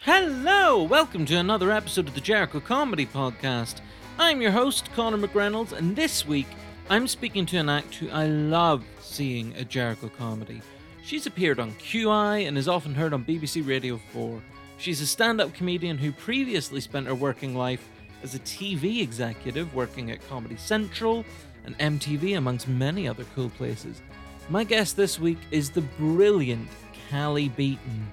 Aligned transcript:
Hello, 0.00 0.82
welcome 0.82 1.24
to 1.24 1.36
another 1.36 1.72
episode 1.72 2.08
of 2.08 2.14
the 2.14 2.20
Jericho 2.20 2.60
Comedy 2.60 3.06
Podcast. 3.06 3.80
I'm 4.18 4.42
your 4.42 4.50
host, 4.50 4.92
Conor 4.92 5.16
McReynolds, 5.16 5.72
and 5.72 5.96
this 5.96 6.26
week 6.26 6.48
I'm 6.90 7.08
speaking 7.08 7.46
to 7.46 7.56
an 7.56 7.70
act 7.70 7.94
who 7.94 8.10
I 8.10 8.26
love 8.26 8.84
seeing 9.00 9.56
at 9.56 9.70
Jericho 9.70 10.10
Comedy. 10.18 10.60
She's 11.02 11.26
appeared 11.26 11.58
on 11.58 11.72
QI 11.76 12.46
and 12.46 12.58
is 12.58 12.68
often 12.68 12.94
heard 12.94 13.14
on 13.14 13.24
BBC 13.24 13.66
Radio 13.66 13.98
4. 14.12 14.42
She's 14.76 15.00
a 15.00 15.06
stand 15.06 15.40
up 15.40 15.54
comedian 15.54 15.96
who 15.96 16.12
previously 16.12 16.82
spent 16.82 17.06
her 17.06 17.14
working 17.14 17.56
life 17.56 17.88
as 18.22 18.34
a 18.34 18.40
TV 18.40 19.00
executive 19.00 19.74
working 19.74 20.10
at 20.10 20.28
Comedy 20.28 20.56
Central 20.56 21.24
and 21.64 21.78
MTV, 21.78 22.36
amongst 22.36 22.68
many 22.68 23.08
other 23.08 23.24
cool 23.34 23.50
places. 23.50 24.00
My 24.48 24.64
guest 24.64 24.96
this 24.96 25.18
week 25.18 25.38
is 25.50 25.70
the 25.70 25.82
brilliant 25.82 26.68
Cally 27.08 27.48
Beaton. 27.50 28.06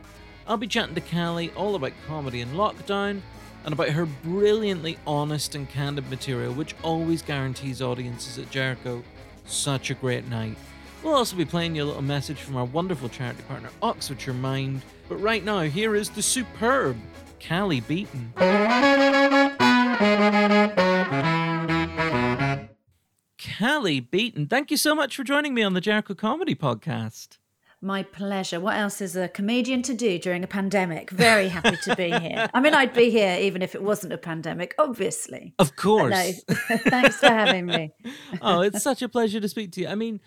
I'll 0.48 0.58
be 0.58 0.68
chatting 0.68 0.96
to 0.96 1.02
Cally 1.02 1.52
all 1.52 1.76
about 1.76 1.94
comedy 2.08 2.42
in 2.42 2.50
lockdown 2.50 3.22
and 3.64 3.74
about 3.74 3.90
her 3.90 4.06
brilliantly 4.06 4.98
honest 5.08 5.56
and 5.56 5.68
candid 5.70 6.10
material, 6.10 6.54
which 6.54 6.76
always 6.84 7.22
guarantees 7.22 7.82
audiences 7.82 8.38
at 8.38 8.52
Jericho 8.52 9.04
such 9.46 9.90
a 9.90 9.96
great 9.96 10.28
night. 10.28 10.56
We'll 11.04 11.16
also 11.16 11.36
be 11.36 11.46
playing 11.46 11.76
you 11.76 11.84
a 11.84 11.86
little 11.86 12.02
message 12.02 12.42
from 12.42 12.58
our 12.58 12.66
wonderful 12.66 13.10
charity 13.10 13.44
partner, 13.44 13.70
Oxfordshire 13.82 14.34
Mind. 14.34 14.82
But 15.08 15.18
right 15.18 15.44
now, 15.44 15.62
here 15.62 15.96
is 15.96 16.10
the 16.10 16.22
superb 16.22 16.98
Cally 17.40 17.80
Beaton. 17.82 18.34
Cally 23.46 24.00
Beaton, 24.00 24.48
thank 24.48 24.72
you 24.72 24.76
so 24.76 24.96
much 24.96 25.16
for 25.16 25.24
joining 25.24 25.54
me 25.54 25.62
on 25.62 25.76
the 25.76 25.80
Jericho 25.80 26.16
Comedy 26.16 26.56
Podcast. 26.56 27.38
My 27.80 28.02
pleasure. 28.02 28.60
What 28.60 28.76
else 28.76 29.02
is 29.02 29.16
a 29.16 29.28
comedian 29.28 29.84
to 29.84 29.94
do 29.94 30.18
during 30.18 30.44
a 30.44 30.48
pandemic? 30.48 31.12
Very 31.12 31.48
happy 31.48 31.78
to 31.84 31.96
be 31.96 32.10
here. 32.10 32.50
I 32.56 32.60
mean, 32.60 32.74
I'd 32.74 32.96
be 32.96 33.12
here 33.12 33.38
even 33.40 33.62
if 33.62 33.76
it 33.76 33.84
wasn't 33.84 34.14
a 34.14 34.18
pandemic, 34.18 34.74
obviously. 34.80 35.54
Of 35.60 35.76
course. 35.76 36.42
No, 36.50 36.56
thanks 36.90 37.18
for 37.18 37.28
having 37.28 37.68
me. 37.68 37.94
oh, 38.42 38.62
it's 38.62 38.82
such 38.82 39.04
a 39.04 39.08
pleasure 39.08 39.40
to 39.40 39.48
speak 39.48 39.72
to 39.74 39.82
you. 39.82 39.90
I 39.90 39.96
mean, 39.96 40.22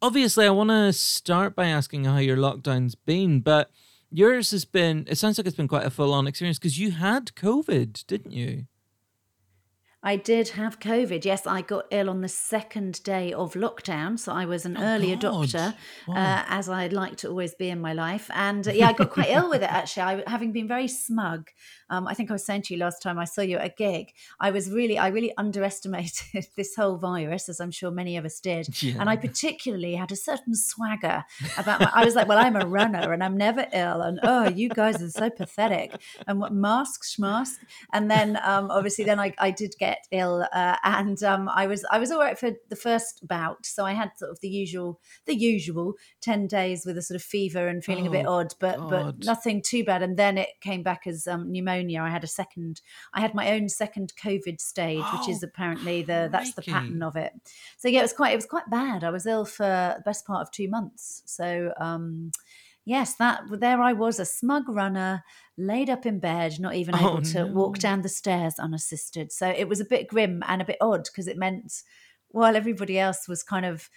obviously, 0.00 0.46
I 0.46 0.50
want 0.50 0.70
to 0.70 0.94
start 0.94 1.54
by 1.54 1.66
asking 1.66 2.06
how 2.06 2.16
your 2.16 2.38
lockdown's 2.38 2.94
been, 2.94 3.40
but 3.40 3.70
yours 4.10 4.52
has 4.52 4.64
been, 4.64 5.04
it 5.06 5.18
sounds 5.18 5.36
like 5.36 5.46
it's 5.46 5.56
been 5.56 5.68
quite 5.68 5.84
a 5.84 5.90
full 5.90 6.14
on 6.14 6.26
experience 6.26 6.58
because 6.58 6.78
you 6.78 6.92
had 6.92 7.26
COVID, 7.34 8.06
didn't 8.06 8.32
you? 8.32 8.64
I 10.04 10.16
did 10.16 10.50
have 10.50 10.80
COVID. 10.80 11.24
Yes, 11.24 11.46
I 11.46 11.62
got 11.62 11.86
ill 11.90 12.10
on 12.10 12.20
the 12.20 12.28
second 12.28 13.02
day 13.04 13.32
of 13.32 13.54
lockdown. 13.54 14.18
So 14.18 14.32
I 14.32 14.44
was 14.44 14.66
an 14.66 14.76
oh, 14.76 14.82
early 14.82 15.16
God. 15.16 15.22
adopter, 15.22 15.74
wow. 16.06 16.14
uh, 16.14 16.44
as 16.46 16.68
I'd 16.68 16.92
like 16.92 17.16
to 17.16 17.28
always 17.28 17.54
be 17.54 17.70
in 17.70 17.80
my 17.80 17.94
life. 17.94 18.30
And 18.34 18.68
uh, 18.68 18.72
yeah, 18.72 18.90
I 18.90 18.92
got 18.92 19.10
quite 19.10 19.30
ill 19.30 19.48
with 19.48 19.62
it 19.62 19.72
actually. 19.72 20.02
I, 20.02 20.22
having 20.26 20.52
been 20.52 20.68
very 20.68 20.88
smug 20.88 21.48
um, 21.94 22.08
I 22.08 22.14
think 22.14 22.30
I 22.30 22.34
was 22.34 22.44
saying 22.44 22.62
to 22.62 22.74
you 22.74 22.80
last 22.80 23.02
time 23.02 23.18
I 23.18 23.24
saw 23.24 23.40
you 23.40 23.56
at 23.56 23.66
a 23.66 23.74
gig. 23.76 24.12
I 24.40 24.50
was 24.50 24.70
really, 24.70 24.98
I 24.98 25.08
really 25.08 25.32
underestimated 25.36 26.48
this 26.56 26.74
whole 26.74 26.96
virus, 26.96 27.48
as 27.48 27.60
I'm 27.60 27.70
sure 27.70 27.90
many 27.90 28.16
of 28.16 28.24
us 28.24 28.40
did. 28.40 28.82
Yeah. 28.82 28.96
And 28.98 29.08
I 29.08 29.16
particularly 29.16 29.94
had 29.94 30.10
a 30.10 30.16
certain 30.16 30.54
swagger 30.54 31.24
about 31.56 31.80
my, 31.80 31.90
I 31.94 32.04
was 32.04 32.14
like, 32.14 32.28
well, 32.28 32.38
I'm 32.38 32.56
a 32.56 32.66
runner 32.66 33.12
and 33.12 33.22
I'm 33.22 33.36
never 33.36 33.66
ill. 33.72 34.02
And 34.02 34.18
oh, 34.22 34.48
you 34.48 34.68
guys 34.68 35.00
are 35.02 35.10
so 35.10 35.30
pathetic. 35.30 35.94
And 36.26 36.40
what 36.40 36.52
masks, 36.52 37.14
schmask. 37.14 37.60
And 37.92 38.10
then 38.10 38.38
um, 38.42 38.70
obviously 38.70 39.04
then 39.04 39.20
I, 39.20 39.32
I 39.38 39.50
did 39.50 39.74
get 39.78 40.06
ill 40.10 40.46
uh, 40.52 40.76
and 40.82 41.22
um, 41.22 41.48
I 41.48 41.66
was, 41.66 41.84
I 41.90 41.98
was 41.98 42.10
all 42.10 42.18
right 42.18 42.38
for 42.38 42.52
the 42.68 42.76
first 42.76 43.26
bout. 43.26 43.66
So 43.66 43.86
I 43.86 43.92
had 43.92 44.10
sort 44.16 44.30
of 44.30 44.40
the 44.40 44.48
usual, 44.48 45.00
the 45.26 45.36
usual 45.36 45.94
10 46.22 46.46
days 46.46 46.84
with 46.84 46.98
a 46.98 47.02
sort 47.02 47.16
of 47.16 47.22
fever 47.22 47.68
and 47.68 47.84
feeling 47.84 48.06
oh, 48.06 48.10
a 48.10 48.12
bit 48.12 48.26
oh, 48.26 48.32
odd, 48.32 48.54
but, 48.58 48.88
but 48.88 49.24
nothing 49.24 49.62
too 49.62 49.84
bad. 49.84 50.02
And 50.02 50.16
then 50.16 50.38
it 50.38 50.48
came 50.60 50.82
back 50.82 51.06
as 51.06 51.26
um, 51.26 51.50
pneumonia 51.52 51.83
pneumonia. 51.86 52.08
I 52.08 52.12
had 52.12 52.24
a 52.24 52.28
second, 52.28 52.80
I 53.12 53.20
had 53.20 53.34
my 53.34 53.52
own 53.52 53.68
second 53.68 54.12
COVID 54.22 54.60
stage, 54.60 55.02
oh, 55.02 55.18
which 55.18 55.28
is 55.28 55.42
oh, 55.42 55.46
apparently 55.46 56.02
the 56.02 56.28
that's 56.30 56.54
the 56.54 56.62
pattern 56.62 57.02
of 57.02 57.16
it. 57.16 57.32
So 57.76 57.88
yeah, 57.88 58.00
it 58.00 58.02
was 58.02 58.12
quite 58.12 58.32
it 58.32 58.36
was 58.36 58.46
quite 58.46 58.68
bad. 58.70 59.04
I 59.04 59.10
was 59.10 59.26
ill 59.26 59.44
for 59.44 59.94
the 59.96 60.02
best 60.04 60.26
part 60.26 60.42
of 60.42 60.50
two 60.50 60.68
months. 60.68 61.22
So 61.26 61.72
um, 61.78 62.32
yes, 62.84 63.14
that 63.16 63.42
there 63.50 63.80
I 63.80 63.92
was, 63.92 64.18
a 64.18 64.24
smug 64.24 64.68
runner, 64.68 65.24
laid 65.56 65.90
up 65.90 66.06
in 66.06 66.18
bed, 66.18 66.58
not 66.60 66.74
even 66.74 66.94
able 66.94 67.18
oh, 67.18 67.20
to 67.20 67.44
no. 67.44 67.52
walk 67.52 67.78
down 67.78 68.02
the 68.02 68.08
stairs 68.08 68.54
unassisted. 68.58 69.32
So 69.32 69.48
it 69.48 69.68
was 69.68 69.80
a 69.80 69.84
bit 69.84 70.08
grim 70.08 70.42
and 70.46 70.62
a 70.62 70.66
bit 70.66 70.78
odd 70.80 71.04
because 71.04 71.28
it 71.28 71.38
meant 71.38 71.82
while 72.28 72.56
everybody 72.56 72.98
else 72.98 73.28
was 73.28 73.44
kind 73.44 73.64
of 73.64 73.88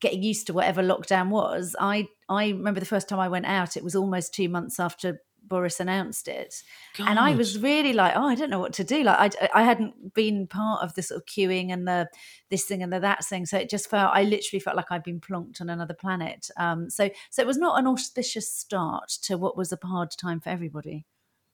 getting 0.00 0.22
used 0.22 0.46
to 0.46 0.52
whatever 0.52 0.82
lockdown 0.82 1.28
was, 1.28 1.76
I 1.78 2.08
I 2.28 2.48
remember 2.48 2.80
the 2.80 2.86
first 2.86 3.08
time 3.08 3.18
I 3.18 3.28
went 3.28 3.46
out, 3.46 3.76
it 3.76 3.84
was 3.84 3.94
almost 3.94 4.34
two 4.34 4.48
months 4.48 4.80
after 4.80 5.20
Boris 5.50 5.80
announced 5.80 6.28
it, 6.28 6.62
God. 6.96 7.08
and 7.08 7.18
I 7.18 7.34
was 7.34 7.58
really 7.58 7.92
like, 7.92 8.14
oh, 8.16 8.26
I 8.26 8.34
don't 8.34 8.48
know 8.48 8.58
what 8.58 8.72
to 8.74 8.84
do. 8.84 9.02
Like 9.02 9.34
I, 9.42 9.48
I 9.60 9.62
hadn't 9.64 10.14
been 10.14 10.46
part 10.46 10.82
of 10.82 10.94
the 10.94 11.02
sort 11.02 11.20
of 11.20 11.26
queuing 11.26 11.70
and 11.70 11.86
the 11.86 12.08
this 12.48 12.64
thing 12.64 12.82
and 12.82 12.90
the 12.90 13.00
that 13.00 13.22
thing, 13.24 13.44
so 13.44 13.58
it 13.58 13.68
just 13.68 13.90
felt 13.90 14.14
I 14.14 14.22
literally 14.22 14.60
felt 14.60 14.76
like 14.76 14.90
I'd 14.90 15.02
been 15.02 15.20
plonked 15.20 15.60
on 15.60 15.68
another 15.68 15.92
planet. 15.92 16.48
Um, 16.56 16.88
so 16.88 17.10
so 17.28 17.42
it 17.42 17.46
was 17.46 17.58
not 17.58 17.78
an 17.78 17.86
auspicious 17.86 18.50
start 18.50 19.10
to 19.24 19.36
what 19.36 19.58
was 19.58 19.72
a 19.72 19.78
hard 19.86 20.12
time 20.18 20.40
for 20.40 20.48
everybody. 20.48 21.04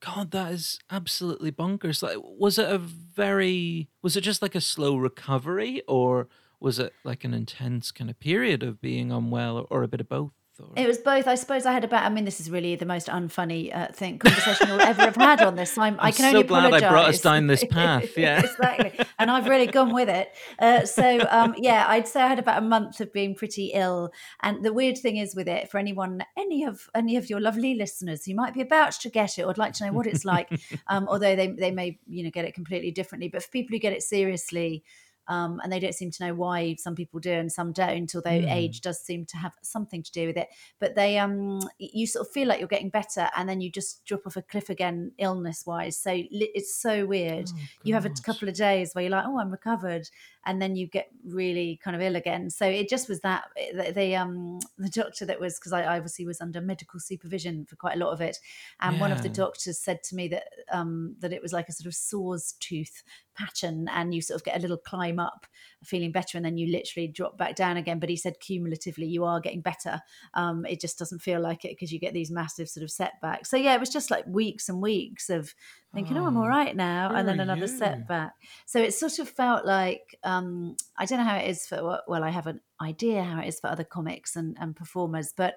God, 0.01 0.31
that 0.33 0.53
is 0.53 0.79
absolutely 0.91 1.51
bonkers. 1.51 2.03
Like, 2.03 2.19
was 2.21 2.59
it 2.59 2.71
a 2.71 2.79
very 2.79 3.89
was 4.03 4.17
it 4.17 4.21
just 4.21 4.43
like 4.43 4.55
a 4.55 4.61
slow 4.61 4.97
recovery, 4.97 5.83
or 5.89 6.29
was 6.61 6.79
it 6.79 6.93
like 7.05 7.25
an 7.25 7.35
intense 7.35 7.91
kind 7.91 8.11
of 8.11 8.21
period 8.21 8.63
of 8.63 8.81
being 8.81 9.11
unwell, 9.11 9.59
or, 9.59 9.67
or 9.71 9.83
a 9.83 9.89
bit 9.89 10.01
of 10.01 10.09
both? 10.09 10.33
It 10.75 10.87
was 10.87 10.99
both. 10.99 11.27
I 11.27 11.35
suppose 11.35 11.67
I 11.67 11.73
had 11.73 11.85
about. 11.85 12.05
I 12.05 12.09
mean, 12.09 12.25
this 12.25 12.41
is 12.41 12.51
really 12.51 12.77
the 12.77 12.87
most 12.87 13.09
unfunny 13.09 13.75
uh, 13.75 13.89
thing 13.89 14.19
conversation 14.19 14.69
you'll 14.69 14.81
ever 14.81 15.03
have 15.03 15.17
had 15.17 15.43
on 15.43 15.55
this. 15.55 15.73
So 15.73 15.83
I'm, 15.83 15.95
I'm 16.01 16.07
i 16.07 16.11
can 16.11 16.23
so 16.23 16.29
only 16.29 16.43
glad 16.45 16.67
apologize. 16.67 16.83
I 16.83 16.89
brought 16.91 17.09
us 17.09 17.21
down 17.21 17.47
this 17.47 17.65
path. 17.65 18.05
Yeah, 18.17 18.41
exactly. 18.41 18.93
And 19.19 19.31
I've 19.31 19.47
really 19.47 19.67
gone 19.67 19.93
with 19.93 20.09
it. 20.09 20.33
Uh, 20.59 20.87
so 20.87 21.21
um, 21.31 21.55
yeah, 21.59 21.85
I'd 21.89 22.09
say 22.09 22.23
I 22.23 22.29
had 22.29 22.39
about 22.39 22.59
a 22.59 22.65
month 22.65 23.01
of 23.01 23.13
being 23.13 23.35
pretty 23.35 23.73
ill. 23.75 24.13
And 24.43 24.65
the 24.65 24.73
weird 24.73 24.97
thing 24.97 25.19
is 25.19 25.35
with 25.35 25.49
it, 25.49 25.71
for 25.71 25.79
anyone, 25.79 26.25
any 26.37 26.65
of 26.65 26.89
any 26.95 27.17
of 27.17 27.29
your 27.29 27.41
lovely 27.41 27.75
listeners 27.75 28.25
who 28.25 28.35
might 28.35 28.55
be 28.55 28.63
about 28.63 28.93
to 28.93 29.11
get 29.11 29.39
it 29.39 29.43
or 29.43 29.49
would 29.49 29.59
like 29.59 29.75
to 29.75 29.87
know 29.87 29.93
what 29.93 30.07
it's 30.07 30.25
like, 30.25 30.49
um, 30.89 31.07
although 31.09 31.37
they 31.37 31.49
they 31.49 31.71
may 31.71 31.99
you 32.09 32.25
know 32.25 32.31
get 32.31 32.47
it 32.47 32.55
completely 32.55 32.91
differently. 32.91 33.29
But 33.29 33.43
for 33.43 33.51
people 33.51 33.75
who 33.75 33.79
get 33.79 33.93
it 33.93 34.03
seriously 34.03 34.83
um, 35.29 35.61
and 35.63 35.73
they 35.73 35.81
don't 35.81 35.95
seem 35.95 36.11
to 36.11 36.27
know 36.27 36.35
why 36.35 36.77
some 36.79 36.95
people 36.95 37.21
do 37.21 37.33
and 37.33 37.51
some 37.51 37.73
don't, 37.73 38.15
although 38.15 38.31
mm. 38.31 38.53
age 38.53 38.81
does 38.81 39.01
seem 39.01 39.25
to 39.27 39.37
have 39.37 39.53
something 39.63 40.03
to 40.03 40.13
do 40.13 40.27
with 40.27 40.37
it. 40.37 40.49
But 40.79 40.95
they, 40.95 41.19
um, 41.19 41.61
you 41.79 42.07
sort 42.07 42.27
of 42.27 42.33
feel 42.33 42.49
like 42.49 42.59
you're 42.59 42.69
getting 42.69 42.91
better, 42.91 43.29
and 43.37 43.49
then 43.49 43.61
you 43.61 43.71
just 43.71 44.05
drop 44.05 44.27
off 44.27 44.37
a 44.37 44.43
cliff 44.43 44.71
again, 44.71 45.13
illness 45.19 45.65
wise. 45.67 45.99
So 45.99 46.11
it's 46.31 46.77
so 46.77 47.07
weird. 47.07 47.49
Oh, 47.53 47.59
you 47.85 47.95
have 47.95 48.07
a 48.07 48.11
couple 48.11 48.49
of 48.49 48.55
days 48.55 48.95
where 48.95 49.03
you're 49.03 49.11
like, 49.11 49.25
oh, 49.27 49.39
I'm 49.39 49.51
recovered, 49.51 50.09
and 50.47 50.63
then 50.63 50.77
you 50.77 50.87
get 50.87 51.11
really 51.27 51.79
kind 51.83 51.95
of 51.97 52.01
ill 52.01 52.17
again. 52.17 52.49
So 52.49 52.67
it 52.67 52.89
just 52.89 53.09
was 53.09 53.21
that 53.21 53.45
the, 53.75 53.93
the 53.93 54.17
um 54.17 54.61
the 54.79 54.89
doctor 54.89 55.27
that 55.27 55.41
was 55.41 55.59
because 55.59 55.73
I 55.73 55.85
obviously 55.85 56.25
was 56.25 56.41
under 56.41 56.61
medical 56.61 57.01
supervision 57.01 57.67
for 57.67 57.77
quite 57.77 57.97
a 57.97 57.99
lot 57.99 58.13
of 58.13 58.21
it, 58.21 58.39
and 58.81 58.95
yeah. 58.95 59.01
one 59.01 59.13
of 59.13 59.23
the 59.23 59.29
doctors 59.29 59.79
said 59.79 60.03
to 60.05 60.15
me 60.15 60.29
that 60.29 60.45
um 60.71 61.17
that 61.19 61.33
it 61.33 61.43
was 61.43 61.53
like 61.53 61.69
a 61.69 61.73
sort 61.73 61.87
of 61.87 61.95
saw's 61.95 62.53
tooth 62.61 63.03
pattern 63.37 63.89
and 63.93 64.15
you 64.15 64.23
sort 64.23 64.41
of 64.41 64.45
get 64.45 64.57
a 64.57 64.61
little 64.61 64.77
climb 64.77 65.19
up 65.19 65.47
feeling 65.85 66.11
better 66.11 66.39
and 66.39 66.45
then 66.45 66.57
you 66.57 66.73
literally 66.73 67.07
drop 67.07 67.37
back 67.37 67.55
down 67.55 67.77
again 67.77 67.99
but 67.99 68.09
he 68.09 68.17
said 68.17 68.41
cumulatively 68.41 69.07
you 69.07 69.25
are 69.25 69.41
getting 69.41 69.61
better 69.61 70.01
um, 70.35 70.65
it 70.65 70.81
just 70.81 70.99
doesn't 70.99 71.21
feel 71.21 71.41
like 71.41 71.65
it 71.65 71.73
because 71.73 71.93
you 71.93 72.01
get 72.01 72.15
these 72.15 72.31
massive 72.31 72.69
sort 72.69 72.83
of 72.83 72.91
setbacks 72.91 73.51
so 73.51 73.57
yeah 73.57 73.75
it 73.75 73.81
was 73.81 73.91
just 73.91 74.11
like 74.11 74.27
weeks 74.27 74.69
and 74.69 74.81
weeks 74.81 75.29
of 75.29 75.55
thinking 75.97 76.19
oh, 76.19 76.25
oh 76.25 76.27
i'm 76.27 76.37
all 76.37 76.49
right 76.49 76.77
now 76.77 77.11
and 77.15 77.27
then 77.27 77.41
another 77.41 77.67
setback. 77.67 78.33
So 78.67 78.81
it 78.81 78.93
sort 78.93 79.19
of 79.19 79.29
felt 79.29 79.65
like 79.65 80.17
um, 80.23 80.77
i 80.99 81.07
don't 81.07 81.19
know 81.19 81.25
how 81.25 81.37
it 81.37 81.49
is 81.49 81.67
for 81.67 82.01
well 82.07 82.23
i 82.23 82.31
have 82.31 82.47
an 82.47 82.61
idea 82.81 83.23
how 83.23 83.41
it 83.41 83.49
is 83.49 83.59
for 83.59 83.69
other 83.69 83.85
comics 83.85 84.37
and, 84.37 84.57
and 84.61 84.77
performers 84.77 85.33
but 85.37 85.55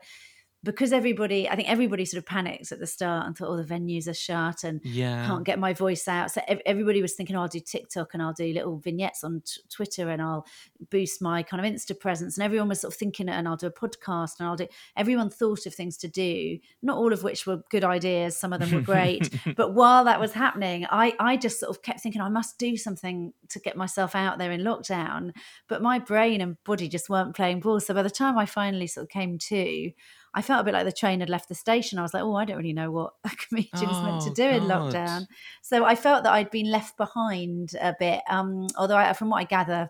because 0.63 0.91
everybody, 0.91 1.47
I 1.47 1.55
think 1.55 1.69
everybody 1.69 2.03
sort 2.03 2.19
of 2.19 2.25
panics 2.25 2.73
at 2.73 2.79
the 2.79 2.87
start 2.87 3.25
and 3.25 3.37
thought, 3.37 3.47
oh, 3.47 3.55
the 3.55 3.63
venues 3.63 4.09
are 4.09 4.13
shut 4.13 4.65
and 4.65 4.81
yeah. 4.83 5.25
can't 5.25 5.45
get 5.45 5.57
my 5.57 5.73
voice 5.73 6.05
out. 6.05 6.31
So 6.31 6.41
everybody 6.65 7.01
was 7.01 7.13
thinking, 7.13 7.37
oh, 7.37 7.41
I'll 7.41 7.47
do 7.47 7.61
TikTok 7.61 8.13
and 8.13 8.21
I'll 8.21 8.33
do 8.33 8.51
little 8.51 8.77
vignettes 8.77 9.23
on 9.23 9.41
t- 9.45 9.61
Twitter 9.69 10.09
and 10.09 10.21
I'll 10.21 10.45
boost 10.89 11.21
my 11.21 11.43
kind 11.43 11.65
of 11.65 11.71
Insta 11.71 11.97
presence. 11.97 12.37
And 12.37 12.43
everyone 12.43 12.67
was 12.67 12.81
sort 12.81 12.93
of 12.93 12.99
thinking, 12.99 13.29
and 13.29 13.47
I'll 13.47 13.55
do 13.55 13.67
a 13.67 13.71
podcast 13.71 14.39
and 14.39 14.49
I'll 14.49 14.57
do. 14.57 14.67
Everyone 14.97 15.29
thought 15.29 15.65
of 15.65 15.73
things 15.73 15.95
to 15.97 16.09
do, 16.09 16.59
not 16.81 16.97
all 16.97 17.13
of 17.13 17.23
which 17.23 17.47
were 17.47 17.63
good 17.71 17.85
ideas. 17.85 18.35
Some 18.35 18.51
of 18.51 18.59
them 18.59 18.71
were 18.71 18.81
great, 18.81 19.33
but 19.55 19.73
while 19.73 20.03
that 20.05 20.19
was 20.19 20.33
happening, 20.33 20.85
I 20.89 21.13
I 21.19 21.37
just 21.37 21.61
sort 21.61 21.69
of 21.69 21.81
kept 21.83 22.01
thinking, 22.01 22.21
I 22.21 22.29
must 22.29 22.57
do 22.57 22.75
something 22.75 23.33
to 23.49 23.59
get 23.59 23.77
myself 23.77 24.13
out 24.13 24.37
there 24.37 24.51
in 24.51 24.61
lockdown. 24.61 25.31
But 25.69 25.81
my 25.81 25.99
brain 25.99 26.41
and 26.41 26.61
body 26.65 26.89
just 26.89 27.09
weren't 27.09 27.35
playing 27.35 27.61
ball. 27.61 27.79
So 27.79 27.93
by 27.93 28.03
the 28.03 28.09
time 28.09 28.37
I 28.37 28.45
finally 28.45 28.87
sort 28.87 29.05
of 29.05 29.09
came 29.09 29.37
to. 29.37 29.91
I 30.33 30.41
felt 30.41 30.61
a 30.61 30.63
bit 30.63 30.73
like 30.73 30.85
the 30.85 30.91
train 30.91 31.21
had 31.21 31.29
left 31.29 31.49
the 31.49 31.55
station. 31.55 31.97
I 31.97 32.03
was 32.03 32.13
like, 32.13 32.23
oh, 32.23 32.35
I 32.35 32.45
don't 32.45 32.57
really 32.57 32.73
know 32.73 32.91
what 32.91 33.13
a 33.23 33.29
comedian's 33.29 33.73
oh, 33.83 34.03
meant 34.03 34.21
to 34.21 34.29
oh, 34.29 34.33
do 34.33 34.43
God. 34.43 34.53
in 34.53 34.63
lockdown. 34.63 35.27
So 35.61 35.85
I 35.85 35.95
felt 35.95 36.23
that 36.23 36.33
I'd 36.33 36.51
been 36.51 36.69
left 36.69 36.97
behind 36.97 37.75
a 37.79 37.95
bit. 37.99 38.21
Um, 38.29 38.67
although, 38.77 38.97
I, 38.97 39.13
from 39.13 39.29
what 39.29 39.37
I 39.37 39.45
gather, 39.45 39.89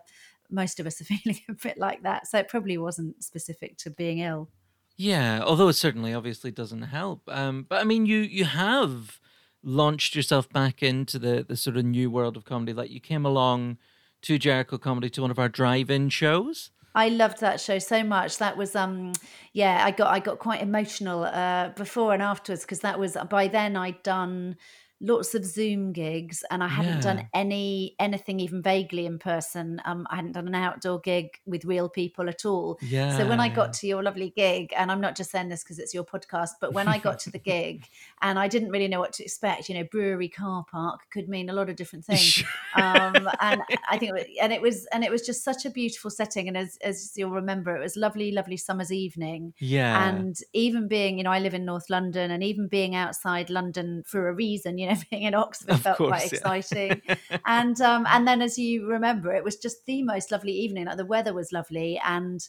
most 0.50 0.80
of 0.80 0.86
us 0.86 1.00
are 1.00 1.04
feeling 1.04 1.40
a 1.48 1.54
bit 1.54 1.78
like 1.78 2.02
that. 2.02 2.26
So 2.26 2.38
it 2.38 2.48
probably 2.48 2.78
wasn't 2.78 3.22
specific 3.22 3.76
to 3.78 3.90
being 3.90 4.18
ill. 4.18 4.48
Yeah, 4.96 5.42
although 5.42 5.68
it 5.68 5.74
certainly 5.74 6.12
obviously 6.12 6.50
doesn't 6.50 6.82
help. 6.82 7.22
Um, 7.28 7.64
but 7.66 7.80
I 7.80 7.84
mean, 7.84 8.04
you 8.04 8.18
you 8.18 8.44
have 8.44 9.18
launched 9.62 10.14
yourself 10.14 10.50
back 10.50 10.82
into 10.82 11.18
the 11.18 11.42
the 11.42 11.56
sort 11.56 11.78
of 11.78 11.86
new 11.86 12.10
world 12.10 12.36
of 12.36 12.44
comedy. 12.44 12.74
Like 12.74 12.90
you 12.90 13.00
came 13.00 13.24
along 13.24 13.78
to 14.22 14.38
Jericho 14.38 14.76
Comedy 14.76 15.08
to 15.10 15.22
one 15.22 15.30
of 15.30 15.38
our 15.38 15.48
drive-in 15.48 16.10
shows. 16.10 16.70
I 16.94 17.08
loved 17.08 17.40
that 17.40 17.60
show 17.60 17.78
so 17.78 18.02
much. 18.02 18.38
That 18.38 18.56
was 18.56 18.74
um 18.74 19.12
yeah, 19.52 19.84
I 19.84 19.90
got 19.90 20.08
I 20.08 20.18
got 20.18 20.38
quite 20.38 20.60
emotional 20.62 21.24
uh 21.24 21.70
before 21.70 22.12
and 22.12 22.22
afterwards 22.22 22.62
because 22.62 22.80
that 22.80 22.98
was 22.98 23.16
by 23.28 23.48
then 23.48 23.76
I'd 23.76 24.02
done 24.02 24.56
lots 25.00 25.34
of 25.34 25.44
Zoom 25.44 25.92
gigs, 25.92 26.44
and 26.50 26.62
I 26.62 26.68
hadn't 26.68 26.96
yeah. 26.96 27.00
done 27.00 27.28
any 27.32 27.96
anything 27.98 28.38
even 28.40 28.62
vaguely 28.62 29.06
in 29.06 29.18
person. 29.18 29.80
Um, 29.84 30.06
I 30.10 30.16
hadn't 30.16 30.32
done 30.32 30.46
an 30.46 30.54
outdoor 30.54 31.00
gig 31.00 31.38
with 31.46 31.64
real 31.64 31.88
people 31.88 32.28
at 32.28 32.44
all. 32.44 32.78
Yeah. 32.82 33.16
So 33.16 33.26
when 33.26 33.40
I 33.40 33.48
got 33.48 33.72
to 33.74 33.86
your 33.86 34.02
lovely 34.02 34.32
gig, 34.36 34.72
and 34.76 34.92
I'm 34.92 35.00
not 35.00 35.16
just 35.16 35.30
saying 35.30 35.48
this 35.48 35.62
because 35.62 35.78
it's 35.78 35.94
your 35.94 36.04
podcast, 36.04 36.50
but 36.60 36.74
when 36.74 36.86
I 36.86 36.98
got 36.98 37.18
to 37.20 37.30
the 37.30 37.38
gig, 37.52 37.86
and 38.20 38.38
I 38.38 38.48
didn't 38.48 38.70
really 38.70 38.88
know 38.88 39.00
what 39.00 39.12
to 39.14 39.24
expect, 39.24 39.68
you 39.68 39.74
know, 39.74 39.84
brewery 39.84 40.28
car 40.28 40.64
park 40.70 41.00
could 41.10 41.28
mean 41.28 41.48
a 41.48 41.54
lot 41.54 41.70
of 41.70 41.76
different 41.76 42.04
things. 42.06 42.44
um, 42.76 43.28
and 43.40 43.62
I 43.88 43.96
think, 43.98 44.10
it 44.10 44.12
was, 44.12 44.24
and 44.40 44.52
it 44.52 44.60
was, 44.60 44.86
and 44.92 45.02
it 45.02 45.10
was 45.10 45.22
just 45.22 45.42
such 45.42 45.64
a 45.64 45.70
beautiful 45.70 46.10
setting. 46.10 46.48
And 46.48 46.56
as 46.56 46.76
as 46.82 47.12
you'll 47.16 47.30
remember, 47.30 47.74
it 47.74 47.80
was 47.80 47.96
lovely, 47.96 48.32
lovely 48.32 48.58
summer's 48.58 48.92
evening. 48.92 49.54
Yeah. 49.58 50.08
And 50.08 50.36
even 50.52 50.88
being, 50.88 51.18
you 51.18 51.24
know, 51.24 51.30
I 51.30 51.38
live 51.38 51.54
in 51.54 51.64
North 51.64 51.88
London, 51.88 52.30
and 52.30 52.44
even 52.44 52.68
being 52.68 52.94
outside 52.94 53.48
London 53.48 54.02
for 54.06 54.28
a 54.28 54.34
reason, 54.34 54.76
you 54.76 54.88
know 54.88 54.89
being 55.10 55.22
in 55.22 55.34
Oxford 55.34 55.70
of 55.70 55.80
felt 55.82 55.98
course, 55.98 56.10
quite 56.10 56.32
yeah. 56.32 56.38
exciting. 56.38 57.02
and 57.46 57.80
um, 57.80 58.06
and 58.08 58.26
then 58.26 58.42
as 58.42 58.58
you 58.58 58.86
remember, 58.86 59.32
it 59.32 59.44
was 59.44 59.56
just 59.56 59.86
the 59.86 60.02
most 60.02 60.30
lovely 60.30 60.52
evening. 60.52 60.86
Like 60.86 60.96
the 60.96 61.06
weather 61.06 61.34
was 61.34 61.52
lovely, 61.52 62.00
and 62.04 62.40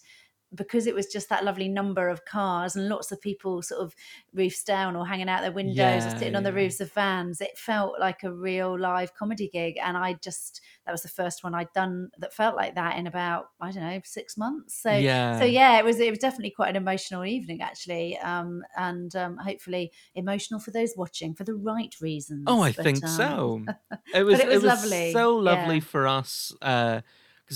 because 0.53 0.85
it 0.85 0.93
was 0.93 1.07
just 1.07 1.29
that 1.29 1.45
lovely 1.45 1.69
number 1.69 2.09
of 2.09 2.25
cars 2.25 2.75
and 2.75 2.89
lots 2.89 3.11
of 3.11 3.21
people 3.21 3.61
sort 3.61 3.81
of 3.81 3.95
roofs 4.33 4.63
down 4.63 4.95
or 4.95 5.05
hanging 5.05 5.29
out 5.29 5.41
their 5.41 5.51
windows 5.51 5.77
yeah, 5.77 6.07
or 6.07 6.09
sitting 6.11 6.31
yeah. 6.31 6.37
on 6.37 6.43
the 6.43 6.51
roofs 6.51 6.81
of 6.81 6.91
vans, 6.91 7.39
it 7.39 7.57
felt 7.57 7.99
like 7.99 8.23
a 8.23 8.31
real 8.31 8.77
live 8.77 9.13
comedy 9.13 9.49
gig. 9.51 9.75
And 9.81 9.97
I 9.97 10.13
just 10.13 10.61
that 10.85 10.91
was 10.91 11.03
the 11.03 11.09
first 11.09 11.43
one 11.43 11.55
I'd 11.55 11.71
done 11.73 12.09
that 12.17 12.33
felt 12.33 12.55
like 12.55 12.75
that 12.75 12.97
in 12.97 13.07
about 13.07 13.47
I 13.61 13.71
don't 13.71 13.83
know 13.83 14.01
six 14.03 14.37
months. 14.37 14.75
So 14.81 14.91
yeah, 14.91 15.39
so 15.39 15.45
yeah, 15.45 15.79
it 15.79 15.85
was 15.85 15.99
it 15.99 16.09
was 16.09 16.19
definitely 16.19 16.51
quite 16.51 16.69
an 16.69 16.75
emotional 16.75 17.25
evening 17.25 17.61
actually, 17.61 18.17
um, 18.19 18.63
and 18.75 19.15
um, 19.15 19.37
hopefully 19.37 19.91
emotional 20.15 20.59
for 20.59 20.71
those 20.71 20.93
watching 20.97 21.33
for 21.33 21.45
the 21.45 21.55
right 21.55 21.95
reasons. 22.01 22.43
Oh, 22.47 22.61
I 22.61 22.73
but, 22.73 22.83
think 22.83 23.03
um, 23.03 23.09
so. 23.09 23.61
It 24.13 24.23
was, 24.23 24.39
it 24.39 24.47
was, 24.47 24.55
it 24.55 24.67
was 24.67 24.83
lovely, 24.83 25.13
so 25.13 25.35
lovely 25.37 25.79
for 25.79 26.05
us 26.05 26.51
because 26.59 27.01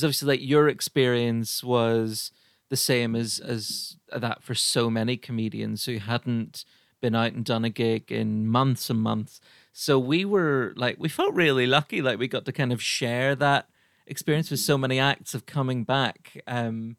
uh, 0.03 0.07
obviously 0.07 0.27
like 0.27 0.41
your 0.41 0.69
experience 0.69 1.63
was 1.63 2.31
the 2.69 2.77
same 2.77 3.15
as 3.15 3.39
as 3.39 3.97
that 4.15 4.43
for 4.43 4.55
so 4.55 4.89
many 4.89 5.17
comedians 5.17 5.85
who 5.85 5.97
hadn't 5.97 6.65
been 7.01 7.15
out 7.15 7.33
and 7.33 7.45
done 7.45 7.65
a 7.65 7.69
gig 7.69 8.11
in 8.11 8.47
months 8.47 8.89
and 8.89 9.01
months. 9.01 9.39
So 9.73 9.99
we 9.99 10.25
were 10.25 10.73
like 10.75 10.97
we 10.99 11.09
felt 11.09 11.33
really 11.33 11.67
lucky 11.67 12.01
like 12.01 12.19
we 12.19 12.27
got 12.27 12.45
to 12.45 12.51
kind 12.51 12.71
of 12.71 12.81
share 12.81 13.35
that 13.35 13.69
experience 14.07 14.49
with 14.49 14.59
so 14.59 14.77
many 14.77 14.99
acts 14.99 15.33
of 15.33 15.45
coming 15.45 15.83
back. 15.83 16.41
Um 16.47 16.97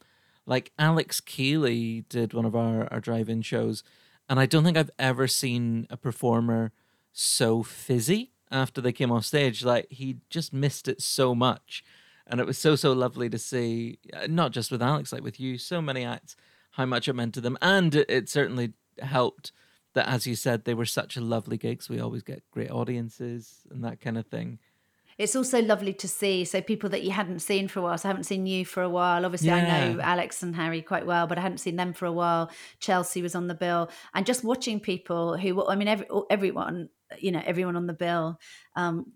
like 0.49 0.71
Alex 0.79 1.21
Kealy 1.21 2.09
did 2.09 2.33
one 2.33 2.45
of 2.45 2.55
our, 2.55 2.87
our 2.93 3.01
drive-in 3.01 3.43
shows 3.43 3.83
and 4.29 4.39
I 4.39 4.47
don't 4.47 4.63
think 4.63 4.77
I've 4.77 4.91
ever 4.99 5.27
seen 5.27 5.87
a 5.91 5.97
performer 5.97 6.73
so 7.13 7.63
fizzy 7.63 8.33
after 8.51 8.81
they 8.81 8.93
came 8.93 9.11
off 9.11 9.25
stage. 9.25 9.65
Like 9.65 9.87
he 9.91 10.19
just 10.31 10.53
missed 10.53 10.87
it 10.87 11.03
so 11.03 11.35
much 11.35 11.83
and 12.26 12.40
it 12.40 12.46
was 12.46 12.58
so 12.58 12.76
so 12.76 12.93
lovely 12.93 13.28
to 13.28 13.38
see 13.38 13.99
uh, 14.12 14.26
not 14.28 14.52
just 14.52 14.70
with 14.70 14.82
alex 14.82 15.12
like 15.12 15.23
with 15.23 15.38
you 15.38 15.56
so 15.58 15.81
many 15.81 16.05
acts 16.05 16.37
how 16.76 16.84
much 16.87 17.08
it 17.08 17.14
meant 17.14 17.34
to 17.34 17.40
them. 17.40 17.56
And 17.62 17.94
it, 17.94 18.08
it 18.08 18.28
certainly 18.28 18.75
helped 19.00 19.52
that 19.94 20.06
as 20.06 20.26
you 20.26 20.34
said 20.34 20.64
they 20.64 20.75
were 20.75 20.84
such 20.84 21.17
a 21.17 21.20
lovely 21.20 21.56
gigs. 21.56 21.88
We 21.88 22.00
always 22.00 22.23
get 22.23 22.43
great 22.50 22.70
audiences 22.70 23.67
and 23.70 23.82
that 23.84 24.00
kind 24.00 24.19
of 24.19 24.26
thing. 24.26 24.58
It's 25.17 25.34
also 25.34 25.62
lovely 25.62 25.94
to 25.94 26.08
see 26.08 26.44
so 26.44 26.61
people 26.61 26.90
that 26.90 27.02
you 27.02 27.11
hadn't 27.11 27.38
seen 27.38 27.69
for 27.69 27.81
a 27.81 27.82
while 27.82 27.96
so 27.96 28.06
i 28.06 28.11
haven't 28.11 28.25
seen 28.25 28.44
you 28.44 28.67
for 28.67 28.82
a 28.82 28.88
while. 28.90 29.25
Obviously 29.25 29.49
yeah. 29.49 29.56
i 29.56 29.88
know 29.94 30.00
alex 30.02 30.43
and 30.43 30.55
harry 30.55 30.82
quite 30.82 31.06
well 31.06 31.26
but 31.26 31.38
i 31.38 31.40
hadn't 31.40 31.58
seen 31.58 31.76
them 31.76 31.94
for 31.94 32.05
a 32.05 32.12
while. 32.12 32.50
Chelsea 32.79 33.22
was 33.22 33.34
on 33.34 33.46
the 33.46 33.55
bill. 33.55 33.88
And 34.14 34.26
just 34.26 34.44
watching 34.44 34.79
people 34.79 35.38
who 35.38 35.67
i 35.67 35.75
mean 35.75 35.88
every, 35.88 36.06
everyone 36.29 36.90
you 37.19 37.31
know 37.31 37.43
everyone 37.44 37.76
on 37.76 37.87
the 37.87 37.93
bill 37.93 38.38
um 38.75 39.06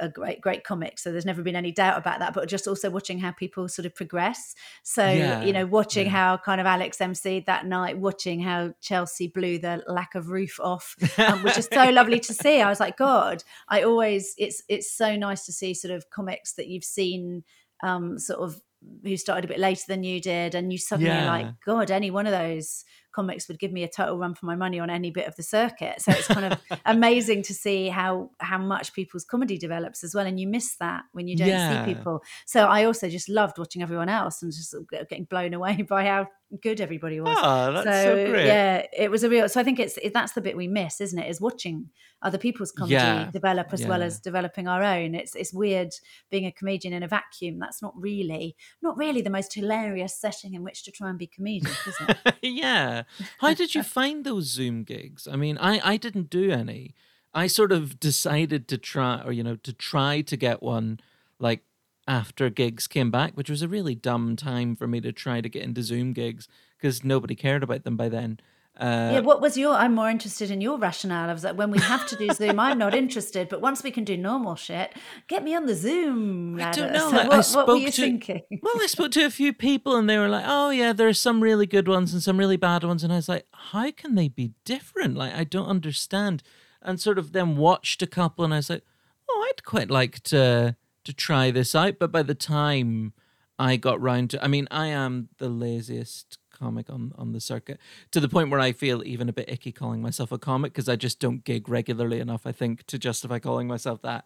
a 0.00 0.08
great 0.08 0.40
great 0.40 0.62
comic 0.62 0.98
so 0.98 1.10
there's 1.10 1.24
never 1.26 1.42
been 1.42 1.56
any 1.56 1.72
doubt 1.72 1.98
about 1.98 2.20
that 2.20 2.32
but 2.32 2.48
just 2.48 2.68
also 2.68 2.88
watching 2.88 3.18
how 3.18 3.32
people 3.32 3.68
sort 3.68 3.86
of 3.86 3.94
progress 3.94 4.54
so 4.82 5.06
yeah, 5.06 5.42
you 5.42 5.52
know 5.52 5.66
watching 5.66 6.06
yeah. 6.06 6.12
how 6.12 6.36
kind 6.36 6.60
of 6.60 6.66
alex 6.66 7.00
mc 7.00 7.40
that 7.40 7.66
night 7.66 7.98
watching 7.98 8.40
how 8.40 8.72
chelsea 8.80 9.26
blew 9.26 9.58
the 9.58 9.82
lack 9.88 10.14
of 10.14 10.30
roof 10.30 10.58
off 10.60 10.94
um, 11.18 11.42
which 11.42 11.58
is 11.58 11.68
so 11.72 11.90
lovely 11.90 12.20
to 12.20 12.32
see 12.32 12.60
i 12.60 12.68
was 12.68 12.80
like 12.80 12.96
god 12.96 13.42
i 13.68 13.82
always 13.82 14.34
it's 14.38 14.62
it's 14.68 14.96
so 14.96 15.16
nice 15.16 15.44
to 15.44 15.52
see 15.52 15.74
sort 15.74 15.92
of 15.92 16.08
comics 16.10 16.52
that 16.54 16.68
you've 16.68 16.84
seen 16.84 17.42
um 17.82 18.18
sort 18.18 18.40
of 18.40 18.60
who 19.02 19.16
started 19.16 19.44
a 19.44 19.48
bit 19.48 19.58
later 19.58 19.82
than 19.88 20.02
you 20.04 20.20
did 20.20 20.54
and 20.54 20.72
you 20.72 20.78
suddenly 20.78 21.10
yeah. 21.10 21.28
like 21.28 21.46
god 21.66 21.90
any 21.90 22.10
one 22.10 22.26
of 22.26 22.32
those 22.32 22.84
comics 23.12 23.48
would 23.48 23.58
give 23.58 23.72
me 23.72 23.82
a 23.82 23.88
total 23.88 24.18
run 24.18 24.34
for 24.34 24.46
my 24.46 24.56
money 24.56 24.78
on 24.80 24.90
any 24.90 25.10
bit 25.10 25.26
of 25.26 25.36
the 25.36 25.42
circuit. 25.42 26.00
So 26.00 26.12
it's 26.12 26.28
kind 26.28 26.52
of 26.52 26.60
amazing 26.84 27.42
to 27.44 27.54
see 27.54 27.88
how 27.88 28.30
how 28.38 28.58
much 28.58 28.92
people's 28.92 29.24
comedy 29.24 29.58
develops 29.58 30.04
as 30.04 30.14
well, 30.14 30.26
and 30.26 30.38
you 30.38 30.46
miss 30.46 30.76
that 30.76 31.04
when 31.12 31.28
you 31.28 31.36
don't 31.36 31.48
yeah. 31.48 31.84
see 31.84 31.94
people. 31.94 32.22
So 32.46 32.66
I 32.66 32.84
also 32.84 33.08
just 33.08 33.28
loved 33.28 33.58
watching 33.58 33.82
everyone 33.82 34.08
else 34.08 34.42
and 34.42 34.52
just 34.52 34.74
getting 34.90 35.24
blown 35.24 35.54
away 35.54 35.82
by 35.88 36.04
how 36.04 36.28
good 36.62 36.80
everybody 36.80 37.20
was. 37.20 37.36
Oh, 37.40 37.72
that's 37.72 37.84
so, 37.84 38.14
so 38.16 38.30
great. 38.30 38.46
Yeah, 38.46 38.86
it 38.96 39.10
was 39.10 39.24
a 39.24 39.30
real. 39.30 39.48
So 39.48 39.60
I 39.60 39.64
think 39.64 39.78
it's 39.78 39.96
it, 39.98 40.12
that's 40.12 40.32
the 40.32 40.40
bit 40.40 40.56
we 40.56 40.68
miss, 40.68 41.00
isn't 41.00 41.18
it? 41.18 41.28
Is 41.28 41.40
watching 41.40 41.90
other 42.22 42.38
people's 42.38 42.72
comedy 42.72 42.94
yeah. 42.94 43.30
develop 43.30 43.72
as 43.72 43.82
yeah. 43.82 43.88
well 43.88 44.02
as 44.02 44.20
developing 44.20 44.68
our 44.68 44.82
own. 44.82 45.14
It's 45.14 45.34
it's 45.34 45.52
weird 45.52 45.92
being 46.30 46.46
a 46.46 46.52
comedian 46.52 46.92
in 46.92 47.02
a 47.02 47.08
vacuum. 47.08 47.58
That's 47.58 47.80
not 47.80 47.94
really 47.96 48.56
not 48.82 48.96
really 48.96 49.22
the 49.22 49.30
most 49.30 49.54
hilarious 49.54 50.14
setting 50.14 50.54
in 50.54 50.62
which 50.62 50.82
to 50.84 50.90
try 50.90 51.08
and 51.08 51.18
be 51.18 51.26
comedian, 51.26 51.72
is 51.86 51.96
it? 52.08 52.34
yeah. 52.42 53.04
How 53.38 53.54
did 53.54 53.74
you 53.74 53.82
find 53.82 54.24
those 54.24 54.46
Zoom 54.46 54.82
gigs? 54.82 55.28
I 55.30 55.36
mean, 55.36 55.58
I 55.58 55.80
I 55.82 55.96
didn't 55.96 56.30
do 56.30 56.50
any. 56.50 56.94
I 57.32 57.46
sort 57.46 57.70
of 57.70 58.00
decided 58.00 58.66
to 58.68 58.78
try, 58.78 59.22
or 59.24 59.32
you 59.32 59.44
know, 59.44 59.56
to 59.56 59.72
try 59.72 60.20
to 60.22 60.36
get 60.36 60.62
one 60.62 61.00
like 61.38 61.62
after 62.08 62.50
gigs 62.50 62.86
came 62.86 63.10
back, 63.10 63.34
which 63.34 63.50
was 63.50 63.62
a 63.62 63.68
really 63.68 63.94
dumb 63.94 64.36
time 64.36 64.76
for 64.76 64.86
me 64.86 65.00
to 65.00 65.12
try 65.12 65.40
to 65.40 65.48
get 65.48 65.62
into 65.62 65.82
Zoom 65.82 66.12
gigs 66.12 66.48
because 66.76 67.04
nobody 67.04 67.34
cared 67.34 67.62
about 67.62 67.84
them 67.84 67.96
by 67.96 68.08
then. 68.08 68.40
Uh, 68.80 69.10
yeah, 69.12 69.20
what 69.20 69.42
was 69.42 69.58
your? 69.58 69.74
I'm 69.74 69.94
more 69.94 70.08
interested 70.08 70.50
in 70.50 70.62
your 70.62 70.78
rationale. 70.78 71.28
I 71.28 71.34
was 71.34 71.44
like, 71.44 71.58
when 71.58 71.70
we 71.70 71.78
have 71.80 72.06
to 72.08 72.16
do 72.16 72.30
Zoom, 72.30 72.58
I'm 72.58 72.78
not 72.78 72.94
interested. 72.94 73.50
But 73.50 73.60
once 73.60 73.82
we 73.82 73.90
can 73.90 74.04
do 74.04 74.16
normal 74.16 74.54
shit, 74.54 74.94
get 75.28 75.44
me 75.44 75.54
on 75.54 75.66
the 75.66 75.74
Zoom. 75.74 76.56
Ladder. 76.56 76.84
I 76.84 76.86
don't 76.86 76.92
know. 76.94 77.10
So 77.10 77.16
like, 77.16 77.28
what, 77.28 77.38
I 77.38 77.40
spoke 77.42 77.66
what 77.66 77.74
were 77.74 77.80
you 77.80 77.90
to, 77.90 78.02
thinking? 78.02 78.40
Well, 78.62 78.80
I 78.80 78.86
spoke 78.86 79.10
to 79.12 79.26
a 79.26 79.30
few 79.30 79.52
people, 79.68 79.96
and 79.96 80.08
they 80.08 80.16
were 80.16 80.28
like, 80.28 80.44
"Oh 80.46 80.70
yeah, 80.70 80.94
there 80.94 81.08
are 81.08 81.12
some 81.12 81.42
really 81.42 81.66
good 81.66 81.88
ones 81.88 82.14
and 82.14 82.22
some 82.22 82.38
really 82.38 82.56
bad 82.56 82.82
ones." 82.82 83.04
And 83.04 83.12
I 83.12 83.16
was 83.16 83.28
like, 83.28 83.46
"How 83.52 83.90
can 83.90 84.14
they 84.14 84.28
be 84.28 84.52
different? 84.64 85.14
Like, 85.14 85.34
I 85.34 85.44
don't 85.44 85.68
understand." 85.68 86.42
And 86.80 86.98
sort 86.98 87.18
of 87.18 87.32
then 87.32 87.58
watched 87.58 88.00
a 88.00 88.06
couple, 88.06 88.46
and 88.46 88.54
I 88.54 88.58
was 88.58 88.70
like, 88.70 88.84
"Oh, 89.28 89.50
I'd 89.50 89.62
quite 89.62 89.90
like 89.90 90.22
to." 90.24 90.76
To 91.04 91.12
try 91.12 91.50
this 91.50 91.74
out. 91.74 91.98
But 91.98 92.12
by 92.12 92.22
the 92.22 92.34
time 92.34 93.12
I 93.58 93.76
got 93.76 94.00
round 94.00 94.30
to, 94.30 94.44
I 94.44 94.48
mean, 94.48 94.68
I 94.70 94.86
am 94.88 95.28
the 95.38 95.48
laziest 95.48 96.38
comic 96.50 96.90
on 96.90 97.12
on 97.16 97.32
the 97.32 97.40
circuit 97.40 97.80
to 98.10 98.20
the 98.20 98.28
point 98.28 98.50
where 98.50 98.60
I 98.60 98.72
feel 98.72 99.02
even 99.04 99.28
a 99.28 99.32
bit 99.32 99.48
icky 99.48 99.72
calling 99.72 100.02
myself 100.02 100.30
a 100.30 100.38
comic 100.38 100.72
because 100.72 100.88
I 100.88 100.96
just 100.96 101.18
don't 101.18 101.44
gig 101.44 101.68
regularly 101.68 102.20
enough. 102.20 102.46
I 102.46 102.52
think 102.52 102.86
to 102.86 102.98
justify 102.98 103.38
calling 103.38 103.66
myself 103.66 104.02
that. 104.02 104.24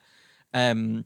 Um, 0.53 1.05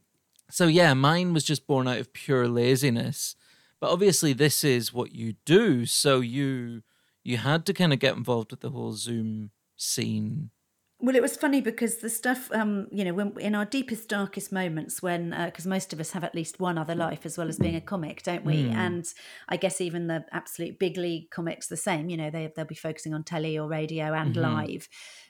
so 0.51 0.67
yeah, 0.67 0.95
mine 0.95 1.35
was 1.35 1.45
just 1.45 1.67
born 1.67 1.87
out 1.87 1.99
of 1.99 2.13
pure 2.13 2.49
laziness. 2.49 3.37
But 3.81 3.91
obviously, 3.93 4.33
this 4.33 4.65
is 4.65 4.93
what 4.93 5.13
you 5.13 5.35
do. 5.45 5.87
So 5.87 6.21
you 6.21 6.83
you 7.23 7.37
had 7.37 7.67
to 7.67 7.75
kind 7.75 7.93
of 7.93 7.99
get 7.99 8.17
involved 8.17 8.51
with 8.51 8.61
the 8.61 8.71
whole 8.71 8.93
Zoom 8.93 9.51
scene 9.77 10.51
well, 11.01 11.15
it 11.15 11.23
was 11.23 11.37
funny 11.37 11.61
because 11.61 11.99
the 11.99 12.11
stuff, 12.11 12.51
um, 12.51 12.89
you 12.91 13.05
know, 13.05 13.15
when 13.15 13.33
in 13.39 13.55
our 13.55 13.65
deepest, 13.65 14.09
darkest 14.09 14.51
moments, 14.51 15.01
when 15.01 15.31
because 15.31 15.65
uh, 15.65 15.69
most 15.69 15.93
of 15.93 16.01
us 16.01 16.11
have 16.11 16.25
at 16.25 16.35
least 16.35 16.59
one 16.59 16.77
other 16.77 16.97
life 16.97 17.25
as 17.25 17.39
well 17.39 17.49
as 17.49 17.57
being 17.57 17.77
a 17.77 17.81
comic, 17.81 18.25
don't 18.25 18.45
we? 18.45 18.65
Mm. 18.65 18.75
And 18.75 19.15
I 19.49 19.59
guess 19.59 19.81
even 19.81 20.09
the 20.09 20.25
absolute 20.33 20.81
big 20.81 20.97
league 20.97 21.31
comics, 21.31 21.69
the 21.69 21.77
same. 21.77 22.11
You 22.11 22.17
know, 22.17 22.31
they 22.31 22.53
they'll 22.55 22.65
be 22.65 22.75
focusing 22.75 23.15
on 23.15 23.23
telly 23.23 23.57
or 23.57 23.69
radio 23.69 24.13
and 24.13 24.35
mm-hmm. 24.35 24.43
live. 24.43 24.89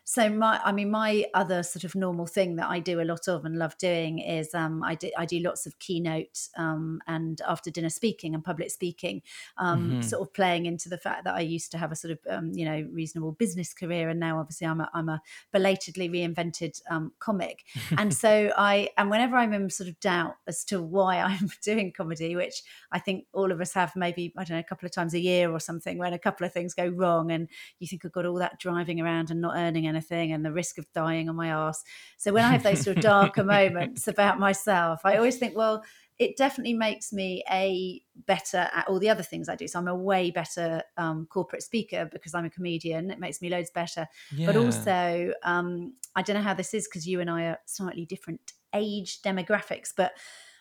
So 0.09 0.31
my 0.31 0.59
i 0.65 0.73
mean 0.73 0.91
my 0.91 1.23
other 1.35 1.63
sort 1.63 1.85
of 1.85 1.95
normal 1.95 2.25
thing 2.25 2.57
that 2.57 2.67
i 2.71 2.81
do 2.81 2.99
a 2.99 3.05
lot 3.05 3.29
of 3.29 3.45
and 3.45 3.59
love 3.59 3.77
doing 3.77 4.19
is 4.21 4.55
um, 4.55 4.83
I, 4.83 4.95
do, 4.95 5.11
I 5.19 5.27
do 5.27 5.39
lots 5.41 5.67
of 5.67 5.79
keynote 5.79 6.49
um, 6.57 7.03
and 7.07 7.43
after 7.47 7.71
dinner 7.71 7.91
speaking 7.91 8.35
and 8.35 8.43
public 8.43 8.71
speaking 8.71 9.21
um, 9.59 9.91
mm-hmm. 9.91 10.01
sort 10.01 10.23
of 10.23 10.33
playing 10.33 10.65
into 10.65 10.89
the 10.89 10.97
fact 10.97 11.25
that 11.25 11.35
i 11.35 11.41
used 11.41 11.71
to 11.73 11.79
have 11.79 11.93
a 11.93 11.97
sort 11.97 12.13
of 12.13 12.19
um, 12.31 12.53
you 12.55 12.65
know 12.65 12.89
reasonable 12.91 13.33
business 13.33 13.75
career 13.75 14.09
and 14.09 14.19
now 14.19 14.39
obviously 14.39 14.67
i'm 14.67 14.81
a, 14.81 14.89
I'm 14.95 15.11
a 15.11 15.21
belatedly 15.53 16.09
reinvented 16.09 16.81
um, 16.89 17.13
comic 17.19 17.65
and 17.99 18.15
so 18.15 18.51
i 18.57 18.89
and 18.97 19.11
whenever 19.11 19.37
i'm 19.37 19.53
in 19.53 19.69
sort 19.69 19.91
of 19.91 20.01
doubt 20.01 20.37
as 20.47 20.65
to 20.67 20.83
why 20.83 21.19
i'm 21.21 21.51
doing 21.63 21.93
comedy 21.93 22.35
which 22.35 22.63
i 22.93 22.99
think 22.99 23.27
all 23.35 23.53
of 23.53 23.61
us 23.61 23.75
have 23.75 23.95
maybe 23.95 24.33
i 24.39 24.45
don't 24.45 24.57
know 24.57 24.61
a 24.61 24.65
couple 24.65 24.87
of 24.87 24.93
times 24.93 25.13
a 25.13 25.21
year 25.21 25.53
or 25.53 25.61
something 25.61 25.99
when 25.99 26.15
a 26.15 26.19
couple 26.19 26.47
of 26.47 26.53
things 26.53 26.73
go 26.73 26.87
wrong 26.87 27.31
and 27.31 27.47
you 27.79 27.87
think 27.87 28.07
i've 28.07 28.13
got 28.13 28.25
all 28.25 28.37
that 28.37 28.59
driving 28.59 29.03
around 29.03 29.31
and 29.31 29.43
not 29.43 29.55
earning 29.55 29.87
anything 29.87 29.98
anything 29.99 30.33
and 30.33 30.45
the 30.45 30.53
risk 30.53 30.79
of 30.79 30.91
dying 30.93 31.29
on 31.29 31.37
my 31.37 31.49
ass. 31.49 31.83
So 32.17 32.33
when 32.33 32.45
I 32.45 32.53
have 32.53 32.63
those 32.63 32.81
sort 32.81 32.97
of 32.97 33.03
darker 33.03 33.45
moments 33.59 34.09
about 34.09 34.39
myself, 34.39 35.01
I 35.05 35.17
always 35.17 35.37
think, 35.37 35.57
well, 35.57 35.83
it 36.19 36.37
definitely 36.37 36.75
makes 36.75 37.13
me 37.13 37.45
a 37.51 38.03
better 38.27 38.69
at 38.73 38.89
all 38.89 38.99
the 38.99 39.09
other 39.09 39.23
things 39.23 39.49
I 39.49 39.55
do. 39.55 39.69
So 39.69 39.79
I'm 39.79 39.87
a 39.87 39.95
way 39.95 40.31
better 40.33 40.83
um, 40.97 41.27
corporate 41.31 41.63
speaker 41.63 42.09
because 42.13 42.35
I'm 42.35 42.45
a 42.45 42.51
comedian. 42.51 43.11
It 43.11 43.21
makes 43.21 43.41
me 43.41 43.49
loads 43.49 43.71
better. 43.71 44.07
Yeah. 44.35 44.47
But 44.47 44.57
also, 44.57 45.33
um, 45.45 45.95
I 46.17 46.23
don't 46.23 46.35
know 46.35 46.43
how 46.43 46.55
this 46.55 46.75
is 46.75 46.89
because 46.89 47.07
you 47.07 47.21
and 47.21 47.31
I 47.31 47.45
are 47.45 47.59
slightly 47.67 48.05
different 48.05 48.53
age 48.75 49.23
demographics, 49.23 49.93
but 49.97 50.13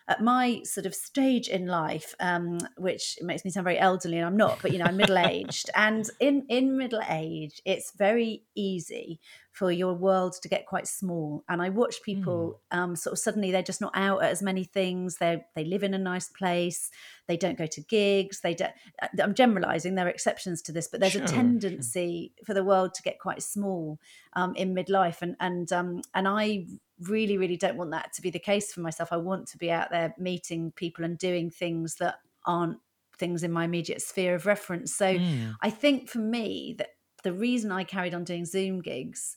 at 0.08 0.22
my 0.22 0.62
sort 0.64 0.86
of 0.86 0.94
stage 0.94 1.48
in 1.48 1.66
life, 1.66 2.14
um, 2.18 2.58
which 2.76 3.18
makes 3.20 3.44
me 3.44 3.50
sound 3.50 3.64
very 3.64 3.78
elderly, 3.78 4.16
and 4.16 4.26
I'm 4.26 4.36
not, 4.36 4.58
but 4.62 4.72
you 4.72 4.78
know, 4.78 4.86
I'm 4.86 4.96
middle 4.96 5.18
aged. 5.18 5.70
and 5.76 6.08
in 6.18 6.46
in 6.48 6.76
middle 6.76 7.02
age, 7.08 7.60
it's 7.64 7.92
very 7.92 8.42
easy 8.54 9.20
for 9.58 9.72
your 9.72 9.92
world 9.92 10.34
to 10.40 10.48
get 10.48 10.66
quite 10.66 10.86
small. 10.86 11.42
And 11.48 11.60
I 11.60 11.68
watch 11.68 12.00
people 12.04 12.60
mm. 12.72 12.78
um, 12.78 12.94
sort 12.94 13.14
of 13.14 13.18
suddenly 13.18 13.50
they're 13.50 13.60
just 13.60 13.80
not 13.80 13.90
out 13.96 14.22
at 14.22 14.30
as 14.30 14.40
many 14.40 14.62
things. 14.62 15.16
They 15.16 15.42
they 15.56 15.64
live 15.64 15.82
in 15.82 15.94
a 15.94 15.98
nice 15.98 16.28
place. 16.28 16.90
They 17.26 17.36
don't 17.36 17.58
go 17.58 17.66
to 17.66 17.80
gigs. 17.80 18.40
They 18.40 18.54
don't. 18.54 18.72
Uh, 19.02 19.08
I'm 19.20 19.34
generalising. 19.34 19.96
There 19.96 20.06
are 20.06 20.10
exceptions 20.10 20.62
to 20.62 20.72
this, 20.72 20.86
but 20.86 21.00
there's 21.00 21.14
sure. 21.14 21.24
a 21.24 21.26
tendency 21.26 22.34
for 22.46 22.54
the 22.54 22.62
world 22.62 22.94
to 22.94 23.02
get 23.02 23.18
quite 23.18 23.42
small 23.42 23.98
um, 24.34 24.54
in 24.54 24.76
midlife, 24.76 25.22
and 25.22 25.34
and 25.40 25.72
um, 25.72 26.02
and 26.14 26.28
I 26.28 26.66
really, 27.00 27.36
really 27.36 27.56
don't 27.56 27.76
want 27.76 27.90
that 27.90 28.12
to 28.12 28.22
be 28.22 28.30
the 28.30 28.38
case 28.38 28.72
for 28.72 28.80
myself. 28.80 29.12
I 29.12 29.16
want 29.16 29.48
to 29.48 29.58
be 29.58 29.72
out 29.72 29.90
there 29.90 30.14
meeting 30.18 30.72
people 30.76 31.04
and 31.04 31.18
doing 31.18 31.50
things 31.50 31.96
that 31.96 32.16
aren't 32.46 32.78
things 33.18 33.42
in 33.42 33.50
my 33.50 33.64
immediate 33.64 34.02
sphere 34.02 34.36
of 34.36 34.46
reference. 34.46 34.94
So 34.94 35.16
mm. 35.16 35.54
I 35.60 35.70
think 35.70 36.08
for 36.08 36.18
me 36.18 36.76
that 36.78 36.90
the 37.22 37.32
reason 37.32 37.72
I 37.72 37.84
carried 37.84 38.14
on 38.14 38.24
doing 38.24 38.44
Zoom 38.44 38.80
gigs 38.80 39.36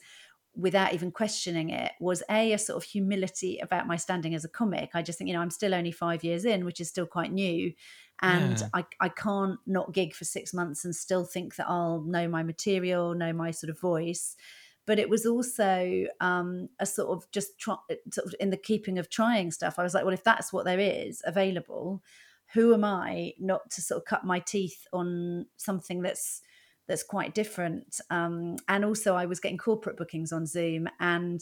without 0.55 0.93
even 0.93 1.11
questioning 1.11 1.69
it 1.69 1.93
was 1.99 2.21
a 2.29 2.53
a 2.53 2.57
sort 2.57 2.75
of 2.75 2.83
humility 2.83 3.59
about 3.59 3.87
my 3.87 3.95
standing 3.95 4.35
as 4.35 4.43
a 4.43 4.49
comic. 4.49 4.91
I 4.93 5.01
just 5.01 5.17
think, 5.17 5.29
you 5.29 5.33
know, 5.33 5.41
I'm 5.41 5.49
still 5.49 5.73
only 5.73 5.91
five 5.91 6.23
years 6.23 6.45
in, 6.45 6.65
which 6.65 6.81
is 6.81 6.89
still 6.89 7.05
quite 7.05 7.31
new. 7.31 7.73
And 8.21 8.59
yeah. 8.59 8.67
I, 8.73 8.85
I 8.99 9.09
can't 9.09 9.59
not 9.65 9.93
gig 9.93 10.13
for 10.13 10.25
six 10.25 10.53
months 10.53 10.85
and 10.85 10.95
still 10.95 11.25
think 11.25 11.55
that 11.55 11.67
I'll 11.67 12.01
know 12.01 12.27
my 12.27 12.43
material, 12.43 13.15
know 13.15 13.33
my 13.33 13.51
sort 13.51 13.71
of 13.71 13.79
voice 13.79 14.35
but 14.85 14.99
it 14.99 15.09
was 15.09 15.25
also 15.25 16.05
um, 16.19 16.69
a 16.79 16.85
sort 16.85 17.09
of 17.09 17.29
just 17.31 17.57
try, 17.59 17.75
sort 18.11 18.27
of 18.27 18.35
in 18.39 18.49
the 18.49 18.57
keeping 18.57 18.97
of 18.97 19.09
trying 19.09 19.51
stuff. 19.51 19.75
I 19.77 19.83
was 19.83 19.93
like, 19.93 20.03
well, 20.03 20.13
if 20.13 20.23
that's 20.23 20.51
what 20.51 20.65
there 20.65 20.79
is 20.79 21.21
available, 21.25 22.01
who 22.53 22.73
am 22.73 22.83
I 22.83 23.33
not 23.39 23.69
to 23.71 23.81
sort 23.81 24.01
of 24.01 24.05
cut 24.05 24.25
my 24.25 24.39
teeth 24.39 24.85
on 24.91 25.45
something 25.57 26.01
that's 26.01 26.41
that's 26.91 27.03
quite 27.03 27.33
different? 27.33 27.99
Um, 28.09 28.57
and 28.67 28.85
also, 28.85 29.15
I 29.15 29.25
was 29.25 29.39
getting 29.39 29.57
corporate 29.57 29.97
bookings 29.97 30.31
on 30.31 30.45
Zoom 30.45 30.87
and 30.99 31.41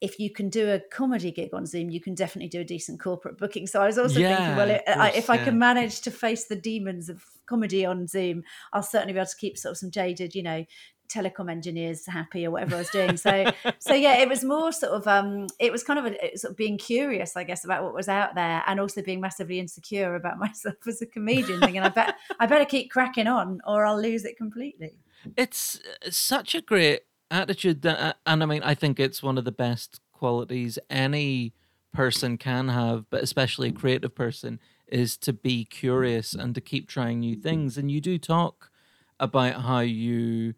if 0.00 0.18
you 0.18 0.30
can 0.30 0.48
do 0.48 0.70
a 0.70 0.80
comedy 0.90 1.30
gig 1.30 1.50
on 1.52 1.66
Zoom, 1.66 1.90
you 1.90 2.00
can 2.00 2.14
definitely 2.14 2.48
do 2.48 2.60
a 2.60 2.64
decent 2.64 3.00
corporate 3.00 3.36
booking. 3.36 3.66
So 3.66 3.82
I 3.82 3.86
was 3.86 3.98
also 3.98 4.18
yeah, 4.18 4.36
thinking, 4.36 4.56
well, 4.56 4.70
it, 4.70 4.86
course, 4.86 4.96
I, 4.96 5.10
if 5.10 5.28
yeah. 5.28 5.34
I 5.34 5.38
can 5.38 5.58
manage 5.58 6.00
to 6.02 6.10
face 6.10 6.46
the 6.46 6.56
demons 6.56 7.10
of 7.10 7.22
comedy 7.46 7.84
on 7.84 8.06
Zoom, 8.06 8.42
I'll 8.72 8.82
certainly 8.82 9.12
be 9.12 9.18
able 9.18 9.26
to 9.26 9.36
keep 9.36 9.58
sort 9.58 9.72
of 9.72 9.78
some 9.78 9.90
jaded, 9.90 10.34
you 10.34 10.42
know, 10.42 10.64
telecom 11.10 11.50
engineers 11.50 12.06
happy 12.06 12.46
or 12.46 12.50
whatever 12.50 12.76
I 12.76 12.78
was 12.78 12.90
doing. 12.90 13.16
So 13.16 13.50
so 13.78 13.94
yeah, 13.94 14.18
it 14.18 14.28
was 14.28 14.44
more 14.44 14.72
sort 14.72 14.92
of 14.92 15.06
um 15.06 15.48
it 15.58 15.72
was 15.72 15.82
kind 15.82 15.98
of 15.98 16.06
a, 16.06 16.36
sort 16.36 16.52
of 16.52 16.56
being 16.56 16.78
curious, 16.78 17.36
I 17.36 17.44
guess, 17.44 17.64
about 17.64 17.82
what 17.82 17.94
was 17.94 18.08
out 18.08 18.34
there 18.34 18.62
and 18.66 18.80
also 18.80 19.02
being 19.02 19.20
massively 19.20 19.58
insecure 19.58 20.14
about 20.14 20.38
myself 20.46 20.76
as 20.86 21.02
a 21.02 21.06
comedian, 21.06 21.60
thinking 21.60 21.82
I 21.82 21.88
bet 21.88 22.16
I 22.38 22.46
better 22.46 22.64
keep 22.64 22.90
cracking 22.90 23.26
on 23.26 23.60
or 23.66 23.84
I'll 23.84 24.00
lose 24.00 24.24
it 24.24 24.36
completely. 24.36 24.92
It's 25.36 25.80
uh, 26.06 26.10
such 26.10 26.54
a 26.54 26.62
great 26.62 27.02
attitude 27.30 27.82
that, 27.82 28.00
uh, 28.00 28.12
and 28.26 28.42
I 28.42 28.46
mean 28.46 28.62
I 28.62 28.74
think 28.74 28.98
it's 28.98 29.22
one 29.22 29.38
of 29.38 29.44
the 29.44 29.52
best 29.52 30.00
qualities 30.12 30.78
any 30.88 31.54
person 31.92 32.38
can 32.38 32.68
have, 32.68 33.04
but 33.10 33.22
especially 33.22 33.68
a 33.68 33.72
creative 33.72 34.14
person, 34.14 34.60
is 34.86 35.16
to 35.16 35.32
be 35.32 35.64
curious 35.64 36.34
and 36.34 36.54
to 36.54 36.60
keep 36.60 36.88
trying 36.88 37.20
new 37.20 37.36
things. 37.36 37.78
And 37.78 37.90
you 37.90 38.00
do 38.00 38.18
talk 38.18 38.70
about 39.18 39.62
how 39.62 39.80
you 39.80 40.54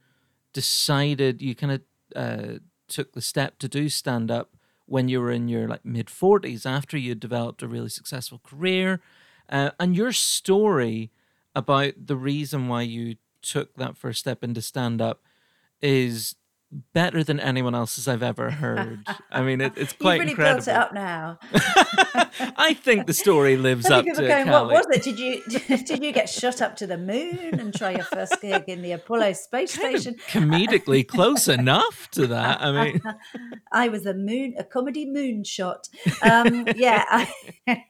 decided 0.52 1.42
you 1.42 1.54
kind 1.54 1.72
of 1.72 1.80
uh, 2.14 2.58
took 2.88 3.12
the 3.12 3.22
step 3.22 3.58
to 3.58 3.68
do 3.68 3.88
stand 3.88 4.30
up 4.30 4.56
when 4.86 5.08
you 5.08 5.20
were 5.20 5.30
in 5.30 5.48
your 5.48 5.68
like 5.68 5.84
mid 5.84 6.06
40s 6.06 6.66
after 6.66 6.96
you 6.96 7.14
developed 7.14 7.62
a 7.62 7.68
really 7.68 7.88
successful 7.88 8.40
career 8.44 9.00
uh, 9.48 9.70
and 9.80 9.96
your 9.96 10.12
story 10.12 11.10
about 11.54 11.94
the 12.06 12.16
reason 12.16 12.68
why 12.68 12.82
you 12.82 13.16
took 13.40 13.74
that 13.74 13.96
first 13.96 14.20
step 14.20 14.44
into 14.44 14.62
stand 14.62 15.00
up 15.00 15.22
is 15.80 16.36
better 16.94 17.22
than 17.22 17.38
anyone 17.38 17.74
else's 17.74 18.08
I've 18.08 18.22
ever 18.22 18.50
heard. 18.50 19.00
I 19.30 19.42
mean, 19.42 19.60
it, 19.60 19.72
it's 19.76 19.92
quite 20.00 20.14
You've 20.14 20.20
really 20.20 20.30
incredible. 20.30 20.64
built 20.64 20.68
it 20.68 20.80
up 20.80 20.94
now. 20.94 21.38
I 22.56 22.74
think 22.74 23.06
the 23.06 23.12
story 23.12 23.56
lives 23.68 23.90
up 23.90 24.04
to 24.04 24.12
going, 24.14 24.48
What 24.48 24.66
was 24.66 24.86
it? 24.90 25.02
Did 25.02 25.18
you 25.18 25.42
did 25.84 26.02
you 26.02 26.12
get 26.12 26.28
shot 26.28 26.62
up 26.62 26.76
to 26.76 26.86
the 26.86 26.96
moon 26.96 27.60
and 27.60 27.74
try 27.74 27.90
your 27.92 28.04
first 28.04 28.40
gig 28.40 28.64
in 28.68 28.82
the 28.82 28.92
Apollo 28.92 29.34
space 29.34 29.76
kind 29.76 30.00
station? 30.00 30.16
comedically 30.28 31.06
close 31.06 31.48
enough 31.48 32.08
to 32.12 32.26
that. 32.28 32.62
I 32.62 32.72
mean, 32.72 33.02
I 33.70 33.88
was 33.88 34.06
a 34.06 34.14
moon, 34.14 34.54
a 34.58 34.64
comedy 34.64 35.06
moonshot. 35.06 35.88
Um, 36.22 36.66
yeah, 36.76 37.04
I, 37.08 37.84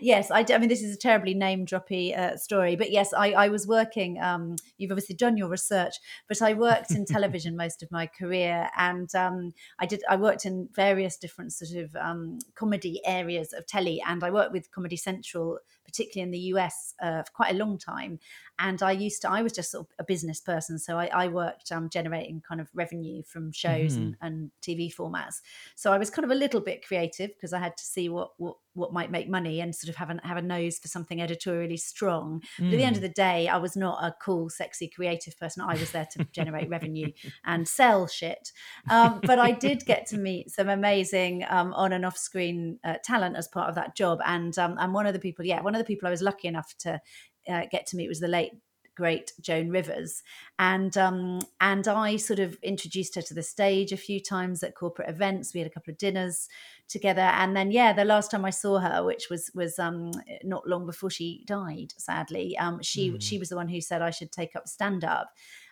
yes. 0.00 0.30
I, 0.30 0.44
I 0.48 0.58
mean, 0.58 0.68
this 0.68 0.82
is 0.82 0.94
a 0.94 0.98
terribly 0.98 1.34
name 1.34 1.66
droppy 1.66 2.16
uh, 2.16 2.36
story, 2.36 2.76
but 2.76 2.90
yes, 2.90 3.12
I, 3.12 3.32
I 3.32 3.48
was 3.48 3.66
working. 3.66 4.20
Um, 4.20 4.56
you've 4.78 4.90
obviously 4.90 5.16
done 5.16 5.36
your 5.36 5.48
research, 5.48 5.96
but 6.28 6.40
I 6.40 6.54
worked 6.54 6.90
in 6.90 7.04
television 7.04 7.56
most 7.56 7.82
of 7.82 7.90
my 7.90 8.06
career, 8.18 8.68
and 8.76 9.12
um, 9.14 9.52
I 9.78 9.86
did. 9.86 10.02
I 10.08 10.16
worked 10.16 10.44
in 10.44 10.68
various 10.74 11.16
different 11.16 11.52
sort 11.52 11.84
of 11.84 11.94
um, 11.96 12.38
comedy 12.54 13.00
areas 13.04 13.52
of 13.52 13.66
telly, 13.66 14.02
and 14.06 14.22
I 14.22 14.30
worked 14.30 14.52
with 14.52 14.70
Comedy 14.70 14.96
Central 14.96 15.58
particularly 15.84 16.26
in 16.26 16.30
the 16.30 16.46
US, 16.54 16.94
uh, 17.02 17.22
for 17.22 17.32
quite 17.32 17.54
a 17.54 17.58
long 17.58 17.78
time. 17.78 18.18
And 18.58 18.82
I 18.82 18.92
used 18.92 19.22
to, 19.22 19.30
I 19.30 19.42
was 19.42 19.52
just 19.52 19.72
sort 19.72 19.86
of 19.86 19.92
a 19.98 20.04
business 20.04 20.40
person. 20.40 20.78
So 20.78 20.98
I, 20.98 21.06
I 21.06 21.28
worked 21.28 21.72
um, 21.72 21.88
generating 21.88 22.40
kind 22.46 22.60
of 22.60 22.68
revenue 22.72 23.22
from 23.24 23.50
shows 23.50 23.94
mm. 23.94 23.96
and, 23.96 24.16
and, 24.20 24.50
TV 24.62 24.94
formats. 24.94 25.40
So 25.74 25.92
I 25.92 25.98
was 25.98 26.08
kind 26.08 26.24
of 26.24 26.30
a 26.30 26.34
little 26.34 26.60
bit 26.60 26.86
creative 26.86 27.30
because 27.34 27.52
I 27.52 27.58
had 27.58 27.76
to 27.76 27.84
see 27.84 28.08
what, 28.08 28.30
what, 28.38 28.56
what 28.74 28.92
might 28.92 29.10
make 29.10 29.28
money 29.28 29.60
and 29.60 29.74
sort 29.74 29.88
of 29.88 29.96
have, 29.96 30.10
an, 30.10 30.20
have 30.24 30.36
a 30.36 30.42
nose 30.42 30.78
for 30.78 30.88
something 30.88 31.20
editorially 31.20 31.76
strong. 31.76 32.42
Mm. 32.58 32.70
But 32.70 32.74
at 32.74 32.76
the 32.76 32.84
end 32.84 32.96
of 32.96 33.02
mm. 33.02 33.06
the 33.06 33.12
day, 33.12 33.48
I 33.48 33.56
was 33.56 33.76
not 33.76 34.02
a 34.02 34.14
cool, 34.22 34.48
sexy, 34.48 34.88
creative 34.88 35.36
person. 35.38 35.62
I 35.62 35.74
was 35.74 35.90
there 35.90 36.06
to 36.12 36.24
generate 36.32 36.68
revenue 36.68 37.10
and 37.44 37.66
sell 37.66 38.06
shit. 38.06 38.52
Um, 38.88 39.20
but 39.22 39.38
I 39.38 39.50
did 39.50 39.84
get 39.84 40.06
to 40.08 40.18
meet 40.18 40.50
some 40.50 40.68
amazing 40.68 41.44
um, 41.48 41.72
on 41.74 41.92
and 41.92 42.06
off 42.06 42.16
screen 42.16 42.78
uh, 42.84 42.94
talent 43.04 43.36
as 43.36 43.48
part 43.48 43.68
of 43.68 43.74
that 43.74 43.96
job. 43.96 44.20
And 44.24 44.56
um, 44.58 44.76
I'm 44.78 44.92
one 44.92 45.06
of 45.06 45.12
the 45.12 45.18
people, 45.18 45.44
yeah, 45.44 45.60
one 45.60 45.73
of 45.74 45.80
the 45.80 45.86
people 45.86 46.06
I 46.06 46.10
was 46.10 46.22
lucky 46.22 46.48
enough 46.48 46.74
to 46.80 47.00
uh, 47.48 47.62
get 47.70 47.86
to 47.88 47.96
meet 47.96 48.08
was 48.08 48.20
the 48.20 48.28
late 48.28 48.52
great 48.96 49.32
Joan 49.40 49.70
Rivers, 49.70 50.22
and 50.58 50.96
um, 50.96 51.40
and 51.60 51.86
I 51.88 52.16
sort 52.16 52.38
of 52.38 52.56
introduced 52.62 53.14
her 53.16 53.22
to 53.22 53.34
the 53.34 53.42
stage 53.42 53.92
a 53.92 53.96
few 53.96 54.20
times 54.20 54.62
at 54.62 54.74
corporate 54.74 55.08
events. 55.08 55.52
We 55.52 55.60
had 55.60 55.66
a 55.66 55.72
couple 55.72 55.92
of 55.92 55.98
dinners 55.98 56.48
together, 56.88 57.22
and 57.22 57.56
then 57.56 57.70
yeah, 57.70 57.92
the 57.92 58.04
last 58.04 58.30
time 58.30 58.44
I 58.44 58.50
saw 58.50 58.78
her, 58.78 59.04
which 59.04 59.28
was 59.30 59.50
was 59.54 59.78
um, 59.78 60.12
not 60.42 60.68
long 60.68 60.86
before 60.86 61.10
she 61.10 61.44
died, 61.46 61.92
sadly, 61.96 62.56
um, 62.58 62.82
she 62.82 63.10
mm. 63.10 63.20
she 63.20 63.38
was 63.38 63.48
the 63.48 63.56
one 63.56 63.68
who 63.68 63.80
said 63.80 64.02
I 64.02 64.10
should 64.10 64.32
take 64.32 64.56
up 64.56 64.68
stand 64.68 65.04
up, 65.04 65.30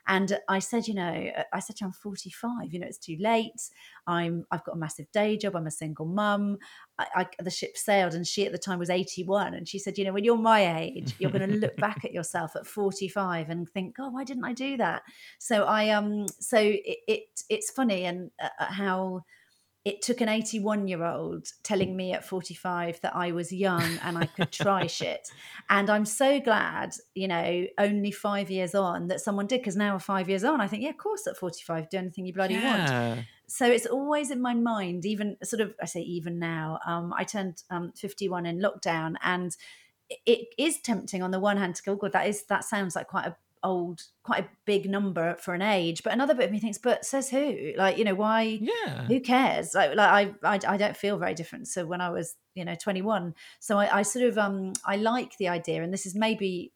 and 0.08 0.36
I 0.48 0.58
said, 0.58 0.88
you 0.88 0.94
know, 0.94 1.30
I 1.52 1.60
said 1.60 1.76
I'm 1.82 1.92
45. 1.92 2.72
You 2.72 2.80
know, 2.80 2.86
it's 2.86 2.98
too 2.98 3.16
late. 3.20 3.70
I'm 4.06 4.44
I've 4.50 4.64
got 4.64 4.74
a 4.74 4.78
massive 4.78 5.10
day 5.12 5.36
job. 5.36 5.54
I'm 5.54 5.66
a 5.66 5.70
single 5.70 6.06
mum. 6.06 6.58
I, 6.98 7.06
I, 7.14 7.26
the 7.42 7.50
ship 7.50 7.76
sailed, 7.76 8.14
and 8.14 8.26
she 8.26 8.44
at 8.44 8.52
the 8.52 8.58
time 8.58 8.78
was 8.78 8.90
81. 8.90 9.54
And 9.54 9.68
she 9.68 9.78
said, 9.78 9.96
you 9.98 10.04
know, 10.04 10.12
when 10.12 10.24
you're 10.24 10.36
my 10.36 10.80
age, 10.80 11.14
you're 11.18 11.30
going 11.30 11.48
to 11.48 11.56
look 11.56 11.76
back 11.76 12.04
at 12.04 12.12
yourself 12.12 12.56
at 12.56 12.66
45 12.66 13.48
and 13.50 13.68
think, 13.68 13.96
oh, 14.00 14.10
why 14.10 14.24
didn't 14.24 14.44
I 14.44 14.52
do 14.52 14.76
that? 14.78 15.02
So 15.38 15.64
I 15.64 15.90
um, 15.90 16.26
so 16.40 16.58
it, 16.58 16.98
it 17.06 17.22
it's 17.48 17.70
funny 17.70 18.04
and 18.04 18.30
uh, 18.42 18.48
uh 18.58 18.72
how 18.72 19.22
it 19.84 20.00
took 20.00 20.20
an 20.20 20.28
81 20.28 20.86
year 20.86 21.02
old 21.04 21.48
telling 21.64 21.96
me 21.96 22.12
at 22.12 22.24
45 22.24 23.00
that 23.00 23.16
I 23.16 23.32
was 23.32 23.52
young 23.52 23.82
and 24.04 24.16
I 24.16 24.26
could 24.26 24.52
try 24.52 24.86
shit. 24.86 25.28
And 25.68 25.90
I'm 25.90 26.04
so 26.04 26.38
glad, 26.38 26.94
you 27.14 27.26
know, 27.26 27.66
only 27.78 28.12
five 28.12 28.48
years 28.48 28.76
on 28.76 29.08
that 29.08 29.20
someone 29.20 29.48
did, 29.48 29.60
because 29.60 29.76
now 29.76 29.94
we're 29.94 29.98
five 29.98 30.28
years 30.28 30.44
on, 30.44 30.60
I 30.60 30.68
think, 30.68 30.84
yeah, 30.84 30.90
of 30.90 30.98
course, 30.98 31.26
at 31.26 31.36
45, 31.36 31.90
do 31.90 31.98
anything 31.98 32.26
you 32.26 32.32
bloody 32.32 32.54
yeah. 32.54 33.08
want. 33.08 33.26
So 33.48 33.66
it's 33.66 33.86
always 33.86 34.30
in 34.30 34.40
my 34.40 34.54
mind, 34.54 35.04
even 35.04 35.36
sort 35.42 35.60
of, 35.60 35.74
I 35.82 35.86
say 35.86 36.00
even 36.00 36.38
now, 36.38 36.78
um, 36.86 37.12
I 37.16 37.24
turned 37.24 37.64
um, 37.68 37.92
51 37.96 38.46
in 38.46 38.60
lockdown 38.60 39.16
and 39.22 39.54
it 40.26 40.48
is 40.58 40.80
tempting 40.80 41.22
on 41.22 41.32
the 41.32 41.40
one 41.40 41.56
hand 41.56 41.74
to 41.74 41.82
go, 41.82 41.96
God, 41.96 42.12
that 42.12 42.28
is, 42.28 42.44
that 42.44 42.64
sounds 42.64 42.94
like 42.94 43.08
quite 43.08 43.26
a 43.26 43.36
old, 43.64 44.02
quite 44.22 44.44
a 44.44 44.48
big 44.64 44.88
number 44.88 45.36
for 45.36 45.54
an 45.54 45.62
age. 45.62 46.02
But 46.02 46.12
another 46.12 46.34
bit 46.34 46.46
of 46.46 46.52
me 46.52 46.60
thinks, 46.60 46.78
but 46.78 47.04
says 47.04 47.30
who? 47.30 47.72
Like, 47.76 47.98
you 47.98 48.04
know, 48.04 48.14
why? 48.14 48.58
Yeah. 48.60 49.06
Who 49.06 49.20
cares? 49.20 49.74
Like, 49.74 49.94
like 49.94 50.34
I, 50.42 50.54
I, 50.54 50.60
I 50.66 50.76
don't 50.76 50.96
feel 50.96 51.18
very 51.18 51.34
different. 51.34 51.68
So 51.68 51.86
when 51.86 52.00
I 52.00 52.10
was, 52.10 52.34
you 52.54 52.64
know, 52.64 52.74
21, 52.74 53.34
so 53.60 53.78
I, 53.78 53.98
I 53.98 54.02
sort 54.02 54.24
of, 54.26 54.38
um, 54.38 54.72
I 54.84 54.96
like 54.96 55.36
the 55.38 55.48
idea, 55.48 55.82
and 55.82 55.92
this 55.92 56.06
is 56.06 56.14
maybe 56.14 56.72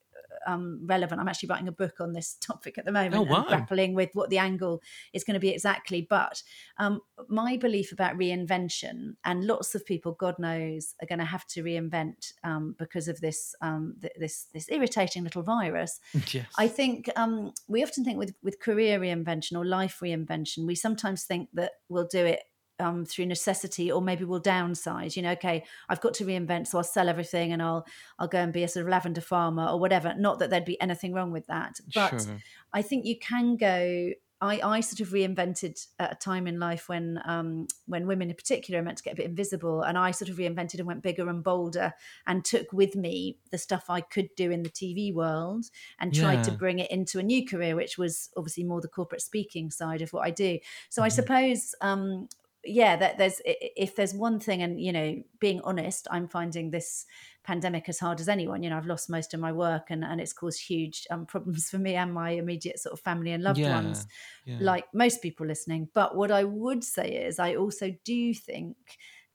um, 0.47 0.81
relevant. 0.85 1.21
I'm 1.21 1.29
actually 1.29 1.49
writing 1.49 1.69
a 1.69 1.73
book 1.73 1.95
on 2.01 2.13
this 2.13 2.35
topic 2.41 2.79
at 2.79 2.85
the 2.85 2.93
moment, 2.93 3.17
oh, 3.17 3.23
wow. 3.23 3.45
grappling 3.47 3.95
with 3.95 4.11
what 4.15 4.31
the 4.31 4.39
angle 4.39 4.81
is 5.13 5.25
going 5.25 5.35
to 5.35 5.41
be 5.41 5.51
exactly. 5.51 6.07
But 6.09 6.43
um, 6.79 7.01
my 7.29 7.57
belief 7.57 7.93
about 7.93 8.17
reinvention, 8.17 9.17
and 9.25 9.47
lots 9.47 9.75
of 9.75 9.85
people, 9.85 10.13
God 10.13 10.39
knows, 10.39 10.95
are 11.03 11.07
going 11.07 11.19
to 11.19 11.25
have 11.25 11.47
to 11.49 11.63
reinvent 11.63 12.33
um, 12.45 12.75
because 12.79 13.09
of 13.09 13.21
this 13.21 13.55
um, 13.61 13.97
th- 14.01 14.15
this 14.19 14.47
this 14.53 14.69
irritating 14.71 15.25
little 15.25 15.43
virus. 15.43 16.01
Yes. 16.33 16.47
I 16.59 16.67
think 16.67 17.09
um, 17.17 17.53
we 17.69 17.83
often 17.83 18.05
think 18.05 18.19
with 18.19 18.35
with 18.43 18.59
career 18.61 18.99
reinvention 18.99 19.57
or 19.57 19.65
life 19.65 20.01
reinvention, 20.03 20.67
we 20.67 20.75
sometimes 20.75 21.25
think 21.25 21.49
that 21.55 21.73
we'll 21.89 22.09
do 22.09 22.27
it 22.27 22.41
um, 22.79 23.05
through 23.05 23.27
necessity, 23.27 23.91
or 23.91 24.01
maybe 24.03 24.25
we'll 24.25 24.43
downsize. 24.43 25.17
You 25.17 25.23
know, 25.23 25.33
okay, 25.33 25.65
I've 25.89 26.01
got 26.01 26.15
to 26.15 26.25
reinvent, 26.25 26.69
so 26.69 26.79
I'll 26.79 26.85
sell 26.85 27.09
everything 27.09 27.53
and 27.53 27.63
I'll 27.63 27.87
I'll 28.19 28.29
go 28.29 28.39
and 28.39 28.53
be 28.53 28.63
a 28.63 28.69
sort 28.69 28.85
of 28.87 28.91
lavender 28.91 29.21
farmer 29.21 29.67
or 29.67 29.79
whatever. 29.79 30.15
Not 30.17 30.39
that 30.39 30.51
there'd 30.51 30.65
be 30.65 30.81
anything 30.81 31.13
wrong 31.13 31.33
with 31.33 31.47
that, 31.47 31.81
but 31.95 32.23
sure. 32.23 32.39
I 32.73 32.83
think 32.83 33.05
you 33.05 33.19
can 33.19 33.57
go. 33.57 34.11
I, 34.39 34.61
I 34.63 34.81
sort 34.81 35.01
of 35.01 35.15
reinvented 35.15 35.87
at 35.99 36.13
a 36.13 36.15
time 36.15 36.47
in 36.47 36.61
life 36.61 36.91
when 36.91 37.19
um, 37.25 37.69
when 37.87 38.07
women 38.07 38.29
in 38.29 38.37
particular 38.37 38.81
are 38.81 38.83
meant 38.83 38.99
to 38.99 39.03
get 39.03 39.15
a 39.15 39.17
bit 39.17 39.25
invisible, 39.25 39.81
and 39.81 39.97
I 39.97 40.11
sort 40.11 40.29
of 40.29 40.37
reinvented 40.37 40.75
and 40.79 40.87
went 40.87 41.03
bigger 41.03 41.31
and 41.31 41.43
bolder, 41.43 41.95
and 42.27 42.45
took 42.45 42.71
with 42.71 42.95
me 42.95 43.39
the 43.51 43.57
stuff 43.57 43.87
I 43.89 44.03
could 44.03 44.29
do 44.37 44.51
in 44.51 44.63
the 44.63 44.69
TV 44.69 45.15
world, 45.15 45.65
and 45.99 46.15
tried 46.15 46.35
yeah. 46.35 46.43
to 46.43 46.53
bring 46.53 46.81
it 46.81 46.91
into 46.91 47.19
a 47.19 47.23
new 47.23 47.47
career, 47.47 47.77
which 47.77 47.97
was 47.97 48.29
obviously 48.37 48.65
more 48.65 48.83
the 48.83 48.89
corporate 48.89 49.23
speaking 49.23 49.71
side 49.71 50.03
of 50.03 50.13
what 50.13 50.27
I 50.27 50.31
do. 50.31 50.59
So 50.91 51.01
mm-hmm. 51.01 51.07
I 51.07 51.09
suppose 51.09 51.75
um, 51.81 52.29
yeah 52.69 52.97
that 52.97 53.19
there's 53.19 53.41
if 53.45 53.97
there's 53.97 54.15
one 54.15 54.39
thing 54.39 54.63
and 54.63 54.81
you 54.81 54.93
know 54.93 55.17
being 55.39 55.61
honest 55.63 56.07
i'm 56.11 56.29
finding 56.29 56.71
this 56.71 57.07
pandemic 57.45 57.89
as 57.89 57.99
hard 57.99 58.21
as 58.21 58.29
anyone 58.29 58.63
you 58.63 58.71
know 58.71 58.77
i've 58.77 58.87
lost 58.87 59.09
most 59.09 59.35
of 59.35 59.41
my 59.41 59.53
work 59.53 59.87
and 59.91 60.05
and 60.05 60.21
it's 60.21 60.33
caused 60.33 60.61
huge 60.61 61.07
um, 61.11 61.27
problems 61.35 61.69
for 61.71 61.79
me 61.79 61.95
and 61.95 62.13
my 62.13 62.31
immediate 62.31 62.79
sort 62.79 62.93
of 62.93 63.01
family 63.01 63.33
and 63.33 63.43
loved 63.43 63.59
yeah, 63.59 63.75
ones 63.75 64.07
yeah. 64.45 64.59
like 64.61 64.85
most 64.93 65.23
people 65.23 65.47
listening 65.47 65.89
but 65.95 66.17
what 66.17 66.31
i 66.31 66.45
would 66.45 66.83
say 66.83 67.09
is 67.09 67.39
i 67.39 67.55
also 67.55 67.95
do 68.05 68.35
think 68.35 68.77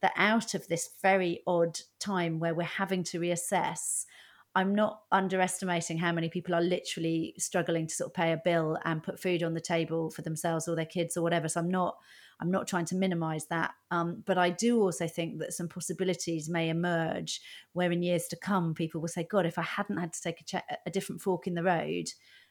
that 0.01 0.13
out 0.15 0.53
of 0.55 0.67
this 0.67 0.89
very 1.01 1.41
odd 1.45 1.79
time 1.99 2.39
where 2.39 2.55
we're 2.55 2.63
having 2.63 3.03
to 3.03 3.19
reassess 3.19 4.05
I'm 4.53 4.75
not 4.75 5.03
underestimating 5.11 5.97
how 5.97 6.11
many 6.11 6.27
people 6.27 6.53
are 6.53 6.61
literally 6.61 7.33
struggling 7.37 7.87
to 7.87 7.95
sort 7.95 8.09
of 8.09 8.13
pay 8.13 8.33
a 8.33 8.41
bill 8.43 8.77
and 8.83 9.01
put 9.01 9.19
food 9.19 9.43
on 9.43 9.53
the 9.53 9.61
table 9.61 10.09
for 10.09 10.23
themselves 10.23 10.67
or 10.67 10.75
their 10.75 10.85
kids 10.85 11.15
or 11.15 11.21
whatever. 11.21 11.47
So 11.47 11.61
I'm 11.61 11.71
not 11.71 11.97
I'm 12.41 12.51
not 12.51 12.67
trying 12.67 12.85
to 12.85 12.95
minimize 12.95 13.45
that. 13.47 13.71
Um, 13.91 14.23
but 14.25 14.37
I 14.37 14.49
do 14.49 14.81
also 14.81 15.07
think 15.07 15.37
that 15.39 15.53
some 15.53 15.69
possibilities 15.69 16.49
may 16.49 16.69
emerge 16.69 17.39
where 17.73 17.91
in 17.91 18.01
years 18.01 18.27
to 18.29 18.35
come, 18.35 18.73
people 18.73 18.99
will 18.99 19.07
say, 19.07 19.27
God, 19.29 19.45
if 19.45 19.59
I 19.59 19.61
hadn't 19.61 19.97
had 19.97 20.11
to 20.13 20.21
take 20.21 20.41
a, 20.41 20.43
che- 20.43 20.77
a 20.85 20.89
different 20.89 21.21
fork 21.21 21.45
in 21.45 21.53
the 21.53 21.63
road, 21.63 22.07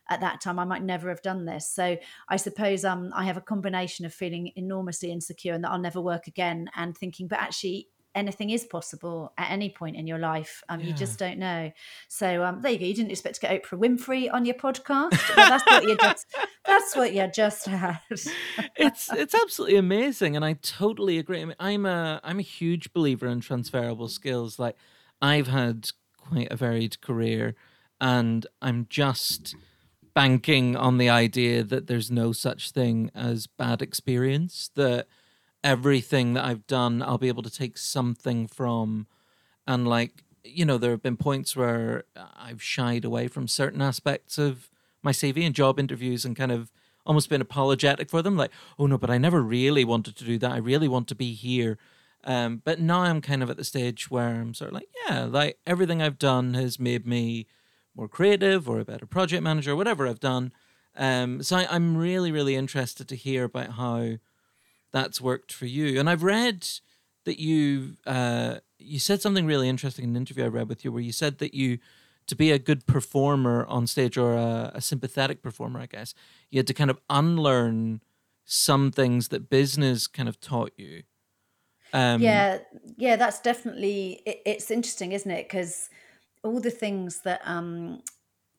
at 0.08 0.20
that 0.20 0.40
time 0.40 0.60
I 0.60 0.64
might 0.64 0.84
never 0.84 1.08
have 1.08 1.22
done 1.22 1.44
this. 1.44 1.68
So 1.68 1.96
I 2.28 2.36
suppose 2.36 2.84
um, 2.84 3.10
I 3.14 3.24
have 3.24 3.36
a 3.36 3.40
combination 3.42 4.06
of 4.06 4.14
feeling 4.14 4.52
enormously 4.54 5.10
insecure 5.10 5.54
and 5.54 5.64
that 5.64 5.72
I'll 5.72 5.78
never 5.78 6.00
work 6.00 6.28
again, 6.28 6.70
and 6.76 6.96
thinking, 6.96 7.26
but 7.26 7.40
actually 7.40 7.88
anything 8.14 8.50
is 8.50 8.64
possible 8.64 9.32
at 9.38 9.50
any 9.50 9.70
point 9.70 9.96
in 9.96 10.06
your 10.06 10.18
life. 10.18 10.62
Um, 10.68 10.80
yeah. 10.80 10.86
You 10.86 10.92
just 10.92 11.18
don't 11.18 11.38
know. 11.38 11.70
So 12.08 12.44
um, 12.44 12.60
there 12.60 12.72
you 12.72 12.78
go. 12.78 12.84
You 12.86 12.94
didn't 12.94 13.10
expect 13.10 13.36
to 13.36 13.40
get 13.40 13.62
Oprah 13.62 13.78
Winfrey 13.78 14.32
on 14.32 14.44
your 14.44 14.56
podcast. 14.56 15.10
that's 15.36 15.64
what 15.66 15.84
you 15.84 15.96
just. 15.96 16.26
That's 16.66 16.96
what 16.96 17.14
you 17.14 17.26
just 17.34 17.66
had. 17.66 18.00
it's 18.76 19.12
it's 19.12 19.34
absolutely 19.34 19.76
amazing, 19.76 20.36
and 20.36 20.44
I 20.44 20.54
totally 20.54 21.18
agree. 21.18 21.40
I 21.40 21.44
mean, 21.44 21.56
I'm 21.58 21.86
a 21.86 22.20
I'm 22.22 22.38
a 22.38 22.42
huge 22.42 22.92
believer 22.92 23.26
in 23.26 23.40
transferable 23.40 24.08
skills. 24.08 24.58
Like 24.58 24.76
I've 25.20 25.48
had 25.48 25.88
quite 26.16 26.48
a 26.50 26.56
varied 26.56 27.00
career, 27.00 27.54
and 28.00 28.46
I'm 28.60 28.86
just 28.88 29.56
banking 30.14 30.76
on 30.76 30.98
the 30.98 31.08
idea 31.08 31.62
that 31.62 31.86
there's 31.86 32.10
no 32.10 32.32
such 32.32 32.70
thing 32.70 33.10
as 33.14 33.46
bad 33.46 33.82
experience. 33.82 34.70
That 34.74 35.06
everything 35.62 36.34
that 36.34 36.44
I've 36.44 36.66
done, 36.66 37.02
I'll 37.02 37.18
be 37.18 37.28
able 37.28 37.42
to 37.42 37.50
take 37.50 37.78
something 37.78 38.46
from. 38.46 39.06
And 39.66 39.86
like, 39.86 40.24
you 40.44 40.64
know, 40.64 40.78
there 40.78 40.90
have 40.90 41.02
been 41.02 41.16
points 41.16 41.54
where 41.54 42.04
I've 42.16 42.62
shied 42.62 43.04
away 43.04 43.28
from 43.28 43.46
certain 43.46 43.82
aspects 43.82 44.38
of 44.38 44.70
my 45.02 45.12
CV 45.12 45.44
and 45.44 45.54
job 45.54 45.78
interviews 45.78 46.24
and 46.24 46.36
kind 46.36 46.52
of 46.52 46.70
almost 47.06 47.28
been 47.28 47.40
apologetic 47.40 48.10
for 48.10 48.22
them. 48.22 48.36
Like, 48.36 48.50
oh 48.78 48.86
no, 48.86 48.98
but 48.98 49.10
I 49.10 49.18
never 49.18 49.42
really 49.42 49.84
wanted 49.84 50.16
to 50.16 50.24
do 50.24 50.38
that. 50.38 50.52
I 50.52 50.58
really 50.58 50.88
want 50.88 51.08
to 51.08 51.14
be 51.14 51.32
here. 51.32 51.78
Um, 52.24 52.60
but 52.64 52.78
now 52.78 53.00
I'm 53.00 53.20
kind 53.20 53.42
of 53.42 53.48
at 53.48 53.56
the 53.56 53.64
stage 53.64 54.10
where 54.10 54.28
I'm 54.28 54.52
sort 54.52 54.68
of 54.68 54.74
like, 54.74 54.88
yeah, 55.08 55.24
like 55.24 55.58
everything 55.66 56.02
I've 56.02 56.18
done 56.18 56.54
has 56.54 56.78
made 56.78 57.06
me 57.06 57.46
more 57.94 58.08
creative 58.08 58.68
or 58.68 58.80
a 58.80 58.84
better 58.84 59.06
project 59.06 59.42
manager, 59.42 59.74
whatever 59.74 60.06
I've 60.06 60.20
done. 60.20 60.52
Um, 60.96 61.42
so 61.42 61.56
I, 61.56 61.74
am 61.74 61.96
really, 61.96 62.30
really 62.30 62.56
interested 62.56 63.08
to 63.08 63.16
hear 63.16 63.44
about 63.44 63.70
how 63.72 64.16
that's 64.92 65.20
worked 65.20 65.52
for 65.52 65.66
you. 65.66 65.98
And 65.98 66.08
I've 66.08 66.22
read 66.22 66.66
that 67.24 67.38
you 67.38 67.96
uh, 68.06 68.56
you 68.78 68.98
said 68.98 69.20
something 69.20 69.46
really 69.46 69.68
interesting 69.68 70.04
in 70.04 70.10
an 70.10 70.16
interview 70.16 70.44
I 70.44 70.48
read 70.48 70.68
with 70.68 70.84
you, 70.84 70.92
where 70.92 71.02
you 71.02 71.12
said 71.12 71.38
that 71.38 71.54
you 71.54 71.78
to 72.26 72.36
be 72.36 72.52
a 72.52 72.58
good 72.58 72.86
performer 72.86 73.66
on 73.66 73.86
stage 73.86 74.16
or 74.16 74.34
a, 74.34 74.70
a 74.74 74.80
sympathetic 74.80 75.42
performer, 75.42 75.80
I 75.80 75.86
guess, 75.86 76.14
you 76.50 76.58
had 76.58 76.66
to 76.68 76.74
kind 76.74 76.90
of 76.90 77.00
unlearn 77.10 78.00
some 78.44 78.90
things 78.92 79.28
that 79.28 79.50
business 79.50 80.06
kind 80.06 80.28
of 80.28 80.40
taught 80.40 80.72
you. 80.76 81.02
Um, 81.92 82.22
yeah, 82.22 82.58
yeah, 82.96 83.16
that's 83.16 83.40
definitely. 83.40 84.22
It, 84.24 84.42
it's 84.46 84.70
interesting, 84.70 85.12
isn't 85.12 85.30
it? 85.30 85.48
Because 85.48 85.90
all 86.42 86.60
the 86.60 86.70
things 86.70 87.20
that 87.20 87.40
um, 87.44 88.02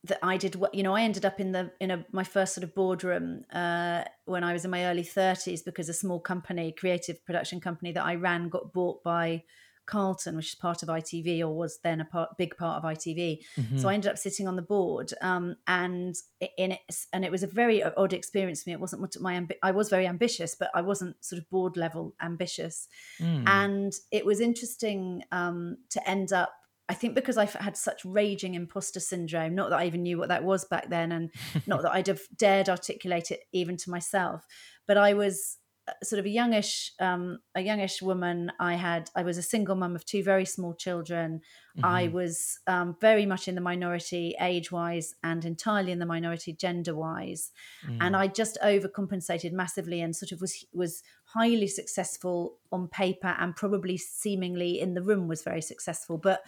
that 0.06 0.20
I 0.24 0.38
did 0.38 0.56
what 0.56 0.74
you 0.74 0.84
know 0.84 0.96
I 0.96 1.02
ended 1.04 1.26
up 1.26 1.40
in 1.40 1.52
the 1.52 1.72
in 1.80 1.92
a 1.92 2.06
my 2.12 2.24
first 2.24 2.56
sort 2.56 2.64
of 2.64 2.74
boardroom 2.74 3.44
uh, 3.54 4.04
when 4.26 4.44
I 4.44 4.54
was 4.54 4.66
in 4.66 4.72
my 4.72 4.86
early 4.86 5.04
30s 5.04 5.64
because 5.64 5.90
a 5.90 5.94
small 5.94 6.20
company 6.20 6.74
creative 6.78 7.24
production 7.26 7.60
company 7.60 7.92
that 7.92 8.04
I 8.04 8.16
ran 8.16 8.50
got 8.50 8.74
bought 8.74 9.04
by 9.04 9.44
Carlton 9.86 10.36
which 10.38 10.50
is 10.50 10.56
part 10.56 10.82
of 10.82 10.90
ITV 10.90 11.42
or 11.42 11.50
was 11.50 11.80
then 11.84 12.02
a 12.02 12.06
part, 12.06 12.38
big 12.38 12.58
part 12.58 12.84
of 12.84 12.90
ITV 12.90 13.40
mm-hmm. 13.58 13.78
so 13.78 13.90
I 13.90 13.94
ended 13.94 14.10
up 14.10 14.18
sitting 14.18 14.48
on 14.48 14.56
the 14.56 14.62
board 14.62 15.12
um, 15.22 15.56
and 15.68 16.16
in 16.58 16.72
it 16.72 16.80
and 17.14 17.24
it 17.24 17.32
was 17.32 17.44
a 17.44 17.48
very 17.48 17.84
odd 17.84 18.14
experience 18.14 18.64
for 18.64 18.70
me 18.70 18.74
it 18.74 18.80
wasn't 18.80 19.02
what 19.02 19.20
my 19.20 19.34
ambi- 19.36 19.58
I 19.62 19.72
was 19.72 19.90
very 19.90 20.08
ambitious 20.08 20.56
but 20.56 20.72
I 20.74 20.82
wasn't 20.82 21.24
sort 21.24 21.40
of 21.42 21.50
board 21.50 21.78
level 21.78 22.16
ambitious 22.22 22.88
mm. 23.20 23.44
and 23.48 23.94
it 24.12 24.26
was 24.26 24.40
interesting 24.40 25.24
um, 25.32 25.78
to 25.90 26.10
end 26.10 26.32
up 26.34 26.54
I 26.92 26.94
think 26.94 27.16
because 27.16 27.38
I 27.38 27.46
had 27.46 27.78
such 27.78 28.04
raging 28.04 28.54
imposter 28.54 29.00
syndrome, 29.00 29.56
not 29.56 29.70
that 29.70 29.80
I 29.80 29.86
even 29.86 30.04
knew 30.04 30.18
what 30.18 30.28
that 30.28 30.44
was 30.44 30.66
back 30.66 30.90
then, 30.90 31.14
and 31.14 31.32
not 31.66 31.84
that 31.84 31.94
I'd 31.94 32.08
have 32.08 32.20
dared 32.36 32.68
articulate 32.68 33.32
it 33.32 33.46
even 33.54 33.78
to 33.78 33.90
myself, 33.90 34.46
but 34.90 34.98
I 34.98 35.14
was 35.14 35.58
uh, 35.88 35.94
sort 36.04 36.20
of 36.20 36.26
a 36.26 36.30
youngish, 36.30 36.92
um, 37.00 37.40
a 37.56 37.62
youngish 37.62 38.02
woman. 38.02 38.52
I 38.60 38.74
had, 38.74 39.10
I 39.16 39.24
was 39.24 39.38
a 39.38 39.42
single 39.42 39.78
mum 39.78 39.96
of 39.96 40.06
two 40.06 40.22
very 40.22 40.44
small 40.44 40.74
children. 40.74 41.40
Mm-hmm. 41.78 41.86
I 41.86 42.10
was 42.10 42.60
um, 42.68 42.98
very 43.00 43.26
much 43.26 43.48
in 43.48 43.56
the 43.56 43.62
minority 43.62 44.36
age 44.42 44.70
wise 44.70 45.16
and 45.24 45.46
entirely 45.46 45.94
in 45.94 46.00
the 46.00 46.06
minority 46.06 46.52
gender 46.52 46.94
wise, 46.94 47.52
mm. 47.88 48.00
and 48.02 48.18
I 48.18 48.28
just 48.28 48.58
overcompensated 48.62 49.54
massively 49.54 50.02
and 50.02 50.14
sort 50.14 50.34
of 50.34 50.42
was 50.42 50.66
was 50.74 51.04
highly 51.24 51.68
successful 51.68 52.58
on 52.74 52.90
paper 52.90 53.34
and 53.40 53.56
probably 53.56 53.96
seemingly 53.96 54.82
in 54.82 54.94
the 54.94 55.02
room 55.02 55.30
was 55.30 55.42
very 55.42 55.62
successful, 55.62 56.18
but 56.18 56.42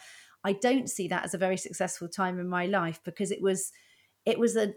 I 0.44 0.54
don't 0.54 0.90
see 0.90 1.08
that 1.08 1.24
as 1.24 1.34
a 1.34 1.38
very 1.38 1.58
successful 1.58 2.08
time 2.08 2.40
in 2.40 2.48
my 2.48 2.66
life 2.66 3.00
because 3.04 3.32
it 3.32 3.42
was 3.42 3.72
it 4.26 4.40
was 4.40 4.56
a 4.56 4.74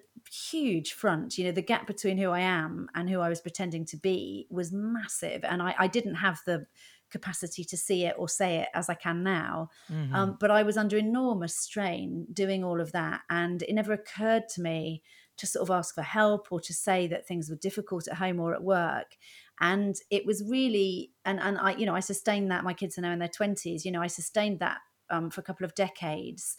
huge 0.51 0.93
front. 0.93 1.39
You 1.39 1.45
know, 1.45 1.53
the 1.53 1.63
gap 1.63 1.87
between 1.87 2.19
who 2.19 2.31
I 2.31 2.41
am 2.41 2.89
and 2.95 3.09
who 3.09 3.21
I 3.21 3.29
was 3.29 3.41
pretending 3.41 3.85
to 3.87 3.97
be 3.97 4.47
was 4.51 4.73
massive, 4.73 5.45
and 5.45 5.63
I, 5.63 5.75
I 5.79 5.87
didn't 5.87 6.17
have 6.17 6.41
the 6.47 6.67
capacity 7.11 7.63
to 7.63 7.77
see 7.77 8.05
it 8.05 8.17
or 8.19 8.29
say 8.29 8.57
it 8.59 8.69
as 8.75 8.89
I 8.89 8.95
can 8.95 9.23
now. 9.23 9.71
Mm-hmm. 9.91 10.15
Um, 10.15 10.37
but 10.41 10.51
I 10.51 10.65
was 10.65 10.77
under 10.77 10.97
enormous 10.97 11.57
strain 11.57 12.27
doing 12.33 12.65
all 12.65 12.81
of 12.81 12.93
that, 12.93 13.21
and 13.31 13.63
it 13.63 13.73
never 13.73 13.93
occurred 13.93 14.49
to 14.51 14.63
me 14.63 15.03
to 15.37 15.47
sort 15.47 15.63
of 15.63 15.71
ask 15.71 15.95
for 15.95 16.03
help 16.03 16.49
or 16.51 16.61
to 16.61 16.73
say 16.73 17.07
that 17.07 17.29
things 17.29 17.49
were 17.49 17.57
difficult 17.57 18.09
at 18.09 18.17
home 18.17 18.41
or 18.41 18.55
at 18.55 18.63
work. 18.63 19.17
and 19.61 19.97
it 20.11 20.27
was 20.27 20.43
really 20.47 21.13
and 21.25 21.41
and 21.41 21.57
i 21.59 21.75
you 21.75 21.87
know 21.87 21.95
i 21.95 22.01
sustained 22.01 22.51
that 22.51 22.63
my 22.63 22.75
kids 22.75 22.99
are 22.99 23.01
now 23.01 23.13
in 23.13 23.19
their 23.19 23.29
20s 23.29 23.87
you 23.87 23.91
know 23.91 24.03
i 24.03 24.07
sustained 24.07 24.61
that 24.61 24.79
um, 25.11 25.31
for 25.31 25.41
a 25.41 25.45
couple 25.45 25.65
of 25.65 25.75
decades 25.75 26.57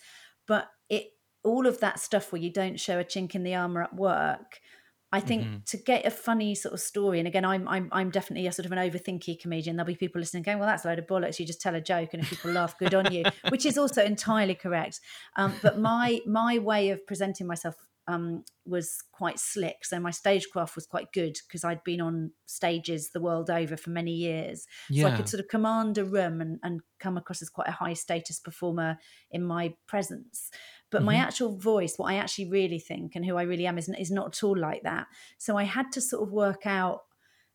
but 0.47 0.69
it 0.89 1.07
all 1.43 1.65
of 1.65 1.79
that 1.79 1.99
stuff 1.99 2.31
where 2.31 2.41
you 2.41 2.51
don't 2.51 2.79
show 2.79 2.99
a 2.99 3.03
chink 3.03 3.35
in 3.35 3.43
the 3.43 3.55
armor 3.55 3.83
at 3.83 3.95
work 3.95 4.59
I 5.09 5.21
think 5.21 5.43
mm-hmm. 5.43 5.57
to 5.67 5.77
get 5.77 6.05
a 6.05 6.11
funny 6.11 6.53
sort 6.53 6.73
of 6.73 6.81
story, 6.81 7.19
and 7.19 7.27
again, 7.29 7.45
I'm 7.45 7.65
I'm 7.65 7.87
I'm 7.93 8.09
definitely 8.09 8.45
a 8.47 8.51
sort 8.51 8.65
of 8.65 8.73
an 8.73 8.77
overthinky 8.77 9.39
comedian. 9.39 9.77
There'll 9.77 9.87
be 9.87 9.95
people 9.95 10.19
listening 10.19 10.43
going, 10.43 10.59
"Well, 10.59 10.67
that's 10.67 10.83
a 10.83 10.89
load 10.89 10.99
of 10.99 11.07
bollocks. 11.07 11.39
You 11.39 11.45
just 11.45 11.61
tell 11.61 11.75
a 11.75 11.81
joke, 11.81 12.09
and 12.11 12.21
if 12.21 12.29
people 12.29 12.51
laugh, 12.51 12.77
good 12.77 12.93
on 12.93 13.13
you," 13.13 13.23
which 13.47 13.65
is 13.65 13.77
also 13.77 14.03
entirely 14.03 14.53
correct. 14.53 14.99
Um, 15.37 15.53
but 15.61 15.79
my 15.79 16.19
my 16.25 16.57
way 16.57 16.89
of 16.89 17.07
presenting 17.07 17.47
myself 17.47 17.75
um, 18.07 18.43
was 18.65 19.01
quite 19.11 19.37
slick. 19.37 19.83
So 19.83 19.99
my 19.99 20.11
stagecraft 20.11 20.75
was 20.75 20.85
quite 20.85 21.11
good 21.11 21.37
because 21.47 21.63
I'd 21.63 21.83
been 21.83 21.99
on 21.99 22.31
stages 22.45 23.09
the 23.09 23.19
world 23.19 23.49
over 23.49 23.75
for 23.75 23.89
many 23.89 24.13
years. 24.13 24.65
Yeah. 24.89 25.03
So 25.03 25.13
I 25.13 25.17
could 25.17 25.29
sort 25.29 25.41
of 25.41 25.49
command 25.49 25.97
a 25.97 26.05
room 26.05 26.39
and, 26.39 26.59
and 26.63 26.81
come 26.99 27.17
across 27.17 27.41
as 27.41 27.49
quite 27.49 27.67
a 27.67 27.73
high 27.73 27.93
status 27.93 28.39
performer 28.39 28.97
in 29.29 29.43
my 29.43 29.73
presence. 29.87 30.49
But 30.89 30.99
mm-hmm. 30.99 31.07
my 31.07 31.15
actual 31.15 31.57
voice, 31.57 31.95
what 31.97 32.11
I 32.11 32.15
actually 32.15 32.49
really 32.49 32.79
think 32.79 33.15
and 33.15 33.25
who 33.25 33.35
I 33.35 33.43
really 33.43 33.67
am, 33.67 33.77
is, 33.77 33.89
is 33.89 34.11
not 34.11 34.27
at 34.27 34.43
all 34.43 34.57
like 34.57 34.83
that. 34.83 35.07
So 35.37 35.57
I 35.57 35.63
had 35.63 35.91
to 35.93 36.01
sort 36.01 36.23
of 36.23 36.31
work 36.31 36.65
out 36.65 37.01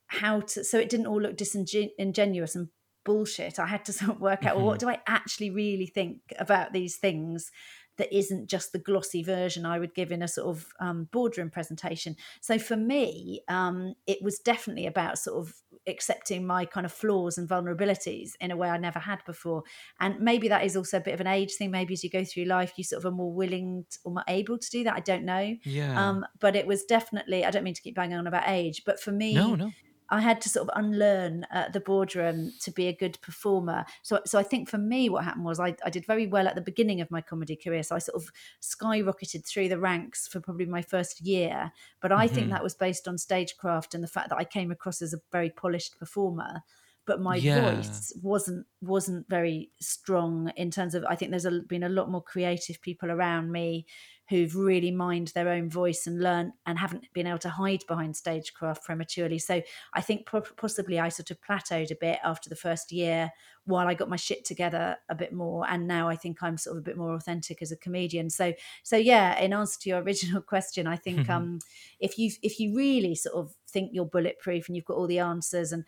how 0.07 0.41
to, 0.41 0.65
so 0.65 0.79
it 0.79 0.91
didn't 0.91 1.07
all 1.07 1.21
look 1.21 1.39
disingenuous 1.39 2.55
and 2.55 2.69
bullshit. 3.05 3.59
I 3.59 3.67
had 3.67 3.87
to 3.87 3.93
sort 3.95 4.11
of 4.11 4.21
work 4.21 4.45
out, 4.45 4.51
mm-hmm. 4.51 4.59
well, 4.59 4.67
what 4.67 4.81
do 4.81 4.91
I 4.91 5.01
actually 5.07 5.51
really 5.51 5.87
think 5.87 6.19
about 6.39 6.75
these 6.75 6.97
things? 6.97 7.51
That 7.99 8.13
isn't 8.17 8.49
just 8.49 8.73
the 8.73 8.79
glossy 8.79 9.23
version 9.23 9.67
I 9.67 9.79
would 9.79 9.95
give 9.95 10.13
in 10.13 10.23
a 10.23 10.29
sort 10.29 10.49
of 10.49 10.67
um, 10.81 11.09
boardroom 11.13 11.51
presentation. 11.51 12.17
So 12.41 12.59
for 12.59 12.77
me, 12.77 13.43
um, 13.49 13.95
it 14.07 14.23
was 14.23 14.39
definitely 14.39 14.87
about 14.87 15.19
sort 15.19 15.39
of 15.39 15.55
accepting 15.87 16.47
my 16.47 16.65
kind 16.65 16.87
of 16.87 16.93
flaws 16.93 17.39
and 17.39 17.49
vulnerabilities 17.49 18.31
in 18.41 18.51
a 18.51 18.57
way 18.57 18.69
I 18.69 18.79
never 18.79 18.99
had 18.99 19.25
before. 19.27 19.65
And 20.01 20.21
maybe 20.21 20.49
that 20.49 20.65
is 20.65 20.77
also 20.77 20.99
a 20.99 21.01
bit 21.01 21.15
of 21.15 21.21
an 21.21 21.27
age 21.27 21.55
thing. 21.55 21.71
Maybe 21.71 21.95
as 21.95 22.03
you 22.03 22.11
go 22.11 22.25
through 22.25 22.45
life, 22.45 22.73
you 22.77 22.85
sort 22.85 23.05
of 23.05 23.13
are 23.13 23.15
more 23.15 23.33
willing 23.33 23.85
to, 23.91 23.99
or 24.05 24.13
more 24.13 24.25
able 24.29 24.59
to 24.59 24.71
do 24.71 24.85
that. 24.85 24.95
I 24.95 25.01
don't 25.01 25.25
know. 25.25 25.57
Yeah. 25.65 26.09
Um, 26.09 26.25
but 26.41 26.57
it 26.57 26.67
was 26.67 26.85
definitely. 26.85 27.45
I 27.45 27.51
don't 27.51 27.65
mean 27.65 27.75
to 27.75 27.83
keep 27.83 27.95
banging 27.95 28.17
on 28.17 28.27
about 28.27 28.45
age, 28.47 28.83
but 28.87 29.01
for 29.01 29.13
me, 29.13 29.35
no, 29.35 29.55
no 29.55 29.73
I 30.13 30.21
had 30.21 30.43
to 30.43 30.51
sort 30.51 30.69
of 30.69 30.79
unlearn 30.79 31.47
uh, 31.51 31.71
the 31.71 31.81
boardroom 31.81 32.53
to 32.61 32.71
be 32.71 32.87
a 32.87 32.93
good 32.93 33.19
performer. 33.23 33.87
So, 34.03 34.21
so 34.27 34.39
I 34.39 34.43
think 34.43 34.69
for 34.69 34.77
me, 34.77 35.09
what 35.09 35.25
happened 35.25 35.47
was 35.47 35.59
I, 35.59 35.75
I 35.87 35.89
did 35.89 36.05
very 36.07 36.27
well 36.27 36.47
at 36.47 36.55
the 36.55 36.61
beginning 36.61 37.01
of 37.01 37.11
my 37.11 37.23
comedy 37.23 37.57
career. 37.57 37.83
So 37.83 37.97
I 37.97 37.99
sort 37.99 38.23
of 38.23 38.31
skyrocketed 38.61 39.47
through 39.47 39.71
the 39.71 39.79
ranks 39.79 40.29
for 40.29 40.39
probably 40.39 40.67
my 40.67 40.83
first 40.83 41.23
year. 41.23 41.73
But 42.03 42.13
I 42.13 42.27
mm-hmm. 42.27 42.35
think 42.35 42.51
that 42.51 42.63
was 42.63 42.75
based 42.75 43.09
on 43.09 43.17
stagecraft 43.17 43.95
and 43.95 44.05
the 44.05 44.09
fact 44.09 44.29
that 44.29 44.37
I 44.37 44.45
came 44.45 44.71
across 44.71 45.01
as 45.01 45.15
a 45.15 45.21
very 45.33 45.49
polished 45.49 45.99
performer 45.99 46.63
but 47.05 47.21
my 47.21 47.35
yeah. 47.35 47.75
voice 47.75 48.13
wasn't 48.23 48.65
wasn't 48.81 49.29
very 49.29 49.71
strong 49.81 50.53
in 50.57 50.71
terms 50.71 50.95
of 50.95 51.05
I 51.05 51.17
think 51.17 51.33
there's 51.33 51.45
a, 51.45 51.61
been 51.69 51.83
a 51.83 51.89
lot 51.89 52.11
more 52.11 52.23
creative 52.23 52.81
people 52.81 53.11
around 53.11 53.51
me 53.51 53.87
who've 54.29 54.55
really 54.55 54.91
mined 54.91 55.29
their 55.29 55.49
own 55.49 55.69
voice 55.69 56.07
and 56.07 56.21
learned 56.21 56.53
and 56.65 56.79
haven't 56.79 57.05
been 57.13 57.27
able 57.27 57.39
to 57.39 57.51
hide 57.51 57.83
behind 57.89 58.17
stagecraft 58.17 58.85
prematurely. 58.85 59.39
So 59.39 59.63
I 59.93 60.01
think 60.01 60.27
possibly 60.57 60.99
I 60.99 61.09
sort 61.09 61.31
of 61.31 61.41
plateaued 61.41 61.91
a 61.91 61.97
bit 61.97 62.19
after 62.25 62.49
the 62.49 62.57
first 62.57 62.93
year 62.93 63.31
while 63.65 63.87
I 63.87 63.95
got 63.95 64.09
my 64.09 64.17
shit 64.17 64.45
together 64.45 64.97
a 65.09 65.15
bit 65.15 65.33
more. 65.33 65.69
And 65.69 65.87
now 65.87 66.09
I 66.09 66.17
think 66.17 66.43
I'm 66.43 66.57
sort 66.57 66.77
of 66.77 66.81
a 66.81 66.85
bit 66.85 66.97
more 66.97 67.15
authentic 67.15 67.63
as 67.63 67.73
a 67.73 67.77
comedian. 67.77 68.31
So 68.31 68.55
so 68.83 68.97
yeah, 68.97 69.39
in 69.39 69.53
answer 69.53 69.81
to 69.81 69.91
your 69.91 70.03
original 70.03 70.41
question, 70.55 70.87
I 70.87 70.97
think 70.97 71.29
um 71.31 71.59
if 71.99 72.19
you 72.19 72.31
if 72.43 72.59
you 72.61 72.77
really 72.77 73.15
sort 73.15 73.37
of 73.37 73.55
think 73.69 73.91
you're 73.93 74.07
bulletproof 74.07 74.69
and 74.69 74.77
you've 74.77 74.85
got 74.85 74.97
all 74.97 75.07
the 75.07 75.19
answers 75.19 75.73
and 75.73 75.85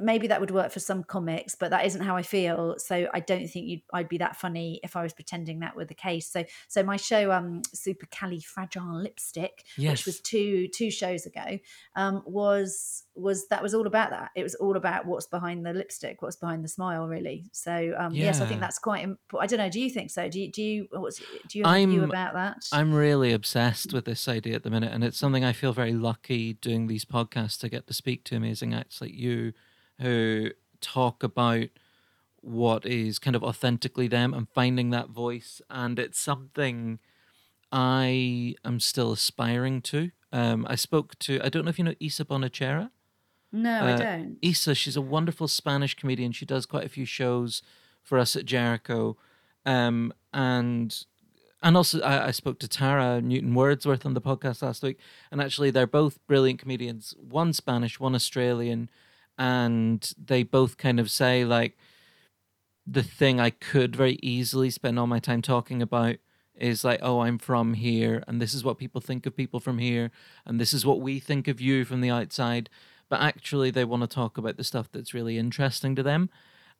maybe 0.00 0.26
that 0.26 0.40
would 0.40 0.50
work 0.50 0.72
for 0.72 0.80
some 0.80 1.04
comics, 1.04 1.54
but 1.54 1.70
that 1.70 1.84
isn't 1.86 2.02
how 2.02 2.16
I 2.16 2.22
feel. 2.22 2.76
So 2.78 3.08
I 3.12 3.20
don't 3.20 3.46
think 3.48 3.66
you'd 3.66 3.82
I'd 3.92 4.08
be 4.08 4.18
that 4.18 4.36
funny 4.36 4.80
if 4.82 4.96
I 4.96 5.02
was 5.02 5.12
pretending 5.12 5.60
that 5.60 5.76
were 5.76 5.84
the 5.84 5.94
case. 5.94 6.30
So 6.30 6.44
so 6.68 6.82
my 6.82 6.96
show, 6.96 7.32
um, 7.32 7.62
Super 7.72 8.06
Cally 8.06 8.40
Fragile 8.40 9.00
Lipstick, 9.00 9.64
yes. 9.76 9.92
which 9.92 10.06
was 10.06 10.20
two 10.20 10.68
two 10.68 10.90
shows 10.90 11.26
ago, 11.26 11.58
um, 11.96 12.22
was 12.26 13.04
was 13.14 13.46
that 13.48 13.62
was 13.62 13.74
all 13.74 13.86
about 13.86 14.10
that. 14.10 14.30
It 14.34 14.42
was 14.42 14.54
all 14.56 14.76
about 14.76 15.06
what's 15.06 15.26
behind 15.26 15.64
the 15.64 15.72
lipstick, 15.72 16.22
what's 16.22 16.36
behind 16.36 16.64
the 16.64 16.68
smile, 16.68 17.06
really. 17.06 17.50
So 17.52 17.94
um, 17.96 18.14
yeah. 18.14 18.24
yes, 18.24 18.40
I 18.40 18.46
think 18.46 18.60
that's 18.60 18.78
quite. 18.78 19.04
Imp- 19.04 19.20
I 19.38 19.46
don't 19.46 19.58
know. 19.58 19.70
Do 19.70 19.80
you 19.80 19.90
think 19.90 20.10
so? 20.10 20.28
Do 20.28 20.40
you 20.40 20.50
do 20.50 20.62
you 20.62 20.88
what's 20.90 21.18
do 21.18 21.58
you 21.58 21.64
have 21.64 21.74
I'm, 21.74 21.90
view 21.90 22.04
about 22.04 22.34
that? 22.34 22.66
I'm 22.72 22.92
really 22.92 23.32
obsessed 23.32 23.92
with 23.92 24.04
this 24.04 24.26
idea 24.28 24.54
at 24.56 24.64
the 24.64 24.70
minute, 24.70 24.92
and 24.92 25.04
it's 25.04 25.18
something 25.18 25.44
I 25.44 25.52
feel 25.52 25.72
very 25.72 25.92
lucky 25.92 26.54
doing 26.54 26.86
these 26.86 27.04
podcasts 27.04 27.58
to 27.60 27.68
get 27.68 27.86
to 27.86 27.94
speak 27.94 28.24
to 28.24 28.36
amazing 28.36 28.74
acts 28.74 29.00
like 29.00 29.14
you 29.14 29.52
who 30.00 30.50
talk 30.80 31.22
about 31.22 31.68
what 32.40 32.84
is 32.84 33.18
kind 33.18 33.34
of 33.34 33.42
authentically 33.42 34.06
them 34.06 34.34
and 34.34 34.48
finding 34.48 34.90
that 34.90 35.08
voice. 35.08 35.62
And 35.70 35.98
it's 35.98 36.20
something 36.20 36.98
I 37.72 38.54
am 38.64 38.80
still 38.80 39.12
aspiring 39.12 39.80
to. 39.82 40.10
Um, 40.32 40.66
I 40.68 40.74
spoke 40.74 41.18
to, 41.20 41.40
I 41.42 41.48
don't 41.48 41.64
know 41.64 41.70
if 41.70 41.78
you 41.78 41.84
know 41.84 41.94
Isa 42.00 42.24
Bonachera. 42.24 42.90
No, 43.50 43.80
uh, 43.80 43.94
I 43.94 43.96
don't. 43.96 44.38
Isa, 44.42 44.74
she's 44.74 44.96
a 44.96 45.00
wonderful 45.00 45.48
Spanish 45.48 45.94
comedian. 45.94 46.32
She 46.32 46.44
does 46.44 46.66
quite 46.66 46.84
a 46.84 46.88
few 46.88 47.04
shows 47.04 47.62
for 48.02 48.18
us 48.18 48.36
at 48.36 48.44
Jericho. 48.44 49.16
Um, 49.64 50.12
and 50.32 51.04
and 51.62 51.76
also 51.76 52.00
I, 52.00 52.26
I, 52.26 52.30
spoke 52.32 52.58
to 52.58 52.68
Tara 52.68 53.22
Newton 53.22 53.54
Wordsworth 53.54 54.04
on 54.04 54.12
the 54.12 54.20
podcast 54.20 54.60
last 54.60 54.82
week, 54.82 54.98
and 55.30 55.40
actually 55.40 55.70
they're 55.70 55.86
both 55.86 56.18
brilliant 56.26 56.60
comedians. 56.60 57.14
One 57.18 57.54
Spanish, 57.54 57.98
one 57.98 58.14
Australian, 58.14 58.90
and 59.38 60.12
they 60.22 60.42
both 60.42 60.76
kind 60.76 61.00
of 61.00 61.10
say 61.10 61.44
like 61.44 61.76
the 62.86 63.02
thing 63.02 63.40
I 63.40 63.50
could 63.50 63.96
very 63.96 64.18
easily 64.22 64.70
spend 64.70 64.98
all 64.98 65.06
my 65.06 65.18
time 65.18 65.42
talking 65.42 65.80
about 65.80 66.16
is 66.54 66.84
like, 66.84 67.00
oh, 67.02 67.20
I'm 67.20 67.38
from 67.38 67.74
here, 67.74 68.22
and 68.28 68.40
this 68.40 68.54
is 68.54 68.62
what 68.62 68.78
people 68.78 69.00
think 69.00 69.26
of 69.26 69.36
people 69.36 69.58
from 69.58 69.78
here, 69.78 70.10
and 70.46 70.60
this 70.60 70.72
is 70.72 70.86
what 70.86 71.00
we 71.00 71.18
think 71.18 71.48
of 71.48 71.60
you 71.60 71.84
from 71.84 72.00
the 72.00 72.10
outside. 72.10 72.70
But 73.08 73.20
actually, 73.20 73.70
they 73.70 73.84
want 73.84 74.02
to 74.02 74.06
talk 74.06 74.38
about 74.38 74.56
the 74.56 74.64
stuff 74.64 74.88
that's 74.92 75.14
really 75.14 75.36
interesting 75.36 75.94
to 75.96 76.02
them. 76.02 76.30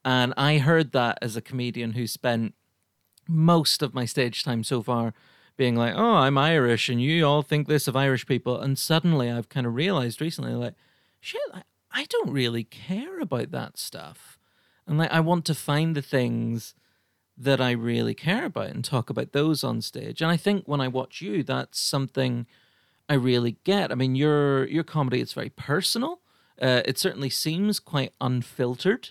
And 0.04 0.32
I 0.36 0.58
heard 0.58 0.92
that 0.92 1.18
as 1.20 1.36
a 1.36 1.42
comedian 1.42 1.92
who 1.92 2.06
spent 2.06 2.54
most 3.26 3.82
of 3.82 3.94
my 3.94 4.04
stage 4.04 4.44
time 4.44 4.62
so 4.64 4.82
far 4.82 5.12
being 5.56 5.76
like, 5.76 5.94
oh, 5.96 6.14
I'm 6.16 6.38
Irish, 6.38 6.88
and 6.88 7.02
you 7.02 7.26
all 7.26 7.42
think 7.42 7.66
this 7.66 7.88
of 7.88 7.96
Irish 7.96 8.26
people. 8.26 8.60
And 8.60 8.78
suddenly 8.78 9.30
I've 9.30 9.48
kind 9.48 9.66
of 9.66 9.74
realized 9.74 10.20
recently, 10.20 10.52
like, 10.54 10.74
shit, 11.20 11.40
I 11.94 12.06
don't 12.06 12.30
really 12.30 12.64
care 12.64 13.20
about 13.20 13.52
that 13.52 13.78
stuff. 13.78 14.38
And 14.86 14.98
like 14.98 15.12
I 15.12 15.20
want 15.20 15.44
to 15.46 15.54
find 15.54 15.96
the 15.96 16.02
things 16.02 16.74
that 17.38 17.60
I 17.60 17.70
really 17.70 18.14
care 18.14 18.44
about 18.46 18.70
and 18.70 18.84
talk 18.84 19.10
about 19.10 19.32
those 19.32 19.64
on 19.64 19.80
stage. 19.80 20.20
And 20.20 20.30
I 20.30 20.36
think 20.36 20.66
when 20.66 20.80
I 20.80 20.88
watch 20.88 21.20
you, 21.22 21.42
that's 21.42 21.80
something 21.80 22.46
I 23.08 23.14
really 23.14 23.56
get. 23.64 23.92
I 23.92 23.94
mean, 23.94 24.14
your 24.14 24.66
your 24.66 24.84
comedy 24.84 25.20
is 25.20 25.32
very 25.32 25.50
personal. 25.50 26.20
Uh, 26.60 26.82
it 26.84 26.98
certainly 26.98 27.30
seems 27.30 27.80
quite 27.80 28.12
unfiltered 28.20 29.10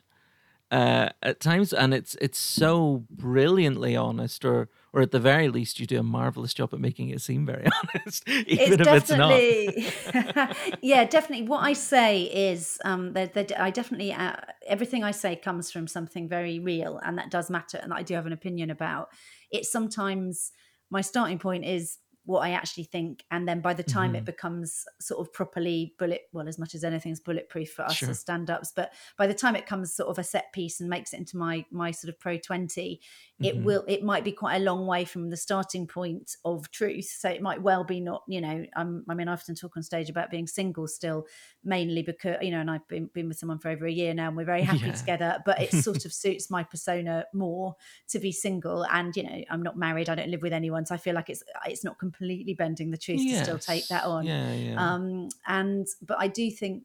uh, 0.71 1.09
at 1.21 1.39
times, 1.39 1.73
and 1.73 1.93
it's 1.93 2.15
it's 2.21 2.39
so 2.39 3.05
brilliantly 3.09 3.95
honest, 3.95 4.43
or 4.43 4.69
or 4.93 5.01
at 5.01 5.11
the 5.11 5.19
very 5.19 5.49
least, 5.49 5.79
you 5.79 5.87
do 5.87 5.99
a 5.99 6.03
marvelous 6.03 6.53
job 6.53 6.71
at 6.71 6.79
making 6.79 7.09
it 7.09 7.19
seem 7.19 7.47
very 7.47 7.65
honest, 7.95 8.29
even 8.29 8.79
it's 8.79 8.87
if 8.87 8.87
it's 8.87 10.45
not. 10.45 10.77
yeah, 10.83 11.03
definitely. 11.05 11.47
What 11.47 11.63
I 11.63 11.73
say 11.73 12.23
is 12.23 12.77
um, 12.85 13.13
that, 13.13 13.33
that 13.33 13.59
I 13.59 13.71
definitely 13.71 14.13
uh, 14.13 14.35
everything 14.67 15.03
I 15.03 15.11
say 15.11 15.35
comes 15.35 15.71
from 15.71 15.87
something 15.87 16.29
very 16.29 16.59
real, 16.59 16.99
and 17.03 17.17
that 17.17 17.31
does 17.31 17.49
matter, 17.49 17.79
and 17.81 17.91
that 17.91 17.97
I 17.97 18.03
do 18.03 18.13
have 18.13 18.27
an 18.27 18.33
opinion 18.33 18.69
about. 18.69 19.09
It's 19.49 19.71
sometimes 19.71 20.51
my 20.91 21.01
starting 21.01 21.39
point 21.39 21.65
is 21.65 21.97
what 22.25 22.39
I 22.39 22.51
actually 22.51 22.85
think. 22.85 23.25
And 23.31 23.47
then 23.47 23.59
by 23.59 23.73
the 23.73 23.83
time 23.83 24.09
mm-hmm. 24.09 24.17
it 24.17 24.25
becomes 24.25 24.85
sort 24.99 25.19
of 25.19 25.33
properly 25.33 25.93
bullet, 25.99 26.21
well, 26.31 26.47
as 26.47 26.57
much 26.57 26.73
as 26.73 26.83
anything's 26.83 27.19
bulletproof 27.19 27.71
for 27.71 27.83
us 27.83 27.95
sure. 27.95 28.09
as 28.09 28.19
stand 28.19 28.49
ups, 28.49 28.71
but 28.73 28.93
by 29.17 29.27
the 29.27 29.33
time 29.33 29.55
it 29.57 29.65
comes 29.65 29.93
sort 29.93 30.09
of 30.09 30.17
a 30.17 30.23
set 30.23 30.53
piece 30.53 30.79
and 30.79 30.89
makes 30.89 31.13
it 31.13 31.19
into 31.19 31.35
my, 31.35 31.65
my 31.69 31.91
sort 31.91 32.13
of 32.13 32.19
pro 32.19 32.37
20, 32.37 33.01
mm-hmm. 33.41 33.45
it 33.45 33.61
will, 33.63 33.83
it 33.89 34.03
might 34.03 34.23
be 34.23 34.31
quite 34.31 34.55
a 34.55 34.63
long 34.63 34.87
way 34.87 35.03
from 35.03 35.29
the 35.29 35.37
starting 35.37 35.85
point 35.85 36.37
of 36.45 36.71
truth. 36.71 37.13
So 37.17 37.29
it 37.29 37.41
might 37.41 37.61
well 37.61 37.83
be 37.83 37.99
not, 37.99 38.23
you 38.29 38.39
know, 38.39 38.65
I'm, 38.75 39.03
I 39.09 39.15
mean, 39.15 39.27
I 39.27 39.33
often 39.33 39.55
talk 39.55 39.75
on 39.75 39.83
stage 39.83 40.09
about 40.09 40.31
being 40.31 40.47
single 40.47 40.87
still, 40.87 41.27
mainly 41.63 42.03
because, 42.03 42.37
you 42.41 42.51
know, 42.51 42.61
and 42.61 42.71
I've 42.71 42.87
been, 42.87 43.09
been 43.13 43.27
with 43.27 43.37
someone 43.37 43.59
for 43.59 43.67
over 43.67 43.85
a 43.85 43.91
year 43.91 44.13
now 44.13 44.29
and 44.29 44.37
we're 44.37 44.45
very 44.45 44.61
happy 44.63 44.85
yeah. 44.85 44.93
together, 44.93 45.39
but 45.45 45.61
it 45.61 45.71
sort 45.71 46.05
of 46.05 46.13
suits 46.13 46.49
my 46.49 46.63
persona 46.63 47.25
more 47.33 47.75
to 48.07 48.19
be 48.19 48.31
single. 48.31 48.85
And, 48.85 49.13
you 49.13 49.23
know, 49.23 49.43
I'm 49.49 49.61
not 49.61 49.77
married, 49.77 50.07
I 50.07 50.15
don't 50.15 50.29
live 50.29 50.41
with 50.41 50.53
anyone. 50.53 50.85
So 50.85 50.95
I 50.95 50.99
feel 50.99 51.15
like 51.15 51.29
it's, 51.29 51.43
it's 51.65 51.83
not 51.83 51.99
completely 52.13 52.53
bending 52.53 52.91
the 52.91 52.97
truth 52.97 53.21
yes. 53.21 53.39
to 53.39 53.43
still 53.43 53.59
take 53.59 53.87
that 53.87 54.03
on. 54.05 54.25
Yeah, 54.25 54.53
yeah. 54.53 54.93
Um, 54.93 55.29
and 55.47 55.87
but 56.01 56.17
I 56.19 56.27
do 56.27 56.49
think, 56.51 56.83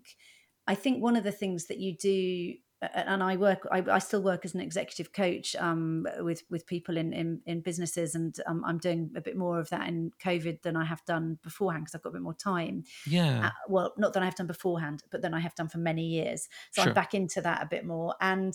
I 0.67 0.75
think 0.75 1.03
one 1.03 1.17
of 1.17 1.25
the 1.25 1.33
things 1.33 1.67
that 1.67 1.79
you 1.79 1.95
do 1.95 2.55
and 2.81 3.23
I 3.23 3.37
work. 3.37 3.67
I, 3.73 3.83
I, 3.91 3.99
still 3.99 4.23
work 4.23 4.45
as 4.45 4.55
an 4.55 4.61
executive 4.61 5.13
coach 5.13 5.57
um, 5.57 6.07
with 6.21 6.45
with 6.49 6.67
people 6.67 6.97
in 6.97 7.13
in, 7.13 7.41
in 7.45 7.61
businesses, 7.61 8.15
and 8.15 8.37
um, 8.47 8.63
I'm 8.65 8.79
doing 8.79 9.11
a 9.17 9.21
bit 9.21 9.37
more 9.37 9.59
of 9.59 9.69
that 9.71 9.89
in 9.89 10.13
COVID 10.25 10.63
than 10.63 10.77
I 10.77 10.85
have 10.85 11.05
done 11.05 11.39
beforehand 11.43 11.85
because 11.85 11.97
I've 11.97 12.03
got 12.03 12.11
a 12.11 12.13
bit 12.13 12.23
more 12.23 12.35
time. 12.35 12.85
Yeah. 13.07 13.47
Uh, 13.47 13.51
well, 13.69 13.95
not 13.99 14.13
that 14.13 14.23
I 14.23 14.27
have 14.27 14.37
done 14.37 14.47
beforehand, 14.47 15.03
but 15.11 15.23
then 15.23 15.35
I 15.35 15.41
have 15.41 15.57
done 15.57 15.69
for 15.69 15.79
many 15.79 16.07
years. 16.07 16.49
So 16.71 16.83
sure. 16.83 16.91
I'm 16.91 16.95
back 16.95 17.15
into 17.15 17.41
that 17.41 17.63
a 17.63 17.67
bit 17.67 17.85
more, 17.85 18.15
and 18.21 18.55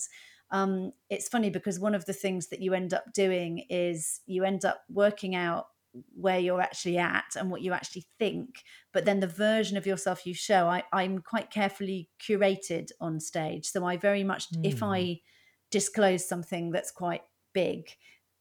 um, 0.50 0.92
it's 1.10 1.28
funny 1.28 1.50
because 1.50 1.78
one 1.78 1.94
of 1.94 2.06
the 2.06 2.12
things 2.14 2.48
that 2.48 2.62
you 2.62 2.72
end 2.72 2.94
up 2.94 3.12
doing 3.12 3.66
is 3.68 4.20
you 4.26 4.44
end 4.44 4.64
up 4.64 4.84
working 4.88 5.34
out 5.34 5.66
where 6.14 6.38
you're 6.38 6.60
actually 6.60 6.98
at 6.98 7.36
and 7.36 7.50
what 7.50 7.62
you 7.62 7.72
actually 7.72 8.04
think 8.18 8.62
but 8.92 9.04
then 9.04 9.20
the 9.20 9.26
version 9.26 9.76
of 9.76 9.86
yourself 9.86 10.26
you 10.26 10.34
show 10.34 10.66
I, 10.66 10.82
i'm 10.92 11.20
quite 11.20 11.50
carefully 11.50 12.08
curated 12.20 12.90
on 13.00 13.20
stage 13.20 13.66
so 13.66 13.84
i 13.84 13.96
very 13.96 14.24
much 14.24 14.50
mm. 14.52 14.64
if 14.64 14.82
i 14.82 15.02
hmm. 15.02 15.12
disclose 15.70 16.26
something 16.26 16.70
that's 16.70 16.90
quite 16.90 17.22
big 17.52 17.90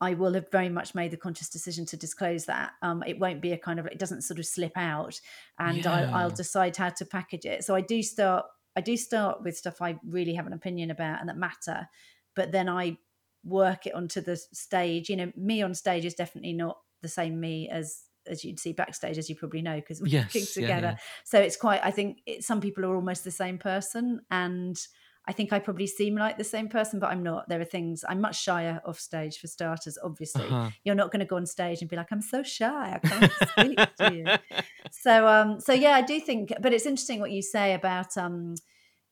i 0.02 0.14
will 0.14 0.34
have 0.34 0.50
very 0.52 0.70
much 0.70 0.96
made 0.96 1.12
the 1.12 1.18
conscious 1.18 1.50
decision 1.50 1.86
to 1.88 1.98
disclose 1.98 2.46
that 2.46 2.72
um, 2.82 3.04
it 3.06 3.20
won't 3.20 3.42
be 3.42 3.52
a 3.52 3.58
kind 3.58 3.80
of 3.80 3.86
it 3.86 4.00
doesn't 4.00 4.24
sort 4.24 4.40
of 4.40 4.46
slip 4.46 4.76
out 4.76 5.20
and 5.60 5.86
yeah. 5.86 5.92
I, 5.92 6.22
i'll 6.22 6.30
decide 6.30 6.76
how 6.76 6.90
to 6.90 7.06
package 7.06 7.46
it 7.46 7.64
so 7.64 7.76
i 7.76 7.82
do 7.82 8.02
start 8.02 8.46
i 8.76 8.82
do 8.82 8.98
start 8.98 9.44
with 9.44 9.58
stuff 9.58 9.82
i 9.82 10.00
really 10.08 10.34
have 10.34 10.48
an 10.48 10.54
opinion 10.54 10.90
about 10.90 11.20
and 11.20 11.30
that 11.30 11.38
matter 11.38 11.88
but 12.36 12.52
then 12.52 12.68
i 12.68 12.98
work 13.46 13.86
it 13.86 13.94
onto 13.94 14.22
the 14.22 14.38
stage 14.38 15.10
you 15.10 15.18
know 15.18 15.32
me 15.36 15.62
on 15.62 15.74
stage 15.74 16.06
is 16.06 16.14
definitely 16.14 16.54
not 16.54 16.78
the 17.04 17.08
same 17.08 17.40
me 17.40 17.70
as 17.70 18.04
as 18.28 18.44
you'd 18.44 18.60
see 18.60 18.74
backstage, 18.74 19.18
as 19.18 19.30
you 19.30 19.36
probably 19.36 19.62
know, 19.62 19.76
because 19.76 20.02
we're 20.02 20.08
yes, 20.08 20.26
working 20.26 20.46
together. 20.54 20.88
Yeah, 20.88 20.92
yeah. 20.92 20.98
So 21.26 21.40
it's 21.40 21.58
quite. 21.58 21.82
I 21.84 21.92
think 21.92 22.20
it, 22.26 22.44
some 22.44 22.62
people 22.62 22.86
are 22.86 22.96
almost 22.96 23.24
the 23.24 23.32
same 23.32 23.58
person, 23.58 24.22
and 24.32 24.78
I 25.26 25.32
think 25.32 25.54
I 25.54 25.60
probably 25.60 25.88
seem 25.88 26.16
like 26.16 26.38
the 26.38 26.44
same 26.44 26.68
person, 26.68 27.00
but 27.00 27.10
I'm 27.10 27.24
not. 27.24 27.48
There 27.48 27.62
are 27.62 27.66
things 27.66 28.04
I'm 28.08 28.22
much 28.22 28.42
shyer 28.42 28.82
off 28.86 29.00
stage 29.00 29.38
for 29.38 29.48
starters. 29.48 29.98
Obviously, 30.04 30.46
uh-huh. 30.46 30.70
you're 30.84 30.96
not 30.96 31.12
going 31.12 31.22
to 31.22 31.26
go 31.26 31.38
on 31.38 31.46
stage 31.46 31.82
and 31.82 31.90
be 31.90 31.96
like, 31.96 32.12
"I'm 32.12 32.22
so 32.22 32.44
shy, 32.44 33.00
I 33.02 33.08
can't 33.08 33.32
speak 33.52 33.96
to 33.98 34.14
you." 34.14 34.26
So, 34.92 35.28
um, 35.28 35.60
so 35.60 35.74
yeah, 35.74 35.92
I 35.92 36.02
do 36.02 36.20
think. 36.20 36.54
But 36.62 36.72
it's 36.72 36.86
interesting 36.86 37.20
what 37.20 37.32
you 37.32 37.42
say 37.42 37.74
about, 37.74 38.16
um, 38.16 38.56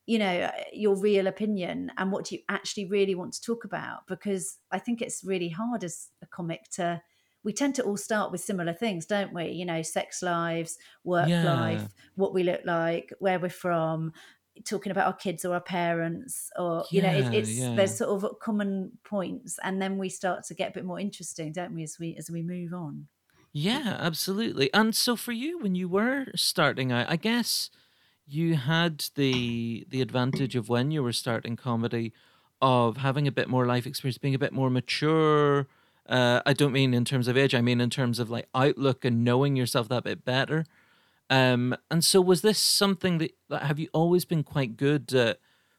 you 0.06 0.18
know, 0.18 0.50
your 0.72 0.94
real 0.94 1.26
opinion 1.26 1.90
and 1.98 2.12
what 2.12 2.30
you 2.30 2.38
actually 2.48 2.86
really 2.86 3.14
want 3.14 3.32
to 3.32 3.42
talk 3.42 3.64
about, 3.64 4.06
because 4.06 4.58
I 4.70 4.78
think 4.78 5.02
it's 5.02 5.24
really 5.24 5.48
hard 5.48 5.82
as 5.82 6.08
a 6.22 6.26
comic 6.26 6.70
to 6.74 7.02
we 7.44 7.52
tend 7.52 7.74
to 7.76 7.82
all 7.82 7.96
start 7.96 8.30
with 8.30 8.40
similar 8.40 8.72
things, 8.72 9.06
don't 9.06 9.32
we? 9.32 9.48
You 9.48 9.64
know, 9.64 9.82
sex 9.82 10.22
lives, 10.22 10.78
work 11.04 11.28
yeah. 11.28 11.44
life, 11.44 11.88
what 12.14 12.34
we 12.34 12.42
look 12.42 12.60
like, 12.64 13.12
where 13.18 13.38
we're 13.38 13.48
from, 13.48 14.12
talking 14.64 14.92
about 14.92 15.06
our 15.06 15.12
kids 15.14 15.44
or 15.44 15.54
our 15.54 15.60
parents, 15.60 16.50
or 16.56 16.84
you 16.90 17.02
yeah, 17.02 17.12
know, 17.12 17.28
it, 17.28 17.34
it's 17.34 17.50
yeah. 17.50 17.74
there's 17.74 17.96
sort 17.96 18.22
of 18.22 18.38
common 18.40 18.92
points, 19.04 19.58
and 19.62 19.80
then 19.80 19.98
we 19.98 20.08
start 20.08 20.44
to 20.44 20.54
get 20.54 20.70
a 20.70 20.74
bit 20.74 20.84
more 20.84 21.00
interesting, 21.00 21.52
don't 21.52 21.74
we, 21.74 21.82
as 21.82 21.98
we 21.98 22.16
as 22.16 22.30
we 22.30 22.42
move 22.42 22.72
on. 22.72 23.08
Yeah, 23.52 23.96
absolutely. 23.98 24.72
And 24.72 24.94
so 24.96 25.14
for 25.14 25.32
you, 25.32 25.58
when 25.58 25.74
you 25.74 25.88
were 25.88 26.26
starting 26.34 26.90
out, 26.90 27.10
I 27.10 27.16
guess 27.16 27.70
you 28.26 28.56
had 28.56 29.04
the 29.14 29.86
the 29.88 30.00
advantage 30.00 30.56
of 30.56 30.68
when 30.68 30.90
you 30.90 31.02
were 31.02 31.12
starting 31.12 31.56
comedy 31.56 32.12
of 32.60 32.98
having 32.98 33.26
a 33.26 33.32
bit 33.32 33.48
more 33.48 33.66
life 33.66 33.86
experience, 33.86 34.18
being 34.18 34.34
a 34.34 34.38
bit 34.38 34.52
more 34.52 34.70
mature 34.70 35.66
uh, 36.12 36.42
I 36.44 36.52
don't 36.52 36.72
mean 36.72 36.92
in 36.92 37.04
terms 37.06 37.26
of 37.26 37.36
age. 37.36 37.54
I 37.54 37.62
mean 37.62 37.80
in 37.80 37.90
terms 37.90 38.18
of 38.18 38.28
like 38.30 38.46
outlook 38.54 39.04
and 39.04 39.24
knowing 39.24 39.56
yourself 39.56 39.88
that 39.88 40.04
bit 40.04 40.24
better. 40.24 40.66
Um, 41.30 41.74
and 41.90 42.04
so, 42.04 42.20
was 42.20 42.42
this 42.42 42.58
something 42.58 43.16
that, 43.18 43.34
that 43.48 43.62
have 43.62 43.78
you 43.78 43.88
always 43.94 44.26
been 44.26 44.44
quite 44.44 44.76
good 44.76 45.14
at 45.14 45.38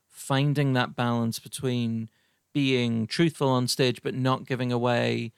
finding 0.10 0.74
that 0.74 0.96
balance 0.96 1.38
between 1.38 2.10
being 2.54 3.06
truthful 3.06 3.50
on 3.50 3.68
stage 3.68 4.02
but 4.02 4.16
not 4.16 4.48
giving 4.48 4.72
away 4.72 5.32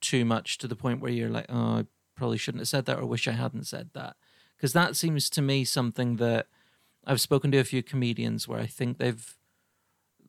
too 0.00 0.24
much 0.24 0.58
to 0.58 0.68
the 0.68 0.76
point 0.76 1.00
where 1.00 1.10
you're 1.10 1.28
like, 1.28 1.46
oh, 1.48 1.78
I 1.78 1.86
probably 2.16 2.38
shouldn't 2.38 2.60
have 2.60 2.68
said 2.68 2.86
that 2.86 2.98
or 2.98 3.06
wish 3.06 3.26
I 3.26 3.32
hadn't 3.32 3.66
said 3.66 3.90
that? 3.94 4.14
Because 4.56 4.72
that 4.72 4.94
seems 4.94 5.28
to 5.30 5.42
me 5.42 5.64
something 5.64 6.16
that 6.16 6.46
I've 7.04 7.20
spoken 7.20 7.50
to 7.50 7.58
a 7.58 7.64
few 7.64 7.82
comedians 7.82 8.46
where 8.46 8.60
I 8.60 8.66
think 8.66 8.98
they've 8.98 9.36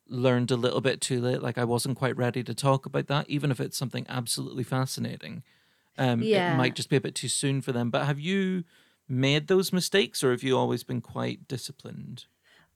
learned 0.09 0.51
a 0.51 0.55
little 0.55 0.81
bit 0.81 1.01
too 1.01 1.21
late. 1.21 1.41
Like 1.41 1.57
I 1.57 1.63
wasn't 1.63 1.97
quite 1.97 2.17
ready 2.17 2.43
to 2.43 2.53
talk 2.53 2.85
about 2.85 3.07
that, 3.07 3.29
even 3.29 3.51
if 3.51 3.59
it's 3.59 3.77
something 3.77 4.05
absolutely 4.09 4.63
fascinating. 4.63 5.43
Um, 5.97 6.21
yeah. 6.21 6.53
It 6.53 6.57
might 6.57 6.75
just 6.75 6.89
be 6.89 6.95
a 6.95 7.01
bit 7.01 7.15
too 7.15 7.27
soon 7.27 7.61
for 7.61 7.71
them. 7.71 7.89
But 7.89 8.05
have 8.05 8.19
you 8.19 8.63
made 9.09 9.47
those 9.47 9.73
mistakes, 9.73 10.23
or 10.23 10.31
have 10.31 10.43
you 10.43 10.57
always 10.57 10.83
been 10.83 11.01
quite 11.01 11.47
disciplined? 11.47 12.25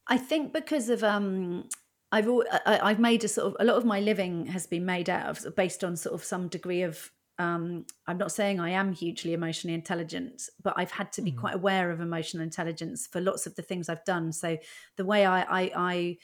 I 0.08 0.18
think 0.18 0.54
because 0.54 0.90
of 0.90 1.04
um, 1.04 1.70
I've 2.12 2.30
I, 2.66 2.90
have 2.90 3.00
made 3.00 3.24
a 3.24 3.28
sort 3.28 3.48
of 3.48 3.58
a 3.60 3.66
lot 3.66 3.78
of 3.78 3.86
my 3.86 4.00
living 4.00 4.48
has 4.48 4.68
been 4.68 4.86
made 4.86 5.10
out 5.10 5.46
of 5.46 5.56
based 5.56 5.84
on 5.84 5.96
sort 5.96 6.16
of 6.16 6.24
some 6.24 6.48
degree 6.48 6.84
of. 6.84 7.12
Um, 7.40 7.88
I'm 8.06 8.20
not 8.20 8.32
saying 8.32 8.60
I 8.60 8.70
am 8.72 8.94
hugely 8.94 9.34
emotionally 9.34 9.74
intelligent, 9.74 10.44
but 10.62 10.76
I've 10.78 10.92
had 10.92 11.12
to 11.14 11.24
be 11.24 11.32
mm. 11.32 11.38
quite 11.38 11.56
aware 11.56 11.90
of 11.90 12.00
emotional 12.00 12.44
intelligence 12.44 13.08
for 13.08 13.20
lots 13.20 13.48
of 13.48 13.56
the 13.56 13.64
things 13.64 13.90
I've 13.90 14.06
done. 14.06 14.32
So 14.32 14.60
the 14.96 15.06
way 15.06 15.26
I, 15.26 15.42
I, 15.42 15.72
I 15.76 16.18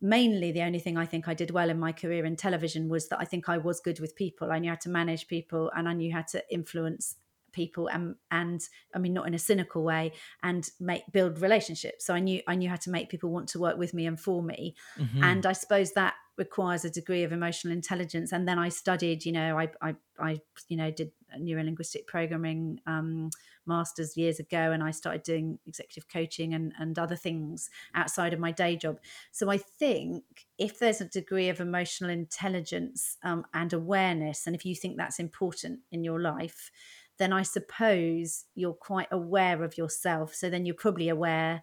mainly 0.00 0.52
the 0.52 0.62
only 0.62 0.78
thing 0.78 0.96
I 0.96 1.06
think 1.06 1.28
I 1.28 1.34
did 1.34 1.50
well 1.50 1.70
in 1.70 1.78
my 1.78 1.92
career 1.92 2.24
in 2.24 2.36
television 2.36 2.88
was 2.88 3.08
that 3.08 3.20
I 3.20 3.24
think 3.24 3.48
I 3.48 3.58
was 3.58 3.80
good 3.80 4.00
with 4.00 4.14
people. 4.14 4.52
I 4.52 4.58
knew 4.58 4.70
how 4.70 4.76
to 4.76 4.88
manage 4.88 5.26
people 5.26 5.70
and 5.76 5.88
I 5.88 5.92
knew 5.94 6.12
how 6.12 6.22
to 6.32 6.42
influence 6.50 7.16
people 7.52 7.88
and 7.88 8.14
and 8.30 8.60
I 8.94 8.98
mean 8.98 9.14
not 9.14 9.26
in 9.26 9.32
a 9.32 9.38
cynical 9.38 9.82
way 9.82 10.12
and 10.42 10.68
make 10.78 11.10
build 11.10 11.40
relationships. 11.40 12.04
So 12.04 12.14
I 12.14 12.20
knew 12.20 12.42
I 12.46 12.54
knew 12.54 12.68
how 12.68 12.76
to 12.76 12.90
make 12.90 13.08
people 13.08 13.30
want 13.30 13.48
to 13.50 13.58
work 13.58 13.78
with 13.78 13.94
me 13.94 14.06
and 14.06 14.20
for 14.20 14.42
me. 14.42 14.74
Mm-hmm. 14.98 15.24
And 15.24 15.46
I 15.46 15.52
suppose 15.52 15.92
that 15.92 16.14
requires 16.36 16.84
a 16.84 16.90
degree 16.90 17.22
of 17.22 17.32
emotional 17.32 17.72
intelligence. 17.72 18.30
And 18.30 18.46
then 18.46 18.58
I 18.58 18.68
studied, 18.68 19.24
you 19.24 19.32
know, 19.32 19.58
I 19.58 19.70
I, 19.80 19.94
I 20.18 20.40
you 20.68 20.76
know 20.76 20.90
did 20.90 21.12
neurolinguistic 21.40 22.06
programming 22.06 22.80
um, 22.86 23.30
masters 23.66 24.16
years 24.16 24.38
ago 24.38 24.72
and 24.72 24.82
I 24.82 24.90
started 24.90 25.22
doing 25.22 25.58
executive 25.66 26.08
coaching 26.08 26.54
and, 26.54 26.72
and 26.78 26.98
other 26.98 27.16
things 27.16 27.70
outside 27.94 28.32
of 28.32 28.40
my 28.40 28.52
day 28.52 28.76
job. 28.76 28.98
So 29.32 29.50
I 29.50 29.58
think 29.58 30.24
if 30.58 30.78
there's 30.78 31.00
a 31.00 31.06
degree 31.06 31.48
of 31.48 31.60
emotional 31.60 32.10
intelligence 32.10 33.16
um, 33.22 33.44
and 33.52 33.72
awareness, 33.72 34.46
and 34.46 34.54
if 34.54 34.64
you 34.64 34.74
think 34.74 34.96
that's 34.96 35.18
important 35.18 35.80
in 35.90 36.04
your 36.04 36.20
life, 36.20 36.70
then 37.18 37.32
I 37.32 37.42
suppose 37.42 38.44
you're 38.54 38.74
quite 38.74 39.08
aware 39.10 39.64
of 39.64 39.78
yourself. 39.78 40.34
So 40.34 40.50
then 40.50 40.66
you're 40.66 40.74
probably 40.74 41.08
aware 41.08 41.62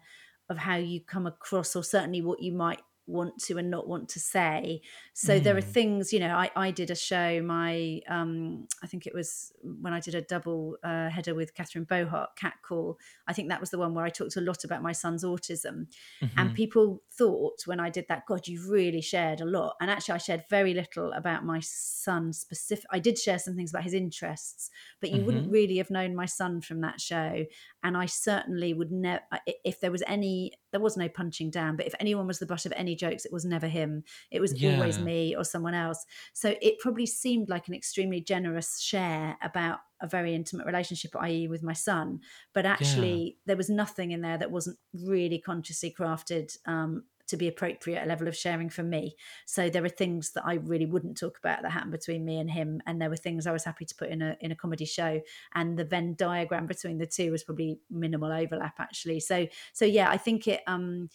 of 0.50 0.58
how 0.58 0.76
you 0.76 1.00
come 1.00 1.26
across, 1.26 1.74
or 1.74 1.82
certainly 1.82 2.20
what 2.20 2.42
you 2.42 2.52
might 2.52 2.80
want 3.06 3.38
to 3.38 3.58
and 3.58 3.70
not 3.70 3.86
want 3.86 4.08
to 4.08 4.18
say 4.18 4.80
so 5.12 5.38
mm. 5.38 5.42
there 5.42 5.56
are 5.56 5.60
mm. 5.60 5.72
things 5.72 6.12
you 6.12 6.18
know 6.18 6.34
i 6.34 6.50
i 6.56 6.70
did 6.70 6.90
a 6.90 6.94
show 6.94 7.42
my 7.42 8.00
um 8.08 8.66
i 8.82 8.86
think 8.86 9.06
it 9.06 9.14
was 9.14 9.52
when 9.62 9.92
i 9.92 10.00
did 10.00 10.14
a 10.14 10.22
double 10.22 10.76
uh, 10.82 11.10
header 11.10 11.34
with 11.34 11.54
catherine 11.54 11.84
bohart 11.84 12.30
cat 12.36 12.54
call 12.62 12.98
i 13.28 13.32
think 13.32 13.48
that 13.50 13.60
was 13.60 13.70
the 13.70 13.78
one 13.78 13.94
where 13.94 14.04
i 14.04 14.08
talked 14.08 14.36
a 14.36 14.40
lot 14.40 14.64
about 14.64 14.82
my 14.82 14.92
son's 14.92 15.22
autism 15.22 15.86
mm-hmm. 16.22 16.38
and 16.38 16.54
people 16.54 17.02
thought 17.12 17.60
when 17.66 17.78
i 17.78 17.90
did 17.90 18.06
that 18.08 18.24
god 18.26 18.48
you 18.48 18.60
really 18.70 19.02
shared 19.02 19.40
a 19.40 19.44
lot 19.44 19.76
and 19.80 19.90
actually 19.90 20.14
i 20.14 20.18
shared 20.18 20.42
very 20.48 20.72
little 20.72 21.12
about 21.12 21.44
my 21.44 21.60
son 21.60 22.32
specific 22.32 22.86
i 22.90 22.98
did 22.98 23.18
share 23.18 23.38
some 23.38 23.54
things 23.54 23.70
about 23.70 23.84
his 23.84 23.94
interests 23.94 24.70
but 25.00 25.10
you 25.10 25.16
mm-hmm. 25.16 25.26
wouldn't 25.26 25.52
really 25.52 25.76
have 25.76 25.90
known 25.90 26.14
my 26.14 26.26
son 26.26 26.60
from 26.60 26.80
that 26.80 27.00
show 27.00 27.44
and 27.84 27.96
i 27.96 28.06
certainly 28.06 28.74
would 28.74 28.90
never 28.90 29.20
if 29.64 29.78
there 29.80 29.92
was 29.92 30.02
any 30.06 30.50
there 30.72 30.80
was 30.80 30.96
no 30.96 31.08
punching 31.08 31.50
down 31.50 31.76
but 31.76 31.86
if 31.86 31.94
anyone 32.00 32.26
was 32.26 32.38
the 32.38 32.46
butt 32.46 32.66
of 32.66 32.72
any 32.74 32.96
jokes 32.96 33.24
it 33.24 33.32
was 33.32 33.44
never 33.44 33.68
him 33.68 34.02
it 34.32 34.40
was 34.40 34.60
yeah. 34.60 34.74
always 34.74 34.98
me 34.98 35.36
or 35.36 35.44
someone 35.44 35.74
else 35.74 36.04
so 36.32 36.54
it 36.60 36.78
probably 36.80 37.06
seemed 37.06 37.48
like 37.48 37.68
an 37.68 37.74
extremely 37.74 38.20
generous 38.20 38.80
share 38.80 39.36
about 39.42 39.78
a 40.00 40.08
very 40.08 40.34
intimate 40.34 40.66
relationship 40.66 41.12
i.e 41.20 41.46
with 41.46 41.62
my 41.62 41.72
son 41.72 42.18
but 42.54 42.66
actually 42.66 43.22
yeah. 43.22 43.32
there 43.46 43.56
was 43.56 43.70
nothing 43.70 44.10
in 44.10 44.22
there 44.22 44.38
that 44.38 44.50
wasn't 44.50 44.76
really 44.92 45.38
consciously 45.38 45.94
crafted 45.96 46.56
um, 46.66 47.04
to 47.26 47.36
be 47.36 47.48
appropriate 47.48 48.02
a 48.02 48.06
level 48.06 48.28
of 48.28 48.36
sharing 48.36 48.68
for 48.68 48.82
me. 48.82 49.16
So 49.46 49.70
there 49.70 49.84
are 49.84 49.88
things 49.88 50.32
that 50.32 50.44
I 50.44 50.54
really 50.54 50.86
wouldn't 50.86 51.18
talk 51.18 51.38
about 51.38 51.62
that 51.62 51.72
happened 51.72 51.92
between 51.92 52.24
me 52.24 52.38
and 52.38 52.50
him, 52.50 52.80
and 52.86 53.00
there 53.00 53.10
were 53.10 53.16
things 53.16 53.46
I 53.46 53.52
was 53.52 53.64
happy 53.64 53.84
to 53.84 53.94
put 53.94 54.10
in 54.10 54.22
a 54.22 54.36
in 54.40 54.52
a 54.52 54.56
comedy 54.56 54.84
show. 54.84 55.20
And 55.54 55.78
the 55.78 55.84
Venn 55.84 56.14
diagram 56.14 56.66
between 56.66 56.98
the 56.98 57.06
two 57.06 57.30
was 57.30 57.44
probably 57.44 57.78
minimal 57.90 58.32
overlap 58.32 58.78
actually. 58.78 59.20
So 59.20 59.46
so 59.72 59.84
yeah, 59.84 60.10
I 60.10 60.16
think 60.16 60.48
it. 60.48 60.62
Um, 60.66 61.08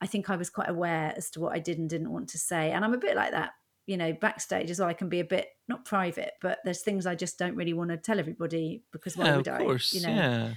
I 0.00 0.06
think 0.06 0.28
I 0.28 0.36
was 0.36 0.50
quite 0.50 0.68
aware 0.68 1.14
as 1.16 1.30
to 1.30 1.40
what 1.40 1.54
I 1.54 1.60
did 1.60 1.78
and 1.78 1.88
didn't 1.88 2.12
want 2.12 2.28
to 2.30 2.38
say, 2.38 2.72
and 2.72 2.84
I'm 2.84 2.94
a 2.94 2.98
bit 2.98 3.16
like 3.16 3.30
that. 3.32 3.52
You 3.86 3.98
know, 3.98 4.14
backstage 4.14 4.70
as 4.70 4.80
well, 4.80 4.88
I 4.88 4.94
can 4.94 5.10
be 5.10 5.20
a 5.20 5.24
bit 5.24 5.46
not 5.68 5.84
private, 5.84 6.32
but 6.40 6.58
there's 6.64 6.80
things 6.80 7.06
I 7.06 7.14
just 7.14 7.38
don't 7.38 7.54
really 7.54 7.74
want 7.74 7.90
to 7.90 7.98
tell 7.98 8.18
everybody 8.18 8.82
because 8.92 9.16
why 9.16 9.26
yeah, 9.26 9.36
would 9.36 9.48
I? 9.48 9.58
Course, 9.58 9.92
you 9.92 10.06
know, 10.06 10.14
yeah. 10.14 10.54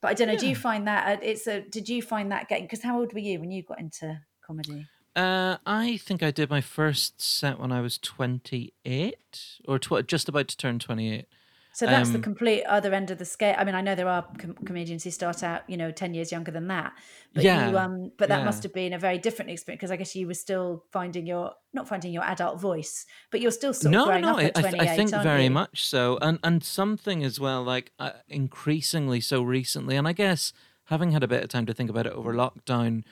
But 0.00 0.08
I 0.08 0.14
don't 0.14 0.28
know. 0.28 0.34
Yeah. 0.34 0.40
Do 0.40 0.48
you 0.48 0.56
find 0.56 0.86
that 0.86 1.18
uh, 1.18 1.20
it's 1.22 1.46
a? 1.46 1.60
Did 1.60 1.88
you 1.88 2.02
find 2.02 2.30
that 2.30 2.48
getting? 2.48 2.64
Because 2.64 2.82
how 2.82 3.00
old 3.00 3.12
were 3.12 3.18
you 3.18 3.40
when 3.40 3.50
you 3.50 3.62
got 3.62 3.80
into 3.80 4.20
comedy? 4.48 4.86
Uh, 5.14 5.58
I 5.66 5.96
think 5.98 6.22
I 6.22 6.30
did 6.30 6.50
my 6.50 6.60
first 6.60 7.20
set 7.20 7.58
when 7.58 7.72
I 7.72 7.80
was 7.80 7.98
28 7.98 9.58
or 9.66 9.78
tw- 9.78 10.06
just 10.06 10.28
about 10.28 10.48
to 10.48 10.56
turn 10.56 10.78
28. 10.78 11.26
So 11.72 11.86
that's 11.86 12.08
um, 12.08 12.14
the 12.14 12.18
complete 12.18 12.64
other 12.64 12.92
end 12.92 13.12
of 13.12 13.18
the 13.18 13.24
scale. 13.24 13.54
I 13.56 13.62
mean, 13.62 13.76
I 13.76 13.80
know 13.80 13.94
there 13.94 14.08
are 14.08 14.26
com- 14.36 14.54
comedians 14.64 15.04
who 15.04 15.12
start 15.12 15.44
out, 15.44 15.62
you 15.68 15.76
know, 15.76 15.92
ten 15.92 16.12
years 16.12 16.32
younger 16.32 16.50
than 16.50 16.66
that. 16.66 16.92
But 17.34 17.44
yeah, 17.44 17.70
you, 17.70 17.78
um, 17.78 18.10
but 18.18 18.28
that 18.30 18.38
yeah. 18.38 18.44
must 18.44 18.64
have 18.64 18.74
been 18.74 18.92
a 18.92 18.98
very 18.98 19.16
different 19.16 19.52
experience 19.52 19.78
because 19.78 19.92
I 19.92 19.96
guess 19.96 20.16
you 20.16 20.26
were 20.26 20.34
still 20.34 20.82
finding 20.90 21.24
your 21.24 21.52
not 21.72 21.86
finding 21.86 22.12
your 22.12 22.24
adult 22.24 22.60
voice, 22.60 23.06
but 23.30 23.40
you're 23.40 23.52
still 23.52 23.72
sort 23.72 23.86
of 23.86 23.92
no, 23.92 24.06
growing 24.06 24.22
no, 24.22 24.32
up 24.32 24.56
at 24.56 24.56
I, 24.58 24.92
I 24.92 24.96
think 24.96 25.10
very 25.10 25.44
you? 25.44 25.50
much 25.50 25.86
so, 25.86 26.18
and 26.20 26.40
and 26.42 26.64
something 26.64 27.22
as 27.22 27.38
well, 27.38 27.62
like 27.62 27.92
uh, 28.00 28.10
increasingly 28.28 29.20
so 29.20 29.40
recently, 29.42 29.94
and 29.94 30.08
I 30.08 30.14
guess 30.14 30.52
having 30.86 31.12
had 31.12 31.22
a 31.22 31.28
bit 31.28 31.44
of 31.44 31.48
time 31.48 31.66
to 31.66 31.74
think 31.74 31.90
about 31.90 32.08
it 32.08 32.12
over 32.12 32.34
lockdown. 32.34 33.04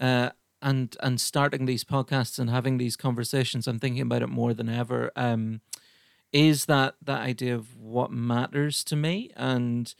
Uh, 0.00 0.30
and 0.64 0.96
and 1.00 1.20
starting 1.20 1.66
these 1.66 1.84
podcasts 1.84 2.38
and 2.38 2.50
having 2.50 2.78
these 2.78 2.96
conversations, 2.96 3.68
I'm 3.68 3.78
thinking 3.78 4.02
about 4.02 4.22
it 4.22 4.28
more 4.28 4.54
than 4.54 4.68
ever. 4.68 5.12
Um, 5.14 5.60
is 6.32 6.64
that 6.64 6.96
that 7.00 7.20
idea 7.20 7.54
of 7.54 7.76
what 7.76 8.10
matters 8.10 8.82
to 8.84 8.96
me. 8.96 9.30
And 9.36 9.94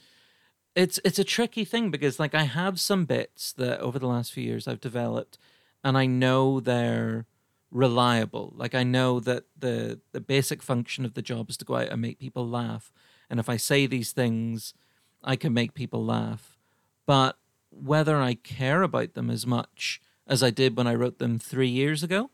it's 0.75 0.99
it's 1.05 1.21
a 1.21 1.25
tricky 1.25 1.65
thing 1.65 1.91
because 1.91 2.19
like 2.19 2.35
I 2.35 2.43
have 2.43 2.81
some 2.81 3.05
bits 3.05 3.53
that 3.53 3.79
over 3.79 4.01
the 4.01 4.09
last 4.09 4.33
few 4.33 4.43
years 4.43 4.67
I've 4.67 4.81
developed 4.81 5.39
and 5.85 5.97
I 5.97 6.07
know 6.07 6.59
they're 6.59 7.27
reliable. 7.71 8.53
Like 8.57 8.75
I 8.75 8.83
know 8.83 9.21
that 9.21 9.45
the 9.57 10.01
the 10.11 10.21
basic 10.21 10.61
function 10.61 11.05
of 11.05 11.15
the 11.15 11.23
job 11.23 11.51
is 11.51 11.57
to 11.59 11.65
go 11.65 11.77
out 11.77 11.91
and 11.91 12.03
make 12.03 12.19
people 12.19 12.49
laugh. 12.49 12.91
And 13.31 13.39
if 13.39 13.49
I 13.49 13.57
say 13.57 13.87
these 13.87 14.11
things 14.11 14.75
I 15.23 15.37
can 15.37 15.53
make 15.55 15.73
people 15.73 16.05
laugh. 16.05 16.59
But 17.07 17.39
whether 17.71 18.21
I 18.21 18.35
care 18.35 18.83
about 18.83 19.15
them 19.15 19.31
as 19.31 19.47
much 19.47 20.01
as 20.27 20.43
I 20.43 20.51
did 20.51 20.77
when 20.77 20.87
I 20.87 20.95
wrote 20.95 21.19
them 21.19 21.39
3 21.39 21.69
years 21.69 22.03
ago 22.03 22.31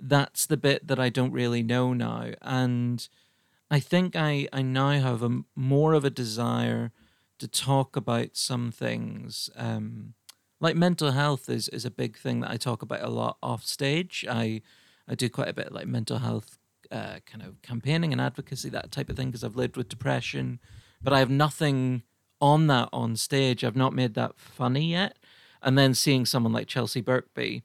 that's 0.00 0.46
the 0.46 0.56
bit 0.56 0.86
that 0.86 0.98
I 0.98 1.08
don't 1.08 1.32
really 1.32 1.62
know 1.62 1.92
now 1.92 2.32
and 2.42 3.08
I 3.70 3.78
think 3.78 4.16
I, 4.16 4.48
I 4.52 4.62
now 4.62 4.90
have 4.90 5.22
a 5.22 5.42
more 5.54 5.92
of 5.92 6.04
a 6.04 6.10
desire 6.10 6.90
to 7.38 7.46
talk 7.46 7.96
about 7.96 8.36
some 8.36 8.72
things. 8.72 9.48
Um, 9.56 10.14
like 10.60 10.74
mental 10.76 11.12
health 11.12 11.48
is, 11.48 11.68
is 11.68 11.84
a 11.84 11.90
big 11.90 12.18
thing 12.18 12.40
that 12.40 12.50
I 12.50 12.56
talk 12.56 12.82
about 12.82 13.02
a 13.02 13.08
lot 13.08 13.38
off 13.42 13.64
stage. 13.64 14.26
I 14.28 14.62
I 15.08 15.14
do 15.14 15.28
quite 15.28 15.48
a 15.48 15.52
bit 15.52 15.72
like 15.72 15.86
mental 15.86 16.18
health 16.18 16.58
uh, 16.92 17.18
kind 17.26 17.42
of 17.42 17.60
campaigning 17.62 18.12
and 18.12 18.20
advocacy, 18.20 18.68
that 18.70 18.92
type 18.92 19.08
of 19.08 19.16
thing, 19.16 19.28
because 19.28 19.42
I've 19.42 19.56
lived 19.56 19.76
with 19.76 19.88
depression. 19.88 20.60
But 21.02 21.12
I 21.12 21.18
have 21.18 21.30
nothing 21.30 22.02
on 22.40 22.66
that 22.68 22.88
on 22.92 23.16
stage. 23.16 23.64
I've 23.64 23.76
not 23.76 23.92
made 23.92 24.14
that 24.14 24.38
funny 24.38 24.90
yet. 24.90 25.16
And 25.62 25.76
then 25.76 25.94
seeing 25.94 26.26
someone 26.26 26.52
like 26.52 26.66
Chelsea 26.66 27.02
Birkby, 27.02 27.62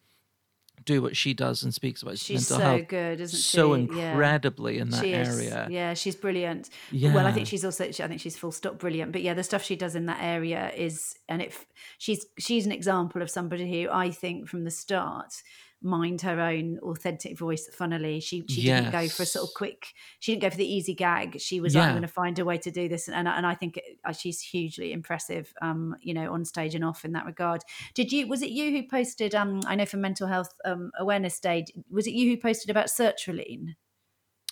do 0.83 1.01
what 1.01 1.15
she 1.15 1.33
does 1.33 1.63
and 1.63 1.73
speaks 1.73 2.01
about 2.01 2.17
she's 2.17 2.49
mental 2.49 2.57
so 2.57 2.63
health 2.63 2.87
good, 2.87 3.19
isn't 3.19 3.37
she? 3.37 3.43
so 3.43 3.73
incredibly 3.73 4.75
yeah. 4.75 4.81
in 4.81 4.89
that 4.89 5.03
she 5.03 5.13
area. 5.13 5.67
Yeah, 5.69 5.93
she's 5.93 6.15
brilliant. 6.15 6.69
Yeah. 6.91 7.13
Well, 7.13 7.25
I 7.25 7.31
think 7.31 7.47
she's 7.47 7.65
also. 7.65 7.85
I 7.85 7.91
think 7.91 8.21
she's 8.21 8.37
full 8.37 8.51
stop 8.51 8.77
brilliant. 8.77 9.11
But 9.11 9.21
yeah, 9.21 9.33
the 9.33 9.43
stuff 9.43 9.63
she 9.63 9.75
does 9.75 9.95
in 9.95 10.05
that 10.05 10.21
area 10.21 10.71
is, 10.75 11.15
and 11.27 11.41
it. 11.41 11.53
She's 11.97 12.25
she's 12.37 12.65
an 12.65 12.71
example 12.71 13.21
of 13.21 13.29
somebody 13.29 13.69
who 13.69 13.89
I 13.89 14.11
think 14.11 14.47
from 14.47 14.63
the 14.63 14.71
start 14.71 15.33
mind 15.81 16.21
her 16.21 16.39
own 16.39 16.79
authentic 16.79 17.37
voice. 17.37 17.69
Funnily, 17.71 18.19
she 18.19 18.43
she 18.49 18.61
yes. 18.61 18.81
didn't 18.81 18.91
go 18.91 19.07
for 19.07 19.23
a 19.23 19.25
sort 19.25 19.43
of 19.43 19.53
quick. 19.55 19.87
She 20.19 20.31
didn't 20.31 20.41
go 20.41 20.49
for 20.49 20.57
the 20.57 20.71
easy 20.71 20.93
gag. 20.93 21.39
She 21.39 21.59
was 21.59 21.75
yeah. 21.75 21.81
like, 21.81 21.89
I'm 21.89 21.95
going 21.95 22.01
to 22.01 22.07
find 22.07 22.39
a 22.39 22.45
way 22.45 22.57
to 22.57 22.71
do 22.71 22.87
this, 22.87 23.07
and 23.07 23.27
and 23.27 23.45
I 23.45 23.55
think 23.55 23.79
uh, 24.03 24.11
she's 24.11 24.41
hugely 24.41 24.91
impressive. 24.91 25.53
Um, 25.61 25.95
you 26.01 26.13
know, 26.13 26.33
on 26.33 26.45
stage 26.45 26.75
and 26.75 26.83
off 26.83 27.05
in 27.05 27.13
that 27.13 27.25
regard. 27.25 27.63
Did 27.93 28.11
you? 28.11 28.27
Was 28.27 28.41
it 28.41 28.49
you 28.49 28.71
who 28.71 28.87
posted? 28.87 29.35
Um, 29.35 29.61
I 29.67 29.75
know 29.75 29.85
for 29.85 29.97
Mental 29.97 30.27
Health 30.27 30.53
um, 30.65 30.91
Awareness 30.99 31.39
Day. 31.39 31.65
Was 31.89 32.07
it 32.07 32.13
you 32.13 32.29
who 32.31 32.37
posted 32.37 32.69
about 32.69 32.87
sertraline? 32.87 33.75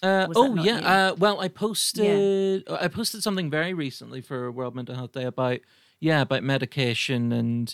Uh, 0.04 0.28
oh 0.36 0.56
yeah. 0.56 0.80
Uh, 0.80 1.16
well, 1.18 1.40
I 1.40 1.48
posted. 1.48 2.64
Yeah. 2.68 2.78
I 2.80 2.90
posted 2.90 3.24
something 3.24 3.50
very 3.50 3.74
recently 3.74 4.22
for 4.22 4.52
World 4.52 4.76
Mental 4.76 4.96
Health 4.96 5.14
Day 5.14 5.24
about 5.24 5.60
yeah 6.00 6.22
about 6.22 6.44
medication 6.44 7.32
and 7.32 7.74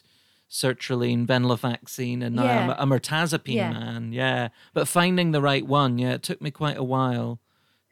sertraline, 0.49 1.25
venlafaxine, 1.25 2.23
and 2.23 2.35
now 2.35 2.45
I'm 2.45 2.69
a, 2.69 2.75
a 2.79 2.85
mirtazapine 2.99 3.55
yeah. 3.55 3.71
man. 3.71 4.11
Yeah, 4.11 4.49
but 4.73 4.87
finding 4.87 5.31
the 5.31 5.41
right 5.41 5.65
one, 5.65 5.97
yeah, 5.97 6.13
it 6.13 6.23
took 6.23 6.41
me 6.41 6.51
quite 6.51 6.77
a 6.77 6.83
while 6.83 7.39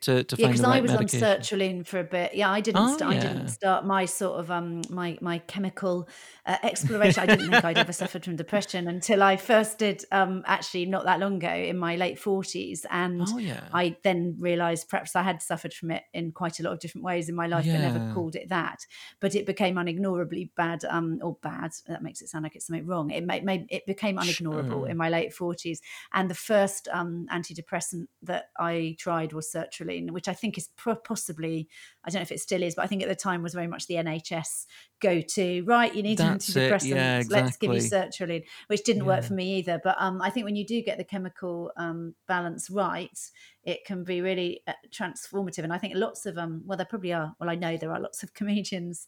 to, 0.01 0.23
to 0.23 0.35
yeah, 0.37 0.47
because 0.47 0.61
right 0.61 0.77
I 0.77 0.81
was 0.81 0.91
medication. 0.91 1.23
on 1.23 1.37
sertraline 1.39 1.85
for 1.85 1.99
a 1.99 2.03
bit. 2.03 2.35
Yeah, 2.35 2.51
I 2.51 2.61
didn't. 2.61 2.81
Oh, 2.81 2.97
st- 2.97 3.01
yeah. 3.01 3.17
I 3.17 3.19
didn't 3.19 3.47
start 3.49 3.85
my 3.85 4.05
sort 4.05 4.39
of 4.39 4.51
um 4.51 4.81
my 4.89 5.17
my 5.21 5.39
chemical 5.39 6.07
uh, 6.45 6.57
exploration. 6.63 7.23
I 7.23 7.25
didn't 7.25 7.49
think 7.49 7.63
I'd 7.63 7.77
ever 7.77 7.93
suffered 7.93 8.23
from 8.23 8.35
depression 8.35 8.87
until 8.87 9.21
I 9.21 9.37
first 9.37 9.79
did 9.79 10.05
um 10.11 10.43
actually 10.45 10.85
not 10.85 11.05
that 11.05 11.19
long 11.19 11.35
ago 11.37 11.53
in 11.53 11.77
my 11.77 11.95
late 11.95 12.19
forties, 12.19 12.85
and 12.89 13.23
oh, 13.27 13.37
yeah. 13.37 13.63
I 13.73 13.97
then 14.03 14.37
realised 14.39 14.89
perhaps 14.89 15.15
I 15.15 15.23
had 15.23 15.41
suffered 15.41 15.73
from 15.73 15.91
it 15.91 16.03
in 16.13 16.31
quite 16.31 16.59
a 16.59 16.63
lot 16.63 16.73
of 16.73 16.79
different 16.79 17.05
ways 17.05 17.27
in 17.27 17.35
my 17.35 17.47
life, 17.47 17.65
yeah. 17.65 17.73
but 17.73 17.93
never 17.93 18.13
called 18.13 18.35
it 18.35 18.49
that. 18.49 18.85
But 19.19 19.35
it 19.35 19.45
became 19.45 19.75
unignorably 19.75 20.51
bad. 20.55 20.85
Um, 20.87 21.19
or 21.21 21.37
bad. 21.41 21.71
That 21.87 22.03
makes 22.03 22.21
it 22.21 22.29
sound 22.29 22.43
like 22.43 22.55
it's 22.55 22.67
something 22.67 22.85
wrong. 22.85 23.11
It 23.11 23.25
made, 23.25 23.43
made 23.43 23.65
it 23.69 23.85
became 23.85 24.17
unignorable 24.17 24.69
sure. 24.69 24.87
in 24.87 24.97
my 24.97 25.09
late 25.09 25.33
forties, 25.33 25.81
and 26.13 26.29
the 26.29 26.35
first 26.35 26.87
um 26.91 27.27
antidepressant 27.31 28.07
that 28.23 28.45
I 28.57 28.95
tried 28.99 29.33
was 29.33 29.51
sertraline, 29.51 29.86
which 30.13 30.27
I 30.27 30.33
think 30.33 30.57
is 30.57 30.69
possibly 31.03 31.67
I 32.07 32.09
don't 32.09 32.19
know 32.19 32.23
if 32.23 32.31
it 32.31 32.39
still 32.39 32.63
is, 32.63 32.75
but 32.75 32.83
I 32.83 32.87
think 32.87 33.03
at 33.03 33.09
the 33.09 33.15
time 33.15 33.43
was 33.43 33.53
very 33.53 33.67
much 33.67 33.87
the 33.87 33.95
NHS 33.95 34.65
go 35.01 35.19
to. 35.19 35.63
Right, 35.63 35.93
you 35.93 36.01
need 36.01 36.19
That's 36.19 36.49
antidepressants. 36.49 36.85
Yeah, 36.85 37.17
exactly. 37.17 37.41
Let's 37.41 37.57
give 37.57 37.73
you 37.73 37.81
sertraline, 37.81 38.43
which 38.67 38.83
didn't 38.83 39.03
yeah. 39.03 39.07
work 39.07 39.23
for 39.25 39.33
me 39.33 39.57
either. 39.57 39.81
But 39.83 39.97
um, 39.99 40.21
I 40.21 40.29
think 40.29 40.45
when 40.45 40.55
you 40.55 40.65
do 40.65 40.81
get 40.81 40.97
the 40.97 41.03
chemical 41.03 41.71
um, 41.75 42.15
balance 42.25 42.69
right, 42.69 43.19
it 43.63 43.83
can 43.85 44.05
be 44.05 44.21
really 44.21 44.61
uh, 44.67 44.73
transformative. 44.89 45.65
And 45.65 45.73
I 45.73 45.77
think 45.77 45.95
lots 45.97 46.25
of 46.25 46.37
um, 46.37 46.61
well, 46.65 46.77
there 46.77 46.85
probably 46.85 47.11
are. 47.11 47.33
Well, 47.41 47.49
I 47.49 47.55
know 47.55 47.75
there 47.75 47.91
are 47.91 47.99
lots 47.99 48.23
of 48.23 48.33
comedians 48.33 49.05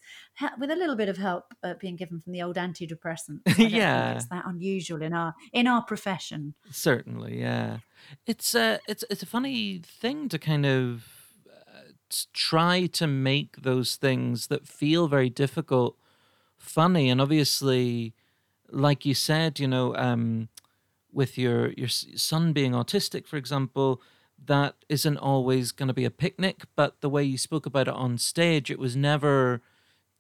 with 0.60 0.70
a 0.70 0.76
little 0.76 0.98
bit 0.98 1.08
of 1.08 1.16
help 1.16 1.54
uh, 1.64 1.76
being 1.80 1.96
given 1.96 2.20
from 2.20 2.34
the 2.34 2.42
old 2.42 2.58
antidepressants. 2.58 3.40
yeah, 3.58 4.16
it's 4.16 4.28
that 4.28 4.44
unusual 4.46 5.02
in 5.02 5.14
our 5.14 5.34
in 5.54 5.68
our 5.68 5.84
profession. 5.84 6.56
Certainly, 6.70 7.40
yeah. 7.40 7.78
It's 8.28 8.56
a 8.56 8.82
it's 8.90 9.06
it's 9.10 9.24
a 9.24 9.26
funny 9.26 9.82
thing 9.86 10.28
to 10.28 10.38
kind 10.38 10.66
of 10.66 11.19
try 12.34 12.86
to 12.88 13.08
make 13.08 13.62
those 13.62 13.96
things 13.96 14.48
that 14.48 14.68
feel 14.68 15.08
very 15.08 15.30
difficult 15.30 15.98
funny. 16.58 17.10
And 17.10 17.22
obviously 17.22 18.14
like 18.72 19.06
you 19.06 19.14
said 19.14 19.60
you 19.60 19.68
know 19.68 19.96
um, 19.96 20.50
with 21.12 21.38
your 21.38 21.72
your 21.72 21.88
son 21.88 22.54
being 22.54 22.74
autistic 22.74 23.26
for 23.26 23.38
example 23.38 24.02
that 24.46 24.76
isn't 24.88 25.18
always 25.18 25.72
going 25.72 25.88
to 25.88 25.94
be 25.94 26.06
a 26.06 26.12
picnic. 26.12 26.64
But 26.76 27.02
the 27.02 27.10
way 27.10 27.24
you 27.24 27.38
spoke 27.38 27.66
about 27.66 27.88
it 27.88 27.94
on 27.94 28.18
stage 28.18 28.72
it 28.72 28.80
was 28.80 28.96
never 28.96 29.62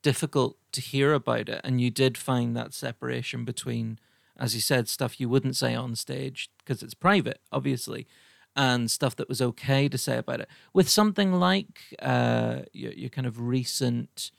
difficult 0.01 0.57
to 0.71 0.81
hear 0.81 1.13
about 1.13 1.49
it. 1.49 1.61
And 1.63 1.81
you 1.81 1.91
did 1.91 2.17
find 2.17 2.55
that 2.55 2.73
separation 2.73 3.45
between 3.45 3.99
as 4.37 4.55
you 4.55 4.61
said 4.61 4.87
stuff 4.87 5.19
you 5.19 5.27
wouldn't 5.27 5.55
say 5.55 5.75
on 5.75 5.95
stage 5.95 6.49
because 6.59 6.81
it's 6.81 6.93
private 6.93 7.41
obviously 7.51 8.07
and 8.59 8.91
stuff 8.91 9.15
that 9.15 9.29
was 9.29 9.41
okay 9.41 9.87
to 9.87 9.97
say 9.97 10.17
about 10.17 10.41
it. 10.41 10.49
With 10.73 10.89
something 10.89 11.31
like 11.31 11.95
uh, 12.01 12.63
your, 12.73 12.91
your 12.91 13.09
kind 13.09 13.25
of 13.25 13.39
recent 13.39 14.31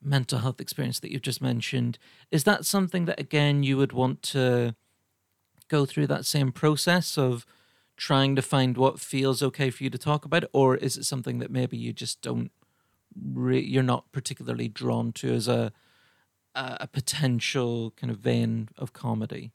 mental 0.00 0.38
health 0.38 0.60
experience 0.60 1.00
that 1.00 1.10
you've 1.10 1.22
just 1.22 1.42
mentioned, 1.42 1.98
is 2.30 2.44
that 2.44 2.64
something 2.64 3.06
that, 3.06 3.18
again, 3.18 3.64
you 3.64 3.76
would 3.76 3.92
want 3.92 4.22
to 4.22 4.76
go 5.66 5.84
through 5.84 6.06
that 6.06 6.24
same 6.24 6.52
process 6.52 7.18
of 7.18 7.44
trying 7.96 8.36
to 8.36 8.42
find 8.42 8.76
what 8.76 9.00
feels 9.00 9.42
okay 9.42 9.70
for 9.70 9.82
you 9.82 9.90
to 9.90 9.98
talk 9.98 10.24
about? 10.24 10.44
Or 10.52 10.76
is 10.76 10.96
it 10.96 11.04
something 11.04 11.40
that 11.40 11.50
maybe 11.50 11.76
you 11.76 11.92
just 11.92 12.22
don't, 12.22 12.52
re- 13.20 13.60
you're 13.60 13.82
not 13.82 14.12
particularly 14.12 14.68
drawn 14.68 15.10
to 15.14 15.34
as 15.34 15.48
a, 15.48 15.72
a 16.54 16.86
potential 16.86 17.92
kind 17.96 18.12
of 18.12 18.18
vein 18.18 18.68
of 18.78 18.92
comedy? 18.92 19.50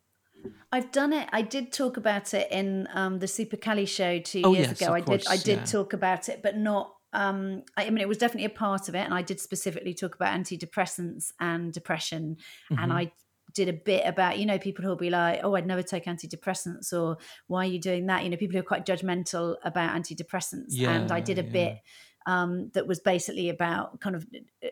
I've 0.72 0.92
done 0.92 1.14
it. 1.14 1.28
I 1.32 1.42
did 1.42 1.72
talk 1.72 1.98
about 1.98 2.34
it 2.34 2.52
in 2.52 2.88
um, 2.94 3.20
the 3.20 3.28
Super 3.28 3.58
Cally 3.58 3.86
show 3.86 4.20
two 4.20 4.42
oh, 4.44 4.54
years 4.54 4.68
yes, 4.68 4.82
ago. 4.82 4.94
I 4.94 5.02
course, 5.02 5.24
did. 5.24 5.32
I 5.32 5.38
did 5.38 5.58
yeah. 5.60 5.66
talk 5.66 5.94
about 5.94 6.30
it, 6.30 6.42
but 6.42 6.58
not. 6.58 6.94
Um, 7.14 7.64
I, 7.78 7.86
I, 7.86 7.90
mean, 7.92 8.00
it 8.00 8.08
was 8.08 8.18
definitely 8.18 8.46
a 8.46 8.50
part 8.50 8.90
of 8.90 8.96
it, 8.96 9.06
and 9.06 9.14
I 9.14 9.22
did 9.22 9.40
specifically 9.40 9.94
talk 9.94 10.16
about 10.16 10.38
antidepressants 10.38 11.32
and 11.40 11.72
depression, 11.72 12.38
mm-hmm. 12.72 12.84
and 12.84 12.92
I 12.92 13.12
did 13.54 13.70
a 13.70 13.74
bit 13.74 14.04
about 14.06 14.40
you 14.40 14.46
know 14.46 14.58
people 14.58 14.84
who'll 14.84 14.96
be 14.96 15.10
like 15.10 15.40
oh 15.44 15.56
i'd 15.56 15.68
never 15.68 15.84
take 15.84 16.06
antidepressants 16.06 16.92
or 16.92 17.18
why 17.48 17.66
are 17.66 17.70
you 17.70 17.80
doing 17.80 18.08
that 18.08 18.24
you 18.24 18.30
know 18.30 18.38
people 18.38 18.54
who 18.54 18.60
are 18.60 18.64
quite 18.64 18.86
judgmental 18.86 19.58
about 19.64 19.96
antidepressants 19.96 20.70
yeah, 20.70 20.92
and 20.92 21.12
i 21.12 21.20
did 21.20 21.38
a 21.38 21.44
yeah. 21.44 21.52
bit 21.52 21.78
um, 22.26 22.70
that 22.74 22.88
was 22.88 23.00
basically 23.00 23.50
about 23.50 24.00
kind 24.00 24.16
of 24.16 24.26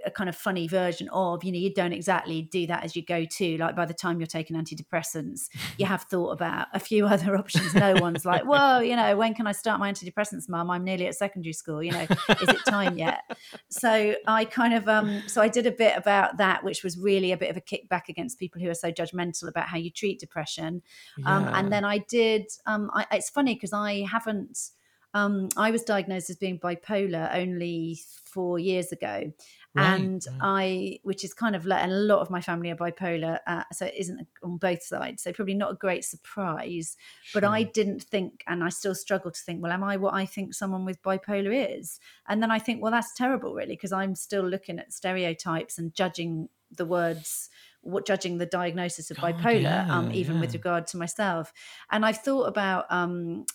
a 0.05 0.11
kind 0.11 0.29
of 0.29 0.35
funny 0.35 0.67
version 0.67 1.09
of 1.09 1.43
you 1.43 1.51
know 1.51 1.57
you 1.57 1.73
don't 1.73 1.91
exactly 1.91 2.41
do 2.43 2.65
that 2.67 2.83
as 2.83 2.95
you 2.95 3.03
go 3.03 3.25
to 3.25 3.57
like 3.57 3.75
by 3.75 3.85
the 3.85 3.93
time 3.93 4.19
you're 4.19 4.27
taking 4.27 4.55
antidepressants 4.55 5.49
you 5.77 5.85
have 5.85 6.03
thought 6.03 6.29
about 6.29 6.67
a 6.73 6.79
few 6.79 7.05
other 7.11 7.35
options. 7.35 7.73
No 7.73 7.95
one's 7.95 8.25
like 8.25 8.43
whoa 8.43 8.79
you 8.79 8.95
know 8.95 9.17
when 9.17 9.33
can 9.33 9.47
i 9.47 9.51
start 9.51 9.79
my 9.79 9.91
antidepressants 9.91 10.47
mum? 10.47 10.69
I'm 10.69 10.83
nearly 10.83 11.07
at 11.07 11.15
secondary 11.15 11.53
school 11.53 11.83
you 11.83 11.91
know 11.91 12.05
is 12.41 12.49
it 12.49 12.65
time 12.65 12.97
yet? 12.97 13.21
So 13.69 14.15
i 14.27 14.45
kind 14.45 14.73
of 14.73 14.87
um 14.87 15.23
so 15.27 15.41
i 15.41 15.47
did 15.47 15.65
a 15.65 15.71
bit 15.71 15.97
about 15.97 16.37
that 16.37 16.63
which 16.63 16.83
was 16.83 16.97
really 16.97 17.31
a 17.31 17.37
bit 17.37 17.49
of 17.49 17.57
a 17.57 17.61
kickback 17.61 18.09
against 18.09 18.39
people 18.39 18.61
who 18.61 18.69
are 18.69 18.75
so 18.75 18.91
judgmental 18.91 19.47
about 19.47 19.67
how 19.67 19.77
you 19.77 19.91
treat 19.91 20.19
depression. 20.19 20.81
Um, 21.25 21.47
and 21.53 21.71
then 21.71 21.83
i 21.85 21.97
did 21.97 22.47
um 22.65 22.89
I, 22.93 23.05
it's 23.11 23.29
funny 23.29 23.55
because 23.55 23.73
i 23.73 24.05
haven't 24.09 24.71
um, 25.13 25.49
I 25.57 25.71
was 25.71 25.83
diagnosed 25.83 26.29
as 26.29 26.37
being 26.37 26.59
bipolar 26.59 27.35
only 27.35 27.99
four 28.25 28.59
years 28.59 28.91
ago. 28.91 29.31
Right, 29.73 30.01
and. 30.01 30.21
I, 30.41 30.99
which 31.03 31.23
is 31.23 31.33
kind 31.33 31.55
of 31.55 31.65
like, 31.65 31.81
and 31.81 31.93
a 31.93 31.95
lot 31.95 32.19
of 32.19 32.29
my 32.29 32.41
family 32.41 32.71
are 32.71 32.75
bipolar, 32.75 33.39
uh, 33.47 33.63
so 33.71 33.85
it 33.85 33.93
isn't 33.97 34.27
on 34.43 34.57
both 34.57 34.83
sides. 34.83 35.23
So 35.23 35.31
probably 35.31 35.53
not 35.53 35.71
a 35.71 35.75
great 35.75 36.03
surprise. 36.03 36.97
Sure. 37.23 37.39
But 37.39 37.47
I 37.47 37.63
didn't 37.63 38.03
think, 38.03 38.43
and 38.47 38.65
I 38.65 38.69
still 38.69 38.95
struggle 38.95 39.31
to 39.31 39.39
think, 39.39 39.63
well, 39.63 39.71
am 39.71 39.83
I 39.83 39.95
what 39.95 40.13
I 40.13 40.25
think 40.25 40.53
someone 40.53 40.83
with 40.83 41.01
bipolar 41.01 41.77
is? 41.79 41.99
And 42.27 42.43
then 42.43 42.51
I 42.51 42.59
think, 42.59 42.81
well, 42.81 42.91
that's 42.91 43.13
terrible, 43.13 43.53
really, 43.53 43.75
because 43.75 43.93
I'm 43.93 44.13
still 44.15 44.43
looking 44.43 44.77
at 44.77 44.91
stereotypes 44.91 45.77
and 45.77 45.93
judging 45.93 46.49
the 46.75 46.85
words 46.85 47.49
what 47.83 48.05
judging 48.05 48.37
the 48.37 48.45
diagnosis 48.45 49.09
of 49.09 49.19
God, 49.19 49.35
bipolar, 49.35 49.61
yeah, 49.63 49.87
um, 49.89 50.11
even 50.11 50.35
yeah. 50.35 50.41
with 50.41 50.53
regard 50.53 50.87
to 50.87 50.97
myself. 50.97 51.51
And 51.89 52.05
I've 52.05 52.19
thought 52.19 52.43
about 52.43 52.85
um, 52.91 53.45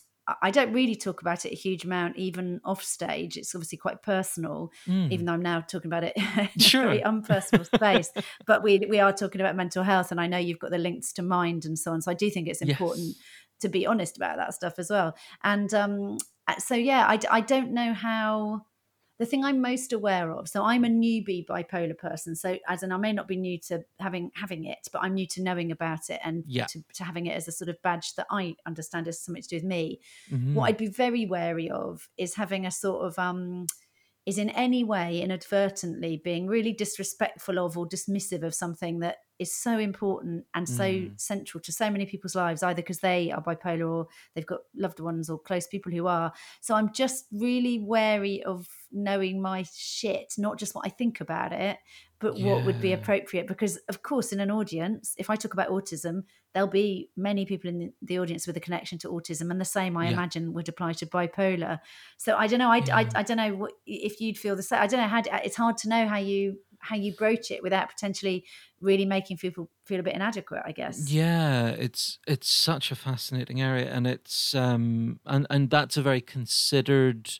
I 0.42 0.50
don't 0.50 0.72
really 0.72 0.96
talk 0.96 1.20
about 1.20 1.44
it 1.44 1.52
a 1.52 1.54
huge 1.54 1.84
amount, 1.84 2.16
even 2.16 2.60
off 2.64 2.82
stage. 2.82 3.36
It's 3.36 3.54
obviously 3.54 3.78
quite 3.78 4.02
personal, 4.02 4.72
mm. 4.86 5.10
even 5.12 5.26
though 5.26 5.34
I'm 5.34 5.42
now 5.42 5.60
talking 5.60 5.88
about 5.88 6.02
it 6.02 6.14
in 6.54 6.60
sure. 6.60 6.82
a 6.82 6.86
very 6.86 7.00
unpersonal 7.00 7.64
space. 7.64 8.10
But 8.46 8.62
we 8.62 8.84
we 8.88 8.98
are 8.98 9.12
talking 9.12 9.40
about 9.40 9.54
mental 9.54 9.84
health, 9.84 10.10
and 10.10 10.20
I 10.20 10.26
know 10.26 10.38
you've 10.38 10.58
got 10.58 10.70
the 10.70 10.78
links 10.78 11.12
to 11.14 11.22
mind 11.22 11.64
and 11.64 11.78
so 11.78 11.92
on. 11.92 12.02
So 12.02 12.10
I 12.10 12.14
do 12.14 12.28
think 12.30 12.48
it's 12.48 12.62
important 12.62 13.06
yes. 13.06 13.16
to 13.60 13.68
be 13.68 13.86
honest 13.86 14.16
about 14.16 14.36
that 14.38 14.54
stuff 14.54 14.78
as 14.78 14.90
well. 14.90 15.16
And 15.44 15.72
um, 15.72 16.18
so 16.58 16.74
yeah, 16.74 17.06
I, 17.06 17.20
I 17.30 17.40
don't 17.40 17.72
know 17.72 17.94
how 17.94 18.62
the 19.18 19.26
thing 19.26 19.44
I'm 19.44 19.60
most 19.60 19.92
aware 19.92 20.30
of. 20.30 20.48
So 20.48 20.62
I'm 20.62 20.84
a 20.84 20.88
newbie 20.88 21.46
bipolar 21.46 21.96
person. 21.96 22.36
So 22.36 22.58
as 22.68 22.82
in 22.82 22.92
I 22.92 22.98
may 22.98 23.12
not 23.12 23.28
be 23.28 23.36
new 23.36 23.58
to 23.68 23.82
having 23.98 24.30
having 24.34 24.64
it, 24.64 24.88
but 24.92 25.02
I'm 25.02 25.14
new 25.14 25.26
to 25.28 25.42
knowing 25.42 25.72
about 25.72 26.10
it 26.10 26.20
and 26.22 26.44
yeah. 26.46 26.66
to, 26.66 26.82
to, 26.94 27.04
having 27.04 27.26
it 27.26 27.36
as 27.36 27.48
a 27.48 27.52
sort 27.52 27.70
of 27.70 27.80
badge 27.82 28.14
that 28.16 28.26
I 28.30 28.56
understand 28.66 29.06
has 29.06 29.22
something 29.22 29.42
to 29.42 29.48
do 29.48 29.56
with 29.56 29.64
me. 29.64 30.00
Mm-hmm. 30.30 30.54
What 30.54 30.64
I'd 30.64 30.76
be 30.76 30.88
very 30.88 31.24
wary 31.24 31.70
of 31.70 32.08
is 32.18 32.34
having 32.34 32.66
a 32.66 32.70
sort 32.70 33.06
of 33.06 33.18
um 33.18 33.66
is 34.26 34.38
in 34.38 34.50
any 34.50 34.84
way 34.84 35.20
inadvertently 35.20 36.20
being 36.22 36.46
really 36.48 36.72
disrespectful 36.72 37.58
of 37.58 37.78
or 37.78 37.88
dismissive 37.88 38.42
of 38.42 38.54
something 38.54 38.98
that 38.98 39.18
is 39.38 39.54
so 39.54 39.78
important 39.78 40.44
and 40.54 40.68
so 40.68 40.84
mm. 40.84 41.20
central 41.20 41.60
to 41.62 41.72
so 41.72 41.90
many 41.90 42.06
people's 42.06 42.34
lives, 42.34 42.62
either 42.62 42.82
because 42.82 43.00
they 43.00 43.30
are 43.30 43.42
bipolar 43.42 43.90
or 43.90 44.06
they've 44.34 44.46
got 44.46 44.60
loved 44.74 45.00
ones 45.00 45.28
or 45.28 45.38
close 45.38 45.66
people 45.66 45.92
who 45.92 46.06
are. 46.06 46.32
So 46.60 46.74
I'm 46.74 46.92
just 46.92 47.26
really 47.32 47.78
wary 47.78 48.42
of 48.42 48.66
knowing 48.90 49.42
my 49.42 49.64
shit, 49.74 50.34
not 50.38 50.58
just 50.58 50.74
what 50.74 50.86
I 50.86 50.90
think 50.90 51.20
about 51.20 51.52
it, 51.52 51.78
but 52.18 52.38
yeah. 52.38 52.52
what 52.52 52.64
would 52.64 52.80
be 52.80 52.92
appropriate. 52.92 53.46
Because, 53.46 53.76
of 53.88 54.02
course, 54.02 54.32
in 54.32 54.40
an 54.40 54.50
audience, 54.50 55.14
if 55.18 55.28
I 55.28 55.36
talk 55.36 55.52
about 55.52 55.68
autism, 55.68 56.22
there'll 56.54 56.68
be 56.68 57.10
many 57.16 57.44
people 57.44 57.68
in 57.68 57.92
the 58.00 58.18
audience 58.18 58.46
with 58.46 58.56
a 58.56 58.60
connection 58.60 58.98
to 58.98 59.08
autism, 59.08 59.50
and 59.50 59.60
the 59.60 59.64
same, 59.66 59.96
I 59.96 60.06
yeah. 60.06 60.12
imagine, 60.12 60.54
would 60.54 60.68
apply 60.68 60.94
to 60.94 61.06
bipolar. 61.06 61.80
So 62.16 62.36
I 62.36 62.46
don't 62.46 62.58
know. 62.58 62.70
I, 62.70 62.78
yeah. 62.78 62.96
I, 62.96 63.06
I, 63.14 63.22
don't 63.22 63.36
know 63.36 63.54
what, 63.54 63.72
if 63.86 64.20
you'd 64.20 64.38
feel 64.38 64.56
the 64.56 64.62
same. 64.62 64.80
I 64.80 64.86
don't 64.86 65.00
know 65.00 65.08
how. 65.08 65.22
it's 65.44 65.56
hard 65.56 65.76
to 65.78 65.88
know 65.88 66.08
how 66.08 66.16
you 66.16 66.56
how 66.88 66.96
you 66.96 67.12
broach 67.14 67.50
it 67.50 67.62
without 67.62 67.88
potentially 67.88 68.44
really 68.80 69.04
making 69.04 69.36
people 69.36 69.68
feel 69.84 70.00
a 70.00 70.02
bit 70.02 70.14
inadequate 70.14 70.62
i 70.64 70.72
guess. 70.72 71.10
Yeah 71.10 71.68
it's 71.68 72.18
it's 72.26 72.48
such 72.48 72.90
a 72.90 72.96
fascinating 72.96 73.60
area 73.60 73.88
and 73.92 74.06
it's 74.06 74.54
um 74.54 75.20
and 75.26 75.46
and 75.50 75.70
that's 75.70 75.96
a 75.96 76.02
very 76.02 76.20
considered 76.20 77.30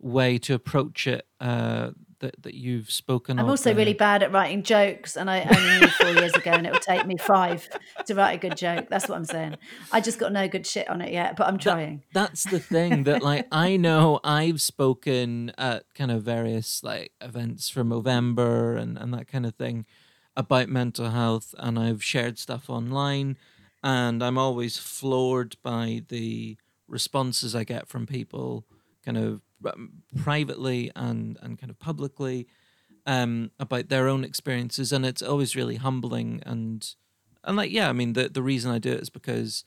way 0.00 0.38
to 0.38 0.54
approach 0.54 1.06
it 1.06 1.26
uh 1.40 1.90
that, 2.20 2.42
that 2.42 2.54
you've 2.54 2.90
spoken 2.90 3.38
I'm 3.38 3.44
of, 3.44 3.50
also 3.50 3.72
uh, 3.72 3.74
really 3.74 3.94
bad 3.94 4.22
at 4.22 4.32
writing 4.32 4.62
jokes, 4.62 5.16
and 5.16 5.30
I 5.30 5.42
only 5.42 5.80
knew 5.80 5.86
four 5.88 6.10
years 6.10 6.32
ago, 6.34 6.50
and 6.50 6.66
it 6.66 6.72
will 6.72 6.80
take 6.80 7.06
me 7.06 7.16
five 7.16 7.68
to 8.06 8.14
write 8.14 8.32
a 8.32 8.38
good 8.38 8.56
joke. 8.56 8.88
That's 8.88 9.08
what 9.08 9.16
I'm 9.16 9.24
saying. 9.24 9.56
I 9.92 10.00
just 10.00 10.18
got 10.18 10.32
no 10.32 10.48
good 10.48 10.66
shit 10.66 10.88
on 10.88 11.00
it 11.00 11.12
yet, 11.12 11.36
but 11.36 11.46
I'm 11.46 11.58
trying. 11.58 12.02
That, 12.12 12.30
that's 12.30 12.44
the 12.44 12.58
thing 12.58 13.04
that, 13.04 13.22
like, 13.22 13.46
I 13.52 13.76
know 13.76 14.20
I've 14.24 14.60
spoken 14.60 15.52
at 15.58 15.84
kind 15.94 16.10
of 16.10 16.22
various 16.22 16.82
like 16.82 17.12
events 17.20 17.68
for 17.68 17.84
Movember 17.84 18.78
and 18.78 18.98
and 18.98 19.12
that 19.14 19.28
kind 19.28 19.46
of 19.46 19.54
thing 19.54 19.86
about 20.36 20.68
mental 20.68 21.10
health, 21.10 21.54
and 21.58 21.78
I've 21.78 22.02
shared 22.02 22.38
stuff 22.38 22.70
online, 22.70 23.36
and 23.82 24.22
I'm 24.22 24.38
always 24.38 24.76
floored 24.76 25.56
by 25.62 26.02
the 26.08 26.56
responses 26.86 27.54
I 27.54 27.64
get 27.64 27.88
from 27.88 28.06
people, 28.06 28.64
kind 29.04 29.18
of 29.18 29.42
privately 30.16 30.90
and 30.94 31.38
and 31.42 31.58
kind 31.58 31.70
of 31.70 31.78
publicly 31.78 32.46
um, 33.06 33.50
about 33.58 33.88
their 33.88 34.08
own 34.08 34.24
experiences, 34.24 34.92
and 34.92 35.04
it's 35.04 35.22
always 35.22 35.56
really 35.56 35.76
humbling 35.76 36.42
and 36.44 36.94
and 37.44 37.56
like 37.56 37.70
yeah, 37.70 37.88
I 37.88 37.92
mean 37.92 38.12
the 38.12 38.28
the 38.28 38.42
reason 38.42 38.70
I 38.70 38.78
do 38.78 38.92
it 38.92 39.00
is 39.00 39.10
because. 39.10 39.64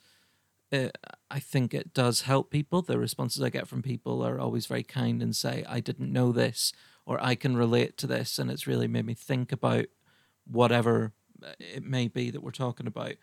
It, 0.74 0.98
I 1.30 1.40
think 1.40 1.74
it 1.74 1.94
does 1.94 2.22
help 2.22 2.50
people. 2.50 2.82
The 2.82 2.98
responses 2.98 3.44
I 3.44 3.50
get 3.50 3.68
from 3.68 3.82
people 3.82 4.26
are 4.26 4.40
always 4.40 4.68
very 4.68 4.84
kind 4.84 5.22
and 5.22 5.36
say, 5.36 5.66
I 5.68 5.82
didn't 5.82 6.14
know 6.14 6.32
this, 6.32 6.72
or 7.06 7.22
I 7.22 7.36
can 7.36 7.58
relate 7.58 7.98
to 7.98 8.08
this. 8.08 8.40
And 8.40 8.50
it's 8.50 8.68
really 8.68 8.88
made 8.88 9.06
me 9.06 9.14
think 9.14 9.52
about 9.52 9.88
whatever 10.46 11.12
it 11.60 11.84
may 11.84 12.08
be 12.08 12.32
that 12.32 12.42
we're 12.42 12.52
talking 12.52 12.88
about. 12.88 13.16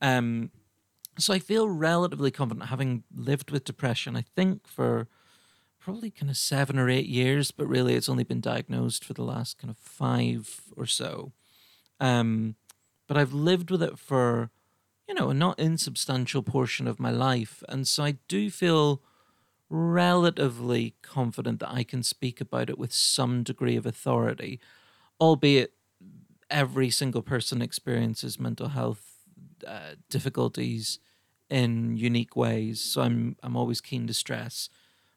Um, 0.00 0.50
so 1.18 1.32
I 1.32 1.38
feel 1.38 1.68
relatively 1.68 2.30
confident 2.30 2.68
having 2.68 3.04
lived 3.14 3.50
with 3.50 3.64
depression, 3.64 4.16
I 4.16 4.22
think, 4.22 4.66
for 4.66 5.08
probably 5.86 6.10
kind 6.10 6.28
of 6.28 6.36
seven 6.36 6.80
or 6.80 6.90
eight 6.90 7.06
years, 7.06 7.52
but 7.52 7.68
really 7.68 7.94
it's 7.94 8.08
only 8.08 8.24
been 8.24 8.40
diagnosed 8.40 9.04
for 9.04 9.14
the 9.14 9.22
last 9.22 9.56
kind 9.56 9.70
of 9.70 9.78
five 9.78 10.62
or 10.76 10.84
so. 10.84 11.30
Um, 12.00 12.56
but 13.06 13.16
I've 13.16 13.32
lived 13.32 13.70
with 13.70 13.84
it 13.84 13.96
for, 13.96 14.50
you 15.06 15.14
know, 15.14 15.30
a 15.30 15.34
not 15.34 15.60
insubstantial 15.60 16.42
portion 16.42 16.88
of 16.88 16.98
my 16.98 17.12
life. 17.12 17.62
And 17.68 17.86
so 17.86 18.02
I 18.02 18.16
do 18.26 18.50
feel 18.50 19.00
relatively 19.70 20.96
confident 21.02 21.60
that 21.60 21.70
I 21.70 21.84
can 21.84 22.02
speak 22.02 22.40
about 22.40 22.68
it 22.68 22.78
with 22.78 22.92
some 22.92 23.44
degree 23.44 23.76
of 23.76 23.86
authority, 23.86 24.58
albeit 25.20 25.72
every 26.50 26.90
single 26.90 27.22
person 27.22 27.62
experiences 27.62 28.40
mental 28.40 28.70
health 28.70 29.20
uh, 29.64 29.94
difficulties 30.10 30.98
in 31.48 31.96
unique 31.96 32.34
ways. 32.34 32.80
So 32.80 33.02
I'm 33.02 33.36
I'm 33.40 33.56
always 33.56 33.80
keen 33.80 34.08
to 34.08 34.14
stress 34.14 34.68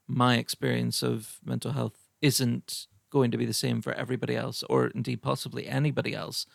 my 0.09 0.37
experience 0.37 1.03
of 1.03 1.37
mental 1.45 1.71
health 1.71 2.09
isn't 2.21 2.87
going 3.11 3.31
to 3.31 3.37
be 3.37 3.45
the 3.45 3.53
same 3.53 3.81
for 3.81 3.93
everybody 3.93 4.35
else, 4.35 4.63
or 4.69 4.87
indeed 4.87 5.21
possibly 5.21 5.67
anybody 5.67 6.13
else. 6.13 6.45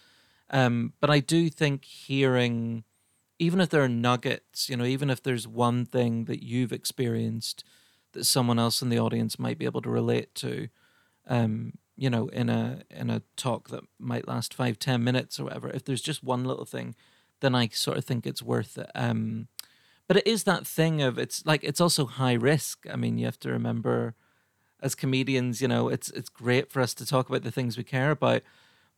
Um, 0.51 0.93
but 1.01 1.09
I 1.09 1.21
do 1.21 1.49
think 1.49 1.85
hearing, 1.85 2.85
even 3.39 3.61
if 3.61 3.71
there 3.71 3.83
are 3.83 3.89
nuggets, 3.89 4.69
you 4.69 4.77
know, 4.77 4.85
even 4.85 5.09
if 5.09 5.23
there's 5.23 5.49
one 5.49 5.87
thing 5.87 6.25
that 6.25 6.43
you've 6.43 6.73
experienced 6.73 7.65
that 8.13 8.25
someone 8.25 8.59
else 8.59 8.83
in 8.83 8.89
the 8.89 8.99
audience 8.99 9.39
might 9.39 9.59
be 9.59 9.65
able 9.65 9.83
to 9.83 9.91
relate 9.91 10.35
to, 10.37 10.69
um, 11.29 11.73
you 11.97 12.11
know, 12.11 12.29
in 12.29 12.49
a 12.49 12.83
in 12.91 13.09
a 13.09 13.23
talk 13.37 13.69
that 13.69 13.85
might 13.99 14.29
last 14.29 14.53
five 14.53 14.79
ten 14.79 15.03
minutes 15.03 15.39
or 15.39 15.45
whatever, 15.45 15.71
if 15.71 15.85
there's 15.85 16.03
just 16.03 16.25
one 16.25 16.45
little 16.45 16.65
thing, 16.65 16.95
then 17.41 17.55
I 17.55 17.69
sort 17.69 17.99
of 17.99 18.05
think 18.05 18.27
it's 18.27 18.43
worth 18.43 18.79
it. 18.79 18.91
Um, 18.95 19.49
but 20.09 20.17
it 20.19 20.27
is 20.27 20.45
that 20.45 20.67
thing 20.67 21.03
of 21.03 21.19
it's 21.19 21.45
like 21.47 21.65
it's 21.65 21.81
also 21.81 22.07
high 22.07 22.35
risk. 22.35 22.87
I 22.91 22.97
mean, 22.97 23.19
you 23.19 23.25
have 23.27 23.39
to 23.41 23.51
remember 23.51 24.15
as 24.83 24.95
comedians, 24.95 25.63
you 25.63 25.69
know, 25.69 25.89
it's 25.89 26.11
it's 26.11 26.29
great 26.29 26.71
for 26.71 26.81
us 26.83 26.95
to 26.95 27.07
talk 27.07 27.29
about 27.29 27.43
the 27.43 27.51
things 27.51 27.77
we 27.77 27.85
care 27.85 28.11
about, 28.11 28.43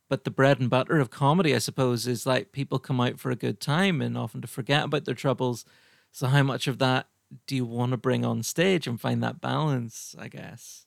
but 0.09 0.24
the 0.24 0.30
bread 0.30 0.61
and 0.61 0.70
butter 0.70 1.00
of 1.00 1.11
comedy, 1.11 1.54
I 1.54 1.59
suppose, 1.59 2.07
is 2.07 2.26
like 2.26 2.52
people 2.52 2.78
come 2.78 3.00
out 3.00 3.20
for 3.20 3.30
a 3.30 3.36
good 3.36 3.61
time 3.61 4.00
and 4.02 4.18
often 4.18 4.40
to 4.42 4.48
forget 4.48 4.84
about 4.84 5.04
their 5.04 5.14
troubles. 5.14 5.64
So 6.12 6.28
how 6.28 6.42
much 6.42 6.66
of 6.68 6.78
that 6.78 7.09
do 7.46 7.57
you 7.57 7.64
want 7.66 7.92
to 7.92 7.96
bring 7.98 8.24
on 8.24 8.42
stage 8.42 8.86
and 8.86 9.00
find 9.00 9.22
that 9.22 9.40
balance, 9.40 10.14
I 10.18 10.28
guess? 10.28 10.86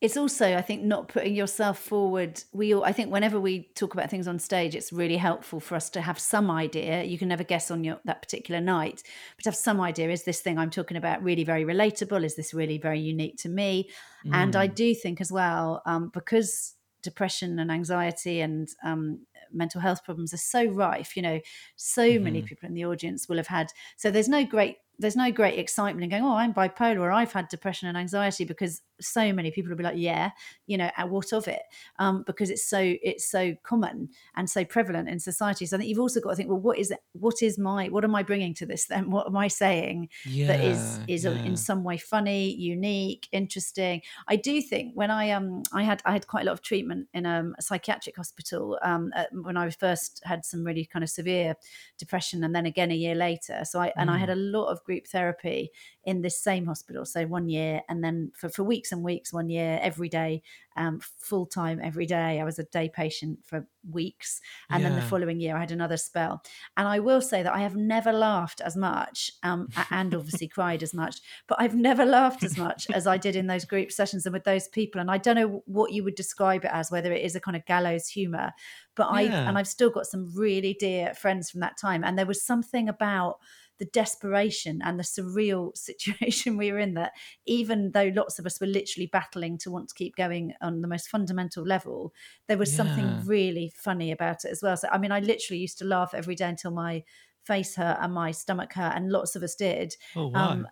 It's 0.00 0.16
also 0.16 0.56
i 0.56 0.62
think 0.62 0.82
not 0.82 1.08
putting 1.08 1.34
yourself 1.34 1.78
forward 1.78 2.42
we 2.52 2.74
all 2.74 2.84
i 2.84 2.92
think 2.92 3.10
whenever 3.10 3.40
we 3.40 3.68
talk 3.74 3.94
about 3.94 4.10
things 4.10 4.28
on 4.28 4.38
stage 4.38 4.74
it's 4.74 4.92
really 4.92 5.16
helpful 5.16 5.60
for 5.60 5.74
us 5.74 5.90
to 5.90 6.00
have 6.00 6.18
some 6.18 6.50
idea 6.50 7.02
you 7.02 7.18
can 7.18 7.28
never 7.28 7.44
guess 7.44 7.70
on 7.70 7.84
your 7.84 7.98
that 8.04 8.22
particular 8.22 8.60
night 8.60 9.02
but 9.36 9.44
have 9.44 9.56
some 9.56 9.80
idea 9.80 10.10
is 10.10 10.24
this 10.24 10.40
thing 10.40 10.58
i'm 10.58 10.70
talking 10.70 10.96
about 10.96 11.22
really 11.22 11.44
very 11.44 11.64
relatable 11.64 12.24
is 12.24 12.36
this 12.36 12.54
really 12.54 12.78
very 12.78 13.00
unique 13.00 13.36
to 13.36 13.48
me 13.48 13.88
mm. 14.24 14.30
and 14.32 14.54
i 14.56 14.68
mm. 14.68 14.74
do 14.74 14.94
think 14.94 15.20
as 15.20 15.32
well 15.32 15.82
um, 15.86 16.10
because 16.12 16.74
depression 17.02 17.58
and 17.58 17.70
anxiety 17.70 18.40
and 18.40 18.68
um, 18.84 19.20
mental 19.52 19.80
health 19.80 20.04
problems 20.04 20.34
are 20.34 20.38
so 20.38 20.64
rife 20.66 21.16
you 21.16 21.22
know 21.22 21.40
so 21.76 22.02
mm-hmm. 22.02 22.24
many 22.24 22.42
people 22.42 22.66
in 22.68 22.74
the 22.74 22.84
audience 22.84 23.28
will 23.28 23.36
have 23.36 23.46
had 23.46 23.72
so 23.96 24.10
there's 24.10 24.28
no 24.28 24.44
great 24.44 24.76
there's 24.98 25.16
no 25.16 25.30
great 25.30 25.58
excitement 25.58 26.04
in 26.04 26.10
going, 26.10 26.24
oh, 26.24 26.34
I'm 26.34 26.52
bipolar 26.52 27.00
or 27.00 27.12
I've 27.12 27.32
had 27.32 27.48
depression 27.48 27.88
and 27.88 27.96
anxiety 27.96 28.44
because 28.44 28.82
so 29.00 29.32
many 29.32 29.50
people 29.50 29.70
will 29.70 29.76
be 29.76 29.84
like, 29.84 29.96
yeah, 29.96 30.30
you 30.66 30.76
know, 30.76 30.90
what 31.06 31.32
of 31.32 31.46
it? 31.46 31.62
Um, 31.98 32.24
because 32.26 32.50
it's 32.50 32.68
so 32.68 32.80
it's 32.80 33.30
so 33.30 33.54
common 33.62 34.08
and 34.36 34.48
so 34.50 34.64
prevalent 34.64 35.08
in 35.08 35.20
society. 35.20 35.66
So 35.66 35.76
I 35.76 35.78
think 35.78 35.88
you've 35.88 36.00
also 36.00 36.20
got 36.20 36.30
to 36.30 36.36
think, 36.36 36.48
well, 36.48 36.58
what 36.58 36.78
is 36.78 36.90
it? 36.90 36.98
What 37.12 37.42
is 37.42 37.58
my 37.58 37.86
what 37.88 38.04
am 38.04 38.14
I 38.14 38.22
bringing 38.22 38.54
to 38.54 38.66
this 38.66 38.86
then? 38.86 39.10
What 39.18 39.26
am 39.26 39.36
I 39.36 39.48
saying 39.48 40.10
yeah, 40.26 40.48
that 40.48 40.60
is 40.60 41.00
is 41.08 41.24
yeah. 41.24 41.32
in 41.42 41.56
some 41.56 41.82
way 41.82 41.96
funny, 41.96 42.54
unique, 42.54 43.28
interesting? 43.32 44.02
I 44.28 44.36
do 44.36 44.60
think 44.60 44.92
when 44.94 45.10
I 45.10 45.30
um 45.30 45.62
I 45.72 45.82
had 45.82 46.02
I 46.04 46.12
had 46.12 46.26
quite 46.26 46.42
a 46.42 46.46
lot 46.46 46.52
of 46.52 46.62
treatment 46.62 47.08
in 47.14 47.26
um, 47.26 47.54
a 47.58 47.62
psychiatric 47.62 48.16
hospital 48.16 48.78
um 48.82 49.12
when 49.32 49.56
I 49.56 49.70
first 49.70 50.20
had 50.24 50.44
some 50.44 50.64
really 50.64 50.84
kind 50.84 51.02
of 51.02 51.10
severe 51.10 51.54
depression 51.98 52.44
and 52.44 52.54
then 52.54 52.66
again 52.66 52.90
a 52.90 52.94
year 52.94 53.14
later. 53.14 53.64
So 53.64 53.80
I 53.80 53.92
and 53.96 54.10
I 54.10 54.18
had 54.18 54.28
mm. 54.28 54.32
a 54.32 54.36
lot 54.36 54.66
of 54.66 54.84
group 54.88 55.06
therapy 55.06 55.70
in 56.04 56.22
this 56.22 56.42
same 56.42 56.64
hospital. 56.64 57.04
So 57.04 57.26
one 57.26 57.50
year, 57.50 57.82
and 57.88 58.02
then 58.02 58.32
for, 58.34 58.48
for 58.48 58.64
weeks 58.64 58.90
and 58.92 59.04
weeks, 59.04 59.30
one 59.30 59.50
year, 59.50 59.78
every 59.82 60.08
day, 60.08 60.42
um, 60.78 61.00
full 61.18 61.44
time 61.44 61.80
every 61.82 62.06
day. 62.06 62.40
I 62.40 62.44
was 62.44 62.58
a 62.58 62.64
day 62.64 62.88
patient 62.88 63.40
for 63.44 63.66
weeks. 63.90 64.40
And 64.70 64.82
yeah. 64.82 64.88
then 64.88 64.98
the 64.98 65.04
following 65.04 65.40
year, 65.40 65.56
I 65.56 65.60
had 65.60 65.72
another 65.72 65.96
spell. 65.96 66.42
And 66.76 66.86
I 66.88 67.00
will 67.00 67.20
say 67.20 67.42
that 67.42 67.52
I 67.52 67.60
have 67.60 67.76
never 67.76 68.12
laughed 68.12 68.60
as 68.60 68.76
much 68.76 69.30
um, 69.42 69.68
and 69.90 70.14
obviously 70.14 70.48
cried 70.56 70.82
as 70.82 70.94
much, 70.94 71.16
but 71.48 71.60
I've 71.60 71.74
never 71.74 72.06
laughed 72.06 72.44
as 72.44 72.56
much 72.56 72.86
as 72.94 73.06
I 73.06 73.18
did 73.18 73.36
in 73.36 73.48
those 73.48 73.64
group 73.64 73.90
sessions 73.90 74.24
and 74.24 74.32
with 74.32 74.44
those 74.44 74.68
people. 74.68 75.00
And 75.00 75.10
I 75.10 75.18
don't 75.18 75.36
know 75.36 75.62
what 75.66 75.92
you 75.92 76.04
would 76.04 76.14
describe 76.14 76.64
it 76.64 76.70
as, 76.72 76.90
whether 76.90 77.12
it 77.12 77.24
is 77.24 77.34
a 77.34 77.40
kind 77.40 77.56
of 77.56 77.66
gallows 77.66 78.08
humor, 78.08 78.52
but 78.94 79.08
I, 79.08 79.22
yeah. 79.22 79.48
and 79.48 79.58
I've 79.58 79.68
still 79.68 79.90
got 79.90 80.06
some 80.06 80.32
really 80.34 80.74
dear 80.78 81.12
friends 81.14 81.50
from 81.50 81.60
that 81.60 81.76
time. 81.76 82.04
And 82.04 82.16
there 82.16 82.26
was 82.26 82.46
something 82.46 82.88
about, 82.88 83.38
the 83.78 83.86
desperation 83.86 84.80
and 84.84 84.98
the 84.98 85.04
surreal 85.04 85.76
situation 85.76 86.56
we 86.56 86.72
were 86.72 86.78
in 86.78 86.94
that 86.94 87.12
even 87.46 87.92
though 87.92 88.12
lots 88.14 88.38
of 88.38 88.46
us 88.46 88.60
were 88.60 88.66
literally 88.66 89.06
battling 89.06 89.58
to 89.58 89.70
want 89.70 89.88
to 89.88 89.94
keep 89.94 90.16
going 90.16 90.52
on 90.60 90.80
the 90.80 90.88
most 90.88 91.08
fundamental 91.08 91.64
level 91.64 92.12
there 92.48 92.58
was 92.58 92.70
yeah. 92.70 92.76
something 92.76 93.26
really 93.26 93.72
funny 93.76 94.10
about 94.12 94.44
it 94.44 94.50
as 94.50 94.62
well 94.62 94.76
so 94.76 94.88
i 94.90 94.98
mean 94.98 95.12
i 95.12 95.20
literally 95.20 95.60
used 95.60 95.78
to 95.78 95.84
laugh 95.84 96.12
every 96.14 96.34
day 96.34 96.48
until 96.48 96.70
my 96.70 97.02
face 97.44 97.76
hurt 97.76 97.96
and 98.00 98.12
my 98.12 98.30
stomach 98.30 98.72
hurt 98.74 98.92
and 98.94 99.10
lots 99.10 99.34
of 99.34 99.42
us 99.42 99.54
did 99.54 99.94
oh, 100.16 100.28
wow. 100.28 100.50
um, 100.50 100.68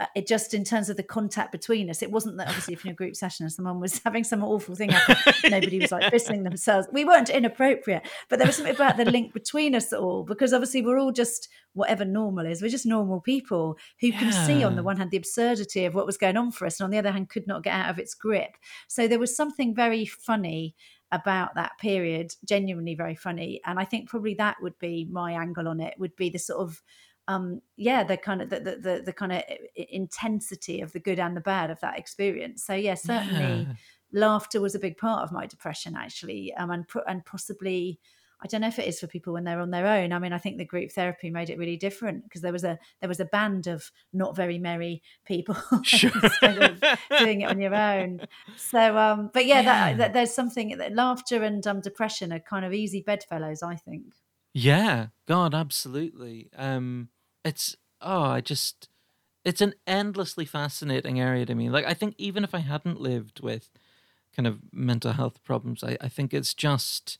Uh, 0.00 0.06
it 0.16 0.26
just 0.26 0.54
in 0.54 0.64
terms 0.64 0.88
of 0.88 0.96
the 0.96 1.02
contact 1.02 1.52
between 1.52 1.90
us, 1.90 2.02
it 2.02 2.10
wasn't 2.10 2.34
that 2.38 2.48
obviously 2.48 2.72
if 2.72 2.84
in 2.84 2.90
a 2.90 2.94
group 2.94 3.14
session 3.14 3.44
and 3.44 3.52
someone 3.52 3.78
was 3.78 4.00
having 4.06 4.24
some 4.24 4.42
awful 4.42 4.74
thing 4.74 4.90
nobody 5.44 5.78
was 5.78 5.92
like 5.92 6.10
fisting 6.12 6.44
themselves. 6.44 6.88
We 6.92 7.04
weren't 7.04 7.28
inappropriate, 7.28 8.08
but 8.30 8.38
there 8.38 8.46
was 8.46 8.56
something 8.56 8.74
about 8.74 8.96
the 8.96 9.04
link 9.04 9.34
between 9.34 9.74
us 9.74 9.92
all 9.92 10.24
because 10.24 10.54
obviously 10.54 10.80
we're 10.80 10.98
all 10.98 11.12
just 11.12 11.48
whatever 11.74 12.04
normal 12.04 12.46
is. 12.46 12.62
We're 12.62 12.68
just 12.68 12.86
normal 12.86 13.20
people 13.20 13.76
who 14.00 14.08
yeah. 14.08 14.18
can 14.18 14.32
see 14.32 14.64
on 14.64 14.76
the 14.76 14.82
one 14.82 14.96
hand 14.96 15.10
the 15.10 15.16
absurdity 15.16 15.84
of 15.84 15.94
what 15.94 16.06
was 16.06 16.16
going 16.16 16.36
on 16.36 16.52
for 16.52 16.66
us, 16.66 16.80
and 16.80 16.84
on 16.84 16.90
the 16.90 16.98
other 16.98 17.12
hand 17.12 17.28
could 17.28 17.46
not 17.46 17.62
get 17.62 17.74
out 17.74 17.90
of 17.90 17.98
its 17.98 18.14
grip. 18.14 18.56
So 18.88 19.06
there 19.06 19.18
was 19.18 19.36
something 19.36 19.74
very 19.74 20.06
funny 20.06 20.74
about 21.10 21.54
that 21.54 21.72
period, 21.78 22.34
genuinely 22.46 22.94
very 22.94 23.14
funny, 23.14 23.60
and 23.66 23.78
I 23.78 23.84
think 23.84 24.08
probably 24.08 24.34
that 24.34 24.56
would 24.62 24.78
be 24.78 25.06
my 25.10 25.32
angle 25.32 25.68
on 25.68 25.80
it. 25.80 25.94
Would 25.98 26.16
be 26.16 26.30
the 26.30 26.38
sort 26.38 26.60
of 26.60 26.82
um 27.28 27.60
yeah 27.76 28.02
the 28.02 28.16
kind 28.16 28.42
of 28.42 28.50
the 28.50 28.60
the, 28.60 28.76
the, 28.76 29.02
the 29.06 29.12
kind 29.12 29.32
of 29.32 29.42
intensity 29.74 30.80
of 30.80 30.92
the 30.92 31.00
good 31.00 31.18
and 31.18 31.36
the 31.36 31.40
bad 31.40 31.70
of 31.70 31.80
that 31.80 31.98
experience 31.98 32.64
so 32.64 32.74
yeah 32.74 32.94
certainly 32.94 33.66
yeah. 33.68 33.74
laughter 34.12 34.60
was 34.60 34.74
a 34.74 34.80
big 34.80 34.96
part 34.96 35.22
of 35.22 35.32
my 35.32 35.46
depression 35.46 35.94
actually 35.96 36.52
um 36.54 36.70
and 36.70 36.84
and 37.06 37.24
possibly 37.24 37.98
I 38.42 38.48
don't 38.48 38.60
know 38.60 38.68
if 38.68 38.78
it 38.78 38.88
is 38.88 38.98
for 38.98 39.06
people 39.06 39.32
when 39.32 39.44
they're 39.44 39.60
on 39.60 39.70
their 39.70 39.86
own. 39.86 40.12
I 40.12 40.18
mean, 40.18 40.32
I 40.32 40.38
think 40.38 40.58
the 40.58 40.64
group 40.64 40.90
therapy 40.90 41.30
made 41.30 41.48
it 41.48 41.58
really 41.58 41.76
different 41.76 42.24
because 42.24 42.40
there 42.40 42.52
was 42.52 42.64
a 42.64 42.76
there 43.00 43.08
was 43.08 43.20
a 43.20 43.24
band 43.24 43.68
of 43.68 43.90
not 44.12 44.34
very 44.34 44.58
merry 44.58 45.02
people 45.24 45.56
sure. 45.84 46.10
instead 46.22 46.58
of 46.58 46.82
doing 47.18 47.42
it 47.42 47.50
on 47.50 47.60
your 47.60 47.74
own. 47.74 48.20
So, 48.56 48.98
um, 48.98 49.30
but 49.32 49.46
yeah, 49.46 49.60
yeah. 49.60 49.64
That, 49.64 49.98
that, 49.98 50.12
there's 50.12 50.34
something 50.34 50.76
that 50.78 50.94
laughter 50.94 51.44
and 51.44 51.64
um, 51.66 51.80
depression 51.80 52.32
are 52.32 52.40
kind 52.40 52.64
of 52.64 52.72
easy 52.72 53.00
bedfellows. 53.00 53.62
I 53.62 53.76
think. 53.76 54.06
Yeah, 54.54 55.08
God, 55.26 55.54
absolutely. 55.54 56.50
Um, 56.56 57.08
it's 57.44 57.76
oh, 58.00 58.22
I 58.22 58.40
just 58.40 58.88
it's 59.44 59.60
an 59.60 59.74
endlessly 59.86 60.44
fascinating 60.44 61.20
area 61.20 61.46
to 61.46 61.54
me. 61.54 61.70
Like 61.70 61.86
I 61.86 61.94
think 61.94 62.14
even 62.18 62.44
if 62.44 62.54
I 62.54 62.58
hadn't 62.58 63.00
lived 63.00 63.40
with 63.40 63.70
kind 64.36 64.46
of 64.46 64.60
mental 64.72 65.12
health 65.12 65.42
problems, 65.42 65.82
I, 65.82 65.96
I 66.00 66.08
think 66.08 66.34
it's 66.34 66.54
just 66.54 67.18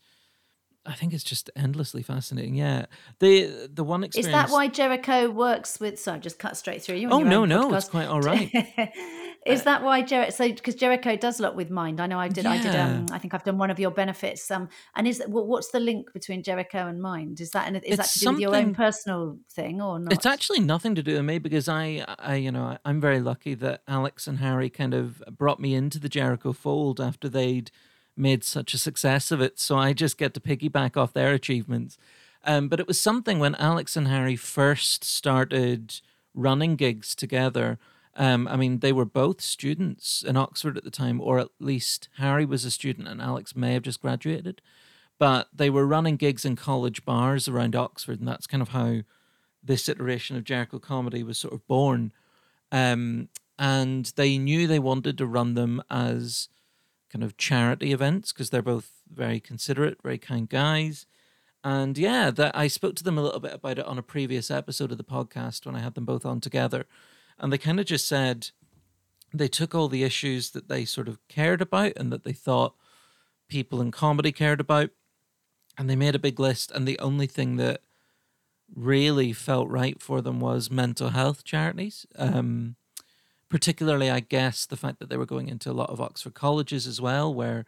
I 0.85 0.93
think 0.93 1.13
it's 1.13 1.23
just 1.23 1.49
endlessly 1.55 2.03
fascinating. 2.03 2.55
Yeah, 2.55 2.85
the 3.19 3.69
the 3.71 3.83
one 3.83 4.03
experience 4.03 4.27
is 4.27 4.51
that 4.51 4.53
why 4.53 4.67
Jericho 4.67 5.29
works 5.29 5.79
with. 5.79 5.99
So 5.99 6.13
I 6.13 6.19
just 6.19 6.39
cut 6.39 6.57
straight 6.57 6.83
through 6.83 6.97
you. 6.97 7.09
Oh 7.09 7.23
no, 7.23 7.45
no, 7.45 7.73
it's 7.73 7.89
quite 7.89 8.07
all 8.07 8.21
right. 8.21 8.51
Is 9.45 9.63
that 9.63 9.83
why 9.83 10.01
Jericho? 10.01 10.31
So 10.31 10.47
because 10.49 10.75
Jericho 10.75 11.15
does 11.15 11.39
a 11.39 11.43
lot 11.43 11.55
with 11.55 11.69
mind. 11.69 11.99
I 11.99 12.07
know 12.07 12.19
I 12.19 12.27
did. 12.27 12.45
Yeah. 12.45 12.51
I 12.51 12.57
did. 12.61 12.75
Um, 12.75 13.05
I 13.11 13.19
think 13.19 13.33
I've 13.33 13.43
done 13.43 13.57
one 13.57 13.69
of 13.69 13.79
your 13.79 13.91
benefits. 13.91 14.49
Um, 14.49 14.69
and 14.95 15.07
is 15.07 15.21
what's 15.27 15.71
the 15.71 15.79
link 15.79 16.13
between 16.13 16.43
Jericho 16.43 16.87
and 16.87 17.01
mind? 17.01 17.41
Is 17.41 17.51
that 17.51 17.67
an, 17.67 17.75
is 17.77 17.81
it's 17.85 17.97
that 17.97 18.19
to 18.19 18.19
do 18.19 18.31
with 18.31 18.39
your 18.39 18.55
own 18.55 18.73
personal 18.73 19.37
thing 19.51 19.81
or 19.81 19.99
not? 19.99 20.13
It's 20.13 20.25
actually 20.25 20.59
nothing 20.59 20.95
to 20.95 21.03
do 21.03 21.15
with 21.15 21.25
me 21.25 21.39
because 21.39 21.67
I, 21.67 22.05
I, 22.19 22.35
you 22.35 22.51
know, 22.51 22.77
I'm 22.85 23.01
very 23.01 23.19
lucky 23.19 23.53
that 23.55 23.81
Alex 23.87 24.27
and 24.27 24.39
Harry 24.39 24.69
kind 24.69 24.93
of 24.93 25.21
brought 25.37 25.59
me 25.59 25.73
into 25.75 25.99
the 25.99 26.09
Jericho 26.09 26.53
fold 26.53 27.01
after 27.01 27.27
they'd 27.27 27.71
made 28.15 28.43
such 28.43 28.73
a 28.73 28.77
success 28.77 29.31
of 29.31 29.41
it. 29.41 29.59
So 29.59 29.77
I 29.77 29.93
just 29.93 30.17
get 30.17 30.33
to 30.35 30.39
piggyback 30.39 30.95
off 30.95 31.13
their 31.13 31.33
achievements. 31.33 31.97
Um, 32.45 32.67
but 32.67 32.79
it 32.79 32.87
was 32.87 32.99
something 32.99 33.39
when 33.39 33.55
Alex 33.55 33.95
and 33.95 34.07
Harry 34.07 34.35
first 34.35 35.03
started 35.03 35.99
running 36.33 36.75
gigs 36.75 37.15
together 37.15 37.79
um, 38.15 38.47
I 38.47 38.55
mean, 38.55 38.79
they 38.79 38.93
were 38.93 39.05
both 39.05 39.41
students 39.41 40.23
in 40.23 40.37
Oxford 40.37 40.77
at 40.77 40.83
the 40.83 40.91
time, 40.91 41.19
or 41.19 41.39
at 41.39 41.49
least 41.59 42.09
Harry 42.17 42.45
was 42.45 42.65
a 42.65 42.71
student 42.71 43.07
and 43.07 43.21
Alex 43.21 43.55
may 43.55 43.73
have 43.73 43.83
just 43.83 44.01
graduated. 44.01 44.61
But 45.19 45.47
they 45.53 45.69
were 45.69 45.85
running 45.85 46.17
gigs 46.17 46.45
in 46.45 46.55
college 46.55 47.05
bars 47.05 47.47
around 47.47 47.75
Oxford, 47.75 48.19
and 48.19 48.27
that's 48.27 48.47
kind 48.47 48.61
of 48.61 48.69
how 48.69 49.01
this 49.63 49.87
iteration 49.87 50.35
of 50.35 50.43
Jericho 50.43 50.79
Comedy 50.79 51.23
was 51.23 51.37
sort 51.37 51.53
of 51.53 51.65
born. 51.67 52.11
Um, 52.71 53.29
and 53.57 54.11
they 54.15 54.37
knew 54.37 54.67
they 54.67 54.79
wanted 54.79 55.17
to 55.17 55.27
run 55.27 55.53
them 55.53 55.81
as 55.89 56.49
kind 57.11 57.23
of 57.23 57.37
charity 57.37 57.93
events 57.93 58.33
because 58.33 58.49
they're 58.49 58.61
both 58.61 58.91
very 59.11 59.39
considerate, 59.39 60.01
very 60.01 60.17
kind 60.17 60.49
guys. 60.49 61.05
And 61.63 61.97
yeah, 61.97 62.29
that 62.31 62.57
I 62.57 62.67
spoke 62.67 62.95
to 62.95 63.03
them 63.03 63.17
a 63.17 63.21
little 63.21 63.39
bit 63.39 63.53
about 63.53 63.79
it 63.79 63.85
on 63.85 63.97
a 63.97 64.03
previous 64.03 64.51
episode 64.51 64.91
of 64.91 64.97
the 64.97 65.03
podcast 65.03 65.65
when 65.65 65.75
I 65.75 65.79
had 65.79 65.93
them 65.93 66.05
both 66.05 66.25
on 66.25 66.41
together. 66.41 66.85
And 67.39 67.51
they 67.51 67.57
kind 67.57 67.79
of 67.79 67.85
just 67.85 68.07
said 68.07 68.49
they 69.33 69.47
took 69.47 69.73
all 69.73 69.87
the 69.87 70.03
issues 70.03 70.51
that 70.51 70.67
they 70.67 70.85
sort 70.85 71.07
of 71.07 71.19
cared 71.27 71.61
about 71.61 71.93
and 71.97 72.11
that 72.11 72.23
they 72.23 72.33
thought 72.33 72.75
people 73.47 73.81
in 73.81 73.91
comedy 73.91 74.31
cared 74.31 74.59
about, 74.59 74.91
and 75.77 75.89
they 75.89 75.95
made 75.95 76.15
a 76.15 76.19
big 76.19 76.39
list. 76.39 76.71
And 76.71 76.87
the 76.87 76.99
only 76.99 77.27
thing 77.27 77.57
that 77.57 77.81
really 78.73 79.33
felt 79.33 79.67
right 79.69 80.01
for 80.01 80.21
them 80.21 80.39
was 80.39 80.71
mental 80.71 81.09
health 81.09 81.43
charities. 81.43 82.05
Um, 82.15 82.75
particularly, 83.49 84.09
I 84.09 84.19
guess, 84.19 84.65
the 84.65 84.77
fact 84.77 84.99
that 84.99 85.09
they 85.09 85.17
were 85.17 85.25
going 85.25 85.47
into 85.47 85.69
a 85.69 85.73
lot 85.73 85.89
of 85.91 86.01
Oxford 86.01 86.33
colleges 86.33 86.87
as 86.87 86.99
well, 86.99 87.33
where 87.33 87.65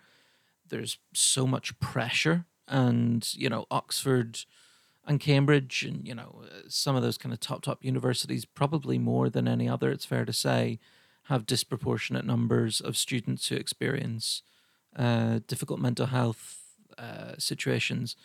there's 0.67 0.97
so 1.13 1.45
much 1.45 1.79
pressure. 1.79 2.45
And, 2.67 3.31
you 3.35 3.49
know, 3.49 3.65
Oxford 3.69 4.39
and 5.05 5.19
Cambridge 5.19 5.83
and 5.83 6.07
you 6.07 6.15
know 6.15 6.43
some 6.67 6.95
of 6.95 7.03
those 7.03 7.17
kind 7.17 7.33
of 7.33 7.39
top 7.39 7.61
top 7.61 7.83
universities 7.83 8.45
probably 8.45 8.97
more 8.97 9.29
than 9.29 9.47
any 9.47 9.69
other 9.69 9.91
it's 9.91 10.05
fair 10.05 10.25
to 10.25 10.33
say 10.33 10.79
have 11.23 11.45
disproportionate 11.45 12.25
numbers 12.25 12.81
of 12.81 12.97
students 12.97 13.47
who 13.47 13.55
experience 13.55 14.43
uh, 14.95 15.39
difficult 15.47 15.79
mental 15.79 16.07
health 16.07 16.63
uh, 16.97 17.33
situations 17.37 18.15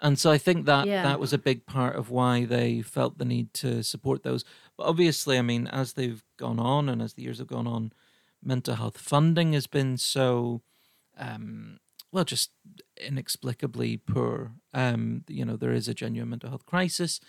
and 0.00 0.16
so 0.18 0.30
I 0.30 0.38
think 0.38 0.66
that 0.66 0.86
yeah. 0.86 1.02
that 1.02 1.18
was 1.18 1.32
a 1.32 1.38
big 1.38 1.66
part 1.66 1.96
of 1.96 2.08
why 2.08 2.44
they 2.44 2.82
felt 2.82 3.18
the 3.18 3.24
need 3.24 3.52
to 3.54 3.82
support 3.82 4.22
those 4.22 4.44
but 4.76 4.84
obviously 4.84 5.38
I 5.38 5.42
mean 5.42 5.66
as 5.66 5.94
they've 5.94 6.22
gone 6.36 6.58
on 6.58 6.88
and 6.88 7.02
as 7.02 7.14
the 7.14 7.22
years 7.22 7.38
have 7.38 7.48
gone 7.48 7.66
on 7.66 7.92
mental 8.42 8.76
health 8.76 8.98
funding 8.98 9.52
has 9.52 9.66
been 9.66 9.96
so 9.96 10.62
um, 11.18 11.80
well, 12.12 12.24
just 12.24 12.50
inexplicably 12.96 13.98
poor. 13.98 14.52
Um, 14.72 15.24
you 15.28 15.44
know, 15.44 15.56
there 15.56 15.72
is 15.72 15.88
a 15.88 15.94
genuine 15.94 16.30
mental 16.30 16.50
health 16.50 16.66
crisis. 16.66 17.20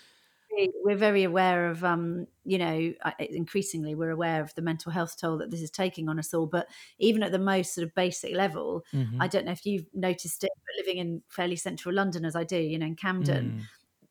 We're 0.84 0.96
very 0.96 1.22
aware 1.22 1.70
of, 1.70 1.84
um, 1.84 2.26
you 2.44 2.58
know, 2.58 2.92
increasingly 3.18 3.94
we're 3.94 4.10
aware 4.10 4.42
of 4.42 4.54
the 4.56 4.62
mental 4.62 4.92
health 4.92 5.16
toll 5.18 5.38
that 5.38 5.50
this 5.50 5.62
is 5.62 5.70
taking 5.70 6.08
on 6.08 6.18
us 6.18 6.34
all. 6.34 6.46
But 6.46 6.68
even 6.98 7.22
at 7.22 7.32
the 7.32 7.38
most 7.38 7.74
sort 7.74 7.86
of 7.86 7.94
basic 7.94 8.34
level, 8.34 8.84
mm-hmm. 8.92 9.22
I 9.22 9.28
don't 9.28 9.46
know 9.46 9.52
if 9.52 9.64
you've 9.64 9.86
noticed 9.94 10.44
it, 10.44 10.50
but 10.54 10.84
living 10.84 11.00
in 11.00 11.22
fairly 11.28 11.56
central 11.56 11.94
London 11.94 12.24
as 12.24 12.36
I 12.36 12.44
do, 12.44 12.58
you 12.58 12.78
know, 12.78 12.86
in 12.86 12.96
Camden, 12.96 13.60
mm. 13.60 13.64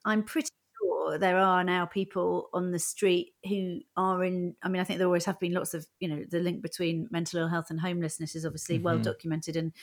I'm 0.05 0.23
pretty 0.23 0.49
sure 0.81 1.19
there 1.19 1.37
are 1.37 1.63
now 1.63 1.85
people 1.85 2.49
on 2.53 2.71
the 2.71 2.79
street 2.79 3.33
who 3.47 3.79
are 3.97 4.23
in 4.23 4.55
i 4.63 4.69
mean 4.69 4.79
i 4.79 4.83
think 4.83 4.97
there 4.99 5.07
always 5.07 5.25
have 5.25 5.39
been 5.39 5.53
lots 5.53 5.73
of 5.73 5.85
you 5.99 6.07
know 6.07 6.23
the 6.29 6.39
link 6.39 6.61
between 6.61 7.07
mental 7.11 7.39
ill 7.39 7.47
health 7.47 7.67
and 7.69 7.79
homelessness 7.79 8.35
is 8.35 8.45
obviously 8.45 8.75
mm-hmm. 8.75 8.85
well 8.85 8.99
documented 8.99 9.55
and 9.55 9.73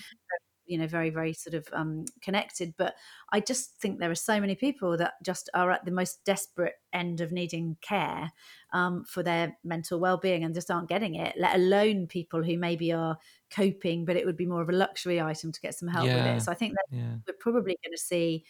you 0.67 0.77
know 0.79 0.87
very 0.87 1.11
very 1.11 1.33
sort 1.33 1.55
of 1.55 1.67
um, 1.73 2.05
connected 2.21 2.75
but 2.77 2.95
i 3.33 3.41
just 3.41 3.77
think 3.77 3.99
there 3.99 4.11
are 4.11 4.15
so 4.15 4.41
many 4.41 4.55
people 4.55 4.97
that 4.97 5.15
just 5.23 5.49
are 5.55 5.71
at 5.71 5.85
the 5.85 5.91
most 5.91 6.25
desperate 6.25 6.75
end 6.93 7.21
of 7.21 7.33
needing 7.33 7.77
care 7.81 8.31
um, 8.73 9.05
for 9.05 9.23
their 9.23 9.57
mental 9.65 9.99
well-being 9.99 10.45
and 10.45 10.55
just 10.55 10.71
aren't 10.71 10.89
getting 10.89 11.15
it 11.15 11.35
let 11.39 11.55
alone 11.55 12.07
people 12.07 12.43
who 12.43 12.59
maybe 12.59 12.93
are 12.93 13.17
coping 13.51 14.05
but 14.05 14.17
it 14.17 14.27
would 14.27 14.37
be 14.37 14.47
more 14.47 14.63
of 14.63 14.69
a 14.69 14.73
luxury 14.73 15.21
item 15.21 15.53
to 15.53 15.61
get 15.61 15.75
some 15.75 15.89
help 15.89 16.07
yeah. 16.07 16.17
with 16.17 16.37
it 16.37 16.43
so 16.43 16.53
i 16.53 16.55
think 16.55 16.75
that 16.75 16.97
yeah. 16.97 17.15
we're 17.27 17.35
probably 17.39 17.79
going 17.85 17.97
to 17.97 18.03
see 18.03 18.45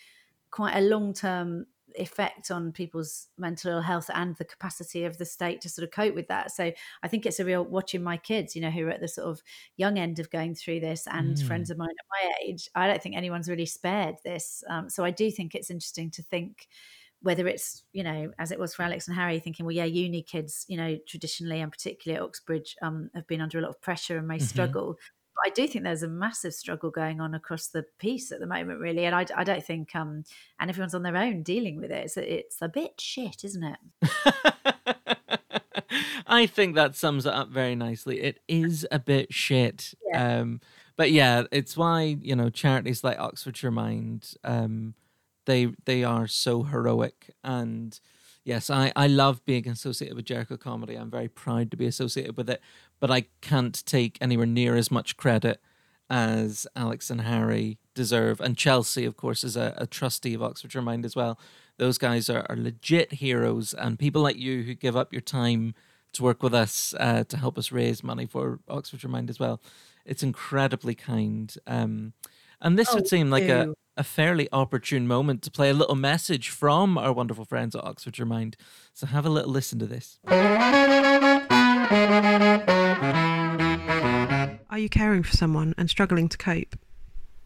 quite 0.50 0.76
a 0.76 0.80
long-term 0.80 1.66
effect 1.96 2.50
on 2.50 2.72
people's 2.72 3.28
mental 3.38 3.80
health 3.80 4.10
and 4.14 4.36
the 4.36 4.44
capacity 4.44 5.04
of 5.04 5.18
the 5.18 5.24
state 5.24 5.60
to 5.62 5.68
sort 5.68 5.84
of 5.84 5.90
cope 5.90 6.14
with 6.14 6.28
that. 6.28 6.50
So 6.50 6.72
I 7.02 7.08
think 7.08 7.26
it's 7.26 7.40
a 7.40 7.44
real 7.44 7.64
watching 7.64 8.02
my 8.02 8.16
kids, 8.16 8.54
you 8.54 8.62
know, 8.62 8.70
who 8.70 8.86
are 8.86 8.90
at 8.90 9.00
the 9.00 9.08
sort 9.08 9.28
of 9.28 9.42
young 9.76 9.98
end 9.98 10.18
of 10.18 10.30
going 10.30 10.54
through 10.54 10.80
this, 10.80 11.06
and 11.06 11.36
mm. 11.36 11.46
friends 11.46 11.70
of 11.70 11.78
mine 11.78 11.88
at 11.88 12.06
my 12.10 12.32
age. 12.44 12.68
I 12.74 12.86
don't 12.86 13.02
think 13.02 13.16
anyone's 13.16 13.48
really 13.48 13.66
spared 13.66 14.16
this. 14.24 14.62
Um, 14.68 14.88
so 14.90 15.04
I 15.04 15.10
do 15.10 15.30
think 15.30 15.54
it's 15.54 15.70
interesting 15.70 16.10
to 16.12 16.22
think 16.22 16.68
whether 17.22 17.48
it's 17.48 17.82
you 17.92 18.04
know 18.04 18.30
as 18.38 18.52
it 18.52 18.58
was 18.58 18.74
for 18.74 18.82
Alex 18.82 19.08
and 19.08 19.16
Harry, 19.16 19.38
thinking, 19.40 19.66
well, 19.66 19.74
yeah, 19.74 19.84
uni 19.84 20.22
kids, 20.22 20.64
you 20.68 20.76
know, 20.76 20.96
traditionally 21.08 21.60
and 21.60 21.72
particularly 21.72 22.18
at 22.18 22.24
Oxbridge, 22.24 22.76
um, 22.82 23.10
have 23.14 23.26
been 23.26 23.40
under 23.40 23.58
a 23.58 23.62
lot 23.62 23.70
of 23.70 23.80
pressure 23.80 24.18
and 24.18 24.28
may 24.28 24.36
mm-hmm. 24.36 24.44
struggle. 24.44 24.96
I 25.44 25.50
do 25.50 25.66
think 25.66 25.84
there's 25.84 26.02
a 26.02 26.08
massive 26.08 26.54
struggle 26.54 26.90
going 26.90 27.20
on 27.20 27.34
across 27.34 27.68
the 27.68 27.84
piece 27.98 28.32
at 28.32 28.40
the 28.40 28.46
moment, 28.46 28.80
really, 28.80 29.04
and 29.04 29.14
I, 29.14 29.26
I 29.36 29.44
don't 29.44 29.64
think, 29.64 29.94
um, 29.94 30.24
and 30.58 30.70
everyone's 30.70 30.94
on 30.94 31.02
their 31.02 31.16
own 31.16 31.42
dealing 31.42 31.76
with 31.76 31.90
it. 31.90 32.04
It's, 32.04 32.16
it's 32.16 32.62
a 32.62 32.68
bit 32.68 33.00
shit, 33.00 33.44
isn't 33.44 33.64
it? 33.64 33.78
I 36.26 36.46
think 36.46 36.74
that 36.74 36.96
sums 36.96 37.26
it 37.26 37.32
up 37.32 37.48
very 37.50 37.74
nicely. 37.74 38.20
It 38.20 38.40
is 38.48 38.86
a 38.90 38.98
bit 38.98 39.32
shit. 39.32 39.94
Yeah. 40.08 40.40
Um, 40.40 40.60
but 40.96 41.10
yeah, 41.12 41.44
it's 41.52 41.76
why 41.76 42.16
you 42.20 42.34
know 42.34 42.50
charities 42.50 43.04
like 43.04 43.18
Oxfordshire 43.18 43.70
Mind, 43.70 44.34
um, 44.44 44.94
they 45.44 45.68
they 45.84 46.04
are 46.04 46.26
so 46.26 46.64
heroic. 46.64 47.30
And 47.44 47.98
yes, 48.44 48.70
I 48.70 48.92
I 48.96 49.06
love 49.06 49.44
being 49.44 49.68
associated 49.68 50.16
with 50.16 50.24
Jericho 50.24 50.56
Comedy. 50.56 50.96
I'm 50.96 51.10
very 51.10 51.28
proud 51.28 51.70
to 51.70 51.76
be 51.76 51.86
associated 51.86 52.36
with 52.36 52.50
it. 52.50 52.60
But 53.00 53.10
I 53.10 53.26
can't 53.40 53.84
take 53.86 54.18
anywhere 54.20 54.46
near 54.46 54.76
as 54.76 54.90
much 54.90 55.16
credit 55.16 55.60
as 56.08 56.66
Alex 56.76 57.10
and 57.10 57.22
Harry 57.22 57.78
deserve. 57.94 58.40
And 58.40 58.56
Chelsea, 58.56 59.04
of 59.04 59.16
course, 59.16 59.44
is 59.44 59.56
a, 59.56 59.74
a 59.76 59.86
trustee 59.86 60.34
of 60.34 60.42
Oxfordshire 60.42 60.82
Mind 60.82 61.04
as 61.04 61.16
well. 61.16 61.38
Those 61.78 61.98
guys 61.98 62.30
are, 62.30 62.46
are 62.48 62.56
legit 62.56 63.14
heroes, 63.14 63.74
and 63.74 63.98
people 63.98 64.22
like 64.22 64.36
you 64.36 64.62
who 64.62 64.74
give 64.74 64.96
up 64.96 65.12
your 65.12 65.20
time 65.20 65.74
to 66.12 66.22
work 66.22 66.42
with 66.42 66.54
us 66.54 66.94
uh, 66.98 67.24
to 67.24 67.36
help 67.36 67.58
us 67.58 67.70
raise 67.70 68.02
money 68.02 68.26
for 68.26 68.60
Oxfordshire 68.68 69.10
Mind 69.10 69.28
as 69.28 69.38
well. 69.38 69.60
It's 70.04 70.22
incredibly 70.22 70.94
kind. 70.94 71.54
Um, 71.66 72.14
and 72.60 72.78
this 72.78 72.90
oh, 72.90 72.94
would 72.94 73.08
seem 73.08 73.28
like 73.28 73.48
a, 73.48 73.74
a 73.96 74.04
fairly 74.04 74.48
opportune 74.52 75.06
moment 75.06 75.42
to 75.42 75.50
play 75.50 75.68
a 75.68 75.74
little 75.74 75.96
message 75.96 76.48
from 76.48 76.96
our 76.96 77.12
wonderful 77.12 77.44
friends 77.44 77.74
at 77.74 77.84
Oxfordshire 77.84 78.24
Mind. 78.24 78.56
So 78.94 79.06
have 79.06 79.26
a 79.26 79.30
little 79.30 79.50
listen 79.50 79.78
to 79.80 79.86
this. 79.86 80.18
Are 84.68 84.78
you 84.78 84.88
caring 84.88 85.22
for 85.22 85.36
someone 85.36 85.72
and 85.78 85.88
struggling 85.88 86.28
to 86.28 86.36
cope? 86.36 86.76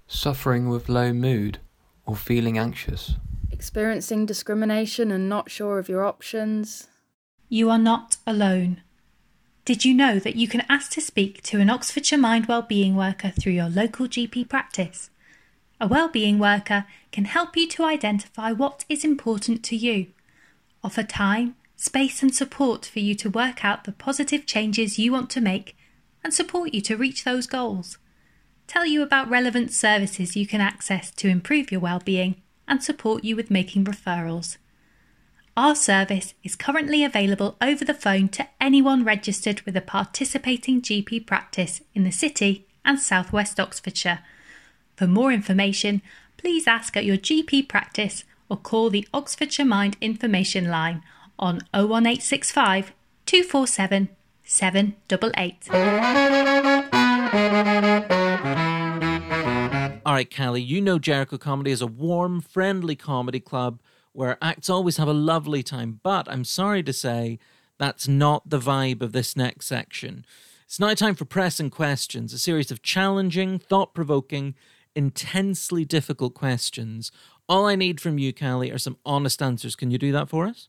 Suffering 0.07 0.71
with 0.71 0.89
low 0.89 1.13
mood 1.13 1.59
or 2.07 2.17
feeling 2.17 2.57
anxious? 2.57 3.17
Experiencing 3.51 4.25
discrimination 4.25 5.11
and 5.11 5.29
not 5.29 5.51
sure 5.51 5.79
of 5.79 5.91
your 5.91 6.07
options? 6.07 6.89
You 7.51 7.69
are 7.69 7.79
not 7.79 8.17
alone. 8.27 8.81
Did 9.67 9.85
you 9.85 9.93
know 9.93 10.19
that 10.19 10.37
you 10.37 10.49
can 10.49 10.65
ask 10.71 10.91
to 10.93 11.03
speak 11.03 11.43
to 11.43 11.61
an 11.61 11.69
Oxfordshire 11.69 12.19
Mind 12.19 12.47
Wellbeing 12.47 12.97
worker 12.97 13.33
through 13.39 13.53
your 13.53 13.69
local 13.69 14.07
GP 14.09 14.49
practice? 14.49 15.11
A 15.79 15.87
wellbeing 15.87 16.39
worker 16.39 16.87
can 17.13 17.27
help 17.27 17.59
you 17.59 17.69
to 17.69 17.85
identify 17.85 18.53
what 18.53 18.87
is 18.89 19.05
important 19.05 19.63
to 19.65 19.77
you, 19.77 20.07
offer 20.83 21.03
time, 21.03 21.57
space, 21.81 22.23
and 22.23 22.35
support 22.35 22.85
for 22.85 22.99
you 22.99 23.15
to 23.15 23.31
work 23.31 23.65
out 23.65 23.85
the 23.85 23.93
positive 23.93 24.45
changes 24.45 24.99
you 24.99 25.11
want 25.11 25.31
to 25.31 25.41
make, 25.41 25.75
and 26.23 26.35
support 26.35 26.75
you 26.75 26.81
to 26.83 26.97
reach 26.97 27.25
those 27.25 27.47
goals. 27.47 27.97
Tell 28.67 28.85
you 28.85 29.03
about 29.03 29.31
relevant 29.31 29.73
services 29.73 30.37
you 30.37 30.47
can 30.47 30.61
access 30.61 31.11
to 31.13 31.29
improve 31.29 31.73
your 31.73 31.81
well-being 31.81 32.37
and 32.69 32.85
support 32.85 33.25
you 33.25 33.35
with 33.35 33.51
making 33.51 33.87
referrals. 33.87 34.59
Our 35.57 35.75
service 35.75 36.35
is 36.45 36.55
currently 36.55 37.03
available 37.03 37.57
over 37.63 37.85
the 37.85 37.95
phone 37.95 38.29
to 38.29 38.47
anyone 38.61 39.03
registered 39.03 39.63
with 39.63 39.75
a 39.75 39.81
participating 39.81 40.83
GP 40.83 41.27
practice 41.27 41.81
in 41.95 42.05
the 42.05 42.13
City 42.13 42.67
and 42.85 43.01
South 43.01 43.33
West 43.33 43.59
Oxfordshire. 43.59 44.21
For 44.97 45.07
more 45.07 45.33
information, 45.33 46.03
please 46.37 46.67
ask 46.67 46.95
at 46.97 47.07
your 47.07 47.17
GP 47.17 47.69
practice 47.69 48.25
or 48.51 48.59
call 48.59 48.91
the 48.91 49.09
Oxfordshire 49.15 49.65
Mind 49.65 49.97
information 50.03 50.69
line 50.69 51.03
on 51.41 51.57
01865 51.75 52.93
247 53.27 54.09
788. 54.45 55.69
All 60.05 60.15
right, 60.15 60.31
Cally, 60.31 60.63
you 60.63 60.81
know 60.81 60.99
Jericho 60.99 61.39
Comedy 61.39 61.71
is 61.71 61.83
a 61.83 61.87
warm, 61.87 62.41
friendly 62.41 62.97
comedy 62.97 63.41
club 63.41 63.81
where 64.13 64.39
acts 64.43 64.69
always 64.71 64.97
have 64.97 65.09
a 65.09 65.13
lovely 65.13 65.63
time. 65.63 66.01
But 66.03 66.29
I'm 66.29 66.45
sorry 66.45 66.83
to 66.83 66.93
say 66.93 67.39
that's 67.79 68.09
not 68.09 68.49
the 68.49 68.59
vibe 68.59 69.03
of 69.03 69.13
this 69.13 69.37
next 69.37 69.67
section. 69.67 70.25
It's 70.65 70.81
now 70.81 70.95
time 70.95 71.15
for 71.15 71.25
press 71.25 71.59
and 71.59 71.71
questions, 71.71 72.33
a 72.33 72.39
series 72.39 72.71
of 72.71 72.83
challenging, 72.83 73.59
thought 73.59 73.95
provoking, 73.95 74.55
intensely 74.95 75.85
difficult 75.85 76.35
questions. 76.35 77.11
All 77.49 77.67
I 77.67 77.75
need 77.75 78.01
from 78.01 78.19
you, 78.19 78.33
Cally, 78.33 78.71
are 78.71 78.79
some 78.79 78.97
honest 79.05 79.43
answers. 79.43 79.77
Can 79.77 79.91
you 79.91 79.99
do 79.99 80.13
that 80.13 80.29
for 80.29 80.47
us? 80.47 80.69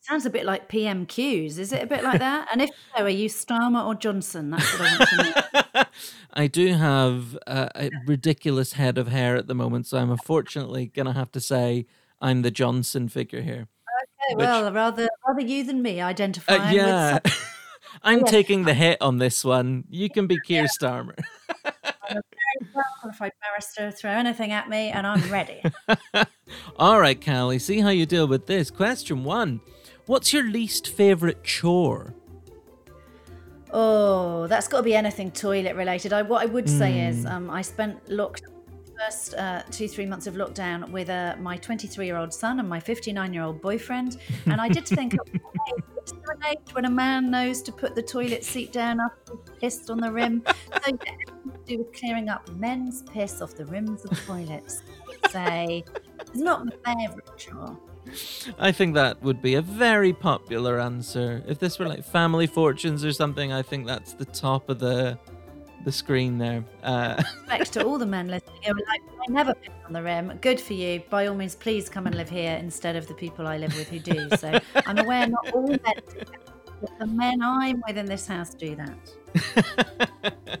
Sounds 0.00 0.24
a 0.24 0.30
bit 0.30 0.46
like 0.46 0.68
PMQs. 0.68 1.58
Is 1.58 1.72
it 1.72 1.82
a 1.82 1.86
bit 1.86 2.02
like 2.02 2.18
that? 2.20 2.48
and 2.52 2.62
if 2.62 2.70
so, 2.96 3.04
are 3.04 3.08
you 3.08 3.28
Starmer 3.28 3.84
or 3.84 3.94
Johnson? 3.94 4.50
That's 4.50 4.78
what 4.78 4.88
I 4.88 4.98
want 4.98 5.10
to 5.10 5.16
know. 5.74 5.84
I 6.32 6.46
do 6.46 6.72
have 6.74 7.36
a 7.46 7.90
ridiculous 8.06 8.74
head 8.74 8.96
of 8.96 9.08
hair 9.08 9.36
at 9.36 9.48
the 9.48 9.54
moment, 9.54 9.86
so 9.86 9.98
I'm 9.98 10.10
unfortunately 10.10 10.86
going 10.86 11.06
to 11.06 11.12
have 11.12 11.32
to 11.32 11.40
say 11.40 11.86
I'm 12.20 12.42
the 12.42 12.50
Johnson 12.50 13.08
figure 13.08 13.42
here. 13.42 13.68
Okay, 14.02 14.36
which, 14.36 14.46
well, 14.46 14.72
rather 14.72 15.08
rather 15.26 15.40
you 15.40 15.64
than 15.64 15.82
me 15.82 16.00
identifying. 16.00 16.60
Uh, 16.60 16.70
yeah, 16.70 17.18
I'm 18.02 18.24
taking 18.24 18.64
the 18.64 18.74
hit 18.84 19.00
on 19.00 19.18
this 19.18 19.44
one. 19.44 19.84
You 19.88 20.10
can 20.10 20.26
be 20.26 20.38
Keir 20.46 20.62
yeah. 20.62 20.68
Starmer. 20.80 21.18
Very 22.08 22.72
well 22.74 22.84
qualified 23.00 23.32
barrister. 23.42 23.90
Throw 23.90 24.12
anything 24.12 24.52
at 24.52 24.68
me, 24.68 24.90
and 24.90 25.06
I'm 25.06 25.30
ready. 25.30 25.62
All 26.76 27.00
right, 27.00 27.20
Cally. 27.20 27.58
See 27.58 27.80
how 27.80 27.90
you 27.90 28.06
deal 28.06 28.26
with 28.26 28.46
this. 28.46 28.70
Question 28.70 29.24
one: 29.24 29.60
What's 30.08 30.32
your 30.32 30.44
least 30.44 30.88
favorite 30.88 31.44
chore? 31.44 32.14
Oh, 33.70 34.46
that's 34.46 34.66
got 34.66 34.78
to 34.78 34.82
be 34.82 34.94
anything 34.94 35.30
toilet 35.30 35.76
related. 35.76 36.14
I, 36.14 36.22
what 36.22 36.40
I 36.40 36.46
would 36.46 36.66
say 36.66 36.92
mm. 36.92 37.08
is, 37.10 37.22
hmm. 37.24 37.28
um, 37.28 37.50
I 37.50 37.60
spent 37.60 38.08
looked 38.08 38.44
first 38.98 39.34
uh, 39.34 39.62
two, 39.70 39.86
three 39.86 40.06
months 40.06 40.26
of 40.26 40.32
lockdown 40.32 40.90
with 40.90 41.10
uh, 41.10 41.36
my 41.38 41.58
23 41.58 42.06
year 42.06 42.16
old 42.16 42.32
son 42.32 42.58
and 42.58 42.66
my 42.66 42.80
59 42.80 43.34
year 43.34 43.42
old 43.42 43.60
boyfriend. 43.60 44.16
And 44.46 44.62
I 44.62 44.68
did 44.70 44.86
think, 44.86 45.14
age 46.50 46.58
when 46.72 46.86
a 46.86 46.90
man 46.90 47.30
knows 47.30 47.60
to 47.60 47.70
put 47.70 47.94
the 47.94 48.02
toilet 48.02 48.44
seat 48.44 48.72
down 48.72 49.00
after 49.00 49.36
pissed 49.60 49.90
on 49.90 49.98
the 49.98 50.10
rim. 50.10 50.42
So, 50.72 50.96
to 50.96 51.06
do 51.66 51.78
with 51.78 51.92
clearing 51.92 52.30
up 52.30 52.48
men's 52.52 53.02
piss 53.02 53.42
off 53.42 53.54
the 53.54 53.66
rims 53.66 54.06
of 54.06 54.18
toilets. 54.24 54.80
Say, 55.30 55.84
it's 56.18 56.34
not 56.34 56.64
my 56.64 56.94
favourite 56.94 57.36
chore. 57.36 57.78
I 58.58 58.72
think 58.72 58.94
that 58.94 59.22
would 59.22 59.42
be 59.42 59.54
a 59.54 59.62
very 59.62 60.12
popular 60.12 60.80
answer. 60.80 61.42
If 61.46 61.58
this 61.58 61.78
were 61.78 61.86
like 61.86 62.04
family 62.04 62.46
fortunes 62.46 63.04
or 63.04 63.12
something, 63.12 63.52
I 63.52 63.62
think 63.62 63.86
that's 63.86 64.14
the 64.14 64.24
top 64.24 64.68
of 64.68 64.78
the 64.78 65.18
the 65.84 65.92
screen 65.92 66.38
there. 66.38 66.64
Uh, 66.82 67.22
Thanks 67.46 67.70
to 67.70 67.84
all 67.84 67.98
the 67.98 68.06
men 68.06 68.28
listening. 68.28 68.60
Who 68.66 68.72
like, 68.72 69.00
I 69.28 69.32
never 69.32 69.54
picked 69.54 69.84
on 69.86 69.92
the 69.92 70.02
rim. 70.02 70.36
Good 70.40 70.60
for 70.60 70.74
you. 70.74 71.02
By 71.08 71.26
all 71.26 71.34
means, 71.34 71.54
please 71.54 71.88
come 71.88 72.06
and 72.06 72.14
live 72.14 72.28
here 72.28 72.56
instead 72.56 72.96
of 72.96 73.06
the 73.06 73.14
people 73.14 73.46
I 73.46 73.58
live 73.58 73.76
with 73.76 73.88
who 73.88 73.98
do. 73.98 74.28
So 74.36 74.58
I'm 74.86 74.98
aware 74.98 75.26
not 75.26 75.50
all 75.52 75.68
men, 75.68 75.78
but 75.84 76.98
the 76.98 77.06
men 77.06 77.42
I'm 77.42 77.82
with 77.86 77.96
in 77.96 78.06
this 78.06 78.26
house 78.26 78.54
do 78.54 78.76
that. 78.76 80.60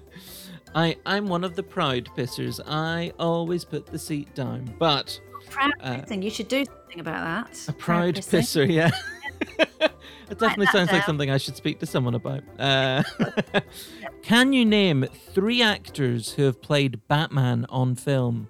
I 0.74 0.96
I'm 1.06 1.26
one 1.26 1.44
of 1.44 1.56
the 1.56 1.62
proud 1.62 2.08
pissers. 2.16 2.60
I 2.66 3.12
always 3.18 3.64
put 3.64 3.86
the 3.86 3.98
seat 3.98 4.34
down, 4.34 4.74
but 4.78 5.20
proud 5.48 5.72
uh, 5.80 5.96
pissing. 5.96 6.22
You 6.22 6.30
should 6.30 6.48
do 6.48 6.64
something 6.64 7.00
about 7.00 7.46
that. 7.46 7.68
A 7.68 7.72
proud, 7.72 8.14
proud 8.14 8.24
pisser, 8.24 8.70
yeah. 8.70 8.90
it 10.30 10.38
definitely 10.38 10.66
sounds 10.66 10.90
like 10.92 11.04
something 11.04 11.30
I 11.30 11.38
should 11.38 11.56
speak 11.56 11.78
to 11.80 11.86
someone 11.86 12.14
about. 12.14 12.42
Uh, 12.58 13.02
can 14.22 14.52
you 14.52 14.64
name 14.64 15.06
three 15.34 15.62
actors 15.62 16.32
who 16.32 16.44
have 16.44 16.60
played 16.60 17.06
Batman 17.08 17.66
on 17.68 17.94
film? 17.94 18.48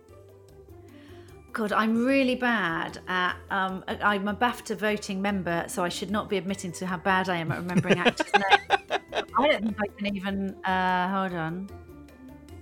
God, 1.53 1.72
I'm 1.72 2.05
really 2.07 2.36
bad 2.36 3.01
at. 3.09 3.36
Um, 3.51 3.82
I'm 3.88 4.28
a 4.28 4.34
BAFTA 4.34 4.76
voting 4.76 5.20
member, 5.20 5.64
so 5.66 5.82
I 5.82 5.88
should 5.88 6.11
not 6.11 6.28
be 6.28 6.36
admitting 6.36 6.70
to 6.72 6.86
how 6.86 6.99
bad 6.99 7.28
I 7.28 7.36
am 7.36 7.51
at 7.51 7.59
remembering 7.59 7.99
actors' 7.99 8.30
names. 8.32 9.03
I 9.36 9.49
don't 9.49 9.64
think 9.64 9.76
I 9.80 9.86
can 9.96 10.16
even. 10.16 10.55
Uh, 10.64 11.09
hold 11.09 11.32
on. 11.32 11.68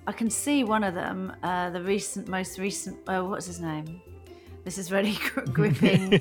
I 0.06 0.12
can 0.12 0.30
see 0.30 0.64
one 0.64 0.84
of 0.84 0.94
them. 0.94 1.32
Uh, 1.42 1.70
the 1.70 1.82
recent, 1.82 2.28
most 2.28 2.58
recent. 2.58 2.98
Oh, 3.08 3.24
what's 3.24 3.46
his 3.46 3.60
name? 3.60 4.00
This 4.66 4.78
is 4.78 4.90
really 4.90 5.16
gripping. 5.52 6.20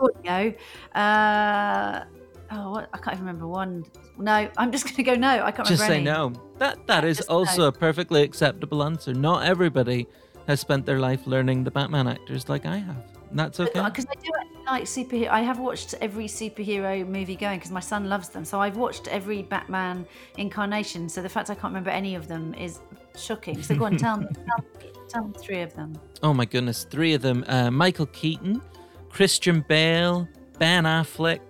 audio. 0.00 0.52
Uh, 0.96 2.04
oh, 2.50 2.72
what? 2.72 2.88
I 2.92 2.98
can't 2.98 3.14
even 3.14 3.26
remember 3.26 3.46
one. 3.46 3.84
No, 4.18 4.50
I'm 4.56 4.72
just 4.72 4.84
going 4.84 4.96
to 4.96 5.02
go 5.04 5.14
no. 5.14 5.28
I 5.28 5.52
can't 5.52 5.58
remember. 5.58 5.70
just 5.70 5.86
say 5.86 5.94
any. 5.94 6.04
no. 6.04 6.32
That 6.58 6.84
that 6.88 7.04
is 7.04 7.18
just 7.18 7.28
also 7.28 7.62
no. 7.62 7.68
a 7.68 7.72
perfectly 7.72 8.22
acceptable 8.22 8.82
answer. 8.82 9.14
Not 9.14 9.46
everybody 9.46 10.08
has 10.48 10.58
spent 10.58 10.86
their 10.86 10.98
life 10.98 11.24
learning 11.28 11.62
the 11.62 11.70
Batman 11.70 12.08
actors 12.08 12.48
like 12.48 12.66
I 12.66 12.78
have. 12.78 13.04
That's 13.30 13.60
okay. 13.60 13.80
Because 13.80 14.06
I 14.10 14.14
do 14.14 14.30
like 14.66 14.84
superhero. 14.84 15.28
I 15.28 15.42
have 15.42 15.60
watched 15.60 15.94
every 16.00 16.26
superhero 16.26 17.06
movie 17.06 17.36
going 17.36 17.60
because 17.60 17.70
my 17.70 17.80
son 17.80 18.08
loves 18.08 18.28
them. 18.28 18.44
So 18.44 18.60
I've 18.60 18.76
watched 18.76 19.06
every 19.06 19.42
Batman 19.42 20.04
incarnation. 20.36 21.08
So 21.08 21.22
the 21.22 21.28
fact 21.28 21.48
I 21.48 21.54
can't 21.54 21.72
remember 21.72 21.90
any 21.90 22.16
of 22.16 22.26
them 22.26 22.54
is 22.54 22.80
shocking. 23.16 23.62
So 23.62 23.76
go 23.76 23.84
on, 23.84 23.98
tell 23.98 24.16
me, 24.16 24.26
tell 24.34 24.64
me, 24.82 24.90
tell 25.14 25.24
me 25.28 25.32
three 25.38 25.60
of 25.62 25.74
them. 25.74 25.94
Oh 26.22 26.34
my 26.34 26.44
goodness, 26.44 26.84
three 26.84 27.14
of 27.14 27.22
them. 27.22 27.44
Uh, 27.48 27.70
Michael 27.70 28.06
Keaton, 28.06 28.60
Christian 29.10 29.64
Bale, 29.68 30.28
Ben 30.58 30.84
Affleck, 30.84 31.40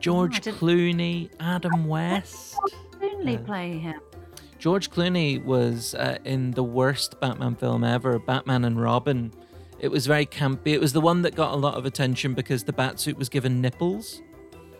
George 0.00 0.40
didn't- 0.40 0.58
Clooney, 0.58 1.30
Adam 1.40 1.86
West. 1.86 2.56
Only 3.02 3.36
Uh, 3.36 3.40
play 3.40 3.78
him. 3.78 4.00
George 4.58 4.90
Clooney 4.90 5.44
was 5.44 5.94
uh, 5.94 6.18
in 6.24 6.52
the 6.52 6.62
worst 6.62 7.18
Batman 7.20 7.56
film 7.56 7.82
ever, 7.82 8.18
Batman 8.20 8.64
and 8.64 8.80
Robin. 8.80 9.32
It 9.80 9.88
was 9.90 10.06
very 10.06 10.24
campy. 10.26 10.68
It 10.68 10.80
was 10.80 10.92
the 10.92 11.00
one 11.00 11.22
that 11.22 11.34
got 11.34 11.52
a 11.52 11.56
lot 11.56 11.74
of 11.74 11.84
attention 11.86 12.34
because 12.34 12.62
the 12.62 12.72
Batsuit 12.72 13.16
was 13.16 13.28
given 13.28 13.60
nipples. 13.60 14.22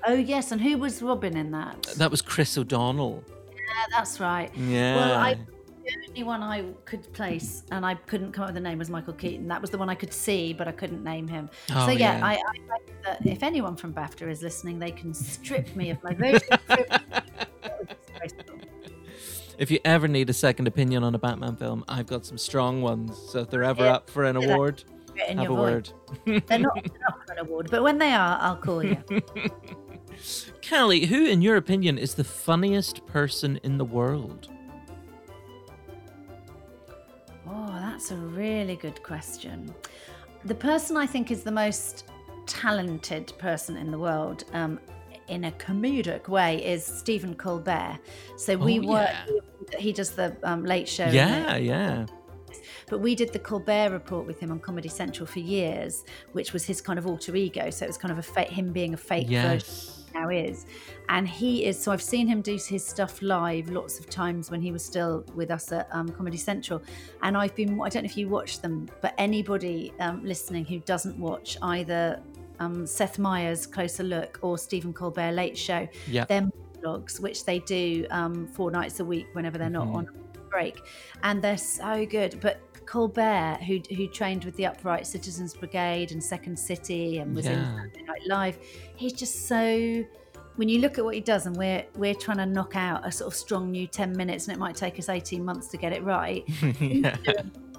Oh 0.07 0.15
yes, 0.15 0.53
and 0.53 0.61
who 0.61 0.79
was 0.79 1.03
Robin 1.03 1.37
in 1.37 1.51
that? 1.53 1.83
That 1.97 2.11
was 2.13 2.23
Chris 2.23 2.57
O'Donnell. 2.57 3.25
yeah, 3.57 3.97
that's 3.97 4.21
right. 4.21 4.51
Yeah. 4.57 4.97
Well, 4.97 5.15
I 5.19 5.39
the 5.85 6.09
only 6.09 6.23
one 6.23 6.43
I 6.43 6.65
could 6.85 7.13
place, 7.13 7.65
and 7.71 7.85
I 7.85 7.95
couldn't 7.95 8.33
come 8.33 8.45
up 8.45 8.51
with 8.51 8.57
a 8.57 8.61
name 8.61 8.79
was 8.79 8.91
Michael 8.91 9.13
Keaton. 9.15 9.49
That 9.49 9.61
was 9.61 9.71
the 9.71 9.79
one 9.79 9.89
I 9.89 9.95
could 9.95 10.13
see, 10.13 10.53
but 10.53 10.69
I 10.69 10.73
couldn't 10.73 11.03
name 11.05 11.27
him. 11.29 11.51
Oh, 11.75 11.87
so 11.87 11.93
yeah, 11.93 12.19
yeah. 12.19 12.27
I, 12.27 12.33
I 12.33 12.79
think 12.79 13.03
that 13.05 13.27
if 13.27 13.43
anyone 13.43 13.77
from 13.77 13.93
BAFTA 13.93 14.29
is 14.31 14.43
listening, 14.43 14.79
they 14.79 14.91
can 14.91 15.13
strip 15.15 15.75
me 15.77 15.91
of 15.91 16.03
my 16.03 16.15
voting 16.15 16.41
privilege. 16.67 16.89
That 16.89 17.79
was 17.79 17.89
disgraceful. 18.07 18.59
If 19.59 19.71
you 19.71 19.79
ever 19.85 20.09
need 20.09 20.31
a 20.31 20.33
second 20.33 20.67
opinion 20.67 21.05
on 21.05 21.15
a 21.15 21.19
Batman 21.19 21.57
film, 21.57 21.85
I've 21.89 22.07
got 22.07 22.25
some 22.27 22.39
strong 22.39 22.83
ones. 22.83 23.17
So 23.31 23.41
if 23.41 23.51
they're 23.51 23.63
ever 23.65 23.85
Yeah, 23.85 23.95
up 23.97 24.11
for 24.11 24.25
an 24.25 24.37
award, 24.37 24.83
have 25.29 25.39
a 25.39 25.47
voice. 25.47 25.93
word. 26.27 26.43
They're 26.47 26.59
not 26.59 26.77
up 26.79 27.27
for 27.27 27.33
an 27.33 27.39
award, 27.39 27.69
but 27.71 27.83
when 27.83 27.99
they 27.99 28.13
are, 28.13 28.39
I'll 28.41 28.57
call 28.57 28.83
you. 28.85 28.97
Cally, 30.61 31.07
who, 31.07 31.27
in 31.27 31.43
your 31.43 31.57
opinion, 31.57 31.99
is 31.99 32.15
the 32.15 32.25
funniest 32.25 33.05
person 33.07 33.59
in 33.63 33.79
the 33.79 33.85
world? 33.85 34.49
That's 37.93 38.11
a 38.11 38.17
really 38.17 38.75
good 38.77 39.03
question. 39.03 39.73
The 40.47 40.55
person 40.55 40.97
I 40.97 41.05
think 41.07 41.31
is 41.31 41.43
the 41.45 41.53
most 41.53 42.05
talented 42.47 43.33
person 43.39 43.77
in 43.77 43.91
the 43.91 43.99
world, 43.99 44.45
um, 44.55 44.81
in 45.29 45.45
a 45.45 45.51
comedic 45.53 46.27
way, 46.27 46.65
is 46.65 46.83
Stephen 46.85 47.35
Colbert. 47.35 47.99
So 48.39 48.57
we 48.57 48.79
Oh, 48.81 48.89
work. 48.89 49.11
yeah. 49.71 49.79
He 49.79 49.93
does 49.93 50.13
the 50.13 50.35
um, 50.43 50.65
late 50.65 50.89
show. 50.89 51.07
Yeah, 51.07 51.57
yeah. 51.57 52.07
But 52.89 53.01
we 53.01 53.15
did 53.15 53.33
the 53.33 53.39
Colbert 53.39 53.91
Report 53.91 54.27
with 54.27 54.41
him 54.41 54.51
on 54.51 54.59
Comedy 54.59 54.89
Central 54.89 55.27
for 55.27 55.39
years, 55.41 56.05
which 56.33 56.53
was 56.55 56.65
his 56.65 56.81
kind 56.81 56.99
of 56.99 57.07
alter 57.07 57.37
ego. 57.37 57.69
So 57.71 57.85
it 57.85 57.89
was 57.89 57.99
kind 57.99 58.11
of 58.13 58.19
a 58.19 58.23
fa- 58.23 58.43
him 58.59 58.73
being 58.73 58.95
a 58.95 58.97
fake 58.97 59.29
version 59.29 59.53
Yes. 59.53 60.02
Now 60.15 60.29
is. 60.29 60.67
And 61.09 61.29
he 61.29 61.65
is, 61.67 61.79
so 61.79 61.93
I've 61.93 62.03
seen 62.03 62.27
him 62.27 62.43
do 62.43 62.57
his 62.57 62.85
stuff 62.85 63.23
live 63.23 63.69
lots 63.71 63.99
of 63.99 64.09
times 64.09 64.51
when 64.51 64.61
he 64.61 64.73
was 64.73 64.85
still 64.85 65.25
with 65.35 65.51
us 65.51 65.73
at 65.73 65.89
um, 65.93 66.09
Comedy 66.09 66.37
Central. 66.37 66.83
And 67.23 67.37
I've 67.37 67.55
been, 67.55 67.81
I 67.81 67.89
don't 67.89 68.03
know 68.05 68.07
if 68.11 68.17
you 68.17 68.29
watch 68.29 68.61
them, 68.61 68.89
but 69.01 69.15
anybody 69.19 69.93
um, 70.01 70.25
listening 70.25 70.65
who 70.65 70.79
doesn't 70.81 71.19
watch 71.19 71.57
either 71.63 72.21
um, 72.61 72.87
Seth 72.87 73.19
Meyers' 73.19 73.67
Closer 73.67 74.05
Look 74.05 74.39
or 74.43 74.57
Stephen 74.59 74.93
Colbert 74.93 75.33
Late 75.33 75.57
Show, 75.59 75.89
Yeah. 76.09 76.25
their 76.27 76.49
monologues, 76.77 77.21
which 77.21 77.45
they 77.45 77.59
do 77.61 78.07
um, 78.11 78.47
four 78.49 78.71
nights 78.71 79.01
a 79.01 79.05
week 79.05 79.27
whenever 79.33 79.59
they're 79.59 79.71
not 79.71 79.89
Mhm. 79.89 79.95
on 79.95 80.09
break. 80.51 80.81
And 81.23 81.43
they're 81.43 81.57
so 81.59 82.05
good. 82.07 82.39
But 82.41 82.61
Colbert, 82.93 83.57
who 83.67 83.81
who 83.97 84.07
trained 84.07 84.45
with 84.45 84.55
the 84.57 84.67
Upright 84.67 85.07
Citizens 85.07 85.55
Brigade 85.55 86.13
and 86.13 86.23
Second 86.23 86.59
City 86.59 87.19
and 87.19 87.35
was 87.35 87.47
in 87.47 87.53
Yeah. 87.59 87.75
Saturday 87.77 88.03
Night 88.03 88.27
Live, 88.27 88.59
he's 88.97 89.15
just 89.15 89.49
so. 89.49 90.05
When 90.57 90.69
you 90.69 90.81
look 90.81 90.99
at 90.99 91.05
what 91.05 91.15
he 91.15 91.23
does, 91.23 91.47
and 91.47 91.57
we're 91.57 91.87
we're 91.97 92.15
trying 92.15 92.37
to 92.37 92.45
knock 92.45 92.77
out 92.77 93.07
a 93.07 93.11
sort 93.11 93.33
of 93.33 93.35
strong 93.35 93.71
new 93.71 93.87
ten 93.87 94.15
minutes, 94.15 94.47
and 94.47 94.55
it 94.55 94.61
might 94.61 94.77
take 94.77 94.99
us 94.99 95.09
eighteen 95.09 95.43
months 95.43 95.69
to 95.69 95.79
get 95.79 95.95
it 95.95 96.05
right. 96.05 96.45
yeah. 96.81 97.17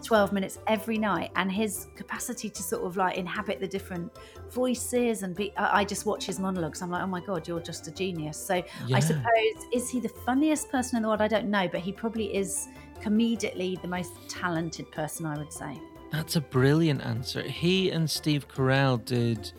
12 0.04 0.34
minutes 0.34 0.60
every 0.68 0.98
night 0.98 1.32
and 1.38 1.50
his 1.50 1.88
capacity 1.96 2.50
to 2.50 2.62
sort 2.62 2.84
of 2.84 2.98
like 2.98 3.16
inhabit 3.16 3.62
the 3.62 3.68
different 3.68 4.12
voices 4.52 5.24
and 5.24 5.34
be 5.34 5.56
I 5.56 5.80
I 5.80 5.86
just 5.86 6.06
watch 6.06 6.26
his 6.26 6.42
monologues 6.42 6.82
I'm 6.82 6.92
like 6.92 7.02
oh 7.04 7.08
my 7.08 7.22
god 7.22 7.48
you're 7.48 7.62
just 7.62 7.88
a 7.88 7.92
genius 7.92 8.38
so 8.38 8.56
Yeah. 8.86 8.98
I 8.98 9.00
suppose 9.00 9.56
is 9.72 9.90
he 9.90 10.02
the 10.02 10.10
funniest 10.10 10.70
person 10.70 10.98
in 10.98 11.04
the 11.04 11.08
world 11.08 11.22
I 11.22 11.30
don't 11.30 11.48
know 11.50 11.70
but 11.70 11.80
he 11.80 11.94
probably 11.94 12.36
is 12.36 12.68
comedically 13.04 13.82
the 13.82 13.88
most 13.88 14.14
talented 14.30 14.90
person 14.92 15.26
I 15.26 15.38
would 15.38 15.52
say 15.52 15.80
That's 16.12 16.36
a 16.36 16.42
brilliant 16.42 17.04
answer. 17.04 17.42
He 17.42 17.90
and 17.90 18.10
Steve 18.10 18.48
Carell 18.48 19.04
did 19.04 19.52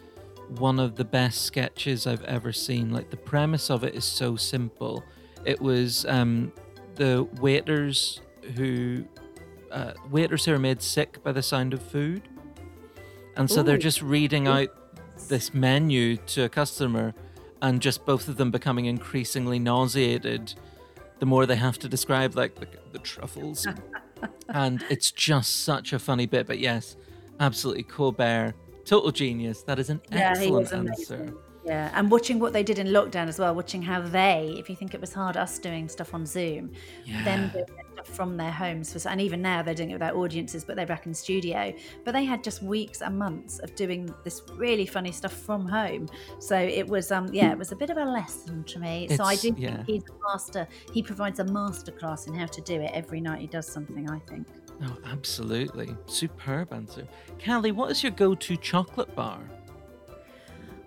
one 0.59 0.79
of 0.79 0.97
the 0.97 1.05
best 1.05 1.43
sketches 1.43 2.07
I've 2.07 2.23
ever 2.25 2.53
seen. 2.53 2.91
Like 2.91 3.11
the 3.11 3.17
premise 3.17 3.71
of 3.71 3.85
it 3.85 3.95
is 3.95 4.05
so 4.05 4.37
simple. 4.37 5.03
It 5.45 5.61
was 5.61 6.07
um, 6.07 6.53
the 6.95 7.25
waiters 7.41 8.21
who 8.57 9.05
uh, 9.71 9.95
waiters 10.11 10.45
who 10.45 10.53
are 10.53 10.59
made 10.59 10.81
sick 10.81 11.23
by 11.23 11.33
the 11.33 11.43
sound 11.43 11.75
of 11.75 11.83
food, 11.83 12.23
and 13.37 13.51
so 13.51 13.63
they're 13.63 13.77
just 13.77 14.01
reading 14.03 14.47
out 14.47 14.69
this 15.29 15.53
menu 15.53 16.17
to 16.17 16.45
a 16.45 16.49
customer, 16.49 17.15
and 17.61 17.83
just 17.83 18.07
both 18.07 18.29
of 18.29 18.37
them 18.37 18.51
becoming 18.51 18.87
increasingly 18.87 19.59
nauseated. 19.59 20.55
The 21.21 21.27
more 21.27 21.47
they 21.47 21.57
have 21.57 21.79
to 21.81 21.89
describe 21.89 22.37
like 22.37 22.55
the, 22.57 22.67
the 22.93 22.99
truffles 22.99 23.67
and 24.49 24.85
it's 24.91 25.11
just 25.11 25.65
such 25.65 25.93
a 25.93 25.99
funny 25.99 26.27
bit. 26.27 26.47
But 26.47 26.59
yes, 26.59 26.97
absolutely, 27.41 27.85
Colbert, 27.85 28.55
total 28.85 29.11
genius. 29.11 29.63
That 29.63 29.79
is 29.79 29.91
an 29.91 30.01
Yeah, 30.13 30.31
excellent 30.37 30.73
answer. 30.73 31.33
Yeah, 31.65 31.91
and 31.95 32.11
watching 32.11 32.41
what 32.41 32.53
they 32.53 32.63
did 32.63 32.79
in 32.79 32.89
lockdown 32.89 33.27
as 33.27 33.39
well, 33.39 33.55
watching 33.55 33.81
how 33.81 34.03
they, 34.03 34.55
if 34.59 34.69
you 34.69 34.77
think 34.77 34.93
it 34.93 35.01
was 35.01 35.15
hard, 35.15 35.37
us 35.39 35.59
doing 35.59 35.89
stuff 35.89 36.13
on 36.13 36.27
Zoom, 36.27 36.73
them 37.25 37.45
Yeah. 37.45 37.49
doing 37.53 37.67
stuff 37.95 38.07
from 38.09 38.37
their 38.37 38.51
homes, 38.51 38.93
for, 38.93 39.09
and 39.09 39.21
even 39.21 39.41
now 39.41 39.63
they're 39.63 39.75
doing 39.75 39.91
it 39.91 39.95
without 39.95 40.15
audiences, 40.17 40.65
but 40.65 40.77
they're 40.77 40.87
back 40.87 41.07
in 41.07 41.15
studio. 41.15 41.73
But 42.05 42.13
they 42.13 42.25
had 42.25 42.43
just 42.43 42.63
weeks 42.63 43.03
and 43.03 43.19
months 43.19 43.59
of 43.61 43.75
doing 43.77 44.13
this 44.25 44.43
really 44.57 44.87
funny 44.87 45.13
stuff 45.13 45.33
from 45.33 45.67
home. 45.69 46.09
So 46.41 46.57
it 46.59 46.87
was, 46.87 47.13
um, 47.13 47.29
yeah, 47.33 47.53
it 47.53 47.59
was 47.59 47.73
a 47.73 47.77
bit 47.77 47.91
of 47.91 47.97
a 47.97 48.05
lesson 48.05 48.65
to 48.65 48.79
me. 48.79 49.09
so 49.17 49.25
I 49.25 49.35
It's- 49.35 49.41
do 49.43 49.55
yeah. 49.57 49.77
think 49.77 49.87
he's 49.87 50.03
a 50.09 50.29
master. 50.33 50.69
He 50.93 51.03
provides 51.03 51.39
a 51.39 51.45
masterclass 51.45 52.27
in 52.27 52.35
how 52.35 52.47
to 52.47 52.61
do 52.61 52.81
it 52.81 52.91
every 52.93 53.21
night. 53.21 53.41
He 53.41 53.47
does 53.47 53.67
something, 53.67 54.09
I 54.11 54.19
think. 54.21 54.47
Oh, 54.83 54.97
absolutely. 55.05 55.95
Superb 56.07 56.73
answer. 56.73 57.07
Cally, 57.39 57.71
what 57.73 57.91
is 57.91 58.03
your 58.03 58.13
go 58.13 58.35
to 58.35 58.57
chocolate 58.57 59.15
bar? 59.15 59.41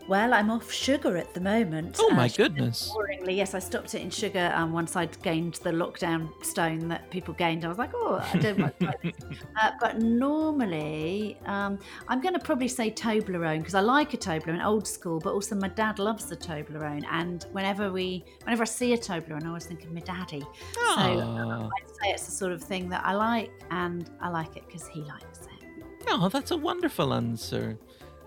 Well, 0.08 0.34
I'm 0.34 0.50
off 0.50 0.72
sugar 0.72 1.18
at 1.18 1.34
the 1.34 1.42
moment. 1.42 1.98
Oh, 2.00 2.10
my 2.12 2.28
sugar, 2.28 2.48
goodness. 2.48 2.94
Boringly, 2.96 3.36
yes, 3.36 3.54
I 3.54 3.60
stopped 3.60 3.94
it 3.94 4.02
in 4.02 4.10
sugar 4.10 4.54
um, 4.56 4.72
once 4.72 4.96
I'd 4.96 5.22
gained 5.22 5.56
the 5.56 5.72
lockdown 5.72 6.30
stone 6.44 6.88
that 6.88 7.10
people 7.12 7.34
gained. 7.34 7.66
I 7.66 7.68
was 7.68 7.78
like, 7.78 7.92
oh, 7.94 8.26
I 8.34 8.38
don't 8.38 8.58
like 8.58 8.80
this. 8.80 9.16
Uh, 9.60 9.72
but 9.82 10.00
normally, 10.00 11.38
um, 11.46 11.78
I'm 12.08 12.22
going 12.22 12.34
to 12.34 12.40
probably 12.40 12.70
say 12.70 12.90
Toblerone 12.90 13.60
because 13.60 13.76
I 13.76 13.82
like 13.82 14.14
a 14.14 14.18
Toblerone, 14.18 14.64
old 14.64 14.88
school, 14.88 15.20
but 15.20 15.34
also 15.34 15.56
my 15.56 15.68
dad 15.68 16.00
loves 16.00 16.26
the 16.26 16.38
Toblerone. 16.38 17.04
And 17.12 17.46
whenever 17.52 17.92
we, 17.92 18.24
whenever 18.44 18.62
I 18.62 18.66
see 18.66 18.94
a 18.94 18.98
Toblerone, 18.98 19.44
I 19.44 19.48
always 19.48 19.66
think 19.66 19.84
of 19.84 19.92
my 19.92 20.02
daddy. 20.02 20.46
So 20.74 20.82
Aw. 20.82 21.66
I'd 21.66 21.90
say 21.90 22.12
it's 22.12 22.26
the 22.26 22.32
sort 22.32 22.54
of 22.54 22.64
thing 22.64 22.88
that 22.90 23.06
I 23.06 23.14
like, 23.14 23.52
and 23.72 24.10
I 24.22 24.30
like 24.30 24.56
it 24.56 24.64
because 24.68 24.88
he 24.88 25.02
likes 25.02 25.42
it. 25.42 25.68
Oh, 26.10 26.30
that's 26.30 26.52
a 26.52 26.58
wonderful 26.58 27.14
answer. 27.14 27.78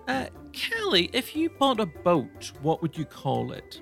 Uh, 0.07 0.25
Cally, 0.51 1.09
if 1.13 1.35
you 1.35 1.49
bought 1.49 1.79
a 1.79 1.85
boat, 1.85 2.51
what 2.61 2.81
would 2.81 2.97
you 2.97 3.05
call 3.05 3.51
it? 3.51 3.81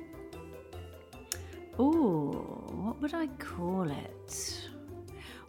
Oh, 1.77 2.31
what 2.83 3.01
would 3.01 3.13
I 3.13 3.27
call 3.39 3.89
it? 3.89 4.67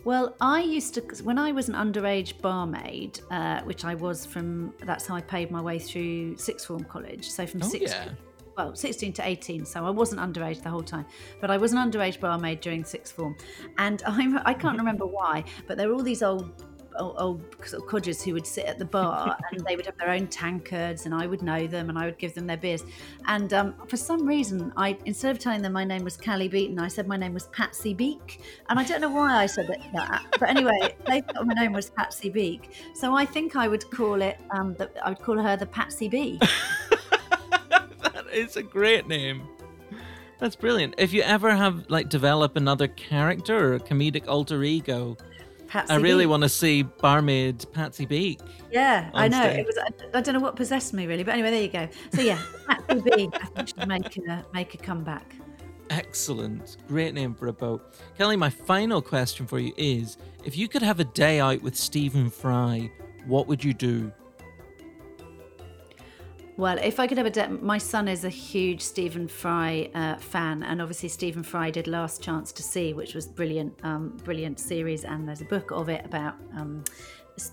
Well, 0.05 0.35
I 0.41 0.63
used 0.63 0.95
to, 0.95 1.03
when 1.25 1.39
I 1.39 1.53
was 1.53 1.69
an 1.69 1.75
underage 1.75 2.41
barmaid, 2.41 3.21
uh, 3.31 3.61
which 3.63 3.85
I 3.85 3.95
was 3.95 4.25
from, 4.25 4.73
that's 4.85 5.07
how 5.07 5.17
I 5.17 5.21
paid 5.21 5.51
my 5.51 5.61
way 5.61 5.79
through 5.79 6.37
sixth 6.39 6.67
form 6.69 6.85
college. 6.85 7.29
So 7.29 7.47
from 7.47 7.63
Oh, 7.63 7.69
16, 7.69 7.89
yeah. 7.91 8.09
well, 8.57 8.75
16 8.75 9.13
to 9.15 9.27
18. 9.29 9.67
So 9.67 9.85
I 9.85 9.91
wasn't 9.91 10.21
underage 10.23 10.63
the 10.63 10.71
whole 10.71 10.83
time, 10.83 11.05
but 11.41 11.51
I 11.51 11.59
was 11.59 11.73
an 11.75 11.79
underage 11.79 12.19
barmaid 12.19 12.61
during 12.61 12.83
sixth 12.85 13.15
form. 13.15 13.37
And 13.77 14.03
I'm, 14.07 14.39
I 14.47 14.55
can't 14.55 14.79
remember 14.79 15.05
why, 15.05 15.45
but 15.67 15.77
there 15.77 15.89
were 15.89 15.95
all 15.95 16.03
these 16.03 16.23
old 16.23 16.65
old, 17.01 17.17
old 17.19 17.87
codgers 17.87 18.23
who 18.23 18.35
would 18.35 18.47
sit 18.47 18.67
at 18.67 18.79
the 18.79 18.85
bar 18.85 19.37
and 19.53 19.65
they 19.67 19.77
would 19.77 19.87
have 19.87 19.97
their 19.99 20.11
own 20.11 20.27
tankards 20.27 21.07
and 21.07 21.15
I 21.15 21.27
would 21.27 21.43
know 21.43 21.67
them 21.67 21.89
and 21.89 21.99
I 21.99 22.05
would 22.05 22.19
give 22.19 22.35
them 22.35 22.47
their 22.47 22.57
beers. 22.57 22.85
And 23.27 23.53
um, 23.53 23.75
for 23.89 23.97
some 23.97 24.27
reason, 24.27 24.73
I 24.77 24.97
instead 25.05 25.31
of 25.31 25.39
telling 25.39 25.63
them 25.63 25.73
my 25.73 25.85
name 25.85 26.05
was 26.05 26.17
Cally 26.17 26.49
Beaton, 26.49 26.79
I 26.79 26.89
said 26.89 27.09
my 27.09 27.17
name 27.17 27.35
was 27.35 27.47
Patsy 27.49 27.95
Beak. 27.95 28.43
And 28.69 28.79
I 28.79 28.85
don't 28.85 29.01
know 29.01 29.11
why 29.11 29.43
I 29.43 29.47
said 29.47 29.67
that. 29.69 29.81
that. 29.93 30.25
But 30.39 30.49
anyway, 30.49 30.95
they 31.07 31.23
thought 31.23 31.47
my 31.47 31.55
name 31.55 31.73
was 31.73 31.91
Patsy 31.91 32.31
Beak. 32.31 32.71
So 32.95 33.15
I 33.15 33.25
think 33.25 33.57
I 33.57 33.69
would 33.69 33.91
call 33.91 34.23
it, 34.23 34.39
um, 34.51 34.75
the, 34.75 34.91
I 35.05 35.11
would 35.11 35.21
call 35.21 35.39
her 35.39 35.57
the 35.57 35.67
Patsy 35.67 36.09
Bee. 36.09 36.39
that 37.71 38.27
is 38.33 38.57
a 38.57 38.63
great 38.63 39.07
name. 39.07 39.49
That's 40.41 40.57
brilliant. 40.57 40.95
If 40.97 41.13
you 41.13 41.21
ever 41.21 41.55
have 41.55 41.85
like 41.91 42.09
develop 42.09 42.57
another 42.57 42.89
character 42.89 43.73
or 43.73 43.75
a 43.75 43.81
comedic 43.81 44.27
alter 44.27 44.65
ego, 44.65 45.19
Patsy 45.71 45.95
I 45.95 45.99
really 45.99 46.25
Beak. 46.25 46.31
want 46.31 46.43
to 46.43 46.49
see 46.49 46.83
barmaid 46.83 47.65
Patsy 47.73 48.05
Beak. 48.05 48.41
Yeah, 48.73 49.09
I 49.15 49.29
know. 49.29 49.41
stage. 49.41 49.59
It 49.61 49.67
was. 49.67 49.79
I, 49.79 50.19
I 50.19 50.21
don't 50.21 50.35
know 50.35 50.41
what 50.41 50.57
possessed 50.57 50.93
me 50.93 51.07
really, 51.07 51.23
but 51.23 51.33
anyway, 51.33 51.53
there 51.53 51.63
you 51.63 51.69
go. 51.69 51.89
So 52.13 52.23
yeah, 52.23 52.41
Patsy 52.67 53.01
B. 53.03 53.31
I 53.33 53.47
think 53.47 53.69
should 53.69 53.87
make 53.87 54.17
a 54.17 54.45
make 54.53 54.75
a 54.75 54.79
comeback. 54.79 55.37
Excellent. 55.89 56.77
Great 56.89 57.15
name 57.15 57.35
for 57.35 57.47
a 57.47 57.53
boat. 57.53 57.95
Cally, 58.19 58.37
my 58.37 58.51
final 58.51 59.01
question 59.01 59.47
for 59.47 59.61
you 59.61 59.73
is 59.77 60.19
if 60.45 60.59
you 60.59 60.67
could 60.67 60.83
have 60.83 60.99
a 60.99 61.05
day 61.05 61.39
out 61.39 61.63
with 61.63 61.77
Stephen 61.77 62.31
Fry, 62.31 62.91
what 63.27 63.47
would 63.47 63.63
you 63.63 63.73
do? 63.73 64.13
Well, 66.61 66.77
if 66.77 67.01
I 67.01 67.07
could 67.07 67.17
have 67.17 67.39
a, 67.39 67.49
my 67.49 67.79
son 67.79 68.07
is 68.07 68.27
a 68.27 68.29
huge 68.29 68.83
Stephen 68.83 69.29
Fry 69.29 69.89
uh, 69.95 70.17
fan, 70.17 70.63
and 70.63 70.83
obviously 70.83 71.09
Stephen 71.09 71.43
Fry 71.43 71.71
did 71.71 71.87
Last 71.87 72.23
Chance 72.23 72.53
to 72.53 72.63
See, 72.63 72.93
which 72.93 73.15
was 73.15 73.27
brilliant, 73.27 73.73
um, 73.83 74.15
brilliant 74.25 74.61
series, 74.61 75.05
and 75.05 75.27
there's 75.27 75.41
a 75.41 75.47
book 75.47 75.71
of 75.71 75.89
it 75.89 76.05
about 76.05 76.35
um, 76.55 76.85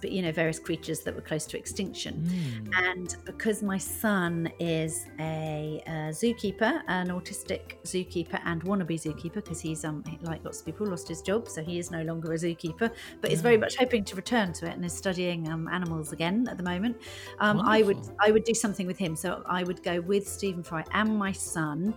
you 0.03 0.21
know 0.21 0.31
various 0.31 0.59
creatures 0.59 0.99
that 1.01 1.15
were 1.15 1.21
close 1.21 1.45
to 1.45 1.57
extinction. 1.57 2.15
Mm. 2.27 2.89
and 2.89 3.15
because 3.25 3.61
my 3.63 3.77
son 3.77 4.49
is 4.59 5.05
a, 5.19 5.81
a, 5.87 5.91
zookeeper 6.21 6.81
an 6.87 7.07
autistic 7.09 7.75
zookeeper 7.83 8.39
and 8.45 8.63
wannabe 8.63 8.97
zookeeper 9.05 9.35
because 9.35 9.59
he's 9.59 9.83
um 9.85 10.03
like 10.21 10.43
lots 10.43 10.59
of 10.59 10.65
people 10.65 10.85
lost 10.87 11.07
his 11.07 11.21
job 11.21 11.47
so 11.47 11.63
he 11.63 11.79
is 11.79 11.91
no 11.91 12.01
longer 12.03 12.33
a 12.33 12.37
zookeeper 12.37 12.91
but 13.21 13.31
is 13.31 13.41
very 13.41 13.57
much 13.57 13.75
hoping 13.75 14.03
to 14.03 14.15
return 14.15 14.53
to 14.53 14.65
it 14.65 14.73
and 14.75 14.83
is 14.85 14.93
studying 14.93 15.47
um, 15.51 15.67
animals 15.67 16.11
again 16.11 16.47
at 16.49 16.57
the 16.57 16.63
moment 16.63 16.95
um, 17.39 17.59
i 17.61 17.81
would 17.81 17.99
i 18.19 18.31
would 18.31 18.43
do 18.43 18.53
something 18.53 18.87
with 18.87 18.97
him. 18.97 19.15
So 19.15 19.43
i 19.45 19.63
would 19.63 19.83
go 19.83 19.99
with 20.01 20.27
stephen 20.27 20.63
fry 20.63 20.83
and 20.93 21.17
my 21.17 21.31
son 21.31 21.93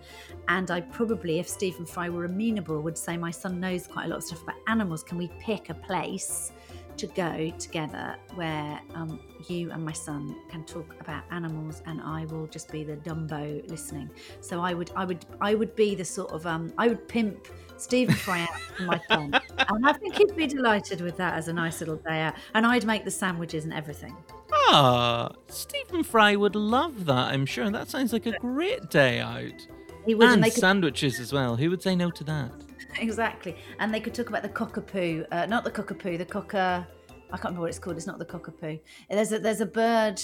and 0.49 0.71
i 0.71 0.81
probably 0.81 1.39
if 1.39 1.49
stephen 1.49 1.87
fry 1.87 2.09
were 2.09 2.25
amenable 2.25 2.81
would 2.81 2.99
say 2.99 3.17
my 3.17 3.31
son 3.31 3.61
knows 3.61 3.87
quite 3.87 4.07
a 4.07 4.09
lot 4.09 4.17
of 4.17 4.25
stuff 4.25 4.43
about 4.43 4.57
animals. 4.67 5.03
Can 5.03 5.19
we 5.19 5.29
pick 5.41 5.71
a 5.71 5.75
place 5.75 6.53
to 7.01 7.07
go 7.07 7.51
together 7.59 8.15
where 8.35 8.79
um, 8.95 9.19
you 9.49 9.71
and 9.71 9.83
my 9.83 9.93
son 9.93 10.37
can 10.51 10.65
talk 10.65 10.95
about 11.01 11.25
animals 11.31 11.83
and 11.87 11.99
I 12.03 12.27
will 12.27 12.47
just 12.47 12.71
be 12.71 12.85
the 12.85 12.97
Dumbo 12.97 13.67
listening. 13.71 14.11
So 14.43 14.61
I 14.61 14.75
would 14.75 14.91
I 14.95 15.07
would 15.07 15.25
I 15.41 15.55
would 15.55 15.75
be 15.75 15.95
the 15.95 16.05
sort 16.05 16.31
of 16.31 16.47
um, 16.47 16.73
I 16.77 16.89
would 16.89 17.09
pimp 17.09 17.49
Stephen 17.79 18.15
Fry 18.27 18.43
out 18.43 18.61
for 18.77 18.83
my 18.83 19.01
son. 19.09 19.33
and 19.57 19.87
I 19.87 19.95
think 19.95 20.17
he'd 20.17 20.37
be 20.37 20.47
delighted 20.47 21.01
with 21.01 21.17
that 21.17 21.35
as 21.35 21.49
a 21.49 21.55
nice 21.55 21.81
little 21.81 21.97
day 21.97 22.21
out. 22.21 22.35
And 22.53 22.67
I'd 22.67 22.85
make 22.85 23.05
the 23.05 23.11
sandwiches 23.11 23.65
and 23.65 23.73
everything. 23.73 24.15
Ah, 24.53 25.31
Stephen 25.49 26.03
Fry 26.03 26.37
would 26.37 26.55
love 26.55 27.07
that, 27.07 27.33
I'm 27.33 27.47
sure. 27.47 27.71
That 27.71 27.89
sounds 27.89 28.13
like 28.13 28.27
a 28.27 28.33
great 28.39 28.91
day 28.91 29.21
out. 29.21 29.67
He 30.05 30.15
would, 30.15 30.29
and, 30.29 30.45
and 30.45 30.53
could... 30.53 30.61
sandwiches 30.61 31.19
as 31.19 31.33
well. 31.33 31.57
Who 31.57 31.71
would 31.71 31.83
say 31.83 31.97
no 31.97 32.11
to 32.11 32.25
that? 32.25 32.53
Exactly. 32.99 33.57
And 33.79 33.93
they 33.93 34.01
could 34.01 34.15
talk 34.15 34.29
about 34.29 34.43
the 34.43 34.49
cockapoo, 34.49 35.27
uh, 35.31 35.47
not 35.47 35.65
the 35.65 35.71
cockapoo, 35.71 36.19
the 36.19 36.25
cocker. 36.25 36.87
I 37.33 37.37
can't 37.37 37.45
remember 37.45 37.63
what 37.63 37.69
it's 37.71 37.79
called. 37.79 37.97
It's 37.97 38.07
not 38.07 38.19
the 38.19 38.25
cockapoo. 38.25 38.81
There's 39.09 39.33
a 39.33 39.39
there's 39.39 39.61
a 39.61 39.67
bird, 39.67 40.21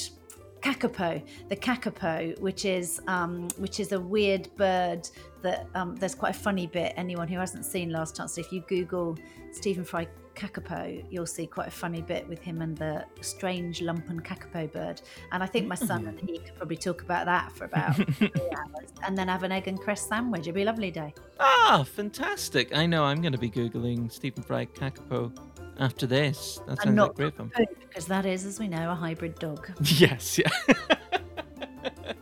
kakapo, 0.60 1.22
the 1.48 1.56
kakapo, 1.56 2.38
which 2.40 2.64
is 2.64 3.00
um, 3.06 3.48
which 3.58 3.78
is 3.80 3.92
a 3.92 4.00
weird 4.00 4.48
bird 4.56 5.08
that 5.42 5.68
um, 5.74 5.96
there's 5.96 6.14
quite 6.14 6.34
a 6.34 6.38
funny 6.38 6.66
bit. 6.66 6.92
Anyone 6.96 7.28
who 7.28 7.38
hasn't 7.38 7.64
seen 7.64 7.90
Last 7.90 8.16
Chance, 8.16 8.38
if 8.38 8.52
you 8.52 8.62
Google 8.68 9.16
Stephen 9.52 9.84
Fry 9.84 10.08
kakapo, 10.36 11.04
you'll 11.10 11.26
see 11.26 11.46
quite 11.46 11.66
a 11.66 11.70
funny 11.70 12.02
bit 12.02 12.28
with 12.28 12.40
him 12.40 12.62
and 12.62 12.76
the 12.76 13.04
strange 13.20 13.80
lumpen 13.80 14.22
kakapo 14.22 14.70
bird. 14.72 15.00
And 15.32 15.42
I 15.42 15.46
think 15.46 15.66
my 15.66 15.74
son 15.74 16.06
and 16.06 16.20
he 16.20 16.38
could 16.38 16.54
probably 16.56 16.76
talk 16.76 17.02
about 17.02 17.26
that 17.26 17.50
for 17.52 17.64
about 17.64 17.96
three 18.14 18.30
hours 18.56 18.90
and 19.04 19.16
then 19.16 19.28
have 19.28 19.42
an 19.42 19.52
egg 19.52 19.66
and 19.66 19.80
cress 19.80 20.06
sandwich. 20.06 20.42
It'd 20.42 20.54
be 20.54 20.62
a 20.62 20.66
lovely 20.66 20.90
day. 20.90 21.14
Ah, 21.40 21.84
fantastic. 21.84 22.76
I 22.76 22.86
know 22.86 23.04
I'm 23.04 23.20
going 23.20 23.32
to 23.32 23.38
be 23.38 23.50
Googling 23.50 24.12
Stephen 24.12 24.42
Fry 24.42 24.66
kakapo 24.66 25.36
after 25.78 26.06
this. 26.06 26.60
That 26.66 26.82
sounds 26.82 26.98
like 26.98 27.14
great 27.14 27.34
fun. 27.34 27.50
Because 27.80 28.06
that 28.06 28.26
is, 28.26 28.44
as 28.44 28.60
we 28.60 28.68
know, 28.68 28.90
a 28.90 28.94
hybrid 28.94 29.38
dog. 29.38 29.70
Yes, 29.80 30.38
yeah. 30.38 30.50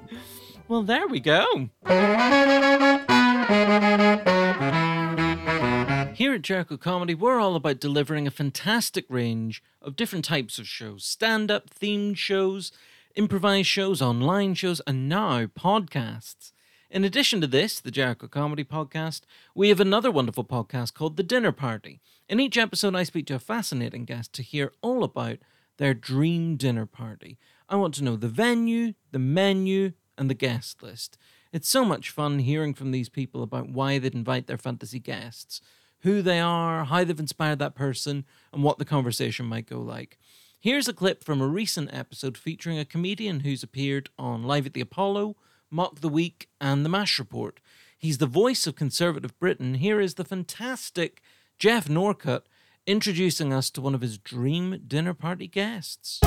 well, 0.68 0.82
there 0.82 1.08
we 1.08 1.20
go. 1.20 1.68
Here 6.14 6.32
at 6.32 6.42
Jericho 6.42 6.76
Comedy, 6.76 7.12
we're 7.12 7.40
all 7.40 7.56
about 7.56 7.80
delivering 7.80 8.28
a 8.28 8.30
fantastic 8.30 9.04
range 9.08 9.60
of 9.82 9.96
different 9.96 10.24
types 10.24 10.60
of 10.60 10.68
shows 10.68 11.04
stand 11.04 11.50
up, 11.50 11.68
themed 11.68 12.18
shows, 12.18 12.70
improvised 13.16 13.66
shows, 13.66 14.00
online 14.00 14.54
shows, 14.54 14.80
and 14.86 15.08
now 15.08 15.46
podcasts. 15.46 16.52
In 16.88 17.02
addition 17.02 17.40
to 17.40 17.48
this, 17.48 17.80
the 17.80 17.90
Jericho 17.90 18.28
Comedy 18.28 18.62
Podcast, 18.62 19.22
we 19.56 19.70
have 19.70 19.80
another 19.80 20.08
wonderful 20.08 20.44
podcast 20.44 20.94
called 20.94 21.16
The 21.16 21.24
Dinner 21.24 21.50
Party. 21.50 22.00
In 22.28 22.38
each 22.38 22.56
episode, 22.56 22.94
I 22.94 23.02
speak 23.02 23.26
to 23.26 23.34
a 23.34 23.40
fascinating 23.40 24.04
guest 24.04 24.32
to 24.34 24.42
hear 24.44 24.72
all 24.82 25.02
about 25.02 25.38
their 25.78 25.94
dream 25.94 26.54
dinner 26.54 26.86
party. 26.86 27.38
I 27.68 27.74
want 27.74 27.92
to 27.94 28.04
know 28.04 28.14
the 28.14 28.28
venue, 28.28 28.94
the 29.10 29.18
menu, 29.18 29.94
and 30.16 30.30
the 30.30 30.34
guest 30.34 30.80
list. 30.80 31.18
It's 31.52 31.68
so 31.68 31.84
much 31.84 32.10
fun 32.10 32.38
hearing 32.38 32.72
from 32.72 32.92
these 32.92 33.08
people 33.08 33.42
about 33.42 33.68
why 33.68 33.98
they'd 33.98 34.14
invite 34.14 34.46
their 34.46 34.58
fantasy 34.58 35.00
guests 35.00 35.60
who 36.04 36.22
they 36.22 36.38
are, 36.38 36.84
how 36.84 37.02
they've 37.02 37.18
inspired 37.18 37.58
that 37.58 37.74
person, 37.74 38.24
and 38.52 38.62
what 38.62 38.78
the 38.78 38.84
conversation 38.84 39.46
might 39.46 39.68
go 39.68 39.80
like. 39.80 40.18
Here's 40.60 40.86
a 40.86 40.92
clip 40.92 41.24
from 41.24 41.40
a 41.40 41.46
recent 41.48 41.92
episode 41.92 42.36
featuring 42.38 42.78
a 42.78 42.84
comedian 42.84 43.40
who's 43.40 43.62
appeared 43.62 44.10
on 44.18 44.44
Live 44.44 44.66
at 44.66 44.74
the 44.74 44.82
Apollo, 44.82 45.36
Mock 45.70 46.00
the 46.00 46.08
Week, 46.08 46.48
and 46.60 46.84
The 46.84 46.90
MASH 46.90 47.18
Report. 47.18 47.58
He's 47.98 48.18
the 48.18 48.26
voice 48.26 48.66
of 48.66 48.76
conservative 48.76 49.38
Britain. 49.38 49.74
Here 49.74 49.98
is 49.98 50.14
the 50.14 50.24
fantastic 50.24 51.22
Geoff 51.58 51.88
Norcott 51.88 52.46
introducing 52.86 53.52
us 53.52 53.70
to 53.70 53.80
one 53.80 53.94
of 53.94 54.02
his 54.02 54.18
dream 54.18 54.82
dinner 54.86 55.14
party 55.14 55.46
guests. 55.46 56.20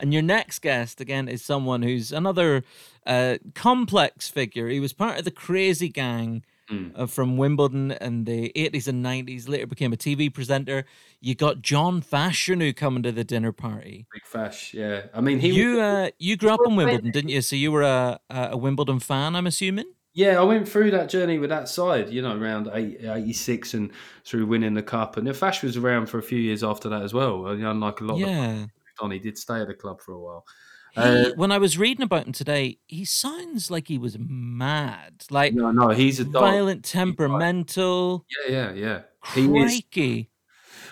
And 0.00 0.12
your 0.12 0.22
next 0.22 0.60
guest, 0.60 1.00
again, 1.00 1.28
is 1.28 1.44
someone 1.44 1.82
who's 1.82 2.12
another 2.12 2.64
uh, 3.06 3.36
complex 3.54 4.28
figure. 4.28 4.68
He 4.68 4.80
was 4.80 4.92
part 4.92 5.18
of 5.18 5.24
the 5.24 5.30
crazy 5.30 5.88
gang 5.88 6.44
mm. 6.70 6.92
uh, 6.94 7.06
from 7.06 7.36
Wimbledon 7.36 7.92
in 7.92 8.24
the 8.24 8.52
80s 8.56 8.88
and 8.88 9.04
90s, 9.04 9.48
later 9.48 9.66
became 9.66 9.92
a 9.92 9.96
TV 9.96 10.32
presenter. 10.32 10.84
You 11.20 11.34
got 11.34 11.62
John 11.62 12.00
Fashanu 12.00 12.74
coming 12.74 13.02
to 13.02 13.12
the 13.12 13.24
dinner 13.24 13.52
party. 13.52 14.06
Big 14.12 14.24
Fash, 14.24 14.74
yeah. 14.74 15.06
I 15.12 15.20
mean, 15.20 15.40
he 15.40 15.50
You, 15.50 15.72
was, 15.72 15.78
uh, 15.78 16.10
you 16.18 16.36
grew 16.36 16.50
up 16.50 16.60
in 16.64 16.76
Wimbledon, 16.76 17.10
didn't 17.10 17.30
you? 17.30 17.42
So 17.42 17.56
you 17.56 17.72
were 17.72 17.82
a, 17.82 18.20
a 18.30 18.56
Wimbledon 18.56 19.00
fan, 19.00 19.36
I'm 19.36 19.46
assuming? 19.46 19.86
Yeah, 20.12 20.40
I 20.40 20.42
went 20.42 20.68
through 20.68 20.90
that 20.90 21.08
journey 21.08 21.38
with 21.38 21.50
that 21.50 21.68
side, 21.68 22.10
you 22.10 22.20
know, 22.20 22.36
around 22.36 22.68
86 22.72 23.74
and 23.74 23.92
through 24.24 24.46
winning 24.46 24.74
the 24.74 24.82
cup. 24.82 25.16
And 25.16 25.36
Fash 25.36 25.62
was 25.62 25.76
around 25.76 26.06
for 26.06 26.18
a 26.18 26.22
few 26.22 26.38
years 26.38 26.64
after 26.64 26.88
that 26.88 27.02
as 27.02 27.14
well, 27.14 27.46
unlike 27.46 28.00
a 28.00 28.04
lot 28.04 28.18
yeah. 28.18 28.62
of 28.62 28.70
on. 29.00 29.10
He 29.10 29.18
did 29.18 29.38
stay 29.38 29.60
at 29.60 29.68
the 29.68 29.74
club 29.74 30.00
for 30.00 30.12
a 30.12 30.18
while. 30.18 30.44
He, 30.92 31.00
uh, 31.00 31.30
when 31.36 31.52
I 31.52 31.58
was 31.58 31.78
reading 31.78 32.02
about 32.02 32.26
him 32.26 32.32
today, 32.32 32.78
he 32.86 33.04
sounds 33.04 33.70
like 33.70 33.86
he 33.86 33.98
was 33.98 34.16
mad. 34.18 35.24
Like 35.30 35.54
no, 35.54 35.70
no, 35.70 35.90
he's 35.90 36.18
a 36.18 36.24
dog. 36.24 36.42
violent, 36.42 36.84
temperamental. 36.84 38.24
Yeah, 38.48 38.52
yeah, 38.52 38.72
yeah. 38.72 39.00
Crikey. 39.20 39.84
He 39.92 40.20
is, 40.20 40.26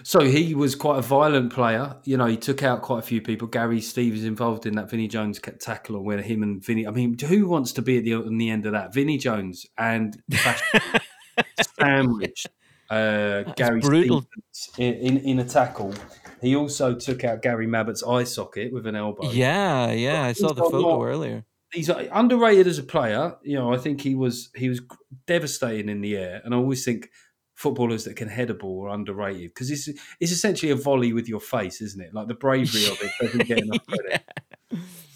so 0.02 0.20
he 0.20 0.54
was 0.54 0.74
quite 0.74 0.98
a 0.98 1.02
violent 1.02 1.52
player. 1.52 1.96
You 2.04 2.16
know, 2.16 2.26
he 2.26 2.36
took 2.36 2.62
out 2.62 2.82
quite 2.82 3.00
a 3.00 3.02
few 3.02 3.20
people. 3.20 3.48
Gary 3.48 3.80
Stevens 3.80 4.24
involved 4.24 4.66
in 4.66 4.74
that 4.76 4.90
Vinnie 4.90 5.08
Jones 5.08 5.40
tackle 5.60 6.02
where 6.02 6.20
him 6.20 6.42
and 6.42 6.64
Vinnie. 6.64 6.86
I 6.86 6.90
mean, 6.90 7.18
who 7.18 7.48
wants 7.48 7.72
to 7.72 7.82
be 7.82 7.98
at 7.98 8.04
the 8.04 8.14
on 8.14 8.38
the 8.38 8.50
end 8.50 8.66
of 8.66 8.72
that? 8.72 8.94
Vinnie 8.94 9.18
Jones 9.18 9.66
and 9.76 10.20
sandwich. 11.78 12.46
Uh, 12.88 13.42
Gary 13.56 13.80
brutal. 13.80 14.24
Stevens 14.50 14.70
in, 14.78 14.94
in, 14.94 15.18
in 15.18 15.38
a 15.40 15.44
tackle 15.44 15.92
he 16.40 16.56
also 16.56 16.94
took 16.94 17.24
out 17.24 17.42
Gary 17.42 17.66
Mabbutt's 17.66 18.02
eye 18.02 18.24
socket 18.24 18.72
with 18.72 18.86
an 18.86 18.96
elbow. 18.96 19.30
Yeah, 19.30 19.90
yeah, 19.92 20.22
I 20.22 20.32
saw 20.32 20.52
the 20.52 20.62
photo 20.62 21.02
earlier. 21.04 21.44
He's 21.72 21.90
uh, 21.90 22.08
underrated 22.12 22.66
as 22.66 22.78
a 22.78 22.82
player. 22.82 23.36
You 23.42 23.56
know, 23.56 23.72
I 23.72 23.78
think 23.78 24.00
he 24.00 24.14
was 24.14 24.50
he 24.54 24.68
was 24.68 24.80
devastating 25.26 25.88
in 25.88 26.00
the 26.00 26.16
air, 26.16 26.40
and 26.44 26.54
I 26.54 26.56
always 26.56 26.84
think 26.84 27.10
footballers 27.54 28.04
that 28.04 28.14
can 28.14 28.28
head 28.28 28.50
a 28.50 28.54
ball 28.54 28.86
are 28.86 28.90
underrated 28.90 29.50
because 29.50 29.70
it's 29.70 29.88
it's 30.20 30.32
essentially 30.32 30.70
a 30.70 30.76
volley 30.76 31.12
with 31.12 31.28
your 31.28 31.40
face, 31.40 31.80
isn't 31.80 32.00
it? 32.00 32.14
Like 32.14 32.28
the 32.28 32.34
bravery 32.34 32.86
of 32.86 33.02
it 33.02 33.10
doesn't 33.20 33.46
get 33.46 33.58
enough 33.62 33.84
credit. 33.86 34.24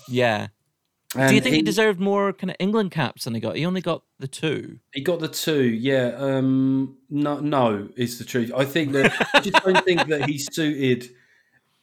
Yeah. 0.09 0.49
And 1.15 1.29
Do 1.29 1.35
you 1.35 1.41
think 1.41 1.53
he, 1.53 1.59
he, 1.59 1.63
deserved 1.63 2.01
more 2.01 2.33
kind 2.33 2.51
of 2.51 2.57
England 2.59 2.91
caps 2.91 3.25
than 3.25 3.35
he 3.35 3.41
got? 3.41 3.57
He 3.57 3.67
only 3.67 3.81
got 3.81 4.03
the 4.19 4.29
two. 4.29 4.79
He 4.93 5.03
got 5.03 5.21
the 5.21 5.29
two, 5.29 5.65
yeah. 5.65 6.13
Um, 6.17 6.97
no, 7.11 7.39
no, 7.41 7.89
is 7.97 8.19
the 8.19 8.25
truth. 8.25 8.51
I 8.57 8.65
think 8.65 8.93
that 8.93 9.13
I 9.35 9.41
just 9.41 9.63
don't 9.65 9.85
think 9.85 10.07
that 10.09 10.29
he 10.29 10.39
suited. 10.39 11.11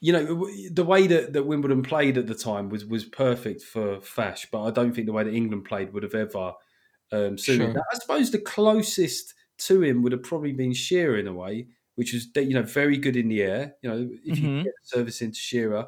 You 0.01 0.13
know, 0.13 0.49
the 0.71 0.85
way 0.85 1.07
that, 1.07 1.33
that 1.33 1.43
Wimbledon 1.43 1.83
played 1.83 2.17
at 2.17 2.25
the 2.25 2.35
time 2.35 2.69
was 2.69 2.85
was 2.85 3.03
perfect 3.03 3.61
for 3.61 3.99
Fash, 4.01 4.47
but 4.51 4.63
I 4.63 4.71
don't 4.71 4.93
think 4.93 5.07
the 5.07 5.13
way 5.13 5.23
that 5.23 5.33
England 5.33 5.65
played 5.65 5.93
would 5.93 6.03
have 6.03 6.15
ever 6.15 6.53
um, 7.11 7.37
suited. 7.37 7.73
Sure. 7.73 7.83
I 7.91 7.97
suppose 7.99 8.31
the 8.31 8.39
closest 8.39 9.33
to 9.59 9.83
him 9.83 10.01
would 10.01 10.13
have 10.13 10.23
probably 10.23 10.53
been 10.53 10.73
Shearer 10.73 11.17
in 11.17 11.27
a 11.27 11.33
way, 11.33 11.67
which 11.95 12.13
was 12.13 12.27
you 12.35 12.53
know 12.53 12.63
very 12.63 12.97
good 12.97 13.15
in 13.15 13.27
the 13.27 13.43
air. 13.43 13.75
You 13.81 13.89
know, 13.89 14.09
if 14.25 14.37
mm-hmm. 14.37 14.57
you 14.57 14.63
get 14.63 14.73
service 14.83 15.21
into 15.21 15.37
Shearer 15.37 15.87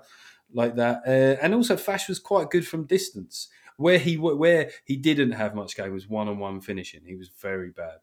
like 0.53 0.75
that. 0.75 1.01
Uh, 1.05 1.41
and 1.41 1.53
also, 1.53 1.77
Fash 1.77 2.07
was 2.07 2.19
quite 2.19 2.49
good 2.49 2.67
from 2.67 2.85
distance. 2.85 3.47
Where 3.77 3.97
he 3.97 4.17
where 4.17 4.69
he 4.85 4.95
didn't 4.95 5.31
have 5.31 5.55
much 5.55 5.75
game 5.75 5.91
was 5.91 6.07
one 6.07 6.27
on 6.27 6.37
one 6.37 6.61
finishing. 6.61 7.01
He 7.05 7.15
was 7.15 7.29
very 7.29 7.71
bad. 7.71 7.99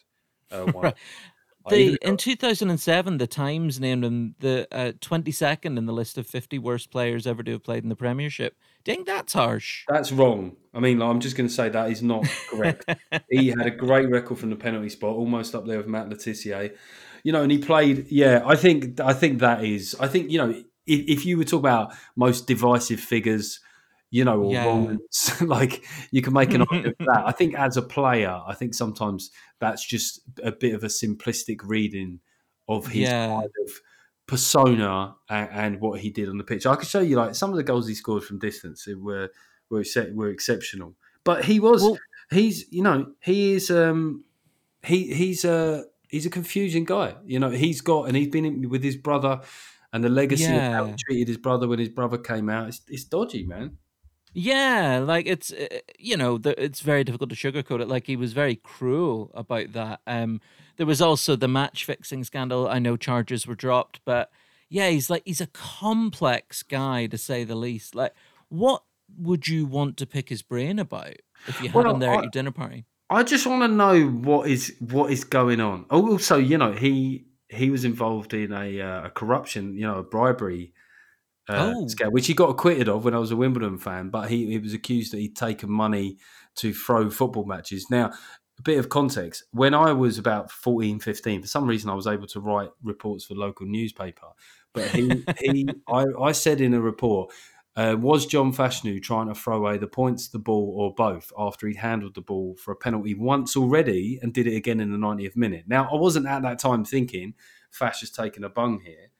Uh, 0.51 0.92
the, 1.68 1.99
in 2.03 2.16
2007, 2.16 3.18
the 3.18 3.26
Times 3.26 3.78
named 3.78 4.05
him 4.05 4.34
the 4.40 4.66
uh, 4.72 4.92
22nd 5.01 5.76
in 5.76 5.86
the 5.86 5.92
list 5.92 6.18
of 6.18 6.26
50 6.26 6.59
worst 6.59 6.90
players 6.90 7.26
ever 7.26 7.42
to 7.42 7.53
have 7.53 7.62
played 7.62 7.82
in 7.82 7.88
the 7.88 7.96
Premiership. 7.96 8.57
Do 8.84 8.92
you 8.92 8.96
think 8.96 9.07
that's 9.07 9.32
harsh? 9.32 9.84
That's 9.88 10.11
wrong. 10.12 10.57
I 10.74 10.80
mean, 10.80 11.03
I'm 11.03 11.20
just 11.20 11.36
going 11.36 11.49
to 11.49 11.55
say 11.55 11.68
that 11.68 11.90
is 11.90 12.03
not 12.03 12.26
correct. 12.51 12.88
he 13.30 13.49
had 13.49 13.66
a 13.66 13.70
great 13.70 14.09
record 14.09 14.38
from 14.38 14.51
the 14.51 14.57
penalty 14.57 14.88
spot, 14.88 15.14
almost 15.14 15.55
up 15.55 15.66
there 15.66 15.78
with 15.78 15.86
Matt 15.86 16.09
Le 16.09 16.16
Tissier. 16.16 16.74
You 17.24 17.32
know, 17.32 17.42
and 17.42 17.53
he 17.53 17.59
played. 17.59 18.07
Yeah, 18.11 18.42
I 18.46 18.57
think 18.57 19.01
I 19.01 19.12
think 19.12 19.40
that 19.40 19.64
is. 19.64 19.96
I 19.99 20.07
think 20.07 20.30
you 20.30 20.38
know 20.38 20.62
if, 20.89 21.18
if 21.18 21.26
you 21.26 21.36
were 21.39 21.45
talking 21.45 21.61
about 21.61 21.95
most 22.16 22.47
divisive 22.47 23.01
figures, 23.01 23.61
you 24.11 24.24
know, 24.24 24.43
or 24.43 24.53
Yeah. 24.53 24.97
like 25.43 25.84
you 26.11 26.22
can 26.22 26.32
make 26.32 26.55
an 26.55 26.62
argument 26.70 26.97
that. 26.99 27.22
I 27.26 27.32
think 27.32 27.55
as 27.55 27.76
a 27.76 27.82
player, 27.82 28.41
I 28.47 28.55
think 28.55 28.74
sometimes 28.74 29.30
that's 29.61 29.84
just 29.86 30.20
a 30.43 30.51
bit 30.53 30.74
of 30.74 30.82
a 30.84 30.89
simplistic 30.89 31.61
reading 31.64 32.20
of 32.68 32.86
his 32.86 33.03
Yeah. 33.09 33.28
kind 33.28 33.51
of 33.64 33.70
persona 34.26 35.14
and, 35.28 35.49
and 35.53 35.80
what 35.80 36.01
he 36.01 36.11
did 36.11 36.28
on 36.28 36.39
the 36.39 36.45
pitch. 36.45 36.66
I 36.66 36.76
could 36.76 36.89
show 36.89 37.01
you 37.01 37.16
like 37.16 37.34
some 37.34 37.51
of 37.51 37.57
the 37.57 37.62
goals 37.62 37.89
he 37.89 37.95
scored 37.95 38.24
from 38.24 38.39
distance 38.39 38.86
it 38.86 39.01
were 39.01 39.30
were 39.70 39.84
were 40.14 40.28
exceptional. 40.30 40.95
But 41.24 41.45
he 41.45 41.61
was 41.61 41.82
Well- 41.82 41.99
he's 42.30 42.70
you 42.70 42.82
know 42.82 43.12
he 43.20 43.53
is 43.55 43.70
um 43.70 44.24
he 44.84 45.12
he's 45.14 45.45
a 45.45 45.84
he's 46.09 46.26
a 46.26 46.30
confusing 46.30 46.84
guy. 46.84 47.14
You 47.24 47.39
know 47.41 47.51
he's 47.51 47.80
got 47.80 48.05
and 48.09 48.16
he's 48.16 48.28
been 48.28 48.45
in 48.45 48.68
with 48.68 48.82
his 48.82 48.97
brother 48.97 49.41
and 49.99 50.05
the 50.05 50.09
legacy 50.09 50.44
of 50.44 50.62
how 50.62 50.84
he 50.86 50.94
treated 50.96 51.28
his 51.28 51.36
brother 51.36 51.66
when 51.66 51.78
his 51.80 51.88
brother 51.88 52.16
came 52.18 52.49
out. 52.49 52.68
It's, 52.68 52.80
it's 52.88 53.05
dodgy, 53.05 53.44
man. 53.44 53.78
Yeah, 54.32 55.03
like 55.05 55.26
it's 55.26 55.53
uh, 55.53 55.66
you 55.99 56.16
know 56.16 56.38
it's 56.44 56.80
very 56.80 57.03
difficult 57.03 57.30
to 57.30 57.36
sugarcoat 57.36 57.80
it. 57.80 57.88
Like 57.88 58.07
he 58.07 58.14
was 58.16 58.32
very 58.32 58.57
cruel 58.57 59.30
about 59.34 59.72
that. 59.72 60.01
Um, 60.07 60.40
there 60.76 60.86
was 60.86 61.01
also 61.03 61.34
the 61.34 61.49
match 61.49 61.84
fixing 61.84 62.22
scandal. 62.24 62.68
I 62.68 62.78
know 62.78 62.96
charges 62.96 63.46
were 63.46 63.55
dropped, 63.57 64.01
but 64.05 64.30
yeah, 64.68 64.90
he's 64.90 65.11
like 65.11 65.22
he's 65.24 65.40
a 65.40 65.46
complex 65.49 66.62
guy 66.62 67.07
to 67.07 67.18
say 67.18 67.42
the 67.42 67.57
least. 67.57 67.94
Like, 67.94 68.12
what 68.49 68.82
would 69.18 69.49
you 69.49 69.64
want 69.66 69.96
to 69.96 70.07
pick 70.07 70.28
his 70.28 70.42
brain 70.42 70.78
about 70.78 71.14
if 71.46 71.61
you 71.62 71.68
had 71.70 71.74
Well, 71.74 71.94
him 71.94 72.01
there 72.01 72.11
I- 72.12 72.16
at 72.18 72.22
your 72.24 72.30
dinner 72.30 72.53
party? 72.53 72.84
I 73.11 73.22
just 73.22 73.46
want 73.46 73.62
to 73.62 73.68
know 73.68 74.07
what 74.07 74.51
is 74.51 74.76
what 74.80 75.11
is 75.11 75.24
going 75.24 75.61
on. 75.61 75.86
Also, 75.90 76.36
you 76.36 76.59
know, 76.59 76.72
he 76.72 77.24
he 77.49 77.70
was 77.70 77.84
involved 77.84 78.34
in 78.34 78.53
a, 78.53 78.80
uh, 78.80 79.07
a 79.07 79.11
corruption, 79.11 79.74
you 79.74 79.86
know, 79.86 79.99
a 79.99 80.03
bribery 80.03 80.72
uh, 81.49 81.72
Oh. 81.74 81.88
scale, 81.88 82.11
which 82.11 82.26
he 82.26 82.34
got 82.34 82.51
acquitted 82.51 82.88
of 82.88 83.05
when 83.05 83.14
I 83.14 83.18
was 83.18 83.30
a 83.30 83.36
Wimbledon 83.36 83.78
fan. 83.78 84.11
But 84.11 84.28
he, 84.30 84.46
he 84.51 84.59
was 84.59 84.74
accused 84.74 85.12
that 85.12 85.18
he'd 85.18 85.36
taken 85.36 85.70
money 85.70 86.18
to 86.57 86.74
throw 86.74 87.11
football 87.11 87.46
matches. 87.46 87.86
Now, 87.90 88.12
a 88.59 88.62
bit 88.62 88.78
of 88.78 88.88
context: 88.88 89.44
when 89.53 89.74
I 89.74 89.92
was 89.92 90.18
about 90.18 90.51
14, 90.51 90.99
15, 91.01 91.42
for 91.42 91.49
some 91.49 91.66
reason 91.66 91.90
I 91.90 91.94
was 91.94 92.07
able 92.07 92.26
to 92.28 92.40
write 92.40 92.70
reports 92.82 93.24
for 93.24 93.34
local 93.34 93.66
newspaper. 93.66 94.26
But 94.74 94.88
he, 94.90 95.24
he, 95.40 95.68
I, 95.88 96.05
I 96.20 96.32
said 96.32 96.61
in 96.61 96.74
a 96.74 96.80
report. 96.80 97.32
Uh, 97.79 97.95
was 97.95 98.26
John 98.26 98.53
Fashanu 98.53 99.01
trying 99.01 99.29
to 99.29 99.37
throw 99.37 99.57
away 99.57 99.79
the 99.79 99.87
points, 99.87 100.26
the 100.29 100.41
ball, 100.41 100.74
or 100.76 100.93
both 100.93 101.33
after 101.39 101.68
he'd 101.68 101.76
handled 101.76 102.16
the 102.16 102.20
ball 102.20 102.57
for 102.57 102.72
a 102.72 102.76
penalty 102.76 103.14
once 103.14 103.57
already 103.57 104.18
and 104.20 104.35
did 104.35 104.49
it 104.49 104.57
again 104.57 104.81
in 104.81 104.91
the 104.91 104.99
90th 104.99 105.37
minute? 105.37 105.64
Now, 105.68 105.89
I 105.93 105.95
wasn't 105.95 106.26
at 106.26 106.43
that 106.43 106.59
time 106.59 106.85
thinking 106.85 107.35
Fash 107.70 108.01
has 108.01 108.11
taken 108.11 108.43
a 108.43 108.49
bung 108.49 108.81
here, 108.81 109.12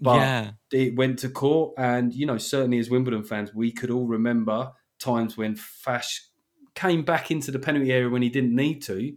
but 0.00 0.16
yeah, 0.16 0.50
it 0.72 0.96
went 0.96 1.20
to 1.20 1.28
court. 1.28 1.74
And, 1.78 2.12
you 2.12 2.26
know, 2.26 2.36
certainly 2.36 2.80
as 2.80 2.90
Wimbledon 2.90 3.22
fans, 3.22 3.54
we 3.54 3.70
could 3.70 3.92
all 3.92 4.08
remember 4.08 4.72
times 4.98 5.36
when 5.36 5.54
Fash 5.54 6.26
came 6.74 7.02
back 7.02 7.30
into 7.30 7.52
the 7.52 7.60
penalty 7.60 7.92
area 7.92 8.08
when 8.08 8.22
he 8.22 8.28
didn't 8.28 8.56
need 8.56 8.82
to 8.82 9.16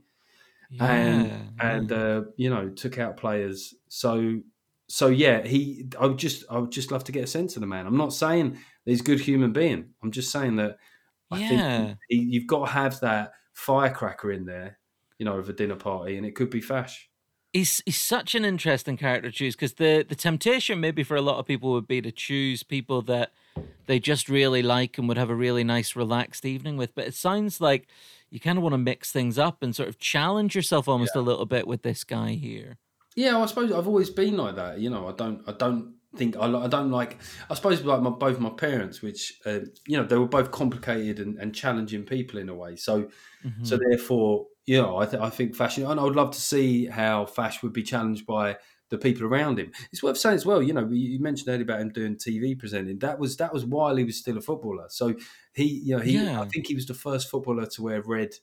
yeah, 0.69 0.85
and 0.85 1.53
and 1.59 1.91
uh, 1.91 2.21
you 2.35 2.49
know 2.49 2.69
took 2.69 2.97
out 2.97 3.17
players. 3.17 3.73
So 3.89 4.41
so 4.87 5.07
yeah, 5.07 5.45
he. 5.45 5.87
I 5.99 6.07
would 6.07 6.17
just 6.17 6.43
I 6.49 6.57
would 6.57 6.71
just 6.71 6.91
love 6.91 7.03
to 7.05 7.11
get 7.11 7.23
a 7.23 7.27
sense 7.27 7.55
of 7.55 7.61
the 7.61 7.67
man. 7.67 7.85
I'm 7.85 7.97
not 7.97 8.13
saying 8.13 8.57
he's 8.85 9.01
a 9.01 9.03
good 9.03 9.19
human 9.21 9.53
being. 9.53 9.93
I'm 10.03 10.11
just 10.11 10.31
saying 10.31 10.57
that 10.57 10.77
I 11.31 11.37
Yeah. 11.37 11.49
think 11.49 11.97
he, 12.09 12.17
you've 12.17 12.47
got 12.47 12.67
to 12.67 12.71
have 12.73 12.99
that 13.01 13.33
firecracker 13.53 14.31
in 14.31 14.45
there, 14.45 14.79
you 15.19 15.25
know, 15.25 15.37
of 15.37 15.49
a 15.49 15.53
dinner 15.53 15.75
party, 15.77 16.17
and 16.17 16.25
it 16.25 16.35
could 16.35 16.49
be 16.49 16.61
Fash. 16.61 17.09
he's 17.51 17.81
he's 17.85 17.99
such 17.99 18.35
an 18.35 18.45
interesting 18.45 18.97
character 18.97 19.29
to 19.29 19.35
choose 19.37 19.55
because 19.55 19.75
the 19.75 20.05
the 20.07 20.15
temptation 20.15 20.79
maybe 20.79 21.03
for 21.03 21.15
a 21.15 21.21
lot 21.21 21.37
of 21.39 21.45
people 21.45 21.71
would 21.71 21.87
be 21.87 22.01
to 22.01 22.11
choose 22.11 22.63
people 22.63 23.01
that 23.03 23.33
they 23.85 23.99
just 23.99 24.29
really 24.29 24.61
like 24.63 24.97
and 24.97 25.07
would 25.07 25.17
have 25.17 25.29
a 25.29 25.35
really 25.35 25.63
nice 25.63 25.95
relaxed 25.95 26.45
evening 26.45 26.77
with 26.77 26.93
but 26.95 27.05
it 27.07 27.13
sounds 27.13 27.61
like 27.61 27.87
you 28.29 28.39
kind 28.39 28.57
of 28.57 28.63
want 28.63 28.73
to 28.73 28.77
mix 28.77 29.11
things 29.11 29.37
up 29.37 29.61
and 29.61 29.75
sort 29.75 29.89
of 29.89 29.99
challenge 29.99 30.55
yourself 30.55 30.87
almost 30.87 31.15
a 31.15 31.21
little 31.21 31.45
bit 31.45 31.67
with 31.67 31.81
this 31.83 32.03
guy 32.03 32.33
here 32.33 32.77
Yeah, 33.15 33.37
I 33.39 33.45
suppose 33.45 33.71
I've 33.71 33.87
always 33.87 34.09
been 34.09 34.37
like 34.37 34.55
that. 34.55 34.79
You 34.79 34.89
know, 34.89 35.07
I 35.07 35.11
don't, 35.11 35.47
I 35.47 35.51
don't 35.53 35.95
think 36.15 36.35
I, 36.37 36.45
I 36.45 36.67
don't 36.67 36.91
like. 36.91 37.17
I 37.49 37.53
suppose 37.55 37.83
like 37.83 38.01
my, 38.01 38.09
both 38.09 38.39
my 38.39 38.49
parents, 38.51 39.01
which 39.01 39.39
uh, 39.45 39.61
you 39.87 39.97
know, 39.97 40.03
they 40.05 40.17
were 40.17 40.27
both 40.27 40.51
complicated 40.51 41.19
and, 41.19 41.37
and 41.39 41.53
challenging 41.55 42.03
people 42.05 42.39
in 42.39 42.49
a 42.49 42.55
way. 42.55 42.75
So, 42.75 43.09
Mm-hmm. 43.45 43.65
so 43.65 43.77
therefore, 43.77 44.47
you 44.65 44.81
know, 44.81 44.97
I, 44.97 45.05
th- 45.05 45.21
I 45.21 45.29
think 45.29 45.55
fashion, 45.55 45.85
and 45.85 45.99
I 45.99 46.03
would 46.03 46.15
love 46.15 46.31
to 46.31 46.39
see 46.39 46.85
how 46.85 47.25
Fash 47.25 47.61
would 47.61 47.73
be 47.73 47.83
challenged 47.83 48.25
by 48.25 48.57
the 48.89 48.97
people 48.97 49.25
around 49.25 49.59
him. 49.59 49.71
It's 49.91 50.01
worth 50.01 50.17
saying 50.17 50.35
as 50.35 50.45
well. 50.45 50.63
You 50.63 50.73
know, 50.73 50.87
you 50.89 51.19
mentioned 51.19 51.49
earlier 51.49 51.63
about 51.63 51.81
him 51.81 51.89
doing 51.89 52.15
TV 52.15 52.55
presenting. 52.55 52.99
That 52.99 53.19
was 53.19 53.35
that 53.37 53.53
was 53.53 53.65
while 53.65 53.95
he 53.97 54.05
was 54.05 54.17
still 54.17 54.37
a 54.37 54.41
footballer. 54.41 54.85
So 54.89 55.15
he, 55.53 55.65
you 55.65 55.97
know, 55.97 56.01
he, 56.03 56.13
Yeah. 56.15 56.39
I 56.39 56.45
think 56.45 56.67
he 56.67 56.75
was 56.75 56.85
the 56.85 56.93
first 56.93 57.29
footballer 57.29 57.65
to 57.65 57.81
wear 57.83 58.01
red 58.01 58.35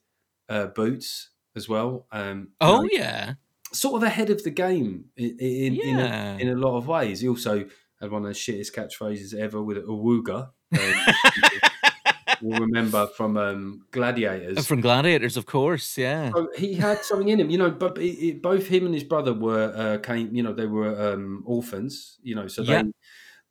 uh, 0.49 0.67
boots 0.67 1.31
as 1.57 1.69
well. 1.69 2.07
Um, 2.13 2.51
you 2.63 2.69
oh 2.69 2.83
know, 2.83 2.89
yeah 2.91 3.35
sort 3.73 3.97
of 4.03 4.07
ahead 4.07 4.31
of 4.31 4.43
the 4.45 4.51
game 4.51 5.07
in 5.17 5.37
in, 5.39 5.75
in, 5.81 6.01
a, 6.01 6.37
in 6.41 6.49
a 6.49 6.55
lot 6.57 6.77
of 6.77 6.87
ways. 6.87 7.21
He 7.21 7.29
also 7.29 7.67
had 8.01 8.11
one 8.11 8.23
of 8.25 8.29
the 8.29 8.35
shittest 8.35 8.73
catchphrases 8.75 9.35
ever 9.35 9.63
with 9.63 9.79
a 9.79 9.83
wooga. 9.83 10.51
Um, 10.79 12.41
we'll 12.43 12.61
remember 12.61 13.07
from 13.09 13.37
um, 13.37 13.85
Gladiators. 13.91 14.67
from 14.67 14.81
gladiators 14.81 15.37
of 15.37 15.45
course 15.47 15.99
yeah 15.99 16.31
So 16.33 16.49
he 16.57 16.75
had 16.75 17.05
something 17.05 17.29
in 17.29 17.41
him, 17.41 17.51
you 17.51 17.59
know. 17.59 17.71
But 17.71 17.99
it, 17.99 18.27
it, 18.27 18.43
both 18.43 18.67
him 18.69 18.87
and 18.87 18.95
his 18.95 19.05
brother 19.05 19.35
were 19.35 19.73
uh, 19.77 19.99
came, 19.99 20.35
you 20.35 20.43
know, 20.43 20.53
they 20.55 20.67
were 20.67 21.13
um, 21.13 21.43
orphans, 21.47 22.19
you 22.23 22.35
know. 22.35 22.47
So 22.49 22.63
Yeah. 22.63 22.83
they 22.85 22.91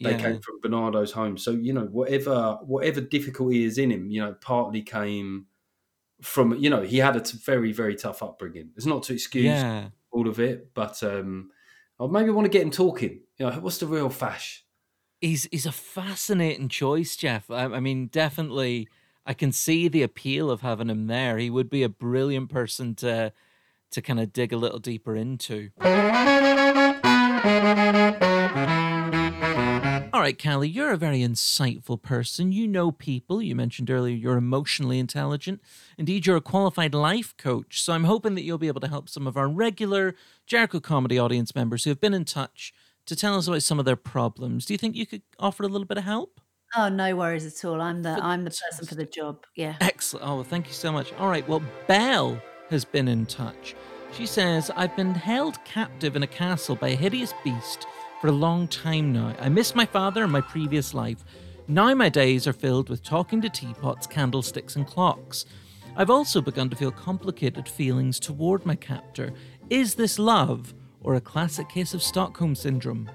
they 0.02 0.12
Yeah. 0.12 0.18
came 0.22 0.40
from 0.42 0.60
Barnardo's 0.62 1.12
home. 1.12 1.38
So 1.38 1.52
you 1.52 1.74
know, 1.74 1.86
whatever 1.86 2.58
whatever 2.64 3.02
difficulty 3.02 3.64
is 3.64 3.78
in 3.78 3.92
him, 3.92 4.10
you 4.10 4.22
know, 4.22 4.34
partly 4.42 4.82
came 4.82 5.48
from 6.22 6.56
you 6.58 6.70
know 6.70 6.82
he 6.82 6.98
had 6.98 7.16
a 7.16 7.22
t- 7.22 7.38
very 7.46 7.72
very 7.72 7.96
tough 7.96 8.24
upbringing. 8.24 8.72
It's 8.76 8.86
not 8.86 9.04
to 9.04 9.14
excuse 9.14 9.46
yeah 9.46 9.90
all 10.12 10.28
of 10.28 10.40
it, 10.40 10.74
but 10.74 11.02
um, 11.04 11.52
I 12.00 12.08
maybe 12.08 12.30
want 12.30 12.46
to 12.46 12.50
get 12.50 12.64
him 12.64 12.72
talking. 12.72 13.22
You 13.38 13.50
know, 13.50 13.60
what's 13.60 13.78
the 13.78 13.88
real 13.88 14.10
fash? 14.10 14.66
he's 15.22 15.48
he's 15.52 15.66
a 15.66 15.72
fascinating 15.72 16.70
choice, 16.70 17.16
Geoff. 17.16 17.50
I, 17.50 17.66
I 17.66 17.80
mean, 17.80 18.08
definitely, 18.08 18.88
I 19.26 19.34
can 19.34 19.52
see 19.52 19.88
the 19.88 20.04
appeal 20.04 20.50
of 20.50 20.62
having 20.62 20.90
him 20.90 21.08
there. 21.08 21.38
He 21.38 21.50
would 21.50 21.70
be 21.70 21.84
a 21.84 21.90
brilliant 21.90 22.50
person 22.50 22.96
to 22.96 23.34
to 23.92 24.02
kind 24.02 24.20
of 24.20 24.34
dig 24.34 24.54
a 24.54 24.58
little 24.58 24.80
deeper 24.80 25.16
into. 25.16 25.72
All 30.20 30.26
right, 30.26 30.38
Cally, 30.38 30.68
you're 30.68 30.92
a 30.92 30.98
very 30.98 31.20
insightful 31.20 32.02
person. 32.02 32.52
You 32.52 32.68
know 32.68 32.92
people. 32.92 33.42
You 33.42 33.56
mentioned 33.56 33.90
earlier 33.90 34.14
you're 34.14 34.36
emotionally 34.36 35.00
intelligent. 35.00 35.62
Indeed, 35.98 36.26
you're 36.26 36.36
a 36.36 36.42
qualified 36.42 36.94
life 36.94 37.38
coach. 37.38 37.82
So 37.82 37.94
I'm 37.94 38.04
hoping 38.04 38.36
that 38.36 38.42
you'll 38.42 38.58
be 38.58 38.68
able 38.68 38.82
to 38.82 38.90
help 38.90 39.08
some 39.08 39.28
of 39.28 39.38
our 39.38 39.48
regular 39.48 40.16
Jericho 40.46 40.82
comedy 40.82 41.18
audience 41.18 41.56
members 41.56 41.86
who 41.86 41.92
have 41.92 42.02
been 42.02 42.14
in 42.14 42.26
touch 42.26 42.74
to 43.06 43.16
tell 43.16 43.38
us 43.38 43.48
about 43.48 43.64
some 43.64 43.80
of 43.80 43.86
their 43.86 43.96
problems. 43.96 44.66
Do 44.66 44.74
you 44.74 44.78
think 44.78 44.98
you 44.98 45.06
could 45.06 45.22
offer 45.40 45.64
a 45.64 45.70
little 45.70 45.88
bit 45.88 45.98
of 45.98 46.04
help? 46.04 46.42
Oh, 46.76 46.90
no 46.90 47.16
worries 47.16 47.46
at 47.46 47.64
all. 47.64 47.80
I'm 47.80 48.04
the 48.04 48.20
I'm 48.22 48.44
the 48.44 48.52
person 48.52 48.88
for 48.88 48.96
the 48.96 49.06
job. 49.06 49.46
Yeah. 49.56 49.78
Excellent. 49.80 50.28
Oh, 50.28 50.44
thank 50.44 50.68
you 50.68 50.74
so 50.74 50.92
much. 50.92 51.14
All 51.14 51.30
right. 51.30 51.48
Well, 51.48 51.64
Belle 51.88 52.42
has 52.70 52.84
been 52.84 53.08
in 53.08 53.26
touch. 53.26 53.74
She 54.12 54.26
says, 54.26 54.70
I've 54.76 54.98
been 54.98 55.16
held 55.16 55.64
captive 55.64 56.18
in 56.18 56.24
a 56.24 56.28
castle 56.28 56.76
by 56.76 56.90
a 56.90 56.96
hideous 56.96 57.34
beast 57.42 57.88
for 58.20 58.28
a 58.28 58.32
long 58.32 58.68
time 58.68 59.14
now. 59.14 59.34
I 59.40 59.50
miss 59.50 59.76
my 59.76 59.86
father 59.86 60.24
and 60.24 60.32
my 60.32 60.42
previous 60.42 60.94
life. 60.94 61.24
Now 61.68 61.94
my 61.94 62.10
days 62.10 62.48
are 62.48 62.54
filled 62.54 62.90
with 62.90 63.04
talking 63.04 63.42
to 63.42 63.50
teapots, 63.50 64.08
candlesticks, 64.08 64.76
and 64.76 64.86
clocks. 64.86 65.46
I've 65.96 66.10
also 66.10 66.42
begun 66.42 66.70
to 66.70 66.76
feel 66.76 66.92
complicated 66.92 67.68
feelings 67.68 68.20
toward 68.20 68.66
my 68.66 68.76
captor. 68.76 69.34
Is 69.70 69.96
this 69.96 70.20
love 70.20 70.74
or 71.02 71.16
a 71.16 71.22
classic 71.22 71.70
case 71.70 71.94
of 71.94 72.04
Stockholm 72.04 72.56
syndrome? 72.56 73.10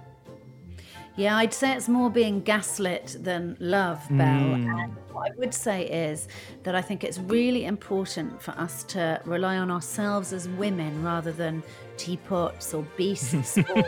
Yeah, 1.17 1.37
I'd 1.37 1.55
say 1.55 1.75
it's 1.75 1.89
more 1.89 2.11
being 2.11 2.41
gaslit 2.41 3.17
than 3.21 3.57
love, 3.61 4.03
Belle. 4.11 4.57
Hmm. 4.57 4.69
And 4.81 4.97
what 5.13 5.31
I 5.31 5.35
would 5.37 5.55
say 5.55 5.87
is 5.87 6.27
that 6.65 6.75
I 6.75 6.83
think 6.83 7.05
it's 7.05 7.19
really 7.19 7.67
important 7.67 8.43
for 8.43 8.51
us 8.53 8.83
to 8.85 9.21
rely 9.25 9.59
on 9.59 9.71
ourselves 9.71 10.33
as 10.33 10.49
women 10.49 11.05
rather 11.05 11.31
than 11.31 11.63
teapots 11.97 12.75
or 12.75 12.85
beasts. 12.97 13.57
or 13.59 13.65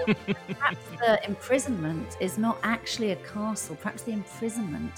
perhaps 0.46 0.86
the 1.00 1.20
imprisonment 1.26 2.16
is 2.20 2.38
not 2.38 2.58
actually 2.62 3.10
a 3.10 3.16
castle. 3.16 3.74
Perhaps 3.74 4.02
the 4.02 4.12
imprisonment 4.12 4.92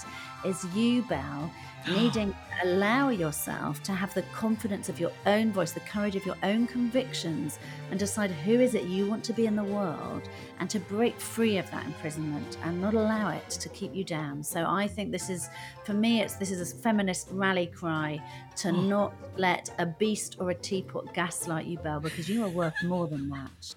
is 0.45 0.63
you, 0.75 1.01
Belle, 1.03 1.51
needing 1.91 2.31
to 2.31 2.67
allow 2.67 3.09
yourself 3.09 3.81
to 3.83 3.93
have 3.93 4.13
the 4.13 4.21
confidence 4.33 4.89
of 4.89 4.99
your 4.99 5.11
own 5.25 5.51
voice, 5.51 5.71
the 5.71 5.79
courage 5.81 6.15
of 6.15 6.25
your 6.25 6.35
own 6.43 6.67
convictions, 6.67 7.59
and 7.89 7.99
decide 7.99 8.31
who 8.31 8.59
is 8.59 8.75
it 8.75 8.83
you 8.83 9.05
want 9.05 9.23
to 9.23 9.33
be 9.33 9.45
in 9.45 9.55
the 9.55 9.63
world 9.63 10.29
and 10.59 10.69
to 10.69 10.79
break 10.79 11.19
free 11.19 11.57
of 11.57 11.69
that 11.71 11.85
imprisonment 11.85 12.57
and 12.63 12.81
not 12.81 12.93
allow 12.93 13.29
it 13.29 13.49
to 13.49 13.69
keep 13.69 13.95
you 13.95 14.03
down. 14.03 14.43
So 14.43 14.65
I 14.65 14.87
think 14.87 15.11
this 15.11 15.29
is 15.29 15.49
for 15.83 15.93
me 15.93 16.21
it's 16.21 16.35
this 16.35 16.51
is 16.51 16.73
a 16.73 16.75
feminist 16.75 17.29
rally 17.31 17.67
cry 17.67 18.21
to 18.57 18.69
mm. 18.69 18.87
not 18.87 19.13
let 19.37 19.69
a 19.79 19.85
beast 19.85 20.37
or 20.39 20.49
a 20.49 20.55
teapot 20.55 21.13
gaslight 21.13 21.65
you, 21.65 21.77
Belle, 21.77 21.99
because 21.99 22.27
you 22.29 22.43
are 22.43 22.49
worth 22.49 22.73
more 22.83 23.07
than 23.07 23.29
that. 23.29 23.75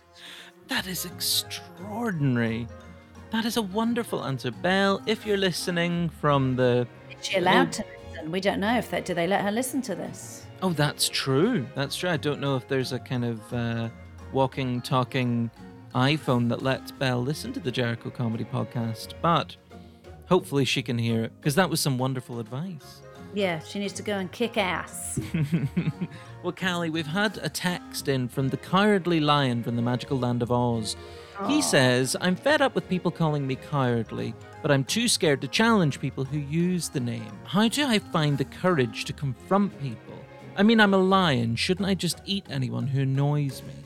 That 0.68 0.86
is 0.86 1.04
extraordinary. 1.04 2.66
That 3.30 3.44
is 3.44 3.56
a 3.56 3.62
wonderful 3.62 4.24
answer. 4.24 4.50
Belle, 4.50 5.00
if 5.06 5.24
you're 5.24 5.38
listening 5.38 6.10
from 6.10 6.56
the. 6.56 6.86
Is 7.10 7.26
she 7.26 7.38
allowed 7.38 7.72
to 7.72 7.84
listen? 8.22 8.32
We 8.32 8.40
don't 8.40 8.60
know 8.60 8.78
if 8.78 8.90
that. 8.90 9.04
Do 9.04 9.14
they 9.14 9.26
let 9.26 9.42
her 9.42 9.50
listen 9.50 9.82
to 9.82 9.94
this? 9.94 10.46
Oh, 10.62 10.70
that's 10.70 11.08
true. 11.08 11.66
That's 11.74 11.96
true. 11.96 12.10
I 12.10 12.16
don't 12.16 12.40
know 12.40 12.56
if 12.56 12.68
there's 12.68 12.92
a 12.92 12.98
kind 12.98 13.24
of 13.24 13.52
uh, 13.52 13.88
walking, 14.32 14.80
talking 14.80 15.50
iPhone 15.94 16.48
that 16.48 16.62
lets 16.62 16.92
Belle 16.92 17.22
listen 17.22 17.52
to 17.52 17.60
the 17.60 17.70
Jericho 17.70 18.10
Comedy 18.10 18.44
Podcast, 18.44 19.14
but 19.20 19.56
hopefully 20.28 20.64
she 20.64 20.82
can 20.82 20.98
hear 20.98 21.24
it 21.24 21.32
because 21.38 21.54
that 21.56 21.68
was 21.68 21.80
some 21.80 21.98
wonderful 21.98 22.38
advice. 22.38 23.02
Yeah, 23.34 23.60
she 23.60 23.78
needs 23.78 23.94
to 23.94 24.02
go 24.02 24.18
and 24.18 24.30
kick 24.30 24.58
ass. 24.58 25.18
well, 26.42 26.52
Cally, 26.52 26.90
we've 26.90 27.06
had 27.06 27.38
a 27.38 27.48
text 27.48 28.08
in 28.08 28.28
from 28.28 28.48
the 28.48 28.58
Cowardly 28.58 29.20
Lion 29.20 29.62
from 29.62 29.76
the 29.76 29.82
Magical 29.82 30.18
Land 30.18 30.42
of 30.42 30.52
Oz. 30.52 30.96
He 31.46 31.62
says, 31.62 32.14
I'm 32.20 32.36
fed 32.36 32.60
up 32.62 32.74
with 32.74 32.88
people 32.88 33.10
calling 33.10 33.46
me 33.46 33.56
cowardly, 33.56 34.34
but 34.62 34.70
I'm 34.70 34.84
too 34.84 35.08
scared 35.08 35.40
to 35.42 35.48
challenge 35.48 36.00
people 36.00 36.24
who 36.24 36.38
use 36.38 36.88
the 36.88 37.00
name. 37.00 37.32
How 37.44 37.68
do 37.68 37.86
I 37.86 37.98
find 37.98 38.38
the 38.38 38.44
courage 38.44 39.04
to 39.06 39.12
confront 39.12 39.78
people? 39.82 40.14
I 40.56 40.62
mean, 40.62 40.80
I'm 40.80 40.94
a 40.94 40.98
lion. 40.98 41.56
Shouldn't 41.56 41.88
I 41.88 41.94
just 41.94 42.22
eat 42.24 42.46
anyone 42.48 42.86
who 42.86 43.02
annoys 43.02 43.62
me? 43.62 43.81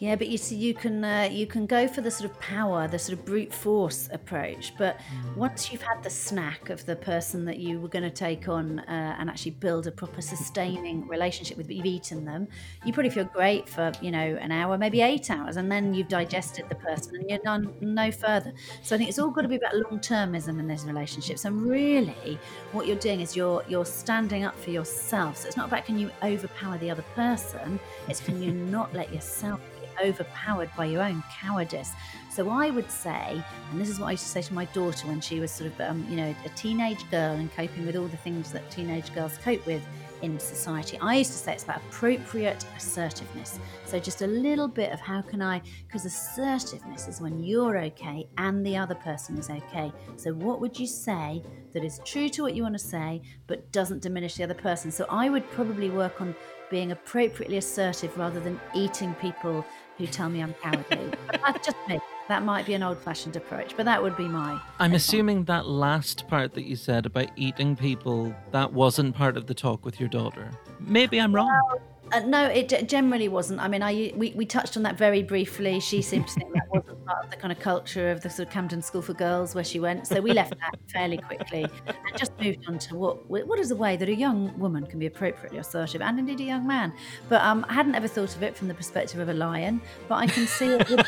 Yeah, 0.00 0.16
but 0.16 0.28
you 0.28 0.38
see, 0.38 0.56
you 0.56 0.72
can 0.72 1.04
uh, 1.04 1.28
you 1.30 1.46
can 1.46 1.66
go 1.66 1.86
for 1.86 2.00
the 2.00 2.10
sort 2.10 2.30
of 2.30 2.40
power, 2.40 2.88
the 2.88 2.98
sort 2.98 3.18
of 3.18 3.26
brute 3.26 3.52
force 3.52 4.08
approach. 4.10 4.72
But 4.78 4.98
once 5.36 5.70
you've 5.70 5.82
had 5.82 6.02
the 6.02 6.08
snack 6.08 6.70
of 6.70 6.86
the 6.86 6.96
person 6.96 7.44
that 7.44 7.58
you 7.58 7.78
were 7.78 7.88
going 7.88 8.04
to 8.04 8.10
take 8.10 8.48
on 8.48 8.78
uh, 8.78 9.16
and 9.18 9.28
actually 9.28 9.50
build 9.50 9.86
a 9.86 9.90
proper 9.90 10.22
sustaining 10.22 11.06
relationship 11.06 11.58
with, 11.58 11.66
but 11.66 11.76
you've 11.76 11.84
eaten 11.84 12.24
them, 12.24 12.48
you 12.82 12.94
probably 12.94 13.10
feel 13.10 13.26
great 13.26 13.68
for 13.68 13.92
you 14.00 14.10
know 14.10 14.38
an 14.40 14.50
hour, 14.50 14.78
maybe 14.78 15.02
eight 15.02 15.30
hours, 15.30 15.58
and 15.58 15.70
then 15.70 15.92
you've 15.92 16.08
digested 16.08 16.66
the 16.70 16.76
person 16.76 17.16
and 17.16 17.28
you're 17.28 17.42
none, 17.44 17.70
no 17.82 18.10
further. 18.10 18.54
So 18.82 18.94
I 18.94 18.98
think 18.98 19.10
it's 19.10 19.18
all 19.18 19.28
got 19.28 19.42
to 19.42 19.48
be 19.48 19.56
about 19.56 19.76
long 19.76 20.00
termism 20.00 20.58
in 20.58 20.66
these 20.66 20.86
relationships. 20.86 21.44
And 21.44 21.60
really, 21.60 22.38
what 22.72 22.86
you're 22.86 22.96
doing 22.96 23.20
is 23.20 23.36
you're 23.36 23.62
you're 23.68 23.84
standing 23.84 24.44
up 24.44 24.58
for 24.58 24.70
yourself. 24.70 25.36
So 25.36 25.48
it's 25.48 25.58
not 25.58 25.68
about 25.68 25.84
can 25.84 25.98
you 25.98 26.10
overpower 26.22 26.78
the 26.78 26.90
other 26.90 27.04
person; 27.14 27.78
it's 28.08 28.20
can 28.20 28.42
you 28.42 28.50
not 28.76 28.94
let 28.94 29.12
yourself 29.12 29.60
overpowered 30.04 30.70
by 30.76 30.86
your 30.86 31.02
own 31.02 31.22
cowardice. 31.40 31.92
So 32.30 32.48
I 32.48 32.70
would 32.70 32.90
say, 32.90 33.42
and 33.70 33.80
this 33.80 33.88
is 33.88 33.98
what 33.98 34.06
I 34.06 34.10
used 34.12 34.24
to 34.24 34.28
say 34.28 34.42
to 34.42 34.54
my 34.54 34.66
daughter 34.66 35.06
when 35.08 35.20
she 35.20 35.40
was 35.40 35.50
sort 35.50 35.72
of, 35.72 35.80
um, 35.80 36.06
you 36.08 36.16
know, 36.16 36.34
a 36.44 36.48
teenage 36.50 37.08
girl 37.10 37.34
and 37.34 37.52
coping 37.54 37.86
with 37.86 37.96
all 37.96 38.06
the 38.06 38.16
things 38.18 38.52
that 38.52 38.70
teenage 38.70 39.12
girls 39.14 39.36
cope 39.38 39.64
with 39.66 39.82
in 40.22 40.38
society. 40.38 40.98
I 41.00 41.16
used 41.16 41.32
to 41.32 41.38
say 41.38 41.54
it's 41.54 41.64
about 41.64 41.78
appropriate 41.88 42.64
assertiveness. 42.76 43.58
So 43.84 43.98
just 43.98 44.22
a 44.22 44.26
little 44.26 44.68
bit 44.68 44.92
of 44.92 45.00
how 45.00 45.22
can 45.22 45.42
I, 45.42 45.62
because 45.86 46.04
assertiveness 46.04 47.08
is 47.08 47.20
when 47.20 47.42
you're 47.42 47.78
okay 47.78 48.28
and 48.38 48.64
the 48.64 48.76
other 48.76 48.94
person 48.94 49.38
is 49.38 49.50
okay. 49.50 49.92
So 50.16 50.32
what 50.34 50.60
would 50.60 50.78
you 50.78 50.86
say 50.86 51.42
that 51.72 51.84
is 51.84 52.00
true 52.04 52.28
to 52.30 52.42
what 52.42 52.54
you 52.54 52.62
want 52.62 52.74
to 52.74 52.84
say, 52.84 53.22
but 53.46 53.70
doesn't 53.72 54.02
diminish 54.02 54.36
the 54.36 54.44
other 54.44 54.54
person? 54.54 54.90
So 54.90 55.06
I 55.08 55.30
would 55.30 55.48
probably 55.50 55.90
work 55.90 56.20
on 56.20 56.34
being 56.70 56.92
appropriately 56.92 57.56
assertive 57.56 58.16
rather 58.16 58.40
than 58.40 58.60
eating 58.74 59.14
people 59.14 59.64
who 60.00 60.06
tell 60.06 60.30
me 60.30 60.42
I'm 60.42 60.54
cowardly. 60.54 61.10
that's 61.30 61.66
just 61.66 61.76
me. 61.86 62.00
That 62.28 62.42
might 62.42 62.64
be 62.64 62.74
an 62.74 62.82
old 62.82 62.98
fashioned 62.98 63.36
approach, 63.36 63.76
but 63.76 63.84
that 63.84 64.02
would 64.02 64.16
be 64.16 64.26
my. 64.26 64.60
I'm 64.78 64.94
assuming 64.94 65.44
that 65.44 65.66
last 65.66 66.26
part 66.26 66.54
that 66.54 66.62
you 66.62 66.74
said 66.74 67.04
about 67.04 67.28
eating 67.36 67.76
people, 67.76 68.34
that 68.52 68.72
wasn't 68.72 69.14
part 69.14 69.36
of 69.36 69.46
the 69.46 69.54
talk 69.54 69.84
with 69.84 70.00
your 70.00 70.08
daughter. 70.08 70.50
Maybe 70.80 71.20
I'm 71.20 71.34
wrong. 71.34 71.78
Uh, 72.12 72.20
no, 72.20 72.46
it 72.46 72.88
generally 72.88 73.28
wasn't. 73.28 73.60
I 73.60 73.68
mean, 73.68 73.82
I 73.82 74.12
we, 74.16 74.32
we 74.32 74.44
touched 74.44 74.76
on 74.76 74.82
that 74.82 74.98
very 74.98 75.22
briefly. 75.22 75.78
She 75.80 76.02
seemed 76.02 76.26
to 76.28 76.34
think 76.34 76.52
that 76.54 76.68
wasn't 76.68 77.04
part 77.06 77.24
of 77.24 77.30
the 77.30 77.36
kind 77.36 77.52
of 77.52 77.60
culture 77.60 78.10
of 78.10 78.20
the 78.20 78.30
sort 78.30 78.48
of 78.48 78.52
Camden 78.52 78.82
School 78.82 79.02
for 79.02 79.14
Girls 79.14 79.54
where 79.54 79.64
she 79.64 79.78
went. 79.78 80.06
So 80.06 80.20
we 80.20 80.32
left 80.32 80.54
that 80.58 80.74
fairly 80.92 81.18
quickly 81.18 81.66
and 81.86 81.96
just 82.16 82.32
moved 82.40 82.68
on 82.68 82.78
to 82.80 82.96
what 82.96 83.28
what 83.30 83.58
is 83.58 83.70
a 83.70 83.76
way 83.76 83.96
that 83.96 84.08
a 84.08 84.14
young 84.14 84.56
woman 84.58 84.86
can 84.86 84.98
be 84.98 85.06
appropriately 85.06 85.58
assertive 85.58 86.00
and 86.02 86.18
indeed 86.18 86.40
a 86.40 86.44
young 86.44 86.66
man. 86.66 86.92
But 87.28 87.42
um, 87.42 87.64
I 87.68 87.74
hadn't 87.74 87.94
ever 87.94 88.08
thought 88.08 88.34
of 88.34 88.42
it 88.42 88.56
from 88.56 88.68
the 88.68 88.74
perspective 88.74 89.20
of 89.20 89.28
a 89.28 89.34
lion, 89.34 89.80
but 90.08 90.16
I 90.16 90.26
can 90.26 90.46
see 90.46 90.66
it 90.66 90.88
would 90.90 91.06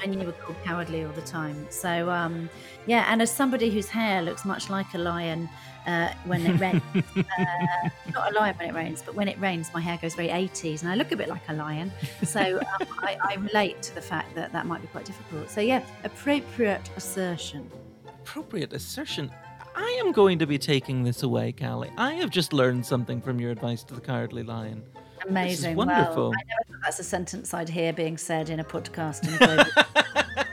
when 0.00 0.18
you 0.18 0.26
were 0.26 0.32
called 0.32 0.56
cowardly 0.64 1.04
all 1.04 1.12
the 1.12 1.22
time. 1.22 1.66
So 1.70 2.10
um, 2.10 2.48
yeah, 2.86 3.06
and 3.08 3.22
as 3.22 3.30
somebody 3.30 3.70
whose 3.70 3.88
hair 3.88 4.22
looks 4.22 4.44
much 4.44 4.70
like 4.70 4.92
a 4.94 4.98
lion 4.98 5.48
uh, 5.86 6.12
when 6.24 6.46
it 6.46 6.58
rains. 6.60 6.82
uh, 7.16 7.88
not 8.12 8.32
a 8.32 8.34
lion 8.34 8.56
when 8.56 8.68
it 8.68 8.74
rains, 8.74 9.02
but 9.02 9.14
when 9.14 9.28
it 9.28 9.38
rains, 9.40 9.70
my 9.74 9.80
hair 9.80 9.98
goes 10.00 10.14
very 10.14 10.28
80s 10.28 10.82
and 10.82 10.90
I 10.90 10.94
look 10.94 11.12
a 11.12 11.16
bit 11.16 11.28
like 11.28 11.42
a 11.48 11.54
lion. 11.54 11.92
So 12.22 12.58
um, 12.58 12.88
I, 12.98 13.16
I 13.22 13.34
relate 13.36 13.82
to 13.82 13.94
the 13.94 14.00
fact 14.00 14.34
that 14.34 14.52
that 14.52 14.66
might 14.66 14.82
be 14.82 14.88
quite 14.88 15.04
difficult. 15.04 15.50
So, 15.50 15.60
yeah, 15.60 15.82
appropriate 16.04 16.90
assertion. 16.96 17.70
Appropriate 18.06 18.72
assertion. 18.72 19.30
I 19.76 20.00
am 20.04 20.12
going 20.12 20.38
to 20.38 20.46
be 20.46 20.58
taking 20.58 21.02
this 21.02 21.22
away, 21.22 21.52
Cally. 21.52 21.90
I 21.98 22.14
have 22.14 22.30
just 22.30 22.52
learned 22.52 22.86
something 22.86 23.20
from 23.20 23.40
your 23.40 23.50
advice 23.50 23.82
to 23.84 23.94
the 23.94 24.00
Cowardly 24.00 24.44
Lion. 24.44 24.82
Amazing. 25.28 25.76
wonderful. 25.76 26.30
Well, 26.30 26.38
I 26.38 26.42
never 26.48 26.64
thought 26.68 26.82
that's 26.84 26.98
a 26.98 27.04
sentence 27.04 27.54
I'd 27.54 27.68
hear 27.68 27.92
being 27.92 28.16
said 28.16 28.50
in 28.50 28.60
a 28.60 28.64
podcast. 28.64 29.24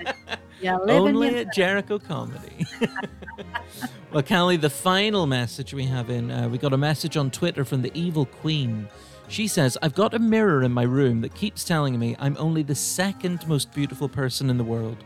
In 0.62 0.68
a 0.68 0.78
global- 0.78 1.24
yeah, 1.24 1.30
Only 1.30 1.40
at 1.40 1.54
Jericho 1.54 2.00
Comedy. 2.00 2.66
well, 4.12 4.24
Cally, 4.24 4.58
the 4.58 4.70
final 4.70 5.26
message 5.28 5.74
we 5.74 5.86
have 5.86 6.10
in, 6.10 6.32
uh, 6.32 6.48
we 6.50 6.58
got 6.58 6.74
a 6.74 6.78
message 6.78 7.18
on 7.18 7.32
Twitter 7.32 7.66
from 7.66 7.82
the 7.82 7.92
Evil 7.94 8.26
Queen. 8.26 8.88
She 9.28 9.48
says, 9.48 9.78
I've 9.82 9.96
got 9.96 10.14
a 10.14 10.20
mirror 10.20 10.62
in 10.64 10.74
my 10.74 10.84
room 10.84 11.22
that 11.22 11.34
keeps 11.34 11.64
telling 11.64 11.98
me 11.98 12.16
I'm 12.20 12.36
only 12.38 12.64
the 12.64 12.76
second 12.76 13.48
most 13.48 13.72
beautiful 13.74 14.10
person 14.10 14.50
in 14.50 14.58
the 14.58 14.64
world. 14.64 14.98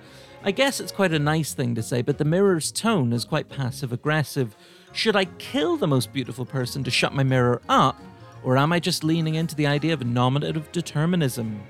I 0.43 0.51
guess 0.51 0.79
it's 0.79 0.91
quite 0.91 1.13
a 1.13 1.19
nice 1.19 1.53
thing 1.53 1.75
to 1.75 1.83
say, 1.83 2.01
but 2.01 2.17
the 2.17 2.25
mirror's 2.25 2.71
tone 2.71 3.13
is 3.13 3.25
quite 3.25 3.49
passive 3.49 3.91
aggressive. 3.93 4.55
Should 4.93 5.15
I 5.15 5.25
kill 5.25 5.77
the 5.77 5.87
most 5.87 6.11
beautiful 6.13 6.45
person 6.45 6.83
to 6.83 6.91
shut 6.91 7.13
my 7.13 7.23
mirror 7.23 7.61
up, 7.69 8.01
or 8.43 8.57
am 8.57 8.71
I 8.71 8.79
just 8.79 9.03
leaning 9.03 9.35
into 9.35 9.55
the 9.55 9.67
idea 9.67 9.93
of 9.93 10.05
nominative 10.05 10.71
determinism? 10.71 11.61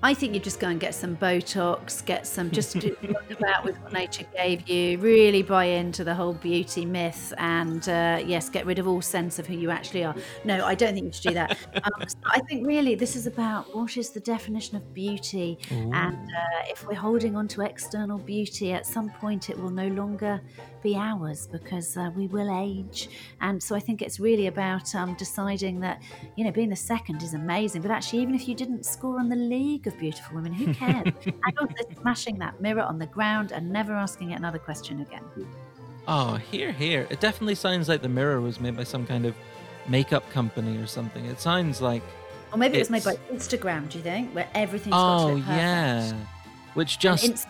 I 0.00 0.14
think 0.14 0.32
you 0.32 0.38
just 0.38 0.60
go 0.60 0.68
and 0.68 0.78
get 0.78 0.94
some 0.94 1.16
Botox, 1.16 2.04
get 2.04 2.24
some, 2.24 2.52
just 2.52 2.78
do 2.78 2.96
look 3.02 3.30
about 3.32 3.64
with 3.64 3.76
what 3.80 3.92
nature 3.92 4.24
gave 4.36 4.68
you, 4.68 4.96
really 4.98 5.42
buy 5.42 5.64
into 5.64 6.04
the 6.04 6.14
whole 6.14 6.34
beauty 6.34 6.86
myth, 6.86 7.32
and 7.36 7.88
uh, 7.88 8.22
yes, 8.24 8.48
get 8.48 8.64
rid 8.64 8.78
of 8.78 8.86
all 8.86 9.02
sense 9.02 9.40
of 9.40 9.46
who 9.48 9.54
you 9.54 9.70
actually 9.70 10.04
are. 10.04 10.14
No, 10.44 10.64
I 10.64 10.76
don't 10.76 10.94
think 10.94 11.06
you 11.06 11.12
should 11.12 11.28
do 11.28 11.34
that. 11.34 11.58
Um, 11.78 12.08
so 12.08 12.18
I 12.26 12.40
think 12.40 12.66
really 12.66 12.96
this 12.96 13.14
is 13.14 13.26
about 13.26 13.74
what 13.74 13.96
is 13.96 14.10
the 14.10 14.20
definition 14.20 14.76
of 14.76 14.92
beauty, 14.92 15.58
and 15.70 16.16
uh, 16.16 16.64
if 16.66 16.86
we're 16.86 16.94
holding 16.94 17.36
on 17.36 17.46
to 17.48 17.62
external 17.62 18.18
beauty, 18.18 18.72
at 18.72 18.84
some 18.84 19.10
point 19.10 19.48
it 19.48 19.58
will 19.58 19.70
no 19.70 19.86
longer 19.88 20.40
be 20.82 20.96
ours 20.96 21.46
because 21.46 21.96
uh, 21.96 22.10
we 22.16 22.26
will 22.26 22.50
age. 22.60 23.08
And 23.40 23.62
so 23.62 23.74
I 23.74 23.80
think 23.80 24.02
it's 24.02 24.18
really 24.20 24.46
about 24.46 24.94
um, 24.94 25.14
deciding 25.14 25.80
that, 25.80 26.02
you 26.36 26.44
know, 26.44 26.50
being 26.50 26.68
the 26.70 26.76
second 26.76 27.22
is 27.22 27.34
amazing, 27.34 27.82
but 27.82 27.90
actually, 27.90 28.20
even 28.22 28.34
if 28.34 28.48
you 28.48 28.54
didn't 28.54 28.84
score 28.84 29.18
on 29.18 29.28
the 29.28 29.36
League 29.36 29.86
of 29.86 29.98
Beautiful 29.98 30.36
Women, 30.36 30.52
who 30.52 30.72
cares? 30.74 31.12
and 31.24 31.58
also 31.60 31.74
smashing 32.00 32.38
that 32.38 32.60
mirror 32.60 32.82
on 32.82 32.98
the 32.98 33.06
ground 33.06 33.52
and 33.52 33.70
never 33.70 33.92
asking 33.94 34.30
it 34.30 34.38
another 34.38 34.58
question 34.58 35.00
again. 35.00 35.24
Oh, 36.06 36.36
here, 36.36 36.72
here. 36.72 37.06
It 37.10 37.20
definitely 37.20 37.54
sounds 37.54 37.88
like 37.88 38.00
the 38.02 38.08
mirror 38.08 38.40
was 38.40 38.60
made 38.60 38.76
by 38.76 38.84
some 38.84 39.06
kind 39.06 39.26
of 39.26 39.34
makeup 39.88 40.28
company 40.30 40.76
or 40.78 40.86
something. 40.86 41.24
It 41.26 41.40
sounds 41.40 41.80
like. 41.80 42.02
Or 42.52 42.58
maybe 42.58 42.76
it 42.76 42.80
was 42.80 42.90
made 42.90 43.04
by 43.04 43.16
Instagram, 43.30 43.90
do 43.90 43.98
you 43.98 44.04
think? 44.04 44.34
Where 44.34 44.48
everything's 44.54 44.94
got 44.94 45.18
to 45.18 45.24
Oh, 45.24 45.34
look 45.34 45.44
perfect. 45.44 45.58
yeah. 45.58 46.12
Which 46.74 46.98
just 46.98 47.46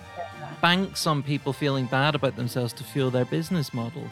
banks 0.61 1.07
on 1.07 1.23
people 1.23 1.53
feeling 1.53 1.87
bad 1.87 2.15
about 2.15 2.37
themselves 2.37 2.73
to 2.75 2.85
fuel 2.85 3.11
their 3.11 3.25
business 3.25 3.73
model. 3.73 4.05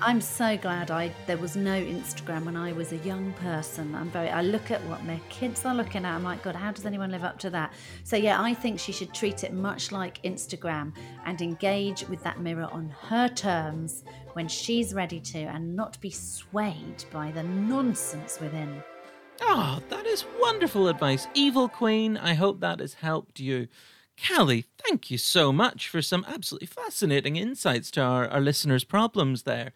I'm 0.00 0.20
so 0.20 0.56
glad 0.58 0.90
I 0.90 1.14
there 1.26 1.38
was 1.38 1.56
no 1.56 1.80
Instagram 1.80 2.44
when 2.44 2.56
I 2.56 2.72
was 2.72 2.92
a 2.92 2.96
young 2.98 3.32
person. 3.34 3.94
I'm 3.94 4.10
very 4.10 4.28
I 4.28 4.42
look 4.42 4.70
at 4.70 4.84
what 4.86 5.04
my 5.04 5.18
kids 5.30 5.64
are 5.64 5.74
looking 5.74 6.04
at. 6.04 6.14
I'm 6.14 6.24
like, 6.24 6.42
God, 6.42 6.56
how 6.56 6.72
does 6.72 6.84
anyone 6.84 7.10
live 7.10 7.24
up 7.24 7.38
to 7.38 7.50
that? 7.50 7.72
So 8.02 8.16
yeah, 8.16 8.42
I 8.42 8.52
think 8.54 8.78
she 8.78 8.92
should 8.92 9.14
treat 9.14 9.44
it 9.44 9.52
much 9.52 9.92
like 9.92 10.22
Instagram 10.22 10.92
and 11.24 11.40
engage 11.40 12.06
with 12.08 12.22
that 12.24 12.40
mirror 12.40 12.68
on 12.70 12.88
her 13.02 13.28
terms 13.28 14.04
when 14.34 14.48
she's 14.48 14.92
ready 14.92 15.20
to 15.20 15.38
and 15.38 15.74
not 15.74 15.98
be 16.00 16.10
swayed 16.10 17.04
by 17.10 17.30
the 17.30 17.42
nonsense 17.42 18.40
within. 18.40 18.82
Oh, 19.40 19.80
that 19.88 20.06
is 20.06 20.24
wonderful 20.40 20.88
advice. 20.88 21.28
Evil 21.34 21.68
Queen, 21.68 22.16
I 22.16 22.34
hope 22.34 22.60
that 22.60 22.80
has 22.80 22.94
helped 22.94 23.40
you. 23.40 23.68
Cally, 24.16 24.64
thank 24.78 25.10
you 25.10 25.18
so 25.18 25.52
much 25.52 25.88
for 25.88 26.00
some 26.00 26.24
absolutely 26.28 26.66
fascinating 26.66 27.36
insights 27.36 27.90
to 27.92 28.00
our, 28.00 28.28
our 28.28 28.40
listeners' 28.40 28.84
problems 28.84 29.42
there. 29.42 29.72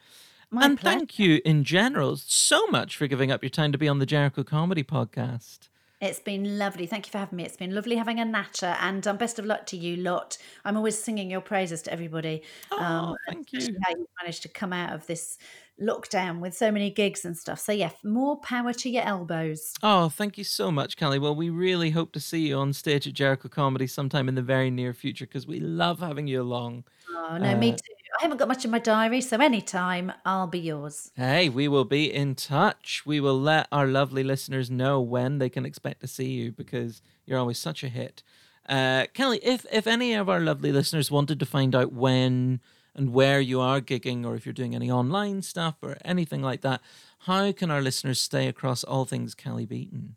My 0.51 0.65
and 0.65 0.79
pleasure. 0.79 0.99
thank 0.99 1.19
you 1.19 1.41
in 1.45 1.65
general 1.65 2.17
so 2.17 2.67
much 2.69 2.97
for 2.97 3.07
giving 3.07 3.31
up 3.31 3.43
your 3.43 3.51
time 3.51 3.73
to 3.73 3.79
be 3.79 3.89
on 3.89 3.99
the 3.99 4.07
Jericho 4.07 4.43
Comedy 4.43 4.83
Podcast. 4.83 5.69
It's 6.01 6.21
been 6.21 6.59
lovely. 6.59 6.87
Thank 6.87 7.07
you 7.07 7.11
for 7.11 7.19
having 7.19 7.37
me. 7.37 7.45
It's 7.45 7.57
been 7.57 7.75
lovely 7.75 7.97
having 7.97 8.21
a 8.21 8.25
natter, 8.25 8.77
and 8.81 9.05
um, 9.07 9.17
best 9.17 9.41
of 9.41 9.45
luck 9.45 9.67
to 9.67 9.77
you 9.77 9.97
lot. 9.97 10.39
I'm 10.65 10.77
always 10.77 11.03
singing 11.03 11.29
your 11.29 11.41
praises 11.41 11.83
to 11.83 11.93
everybody. 11.93 12.43
Oh, 12.71 12.79
um, 12.79 13.17
thank 13.27 13.53
you. 13.53 13.61
How 13.83 13.91
you 13.91 14.09
managed 14.23 14.43
to 14.43 14.49
come 14.49 14.73
out 14.73 14.93
of 14.93 15.07
this 15.09 15.39
lockdown 15.81 16.41
with 16.41 16.55
so 16.57 16.71
many 16.71 16.91
gigs 16.91 17.25
and 17.25 17.37
stuff. 17.37 17.61
So 17.61 17.73
yeah, 17.73 17.91
more 18.03 18.37
power 18.37 18.73
to 18.73 18.91
your 18.91 19.05
elbows. 19.05 19.75
Oh, 19.83 20.09
thank 20.09 20.37
you 20.39 20.45
so 20.45 20.71
much, 20.71 20.97
Cally. 20.97 21.19
Well, 21.19 21.35
we 21.35 21.51
really 21.51 21.91
hope 21.91 22.13
to 22.13 22.21
see 22.21 22.49
you 22.49 22.57
on 22.57 22.73
stage 22.73 23.07
at 23.07 23.15
Jericho 23.15 23.49
Comedy 23.49 23.87
sometime 23.87 24.29
in 24.29 24.35
the 24.35 24.43
very 24.43 24.71
near 24.71 24.93
future 24.93 25.27
because 25.27 25.47
we 25.47 25.61
love 25.61 26.01
having 26.01 26.27
you 26.27 26.43
along. 26.43 26.85
Oh 27.15 27.37
no, 27.39 27.57
me 27.57 27.73
Uh, 27.73 27.77
too. 27.77 27.95
I 28.21 28.23
haven't 28.23 28.39
got 28.39 28.49
much 28.49 28.65
in 28.65 28.71
my 28.71 28.79
diary, 28.79 29.21
so 29.21 29.37
anytime 29.37 30.13
I'll 30.25 30.47
be 30.47 30.59
yours. 30.59 31.13
Hey, 31.15 31.51
we 31.51 31.69
will 31.69 31.85
be 31.85 32.13
in 32.13 32.35
touch. 32.35 33.03
We 33.05 33.21
will 33.21 33.39
let 33.39 33.69
our 33.71 33.87
lovely 33.87 34.25
listeners 34.25 34.71
know 34.71 34.99
when 35.01 35.39
they 35.39 35.51
can 35.51 35.67
expect 35.67 36.01
to 36.01 36.07
see 36.09 36.31
you 36.31 36.51
because 36.51 37.03
you're 37.27 37.39
always 37.39 37.59
such 37.59 37.85
a 37.85 37.89
hit. 37.89 38.23
Uh, 38.67 39.07
Cally, 39.15 39.39
if 39.43 39.67
if 39.71 39.87
any 39.87 40.15
of 40.15 40.29
our 40.29 40.41
lovely 40.41 40.73
listeners 40.73 41.11
wanted 41.11 41.39
to 41.41 41.47
find 41.47 41.75
out 41.75 41.93
when 41.93 42.61
and 42.99 43.15
where 43.15 43.41
you 43.41 43.61
are 43.61 43.81
gigging, 43.81 44.27
or 44.27 44.35
if 44.35 44.45
you're 44.45 44.53
doing 44.53 44.75
any 44.75 44.91
online 44.91 45.41
stuff 45.41 45.77
or 45.83 45.97
anything 46.05 46.43
like 46.43 46.63
that, 46.63 46.83
how 47.21 47.53
can 47.53 47.71
our 47.71 47.81
listeners 47.81 48.21
stay 48.21 48.49
across 48.49 48.83
all 48.83 49.05
things 49.05 49.35
Cally 49.37 49.67
Beaton? 49.67 50.17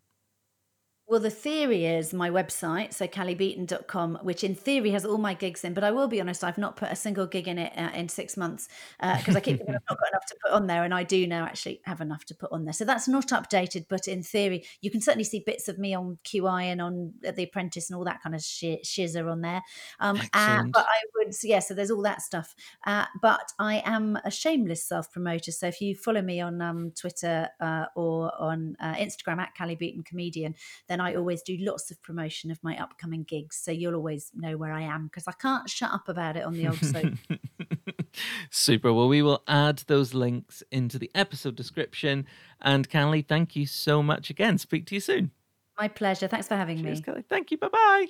Well, 1.12 1.20
the 1.20 1.28
theory 1.28 1.84
is 1.84 2.14
my 2.14 2.30
website, 2.30 2.94
so 2.94 3.06
callybeaton.com, 3.06 4.20
which 4.22 4.42
in 4.42 4.54
theory 4.54 4.92
has 4.92 5.04
all 5.04 5.18
my 5.18 5.34
gigs 5.34 5.62
in, 5.62 5.74
but 5.74 5.84
I 5.84 5.90
will 5.90 6.08
be 6.08 6.22
honest, 6.22 6.42
I've 6.42 6.56
not 6.56 6.76
put 6.76 6.90
a 6.90 6.96
single 6.96 7.26
gig 7.26 7.48
in 7.48 7.58
it 7.58 7.70
uh, 7.76 7.90
in 7.94 8.08
six 8.08 8.34
months 8.34 8.66
because 8.98 9.36
I 9.36 9.40
keep 9.40 9.58
thinking 9.58 9.74
I've 9.74 9.82
not 9.90 9.98
got 9.98 10.08
enough 10.10 10.24
to 10.24 10.36
put 10.42 10.52
on 10.52 10.68
there, 10.68 10.84
and 10.84 10.94
I 10.94 11.02
do 11.02 11.26
now 11.26 11.44
actually 11.44 11.82
have 11.84 12.00
enough 12.00 12.24
to 12.24 12.34
put 12.34 12.50
on 12.50 12.64
there. 12.64 12.72
So 12.72 12.86
that's 12.86 13.08
not 13.08 13.28
updated, 13.28 13.88
but 13.90 14.08
in 14.08 14.22
theory, 14.22 14.64
you 14.80 14.90
can 14.90 15.02
certainly 15.02 15.24
see 15.24 15.42
bits 15.44 15.68
of 15.68 15.78
me 15.78 15.92
on 15.92 16.16
QI 16.24 16.62
and 16.62 16.80
on 16.80 17.12
uh, 17.28 17.32
The 17.32 17.42
Apprentice 17.42 17.90
and 17.90 17.98
all 17.98 18.04
that 18.04 18.22
kind 18.22 18.34
of 18.34 18.40
shi 18.40 18.80
shizzer 18.82 19.30
on 19.30 19.42
there. 19.42 19.60
Um, 20.00 20.18
uh, 20.32 20.62
but 20.72 20.86
I 20.88 20.96
would, 21.16 21.34
yeah, 21.42 21.58
so 21.58 21.74
there's 21.74 21.90
all 21.90 22.00
that 22.04 22.22
stuff. 22.22 22.54
Uh, 22.86 23.04
but 23.20 23.52
I 23.58 23.82
am 23.84 24.18
a 24.24 24.30
shameless 24.30 24.82
self 24.82 25.12
promoter. 25.12 25.52
So 25.52 25.66
if 25.66 25.82
you 25.82 25.94
follow 25.94 26.22
me 26.22 26.40
on 26.40 26.62
um, 26.62 26.92
Twitter 26.98 27.50
uh, 27.60 27.84
or 27.96 28.32
on 28.40 28.76
uh, 28.80 28.94
Instagram 28.94 29.40
at 29.40 29.54
Cally 29.54 29.74
Beaton 29.74 30.04
Comedian, 30.04 30.54
then 30.88 31.01
I 31.02 31.14
always 31.14 31.42
do 31.42 31.56
lots 31.60 31.90
of 31.90 32.02
promotion 32.02 32.50
of 32.50 32.58
my 32.62 32.76
upcoming 32.78 33.24
gigs. 33.24 33.56
So 33.56 33.70
you'll 33.70 33.94
always 33.94 34.30
know 34.34 34.56
where 34.56 34.72
I 34.72 34.82
am 34.82 35.06
because 35.06 35.26
I 35.26 35.32
can't 35.32 35.68
shut 35.68 35.90
up 35.90 36.08
about 36.08 36.36
it 36.36 36.44
on 36.44 36.54
the 36.54 36.68
old 36.68 36.78
soap. 36.78 37.14
Super. 38.50 38.92
Well, 38.92 39.08
we 39.08 39.22
will 39.22 39.42
add 39.48 39.78
those 39.86 40.14
links 40.14 40.62
into 40.70 40.98
the 40.98 41.10
episode 41.14 41.56
description. 41.56 42.26
And 42.60 42.88
Cally, 42.88 43.22
thank 43.22 43.56
you 43.56 43.66
so 43.66 44.02
much 44.02 44.30
again. 44.30 44.58
Speak 44.58 44.86
to 44.86 44.94
you 44.94 45.00
soon. 45.00 45.30
My 45.78 45.88
pleasure. 45.88 46.28
Thanks 46.28 46.48
for 46.48 46.56
having 46.56 46.82
Cheers, 46.82 46.98
me. 46.98 47.04
Cally. 47.04 47.24
Thank 47.28 47.50
you. 47.50 47.58
Bye 47.58 47.68
bye. 47.68 48.06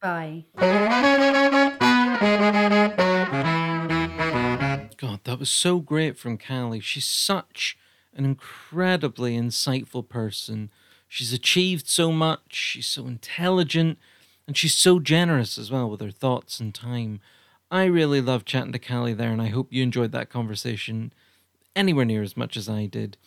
Bye. 0.00 0.44
God, 4.96 5.20
that 5.24 5.38
was 5.38 5.50
so 5.50 5.78
great 5.78 6.18
from 6.18 6.38
Cally. 6.38 6.80
She's 6.80 7.06
such 7.06 7.76
an 8.14 8.24
incredibly 8.24 9.36
insightful 9.36 10.08
person. 10.08 10.70
She's 11.14 11.34
achieved 11.34 11.88
so 11.88 12.10
much, 12.10 12.54
she's 12.54 12.86
so 12.86 13.06
intelligent, 13.06 13.98
and 14.46 14.56
she's 14.56 14.74
so 14.74 14.98
generous 14.98 15.58
as 15.58 15.70
well 15.70 15.90
with 15.90 16.00
her 16.00 16.10
thoughts 16.10 16.58
and 16.58 16.74
time. 16.74 17.20
I 17.70 17.84
really 17.84 18.22
love 18.22 18.46
chatting 18.46 18.72
to 18.72 18.78
Cally 18.78 19.12
there, 19.12 19.28
and 19.28 19.42
I 19.42 19.48
hope 19.48 19.74
you 19.74 19.82
enjoyed 19.82 20.12
that 20.12 20.30
conversation 20.30 21.12
anywhere 21.76 22.06
near 22.06 22.22
as 22.22 22.34
much 22.34 22.56
as 22.56 22.66
I 22.66 22.86
did. 22.86 23.18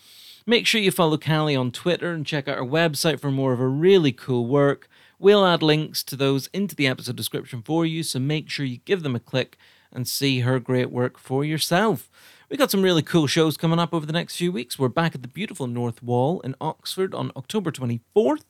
Make 0.47 0.65
sure 0.65 0.81
you 0.81 0.89
follow 0.89 1.17
Cally 1.17 1.55
on 1.55 1.69
Twitter 1.69 2.11
and 2.11 2.25
check 2.25 2.47
out 2.47 2.57
her 2.57 2.65
website 2.65 3.19
for 3.19 3.29
more 3.29 3.53
of 3.53 3.59
her 3.59 3.69
really 3.69 4.11
cool 4.11 4.47
work. 4.47 4.89
We'll 5.19 5.45
add 5.45 5.61
links 5.61 6.03
to 6.05 6.15
those 6.15 6.47
into 6.47 6.75
the 6.75 6.87
episode 6.87 7.15
description 7.15 7.61
for 7.61 7.85
you, 7.85 8.01
so 8.01 8.17
make 8.17 8.49
sure 8.49 8.65
you 8.65 8.77
give 8.77 9.03
them 9.03 9.15
a 9.15 9.19
click 9.19 9.59
and 9.93 10.07
see 10.07 10.39
her 10.39 10.59
great 10.59 10.89
work 10.89 11.19
for 11.19 11.45
yourself. 11.45 12.09
We 12.47 12.57
got 12.57 12.69
some 12.69 12.83
really 12.83 13.01
cool 13.01 13.25
shows 13.25 13.57
coming 13.57 13.79
up 13.79 13.91
over 13.91 14.05
the 14.05 14.13
next 14.13 14.35
few 14.35 14.51
weeks. 14.51 14.77
We're 14.77 14.87
back 14.87 15.15
at 15.15 15.23
the 15.23 15.27
beautiful 15.27 15.65
North 15.65 16.03
Wall 16.03 16.41
in 16.41 16.53
Oxford 16.61 17.15
on 17.15 17.31
October 17.35 17.71
24th. 17.71 18.43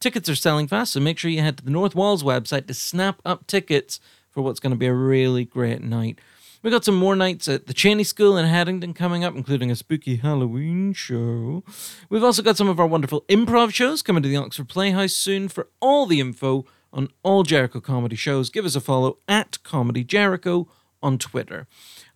Tickets 0.00 0.30
are 0.30 0.34
selling 0.34 0.66
fast, 0.66 0.94
so 0.94 1.00
make 1.00 1.18
sure 1.18 1.30
you 1.30 1.42
head 1.42 1.58
to 1.58 1.64
the 1.64 1.70
North 1.70 1.94
Wall's 1.94 2.22
website 2.22 2.66
to 2.68 2.74
snap 2.74 3.20
up 3.22 3.46
tickets 3.46 4.00
for 4.30 4.40
what's 4.40 4.60
going 4.60 4.70
to 4.70 4.78
be 4.78 4.86
a 4.86 4.94
really 4.94 5.44
great 5.44 5.82
night. 5.82 6.20
We've 6.62 6.72
got 6.72 6.86
some 6.86 6.94
more 6.94 7.14
nights 7.14 7.46
at 7.46 7.66
the 7.66 7.74
Cheney 7.74 8.04
School 8.04 8.38
in 8.38 8.46
Headington 8.46 8.94
coming 8.94 9.24
up, 9.24 9.34
including 9.34 9.70
a 9.70 9.76
spooky 9.76 10.16
Halloween 10.16 10.94
show. 10.94 11.62
We've 12.08 12.24
also 12.24 12.40
got 12.40 12.56
some 12.56 12.70
of 12.70 12.80
our 12.80 12.86
wonderful 12.86 13.26
improv 13.28 13.74
shows 13.74 14.00
coming 14.00 14.22
to 14.22 14.28
the 14.30 14.36
Oxford 14.36 14.70
Playhouse 14.70 15.12
soon. 15.12 15.48
For 15.48 15.68
all 15.80 16.06
the 16.06 16.20
info 16.20 16.64
on 16.94 17.10
all 17.22 17.42
Jericho 17.42 17.80
comedy 17.80 18.16
shows, 18.16 18.48
give 18.48 18.64
us 18.64 18.74
a 18.74 18.80
follow 18.80 19.18
at 19.28 19.62
Comedy 19.62 20.02
Jericho 20.02 20.66
on 21.02 21.18
Twitter. 21.18 21.66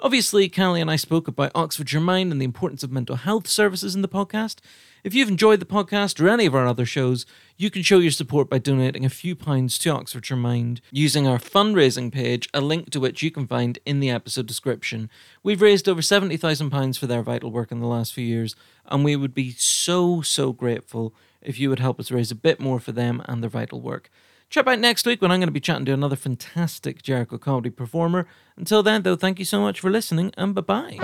Obviously, 0.00 0.48
Cally 0.48 0.80
and 0.80 0.88
I 0.88 0.94
spoke 0.94 1.26
about 1.26 1.50
Oxfordshire 1.56 2.00
Mind 2.00 2.30
and 2.30 2.40
the 2.40 2.44
importance 2.44 2.84
of 2.84 2.92
mental 2.92 3.16
health 3.16 3.48
services 3.48 3.96
in 3.96 4.02
the 4.02 4.06
podcast. 4.06 4.60
If 5.02 5.12
you've 5.12 5.28
enjoyed 5.28 5.58
the 5.58 5.66
podcast 5.66 6.20
or 6.20 6.28
any 6.28 6.46
of 6.46 6.54
our 6.54 6.68
other 6.68 6.86
shows, 6.86 7.26
you 7.56 7.68
can 7.68 7.82
show 7.82 7.98
your 7.98 8.12
support 8.12 8.48
by 8.48 8.58
donating 8.58 9.04
a 9.04 9.10
few 9.10 9.34
pounds 9.34 9.76
to 9.78 9.90
Oxfordshire 9.90 10.36
Mind 10.36 10.80
using 10.92 11.26
our 11.26 11.38
fundraising 11.38 12.12
page, 12.12 12.48
a 12.54 12.60
link 12.60 12.90
to 12.90 13.00
which 13.00 13.24
you 13.24 13.32
can 13.32 13.48
find 13.48 13.80
in 13.84 13.98
the 13.98 14.08
episode 14.08 14.46
description. 14.46 15.10
We've 15.42 15.60
raised 15.60 15.88
over 15.88 16.00
£70,000 16.00 16.96
for 16.96 17.08
their 17.08 17.24
vital 17.24 17.50
work 17.50 17.72
in 17.72 17.80
the 17.80 17.86
last 17.88 18.12
few 18.12 18.24
years, 18.24 18.54
and 18.86 19.04
we 19.04 19.16
would 19.16 19.34
be 19.34 19.50
so, 19.50 20.22
so 20.22 20.52
grateful 20.52 21.12
if 21.42 21.58
you 21.58 21.70
would 21.70 21.80
help 21.80 21.98
us 21.98 22.12
raise 22.12 22.30
a 22.30 22.36
bit 22.36 22.60
more 22.60 22.78
for 22.78 22.92
them 22.92 23.20
and 23.24 23.42
their 23.42 23.50
vital 23.50 23.80
work. 23.80 24.10
Check 24.50 24.66
out 24.66 24.78
next 24.78 25.04
week 25.06 25.20
when 25.20 25.30
I'm 25.30 25.40
going 25.40 25.48
to 25.48 25.52
be 25.52 25.60
chatting 25.60 25.84
to 25.86 25.92
another 25.92 26.16
fantastic 26.16 27.02
Jericho 27.02 27.36
comedy 27.36 27.68
performer. 27.70 28.26
Until 28.56 28.82
then, 28.82 29.02
though, 29.02 29.16
thank 29.16 29.38
you 29.38 29.44
so 29.44 29.60
much 29.60 29.78
for 29.80 29.90
listening 29.90 30.32
and 30.36 30.54
bye 30.54 30.62
bye. 30.62 30.96